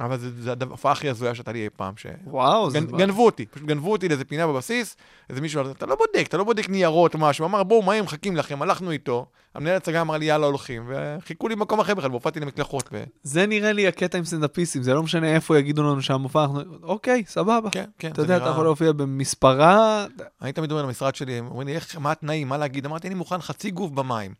אבל 0.00 0.18
זה- 0.18 0.42
זה 0.42 0.52
ההופעה 0.60 0.92
הכי 0.92 1.08
הזויה 1.08 1.34
שהייתה 1.34 1.52
לי 1.52 1.64
אי 1.64 1.68
פעם, 1.76 1.94
ש... 1.96 2.06
וואו, 2.24 2.70
זה... 2.70 2.78
גנ- 2.78 2.96
גנבו 2.98 3.24
אותי, 3.26 3.46
פשוט 3.46 3.66
גנבו 3.66 3.92
אותי 3.92 4.08
לאיזה 4.08 4.24
פינה 4.24 4.46
בבסיס, 4.46 4.96
איזה 5.30 5.40
מישהו, 5.40 5.70
אתה 5.70 5.86
לא 5.86 5.94
בודק, 5.96 6.24
אתה 6.28 6.36
לא 6.36 6.44
בודק 6.44 6.68
ניירות 6.68 7.14
משהו, 7.14 7.44
אמר, 7.46 7.62
בואו, 7.62 7.82
מהר, 7.82 8.02
מחכים 8.02 8.36
לכם, 8.36 8.62
הלכנו 8.62 8.90
איתו, 8.90 9.26
המנהל 9.54 9.76
הצגה 9.76 10.00
אמר 10.00 10.16
לי, 10.16 10.24
יאללה, 10.24 10.46
הולכים, 10.46 10.90
וחיכו 11.18 11.48
לי 11.48 11.56
במקום 11.56 11.80
אחר 11.80 11.94
בכלל, 11.94 12.10
והופעתי 12.10 12.40
למקלחות, 12.40 12.88
ו... 12.92 13.04
זה 13.22 13.46
נראה 13.46 13.72
לי 13.72 13.88
הקטע 13.88 14.18
עם 14.18 14.24
סטנדאפיסטים, 14.24 14.82
זה 14.82 14.94
לא 14.94 15.02
משנה 15.02 15.34
איפה 15.34 15.58
יגידו 15.58 15.82
לנו 15.82 16.02
שהמופע, 16.02 16.42
אנחנו... 16.42 16.60
אוקיי, 16.82 17.22
סבבה. 17.26 17.70
כן, 17.70 17.84
כן, 17.98 18.08
אתה 18.12 18.20
זה 18.20 18.24
יודע, 18.24 18.36
אתה 18.36 18.44
נראה- 18.44 18.52
יכול 18.54 18.64
להופיע 18.64 18.92
במספרה, 18.92 20.06
אני 20.42 20.52
תמיד 20.52 20.70
אומר 20.70 20.82
למשרד 20.82 21.14
שלי, 21.14 21.32
הם 21.32 21.46
אומרים 21.46 21.68
לי, 21.68 21.74
איך, 21.74 21.96
מה 21.98 22.12
התנאים, 22.12 22.48
מה 22.48 22.58
להגיד? 22.58 22.86
אמרתי, 22.86 23.06
אני 23.08 23.14
מוכן 23.14 23.40
חצי 23.40 23.70
גוף 23.70 23.90
במים. 23.90 24.34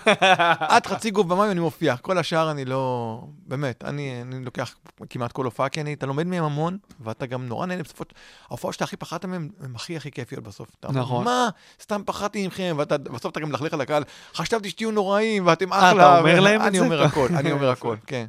עד 0.74 0.86
חצי 0.86 1.10
גוף 1.10 1.26
במים 1.26 1.50
אני 1.50 1.60
מופיע, 1.60 1.96
כל 1.96 2.18
השאר 2.18 2.50
אני 2.50 2.64
לא... 2.64 3.20
באמת, 3.46 3.84
אני, 3.84 4.22
אני 4.22 4.44
לוקח 4.44 4.74
כמעט 5.10 5.32
כל 5.32 5.44
הופעה, 5.44 5.68
כי 5.68 5.80
אני, 5.80 5.94
אתה 5.94 6.06
לומד 6.06 6.26
מהם 6.26 6.44
המון, 6.44 6.78
ואתה 7.00 7.26
גם 7.26 7.46
נורא 7.48 7.66
נהנה 7.66 7.82
בסופות. 7.82 8.14
ההופעות 8.48 8.74
שאתה 8.74 8.84
הכי 8.84 8.96
פחדת 8.96 9.24
מהם, 9.24 9.48
הן 9.60 9.74
הכי 9.74 9.96
הכי 9.96 10.10
כיפיות 10.10 10.44
בסוף. 10.44 10.68
נכון. 10.92 11.24
מה, 11.24 11.48
סתם 11.82 12.02
פחדתי 12.06 12.46
מכם, 12.46 12.74
ואתה 12.78 12.98
בסוף 12.98 13.32
אתה 13.32 13.40
גם 13.40 13.48
מלכלך 13.48 13.72
על 13.74 13.80
הקהל, 13.80 14.02
חשבתי 14.34 14.70
שתהיו 14.70 14.90
נוראים, 14.90 15.46
ואתם 15.46 15.72
אה, 15.72 15.78
אחלה. 15.78 15.92
אתה 16.12 16.18
אומר 16.18 16.40
להם 16.40 16.60
את 16.60 16.66
אני 16.66 16.78
זה? 16.78 16.84
אומר 16.84 17.02
הכל, 17.02 17.28
אני 17.36 17.52
אומר 17.52 17.70
הכל, 17.76 17.96
כן. 18.06 18.26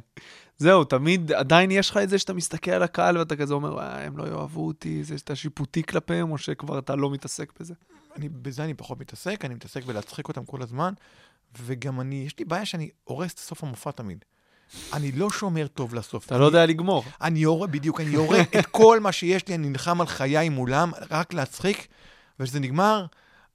זהו, 0.58 0.84
תמיד, 0.84 1.32
עדיין 1.32 1.70
יש 1.70 1.90
לך 1.90 1.96
את 1.96 2.08
זה 2.08 2.18
שאתה 2.18 2.32
מסתכל 2.32 2.70
על 2.70 2.82
הקהל 2.82 3.18
ואתה 3.18 3.36
כזה 3.36 3.54
אומר, 3.54 3.72
"וואי, 3.74 4.02
הם 4.04 4.18
לא 4.18 4.24
יאהבו 4.28 4.66
אותי, 4.66 5.04
זה 5.04 5.18
שאתה 5.18 5.36
שיפוטי 5.36 5.82
כלפיהם, 5.82 6.30
או 6.32 6.38
שכבר 6.38 6.78
אתה 6.78 6.96
לא 6.96 7.10
מתעסק 7.10 7.52
בזה. 7.60 7.74
אני, 8.16 8.28
בזה 8.28 8.64
אני 8.64 8.74
פחות 8.74 9.00
מתעסק, 9.00 9.44
אני 9.44 9.54
מתעסק 9.54 9.84
בלהצחיק 9.84 10.28
אותם 10.28 10.44
כל 10.44 10.62
הזמן, 10.62 10.92
וגם 11.62 12.00
אני, 12.00 12.22
יש 12.26 12.38
לי 12.38 12.44
בעיה 12.44 12.64
שאני 12.66 12.90
הורס 13.04 13.34
את 13.34 13.38
סוף 13.38 13.64
המופע 13.64 13.90
תמיד. 13.90 14.24
אני 14.92 15.12
לא 15.12 15.30
שומר 15.30 15.66
טוב 15.66 15.94
לסוף. 15.94 16.26
אתה 16.26 16.38
לא 16.38 16.44
יודע 16.44 16.66
לגמור. 16.66 17.04
אני 17.22 17.38
יורה, 17.38 17.66
בדיוק, 17.66 18.00
אני 18.00 18.10
יורה 18.10 18.40
את 18.58 18.66
כל 18.66 19.00
מה 19.00 19.12
שיש 19.12 19.48
לי, 19.48 19.54
אני 19.54 19.68
נלחם 19.68 20.00
על 20.00 20.06
חיי 20.06 20.48
מולם, 20.48 20.92
רק 21.10 21.34
להצחיק, 21.34 21.86
וכשזה 22.40 22.60
נגמר, 22.60 23.06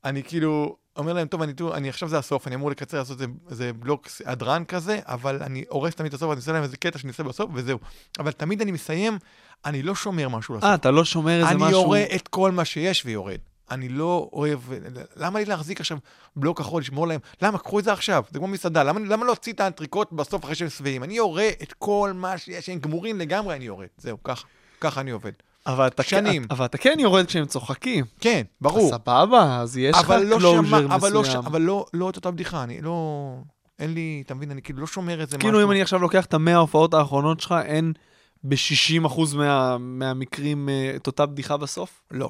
אני 0.05 0.23
כאילו 0.23 0.75
אומר 0.97 1.13
להם, 1.13 1.27
טוב, 1.27 1.41
אני, 1.41 1.53
אני 1.73 1.89
עכשיו 1.89 2.09
זה 2.09 2.17
הסוף, 2.17 2.47
אני 2.47 2.55
אמור 2.55 2.71
לקצר, 2.71 2.97
לעשות 2.97 3.21
איזה, 3.21 3.33
איזה 3.49 3.73
בלוק 3.73 4.07
הדרן 4.25 4.63
כזה, 4.65 4.99
אבל 5.05 5.43
אני 5.43 5.63
הורס 5.69 5.95
תמיד 5.95 6.07
את 6.07 6.13
הסוף, 6.13 6.31
אני 6.31 6.37
עושה 6.37 6.51
להם 6.51 6.63
איזה 6.63 6.77
קטע 6.77 6.99
שאני 6.99 7.09
עושה 7.09 7.23
בסוף, 7.23 7.51
וזהו. 7.53 7.79
אבל 8.19 8.31
תמיד 8.31 8.61
אני 8.61 8.71
מסיים, 8.71 9.17
אני 9.65 9.83
לא 9.83 9.95
שומר 9.95 10.29
משהו 10.29 10.55
לסוף. 10.55 10.63
אה, 10.63 10.75
אתה 10.75 10.91
לא 10.91 11.05
שומר 11.05 11.39
איזה 11.39 11.49
אני 11.49 11.57
משהו... 11.63 11.81
יורה 11.81 12.03
את 12.15 12.27
כל 12.27 12.51
מה 12.51 12.65
שיש 12.65 13.05
ויורד. 13.05 13.37
אני 13.71 13.89
לא 13.89 14.29
אוהב, 14.33 14.59
למה 15.15 15.39
לי 15.39 15.45
להחזיק 15.45 15.79
עכשיו 15.79 15.97
בלוק 16.35 16.59
כחול, 16.59 16.81
לשמור 16.81 17.07
להם? 17.07 17.19
למה? 17.41 17.57
קחו 17.57 17.79
את 17.79 17.83
זה 17.83 17.93
עכשיו, 17.93 18.23
זה 18.31 18.39
כמו 18.39 18.47
מסעדה, 18.47 18.83
למה, 18.83 18.99
למה 18.99 19.17
לא 19.23 19.25
להוציא 19.25 19.53
את 19.53 19.59
האנטריקוט 19.59 20.11
בסוף 20.11 20.43
אחרי 20.43 20.55
שהם 20.55 20.69
שבעים? 20.69 21.03
אני 21.03 21.13
יורה 21.13 21.49
את 21.63 21.73
כל 21.73 22.11
מה 22.15 22.37
שיש, 22.37 22.65
שהם 22.65 22.79
גמורים 22.79 23.19
לגמרי, 23.19 23.55
אני 23.55 23.65
יורד. 23.65 23.87
זהו, 23.97 24.23
ככה, 24.23 24.45
ככה 24.81 25.01
אני 25.01 25.11
עובד. 25.11 25.31
אבל 25.65 25.87
אתה, 25.87 26.03
שנים. 26.03 26.45
אבל 26.49 26.65
אתה 26.65 26.77
כן 26.77 26.97
יורד 26.99 27.25
כשהם 27.25 27.45
צוחקים. 27.45 28.05
כן, 28.19 28.41
ברור. 28.61 28.89
סבבה, 28.91 29.59
אז 29.59 29.77
יש 29.77 29.95
לך 29.95 30.09
לא 30.09 30.37
closer 30.37 30.67
שמע, 30.67 30.95
אבל 30.95 31.11
לא, 31.11 31.23
ש- 31.23 31.27
מסוים. 31.27 31.45
אבל 31.45 31.61
לא, 31.61 31.85
לא 31.93 32.09
את 32.09 32.15
אותה 32.15 32.31
בדיחה, 32.31 32.63
אני 32.63 32.81
לא... 32.81 33.35
אין 33.79 33.93
לי, 33.93 34.23
אתה 34.25 34.33
מבין, 34.33 34.51
אני 34.51 34.61
כאילו 34.61 34.79
לא 34.79 34.87
שומר 34.87 35.21
איזה 35.21 35.37
משהו. 35.37 35.39
כאילו 35.39 35.63
אם 35.63 35.71
אני 35.71 35.81
עכשיו 35.81 35.99
לוקח 35.99 36.25
את 36.25 36.33
המאה 36.33 36.53
ההופעות 36.55 36.93
האחרונות 36.93 37.39
שלך, 37.39 37.55
אין 37.65 37.93
ב-60% 38.43 39.19
מה, 39.35 39.77
מהמקרים 39.77 40.69
אה, 40.69 40.91
את 40.95 41.07
אותה 41.07 41.25
בדיחה 41.25 41.57
בסוף? 41.57 42.01
לא. 42.11 42.29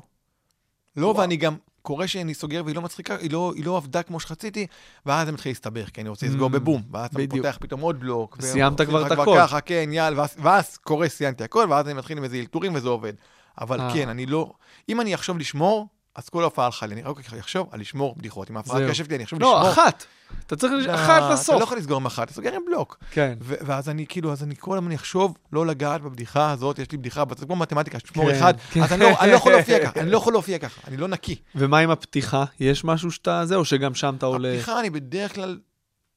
לא, 0.96 1.14
ואני 1.18 1.38
גם, 1.38 1.56
קורה 1.82 2.08
שאני 2.08 2.34
סוגר 2.34 2.62
והיא 2.66 2.76
לא 2.76 2.82
מצחיקה, 2.82 3.16
היא 3.16 3.32
לא, 3.32 3.54
היא 3.56 3.66
לא 3.66 3.78
עבדה 3.78 4.04
כמו 4.04 4.20
שרציתי, 4.20 4.68
ואז 5.06 5.26
זה 5.26 5.32
מתחיל 5.32 5.52
להסתבך, 5.52 5.90
כי 5.90 6.02
אני 6.02 6.10
רוצה 6.10 6.26
לסגור 6.26 6.50
Mm, 6.50 6.54
בבום, 6.54 6.82
ואז 6.92 7.10
אתה. 7.10 7.20
פותח 7.30 7.58
פתאום 7.62 7.82
עוד 7.82 8.00
בלוק. 8.00 8.38
סיימת 8.42 8.80
עושים 8.80 8.86
כבר 8.86 9.08
את 9.08 9.12
הכל. 9.12 9.36
ככה, 9.40 9.62
כן, 9.62 9.90
יאללה, 9.94 10.20
ואז, 10.20 10.36
ואז 10.40 10.78
קורה, 10.78 11.10
סיימתי 11.10 11.44
הכל, 11.44 11.68
ואז 11.70 11.86
אני 11.86 11.94
מתחיל 11.94 12.18
עם 12.18 12.24
איזה 12.24 12.38
אלתורים 12.38 12.76
וזה 12.76 12.90
עובד. 12.90 13.14
אבל 13.62 13.82
אה. 13.82 13.94
כן, 13.94 14.10
אני 14.10 14.26
לא... 14.26 14.54
אם 14.90 15.02
אני 15.02 15.16
אחשוב 15.16 15.38
לשמור, 15.38 15.88
אז 16.16 16.30
כל 16.30 16.42
ההופעה 16.42 16.66
הלכה 16.66 16.86
לי. 16.86 16.94
אני 16.94 17.02
רק 17.02 17.34
אחשוב 17.40 17.68
על 17.72 17.80
לשמור 17.80 18.16
בדיחות. 18.18 18.50
עם 18.50 18.58
ההפרעת 18.58 18.78
זהו. 18.82 18.90
קשב 18.90 19.06
שלי, 19.06 19.16
אני 19.16 19.24
אחשוב 19.24 19.40
לשמור. 19.40 19.54
לא, 19.64 19.72
אחת. 19.72 20.06
אתה 20.48 20.56
צריך 20.56 20.74
לא, 20.74 20.96
אחת 20.96 21.18
אתה 21.18 21.28
לא 21.28 21.34
לסוף. 21.34 21.62
יכול 21.62 21.78
לסגור 21.78 21.98
עם 21.98 22.06
אחת, 22.06 22.24
אתה 22.24 22.34
סוגר 22.34 22.54
עם 22.56 22.62
בלוק. 22.68 22.98
כן. 23.12 23.38
ואז 23.42 23.90
אני 23.90 24.06
כאילו, 24.08 24.32
אז 24.32 24.44
אני 24.44 24.56
כל 24.60 24.78
הזמן 24.78 24.92
אחשוב 24.92 25.38
לא 25.54 25.66
לגעת 25.66 26.02
בבדיחה 26.02 26.52
הזאת, 26.52 26.80
יש 26.80 26.92
לי 26.92 26.98
בדיחה, 26.98 27.24
זה 27.38 27.46
כמו 27.46 27.56
מתמטיקה, 27.56 28.00
שתשמור 28.00 28.32
כן, 28.32 28.38
אחד, 28.38 28.54
כן. 28.72 28.84
אז 28.84 28.94
אני 28.94 29.02
לא- 29.04 29.20
אני 29.20 29.32
לא 29.32 29.36
יכול 29.36 29.52
להופיע 29.52 29.80
ככה, 29.88 30.00
אני 30.00 30.12
לא 30.12 30.18
יכול 30.18 30.34
להופיע 30.34 30.58
ככה, 30.60 30.82
אני 30.88 30.98
לא 30.98 31.08
נקי. 31.08 31.36
ומה 31.56 31.80
עם 31.80 31.90
הפתיחה? 31.92 32.46
יש 32.60 32.84
משהו 32.84 33.12
שאתה... 33.12 33.46
זה, 33.46 33.56
או 33.56 33.66
שגם 33.66 33.96
שם 33.96 34.16
אתה 34.18 34.26
עולה... 34.26 34.54
הפתיחה, 34.54 34.80
אני 34.80 34.90
בדרך 34.90 35.36
כלל, 35.36 35.60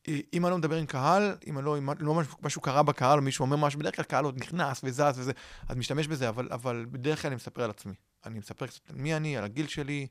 אם 0.08 0.46
אני 0.46 0.50
לא 0.50 0.58
מדבר 0.58 0.76
עם 0.76 0.86
קהל, 0.86 1.34
אם 1.46 1.58
אני 1.58 1.66
לא, 1.66 1.78
אם 1.78 1.88
לא 1.98 2.14
משהו, 2.14 2.34
משהו 2.42 2.60
קרה 2.60 2.82
בקהל, 2.82 3.18
או 3.18 3.22
מישהו 3.24 3.44
אומר 3.44 3.56
משהו, 3.56 3.78
בדרך 3.80 3.96
כלל 3.96 4.04
קהל 4.04 4.24
עוד 4.24 4.38
נכנס 4.38 4.80
וזז 4.84 5.02
וזה, 5.18 5.32
אז 5.68 5.76
משתמש 5.76 6.06
בזה, 6.06 6.28
אבל, 6.28 6.48
אבל 6.50 6.86
בדרך 6.90 7.22
כלל 7.22 7.28
אני 7.28 7.36
מספר 7.36 7.62
על 7.62 7.70
עצמי. 7.70 7.92
אני 8.26 8.38
מספר 8.38 8.66
קצת 8.66 8.80
מי 8.92 9.14
אני, 9.16 9.36
על 9.36 9.44
הגיל 9.44 9.66
שלי, 9.66 10.06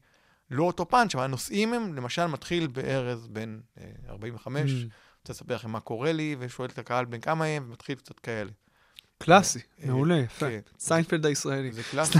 לא 0.51 0.63
אותו 0.63 0.85
פאנץ', 0.89 1.15
אבל 1.15 1.23
הנושאים 1.23 1.73
הם, 1.73 1.93
למשל, 1.93 2.25
מתחיל 2.25 2.67
בארז 2.67 3.27
בן 3.27 3.59
אה, 3.81 3.85
45, 4.09 4.71
Mm. 4.71 4.73
רוצה 5.21 5.33
לספר 5.33 5.55
לכם 5.55 5.71
מה 5.71 5.79
קורה 5.79 6.11
לי, 6.11 6.35
ושואל 6.39 6.69
את 6.69 6.79
הקהל 6.79 7.05
בן 7.05 7.19
כמה 7.19 7.45
הם, 7.45 7.63
ומתחיל 7.67 7.95
קצת 7.95 8.19
כאלה. 8.19 8.51
קלאסי, 9.17 9.59
אה, 9.83 9.87
מעולה, 9.87 10.17
יפה. 10.17 10.49
כן. 10.49 10.59
סיינפלד 10.79 11.25
הישראלי. 11.25 11.71
זה 11.71 11.81
קלאסי, 11.91 12.17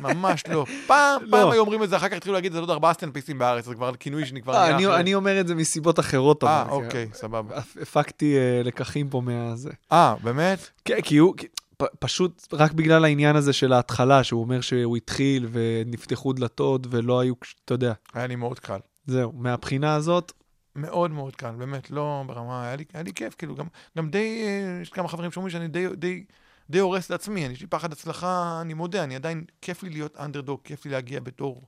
ממש 0.00 0.44
לא. 0.48 0.66
פעם, 0.86 1.22
לא. 1.24 1.30
פעם 1.30 1.50
היו 1.50 1.60
אומרים 1.60 1.82
את 1.82 1.88
זה, 1.90 1.96
אחר 1.96 2.08
כך 2.08 2.16
התחילו 2.16 2.34
להגיד 2.34 2.52
זה 2.52 2.58
עוד 2.58 2.70
ארבעה 2.70 2.94
סטנדאפיסטים 2.94 3.38
בארץ, 3.38 3.64
זה 3.64 3.74
כבר 3.74 3.94
כינוי 3.96 4.24
כבר... 4.42 4.54
אה, 4.54 4.76
אני- 5.00 5.14
אומר 5.14 5.40
את 5.40 5.46
זה 5.46 5.54
מסיבות 5.54 5.98
אחרות. 6.00 6.44
אה, 6.44 6.62
אבל, 6.62 6.70
אוקיי, 6.70 7.08
סבבה. 7.12 7.56
הפ- 7.58 7.76
הפקתי 7.82 8.36
אה, 8.36 8.62
לקחים 8.64 9.10
פה 9.10 9.20
מהזה. 9.20 9.70
אה, 9.92 10.14
באמת? 10.22 10.68
כן, 10.84 11.00
כי 11.00 11.16
הוא, 11.16 11.34
פ- 11.76 11.96
פשוט 11.98 12.46
רק 12.52 12.72
בגלל 12.72 13.04
העניין 13.04 13.36
הזה 13.36 13.52
של 13.52 13.72
ההתחלה, 13.72 14.24
שהוא 14.24 14.40
אומר 14.42 14.60
שהוא 14.60 14.96
התחיל 14.96 15.48
ונפתחו 15.52 16.32
דלתות 16.32 16.86
ולא 16.90 17.20
היו, 17.20 17.34
אתה 17.64 17.74
יודע, 17.74 17.92
היה 18.14 18.26
לי 18.26 18.36
מאוד 18.36 18.58
קל. 18.58 18.78
זהו, 19.06 19.32
מהבחינה 19.32 19.94
הזאת, 19.94 20.32
מאוד 20.76 21.10
מאוד 21.10 21.36
קל, 21.36 21.50
באמת, 21.50 21.90
לא 21.90 22.22
ברמה, 22.26 22.66
היה 22.66 22.76
לי, 22.76 22.84
היה 22.94 23.02
לי 23.02 23.12
כיף, 23.12 23.34
כאילו, 23.34 23.54
גם, 23.54 23.66
גם 23.98 24.10
די, 24.10 24.42
אה, 24.44 24.78
יש 24.82 24.90
כמה 24.90 25.08
חברים 25.08 25.30
שאומרים 25.30 25.50
שאני 25.50 25.68
די, 25.68 25.86
די 25.96 26.24
די 26.70 26.78
הורס 26.78 27.10
לעצמי, 27.10 27.46
אני 27.46 27.54
יש 27.54 27.60
לי 27.60 27.66
פחד 27.66 27.92
הצלחה, 27.92 28.58
אני 28.60 28.74
מודה, 28.74 29.04
אני 29.04 29.16
עדיין, 29.16 29.44
כיף 29.62 29.82
לי 29.82 29.90
להיות 29.90 30.16
אנדרדוג, 30.20 30.60
כיף 30.64 30.84
לי 30.84 30.90
להגיע 30.90 31.20
בתור... 31.20 31.62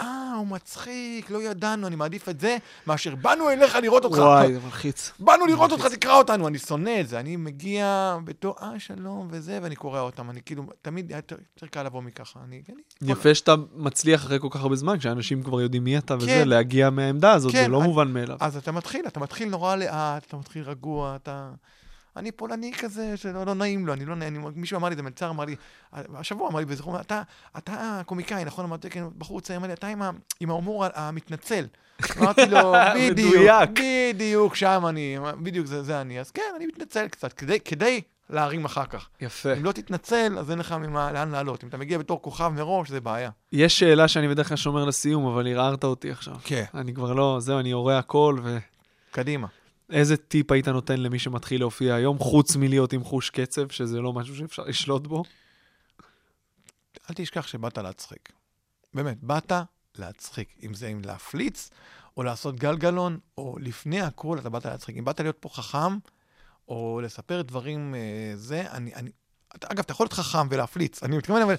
אה, 0.00 0.32
הוא 0.36 0.46
מצחיק, 0.46 1.30
לא 1.30 1.42
ידענו, 1.42 1.86
אני 1.86 1.96
מעדיף 1.96 2.28
את 2.28 2.40
זה, 2.40 2.56
מאשר 2.86 3.14
באנו 3.14 3.50
אליך 3.50 3.76
לראות 3.82 4.04
אותך. 4.04 4.16
וואי, 4.18 4.54
זה 4.54 4.60
מלחיץ. 4.64 5.12
באנו 5.18 5.46
לראות 5.46 5.72
אותך, 5.72 5.86
תקרא 5.86 6.16
אותנו, 6.16 6.48
אני 6.48 6.58
שונא 6.58 7.00
את 7.00 7.08
זה. 7.08 7.20
אני 7.20 7.36
מגיע 7.36 8.16
בתור, 8.24 8.54
אה, 8.62 8.78
שלום, 8.78 9.28
וזה, 9.30 9.58
ואני 9.62 9.76
קורא 9.76 10.00
אותם. 10.00 10.30
אני 10.30 10.40
כאילו, 10.46 10.62
תמיד 10.82 11.10
היה 11.10 11.18
יותר, 11.18 11.36
קל 11.70 11.82
לבוא 11.82 12.02
מככה. 12.02 12.40
אני, 12.44 12.62
יפה 13.02 13.34
שאתה 13.34 13.54
מצליח 13.74 14.24
אחרי 14.24 14.40
כל 14.40 14.48
כך 14.50 14.60
הרבה 14.60 14.76
זמן, 14.76 14.98
כשאנשים 14.98 15.42
כבר 15.42 15.60
יודעים 15.60 15.84
מי 15.84 15.98
אתה 15.98 16.16
וזה, 16.16 16.26
כן. 16.26 16.48
להגיע 16.48 16.90
מהעמדה 16.90 17.32
הזאת, 17.32 17.52
זה 17.52 17.58
כן, 17.58 17.70
לא 17.70 17.80
מובן 17.80 18.08
מאליו. 18.12 18.36
אז 18.40 18.56
אתה 18.56 18.72
מתחיל, 18.72 19.06
אתה 19.06 19.20
מתחיל 19.20 19.48
נורא 19.48 19.76
לאט, 19.76 20.24
אתה 20.26 20.36
מתחיל 20.36 20.62
רגוע, 20.62 21.16
אתה... 21.16 21.50
אני 22.16 22.32
פולני 22.32 22.72
כזה, 22.72 23.16
שלא 23.16 23.46
לא 23.46 23.54
נעים 23.54 23.86
לו, 23.86 23.92
אני 23.92 24.04
לא 24.04 24.16
נעים, 24.16 24.44
מישהו 24.54 24.76
אמר 24.76 24.88
לי, 24.88 24.96
זה 24.96 25.02
מלצר 25.02 25.30
אמר 25.30 25.44
לי, 25.44 25.56
השבוע 25.92 26.48
אמר 26.48 26.60
לי 26.60 26.66
בזכרון, 26.66 27.00
אתה, 27.00 27.22
אתה 27.58 28.00
קומיקאי, 28.06 28.44
נכון? 28.44 28.64
אמרתי, 28.64 28.90
כן, 28.90 29.04
בחור 29.18 29.40
צעיר, 29.40 29.58
אמר 29.58 29.66
לי, 29.66 29.72
אתה 29.72 29.86
עם, 29.86 30.02
עם 30.40 30.50
ההומור 30.50 30.84
המתנצל. 30.94 31.66
אמרתי 32.18 32.46
לו, 32.46 32.74
בדיוק. 32.96 33.44
בדיוק, 34.14 34.54
שם 34.54 34.84
אני, 34.88 35.16
בדיוק, 35.42 35.66
זה, 35.66 35.82
זה 35.82 36.00
אני. 36.00 36.20
אז 36.20 36.30
כן, 36.30 36.42
אני 36.56 36.66
מתנצל 36.66 37.08
קצת, 37.08 37.32
כדי, 37.32 37.60
כדי 37.60 38.00
להרים 38.30 38.64
אחר 38.64 38.84
כך. 38.84 39.08
יפה. 39.20 39.52
אם 39.52 39.64
לא 39.64 39.72
תתנצל, 39.72 40.38
אז 40.38 40.50
אין 40.50 40.58
לך 40.58 40.72
ממה, 40.72 41.12
לאן 41.12 41.30
לעלות. 41.30 41.64
אם 41.64 41.68
אתה 41.68 41.76
מגיע 41.76 41.98
בתור 41.98 42.22
כוכב 42.22 42.48
מראש, 42.48 42.88
זה 42.88 43.00
בעיה. 43.00 43.30
יש 43.52 43.78
שאלה 43.78 44.08
שאני 44.08 44.28
בדרך 44.28 44.48
כלל 44.48 44.56
שומר 44.56 44.84
לסיום, 44.84 45.26
אבל 45.26 45.48
ערערת 45.48 45.84
אותי 45.84 46.10
עכשיו. 46.10 46.34
כן. 46.44 46.64
אני 46.74 46.94
כבר 46.94 47.12
לא, 47.12 47.36
זהו, 47.40 47.58
אני 47.58 47.68
יורה 47.68 47.98
הכל, 47.98 48.38
ו... 48.42 48.58
קדימה. 49.10 49.46
איזה 49.90 50.16
טיפ 50.16 50.52
היית 50.52 50.68
נותן 50.68 51.00
למי 51.00 51.18
שמתחיל 51.18 51.60
להופיע 51.60 51.94
היום, 51.94 52.18
חוץ 52.18 52.56
מלהיות 52.56 52.92
עם 52.92 53.04
חוש 53.04 53.30
קצב, 53.30 53.68
שזה 53.68 54.00
לא 54.00 54.12
משהו 54.12 54.36
שאפשר 54.36 54.62
לשלוט 54.62 55.06
בו? 55.06 55.24
אל 57.10 57.14
תשכח 57.14 57.46
שבאת 57.46 57.78
להצחיק. 57.78 58.32
באמת, 58.94 59.22
באת 59.22 59.52
להצחיק. 59.98 60.48
אם 60.62 60.74
זה 60.74 60.88
עם 60.88 61.02
להפליץ, 61.04 61.70
או 62.16 62.22
לעשות 62.22 62.56
גלגלון, 62.56 63.18
או 63.38 63.56
לפני 63.60 64.00
הכל 64.00 64.38
אתה 64.38 64.50
באת 64.50 64.66
להצחיק. 64.66 64.96
אם 64.96 65.04
באת 65.04 65.20
להיות 65.20 65.36
פה 65.40 65.48
חכם, 65.48 65.98
או 66.68 67.00
לספר 67.02 67.42
דברים 67.42 67.94
אה, 67.94 68.32
זה, 68.36 68.70
אני, 68.70 68.94
אני... 68.94 69.10
אתה, 69.56 69.66
אגב, 69.70 69.78
אתה 69.78 69.92
יכול 69.92 70.04
להיות 70.04 70.12
חכם 70.12 70.46
ולהפליץ, 70.50 71.02
אני 71.02 71.16
מתכוון, 71.16 71.42
אבל... 71.42 71.54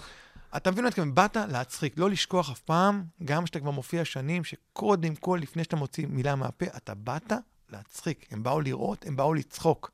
אתה 0.58 0.72
מבין 0.72 0.84
מה 0.84 0.90
מתכוון? 0.90 1.16
באת 1.16 1.38
להצחיק, 1.38 1.94
לא 1.98 2.10
לשכוח 2.10 2.52
אף 2.52 2.60
פעם, 2.60 3.04
גם 3.24 3.44
כשאתה 3.44 3.60
כבר 3.60 3.72
מופיע 3.72 4.06
שנים, 4.06 4.44
שקודם 4.44 5.16
כל, 5.16 5.40
לפני 5.42 5.64
שאתה 5.64 5.76
מוציא 5.76 6.08
מילה 6.08 6.36
מהפה, 6.36 6.66
אתה 6.78 6.96
באת 6.96 7.34
להצחיק. 7.70 8.26
הם 8.32 8.44
באו 8.44 8.62
לראות, 8.62 9.06
הם 9.08 9.16
באו 9.16 9.34
לצחוק. 9.34 9.92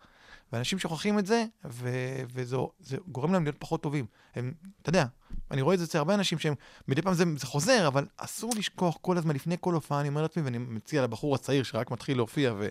ואנשים 0.53 0.79
שוכחים 0.79 1.19
את 1.19 1.25
זה, 1.25 1.45
ו- 1.65 2.23
וזה 2.33 2.57
זה 2.79 2.97
גורם 3.07 3.33
להם 3.33 3.43
להיות 3.43 3.55
פחות 3.59 3.83
טובים. 3.83 4.05
הם, 4.35 4.53
אתה 4.81 4.89
יודע, 4.89 5.05
אני 5.51 5.61
רואה 5.61 5.73
את 5.73 5.79
זה 5.79 5.85
אצל 5.85 5.97
הרבה 5.97 6.13
אנשים 6.13 6.39
שהם, 6.39 6.53
מדי 6.87 7.01
פעם 7.01 7.13
זה, 7.13 7.23
זה 7.37 7.45
חוזר, 7.45 7.87
אבל 7.87 8.05
אסור 8.17 8.53
לשכוח 8.57 8.97
כל 9.01 9.17
הזמן, 9.17 9.35
לפני 9.35 9.55
כל 9.59 9.73
הופעה, 9.73 9.99
אני 9.99 10.09
אומר 10.09 10.21
לעצמי, 10.21 10.43
ואני 10.43 10.57
מציע 10.57 11.03
לבחור 11.03 11.35
הצעיר 11.35 11.63
שרק 11.63 11.91
מתחיל 11.91 12.17
להופיע, 12.17 12.53
ו- 12.57 12.67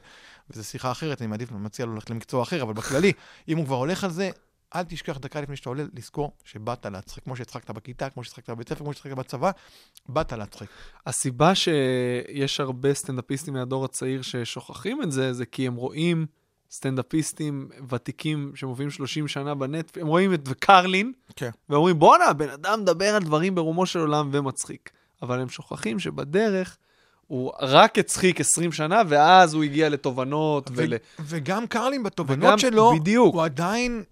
וזו 0.50 0.64
שיחה 0.64 0.90
אחרת, 0.90 1.20
אני 1.20 1.28
מעדיף, 1.28 1.52
אני 1.52 1.58
מציע 1.58 1.86
לו 1.86 1.94
ללכת 1.94 2.10
למקצוע 2.10 2.42
אחר, 2.42 2.62
אבל 2.62 2.72
בכללי, 2.72 3.12
אם 3.48 3.56
הוא 3.56 3.66
כבר 3.66 3.76
הולך 3.76 4.04
על 4.04 4.10
זה, 4.10 4.30
אל 4.74 4.82
תשכח 4.82 5.18
דקה 5.18 5.40
לפני 5.40 5.56
שאתה 5.56 5.68
עולה, 5.68 5.84
לזכור 5.94 6.32
שבאת 6.44 6.86
להצחיק, 6.86 7.24
כמו 7.24 7.36
שהצחקת 7.36 7.70
בכיתה, 7.70 8.10
כמו 8.10 8.24
שהצחקת 8.24 8.50
בבית 8.50 8.68
ספר, 8.68 8.84
כמו 8.84 8.92
שהצחקת 8.92 9.16
בצבא, 9.16 9.50
באת 10.08 10.32
להצחיק. 10.32 10.68
הסיבה 11.06 11.54
שיש 11.54 12.60
הרבה 12.60 12.94
סטנדאפיסטים 12.94 13.54
מהדור 13.54 13.84
הצעיר 13.84 14.22
ששוכחים 14.22 15.02
את 15.02 15.12
זה, 15.12 15.32
זה 15.32 15.46
כי 15.46 15.66
הם 15.66 15.74
רואים 15.74 16.26
סטנדאפיסטים 16.72 17.68
ותיקים 17.88 18.52
שמופיעים 18.54 18.90
30 18.90 19.28
שנה 19.28 19.54
בנט, 19.54 19.98
הם 20.00 20.06
רואים 20.06 20.34
את 20.34 20.48
קרלין, 20.58 21.12
כן. 21.36 21.50
ואומרים, 21.68 21.98
בואנה, 21.98 22.24
הבן 22.24 22.48
אדם 22.48 22.80
מדבר 22.80 23.14
על 23.14 23.22
דברים 23.22 23.54
ברומו 23.54 23.86
של 23.86 23.98
עולם 23.98 24.28
ומצחיק. 24.32 24.90
אבל 25.22 25.40
הם 25.40 25.48
שוכחים 25.48 25.98
שבדרך 25.98 26.76
הוא 27.26 27.52
רק 27.60 27.98
הצחיק 27.98 28.40
20 28.40 28.72
שנה, 28.72 29.02
ואז 29.08 29.54
הוא 29.54 29.64
הגיע 29.64 29.88
לתובנות 29.88 30.70
ו- 30.70 30.72
ול... 30.76 30.92
וגם 31.20 31.66
קרלין 31.66 32.00
וגם- 32.00 32.02
בתובנות 32.02 32.58
שלו, 32.58 32.92
בדיוק. 33.00 33.34
הוא 33.34 33.44
עדיין 33.44 34.02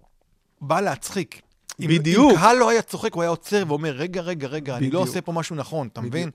בא 0.61 0.81
להצחיק. 0.81 1.41
בדיוק. 1.79 2.31
אם 2.31 2.37
קהל 2.37 2.57
לא 2.57 2.69
היה 2.69 2.81
צוחק, 2.81 3.13
הוא 3.13 3.21
היה 3.23 3.29
עוצר 3.29 3.63
ואומר, 3.67 3.91
רגע, 3.91 4.21
רגע, 4.21 4.47
רגע, 4.47 4.73
אני 4.77 4.85
לא 4.85 4.87
בדיוק. 4.89 5.07
עושה 5.07 5.21
פה 5.21 5.31
משהו 5.31 5.55
נכון, 5.55 5.87
אתה 5.87 6.01
בדיוק. 6.01 6.13
מבין? 6.13 6.29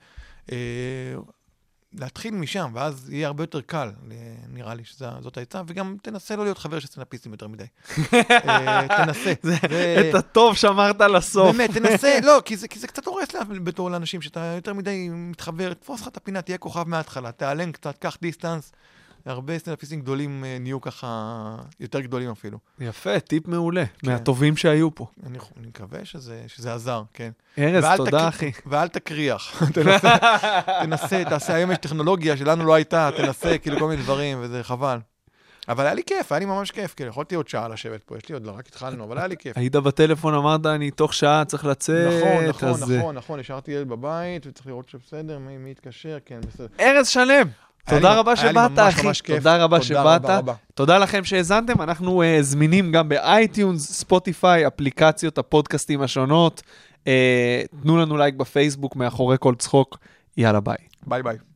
אה, 0.52 0.56
להתחיל 1.98 2.34
משם, 2.34 2.70
ואז 2.74 3.10
יהיה 3.12 3.26
הרבה 3.26 3.42
יותר 3.42 3.60
קל, 3.60 3.90
אה, 4.10 4.16
נראה 4.48 4.74
לי 4.74 4.82
שזאת 4.84 5.36
העצה, 5.36 5.62
וגם 5.66 5.96
תנסה 6.02 6.36
לא 6.36 6.44
להיות 6.44 6.58
חבר 6.58 6.78
של 6.78 6.86
סטנדאפיסטים 6.86 7.32
יותר 7.32 7.48
מדי. 7.48 7.64
אה, 8.30 8.86
תנסה. 8.88 9.32
זה- 9.42 9.56
את 10.10 10.14
הטוב 10.14 10.56
שמרת 10.56 11.00
לסוף. 11.00 11.56
באמת, 11.56 11.70
תנסה, 11.70 12.18
לא, 12.26 12.42
כי 12.44 12.56
זה, 12.56 12.68
כי 12.68 12.78
זה 12.78 12.86
קצת 12.86 13.06
הורס 13.06 13.28
בתור 13.64 13.90
לאנשים, 13.90 14.22
שאתה 14.22 14.40
יותר 14.56 14.72
מדי 14.74 15.08
מתחבר, 15.12 15.72
תפוס 15.74 16.00
לך 16.00 16.08
את 16.08 16.16
הפינה, 16.16 16.42
תהיה 16.42 16.58
כוכב 16.58 16.88
מההתחלה, 16.88 17.32
תיעלם 17.32 17.72
קצת, 17.72 17.98
קח 17.98 18.16
דיסטנס. 18.22 18.72
הרבה 19.26 19.58
סטנדאפיסטים 19.58 20.00
גדולים 20.00 20.44
אה, 20.44 20.56
נהיו 20.60 20.80
ככה, 20.80 21.56
יותר 21.80 22.00
גדולים 22.00 22.30
אפילו. 22.30 22.58
יפה, 22.80 23.20
טיפ 23.20 23.48
מעולה, 23.48 23.84
כן. 23.98 24.10
מהטובים 24.10 24.56
שהיו 24.56 24.94
פה. 24.94 25.06
אני, 25.26 25.38
אני 25.58 25.66
מקווה 25.66 26.04
שזה, 26.04 26.42
שזה 26.46 26.74
עזר, 26.74 27.02
כן. 27.14 27.30
ארז, 27.58 27.84
תודה, 27.96 28.10
תקר- 28.10 28.28
אחי. 28.28 28.50
ואל 28.66 28.88
תקריח. 28.88 29.62
תנסה, 29.74 30.16
תנסה, 30.84 31.22
תעשה, 31.28 31.54
היום 31.54 31.70
יש 31.70 31.78
טכנולוגיה 31.78 32.36
שלנו 32.36 32.64
לא 32.64 32.74
הייתה, 32.74 33.10
תנסה, 33.16 33.58
כאילו 33.58 33.78
כל 33.78 33.88
מיני 33.88 34.02
דברים, 34.02 34.38
וזה 34.40 34.62
חבל. 34.62 34.98
אבל 35.68 35.84
היה 35.84 35.94
לי 35.94 36.02
כיף, 36.06 36.32
היה 36.32 36.38
לי 36.38 36.44
ממש 36.44 36.70
כיף, 36.70 36.94
כאילו, 36.94 37.10
יכולתי 37.10 37.34
עוד 37.34 37.48
שעה 37.48 37.68
לשבת 37.68 38.02
פה, 38.02 38.16
יש 38.16 38.28
לי 38.28 38.34
עוד, 38.34 38.46
רק 38.46 38.66
התחלנו, 38.66 39.04
אבל 39.04 39.18
היה 39.18 39.26
לי 39.26 39.36
כיף. 39.36 39.56
היית 39.58 39.72
בטלפון, 39.76 40.34
אמרת, 40.34 40.66
אני 40.66 40.90
תוך 40.90 41.14
שעה 41.14 41.44
צריך 41.44 41.64
לצאת. 41.64 42.12
נכון, 42.22 42.44
נכון, 42.48 42.68
אז, 42.68 42.92
אה, 42.92 42.98
נכון, 42.98 43.14
נכון, 43.14 43.40
השארתי 43.40 43.72
ילד 43.72 43.88
בבית, 43.88 44.46
וצריך 44.46 44.66
לראות 44.66 44.88
שבסדר, 44.88 45.38
מי 45.38 45.56
מי 45.58 45.70
יתקשר, 45.70 46.18
כן, 46.26 46.40
בסדר. 46.48 46.66
ארז 46.80 47.08
שלם, 47.08 47.46
תודה 47.88 48.14
רבה 48.14 48.36
שבאת, 48.36 48.78
אחי. 48.78 49.08
תודה 49.26 49.64
רבה 49.64 49.82
שבאת. 49.82 50.22
תודה 50.74 50.98
לכם 50.98 51.24
שהאזנתם, 51.24 51.82
אנחנו 51.82 52.22
אה, 52.22 52.42
זמינים 52.42 52.92
גם 52.92 53.08
ב 53.08 53.19
iTunes, 53.19 53.92
ספוטיפיי, 53.92 54.66
אפליקציות 54.66 55.38
הפודקאסטים 55.38 56.02
השונות. 56.02 56.62
אה, 57.04 57.06
תנו 57.82 57.96
לנו 57.96 58.16
לייק 58.16 58.34
בפייסבוק 58.34 58.96
מאחורי 58.96 59.36
כל 59.40 59.54
צחוק. 59.54 59.98
יאללה 60.36 60.60
ביי. 60.60 60.76
ביי 61.06 61.22
ביי. 61.22 61.53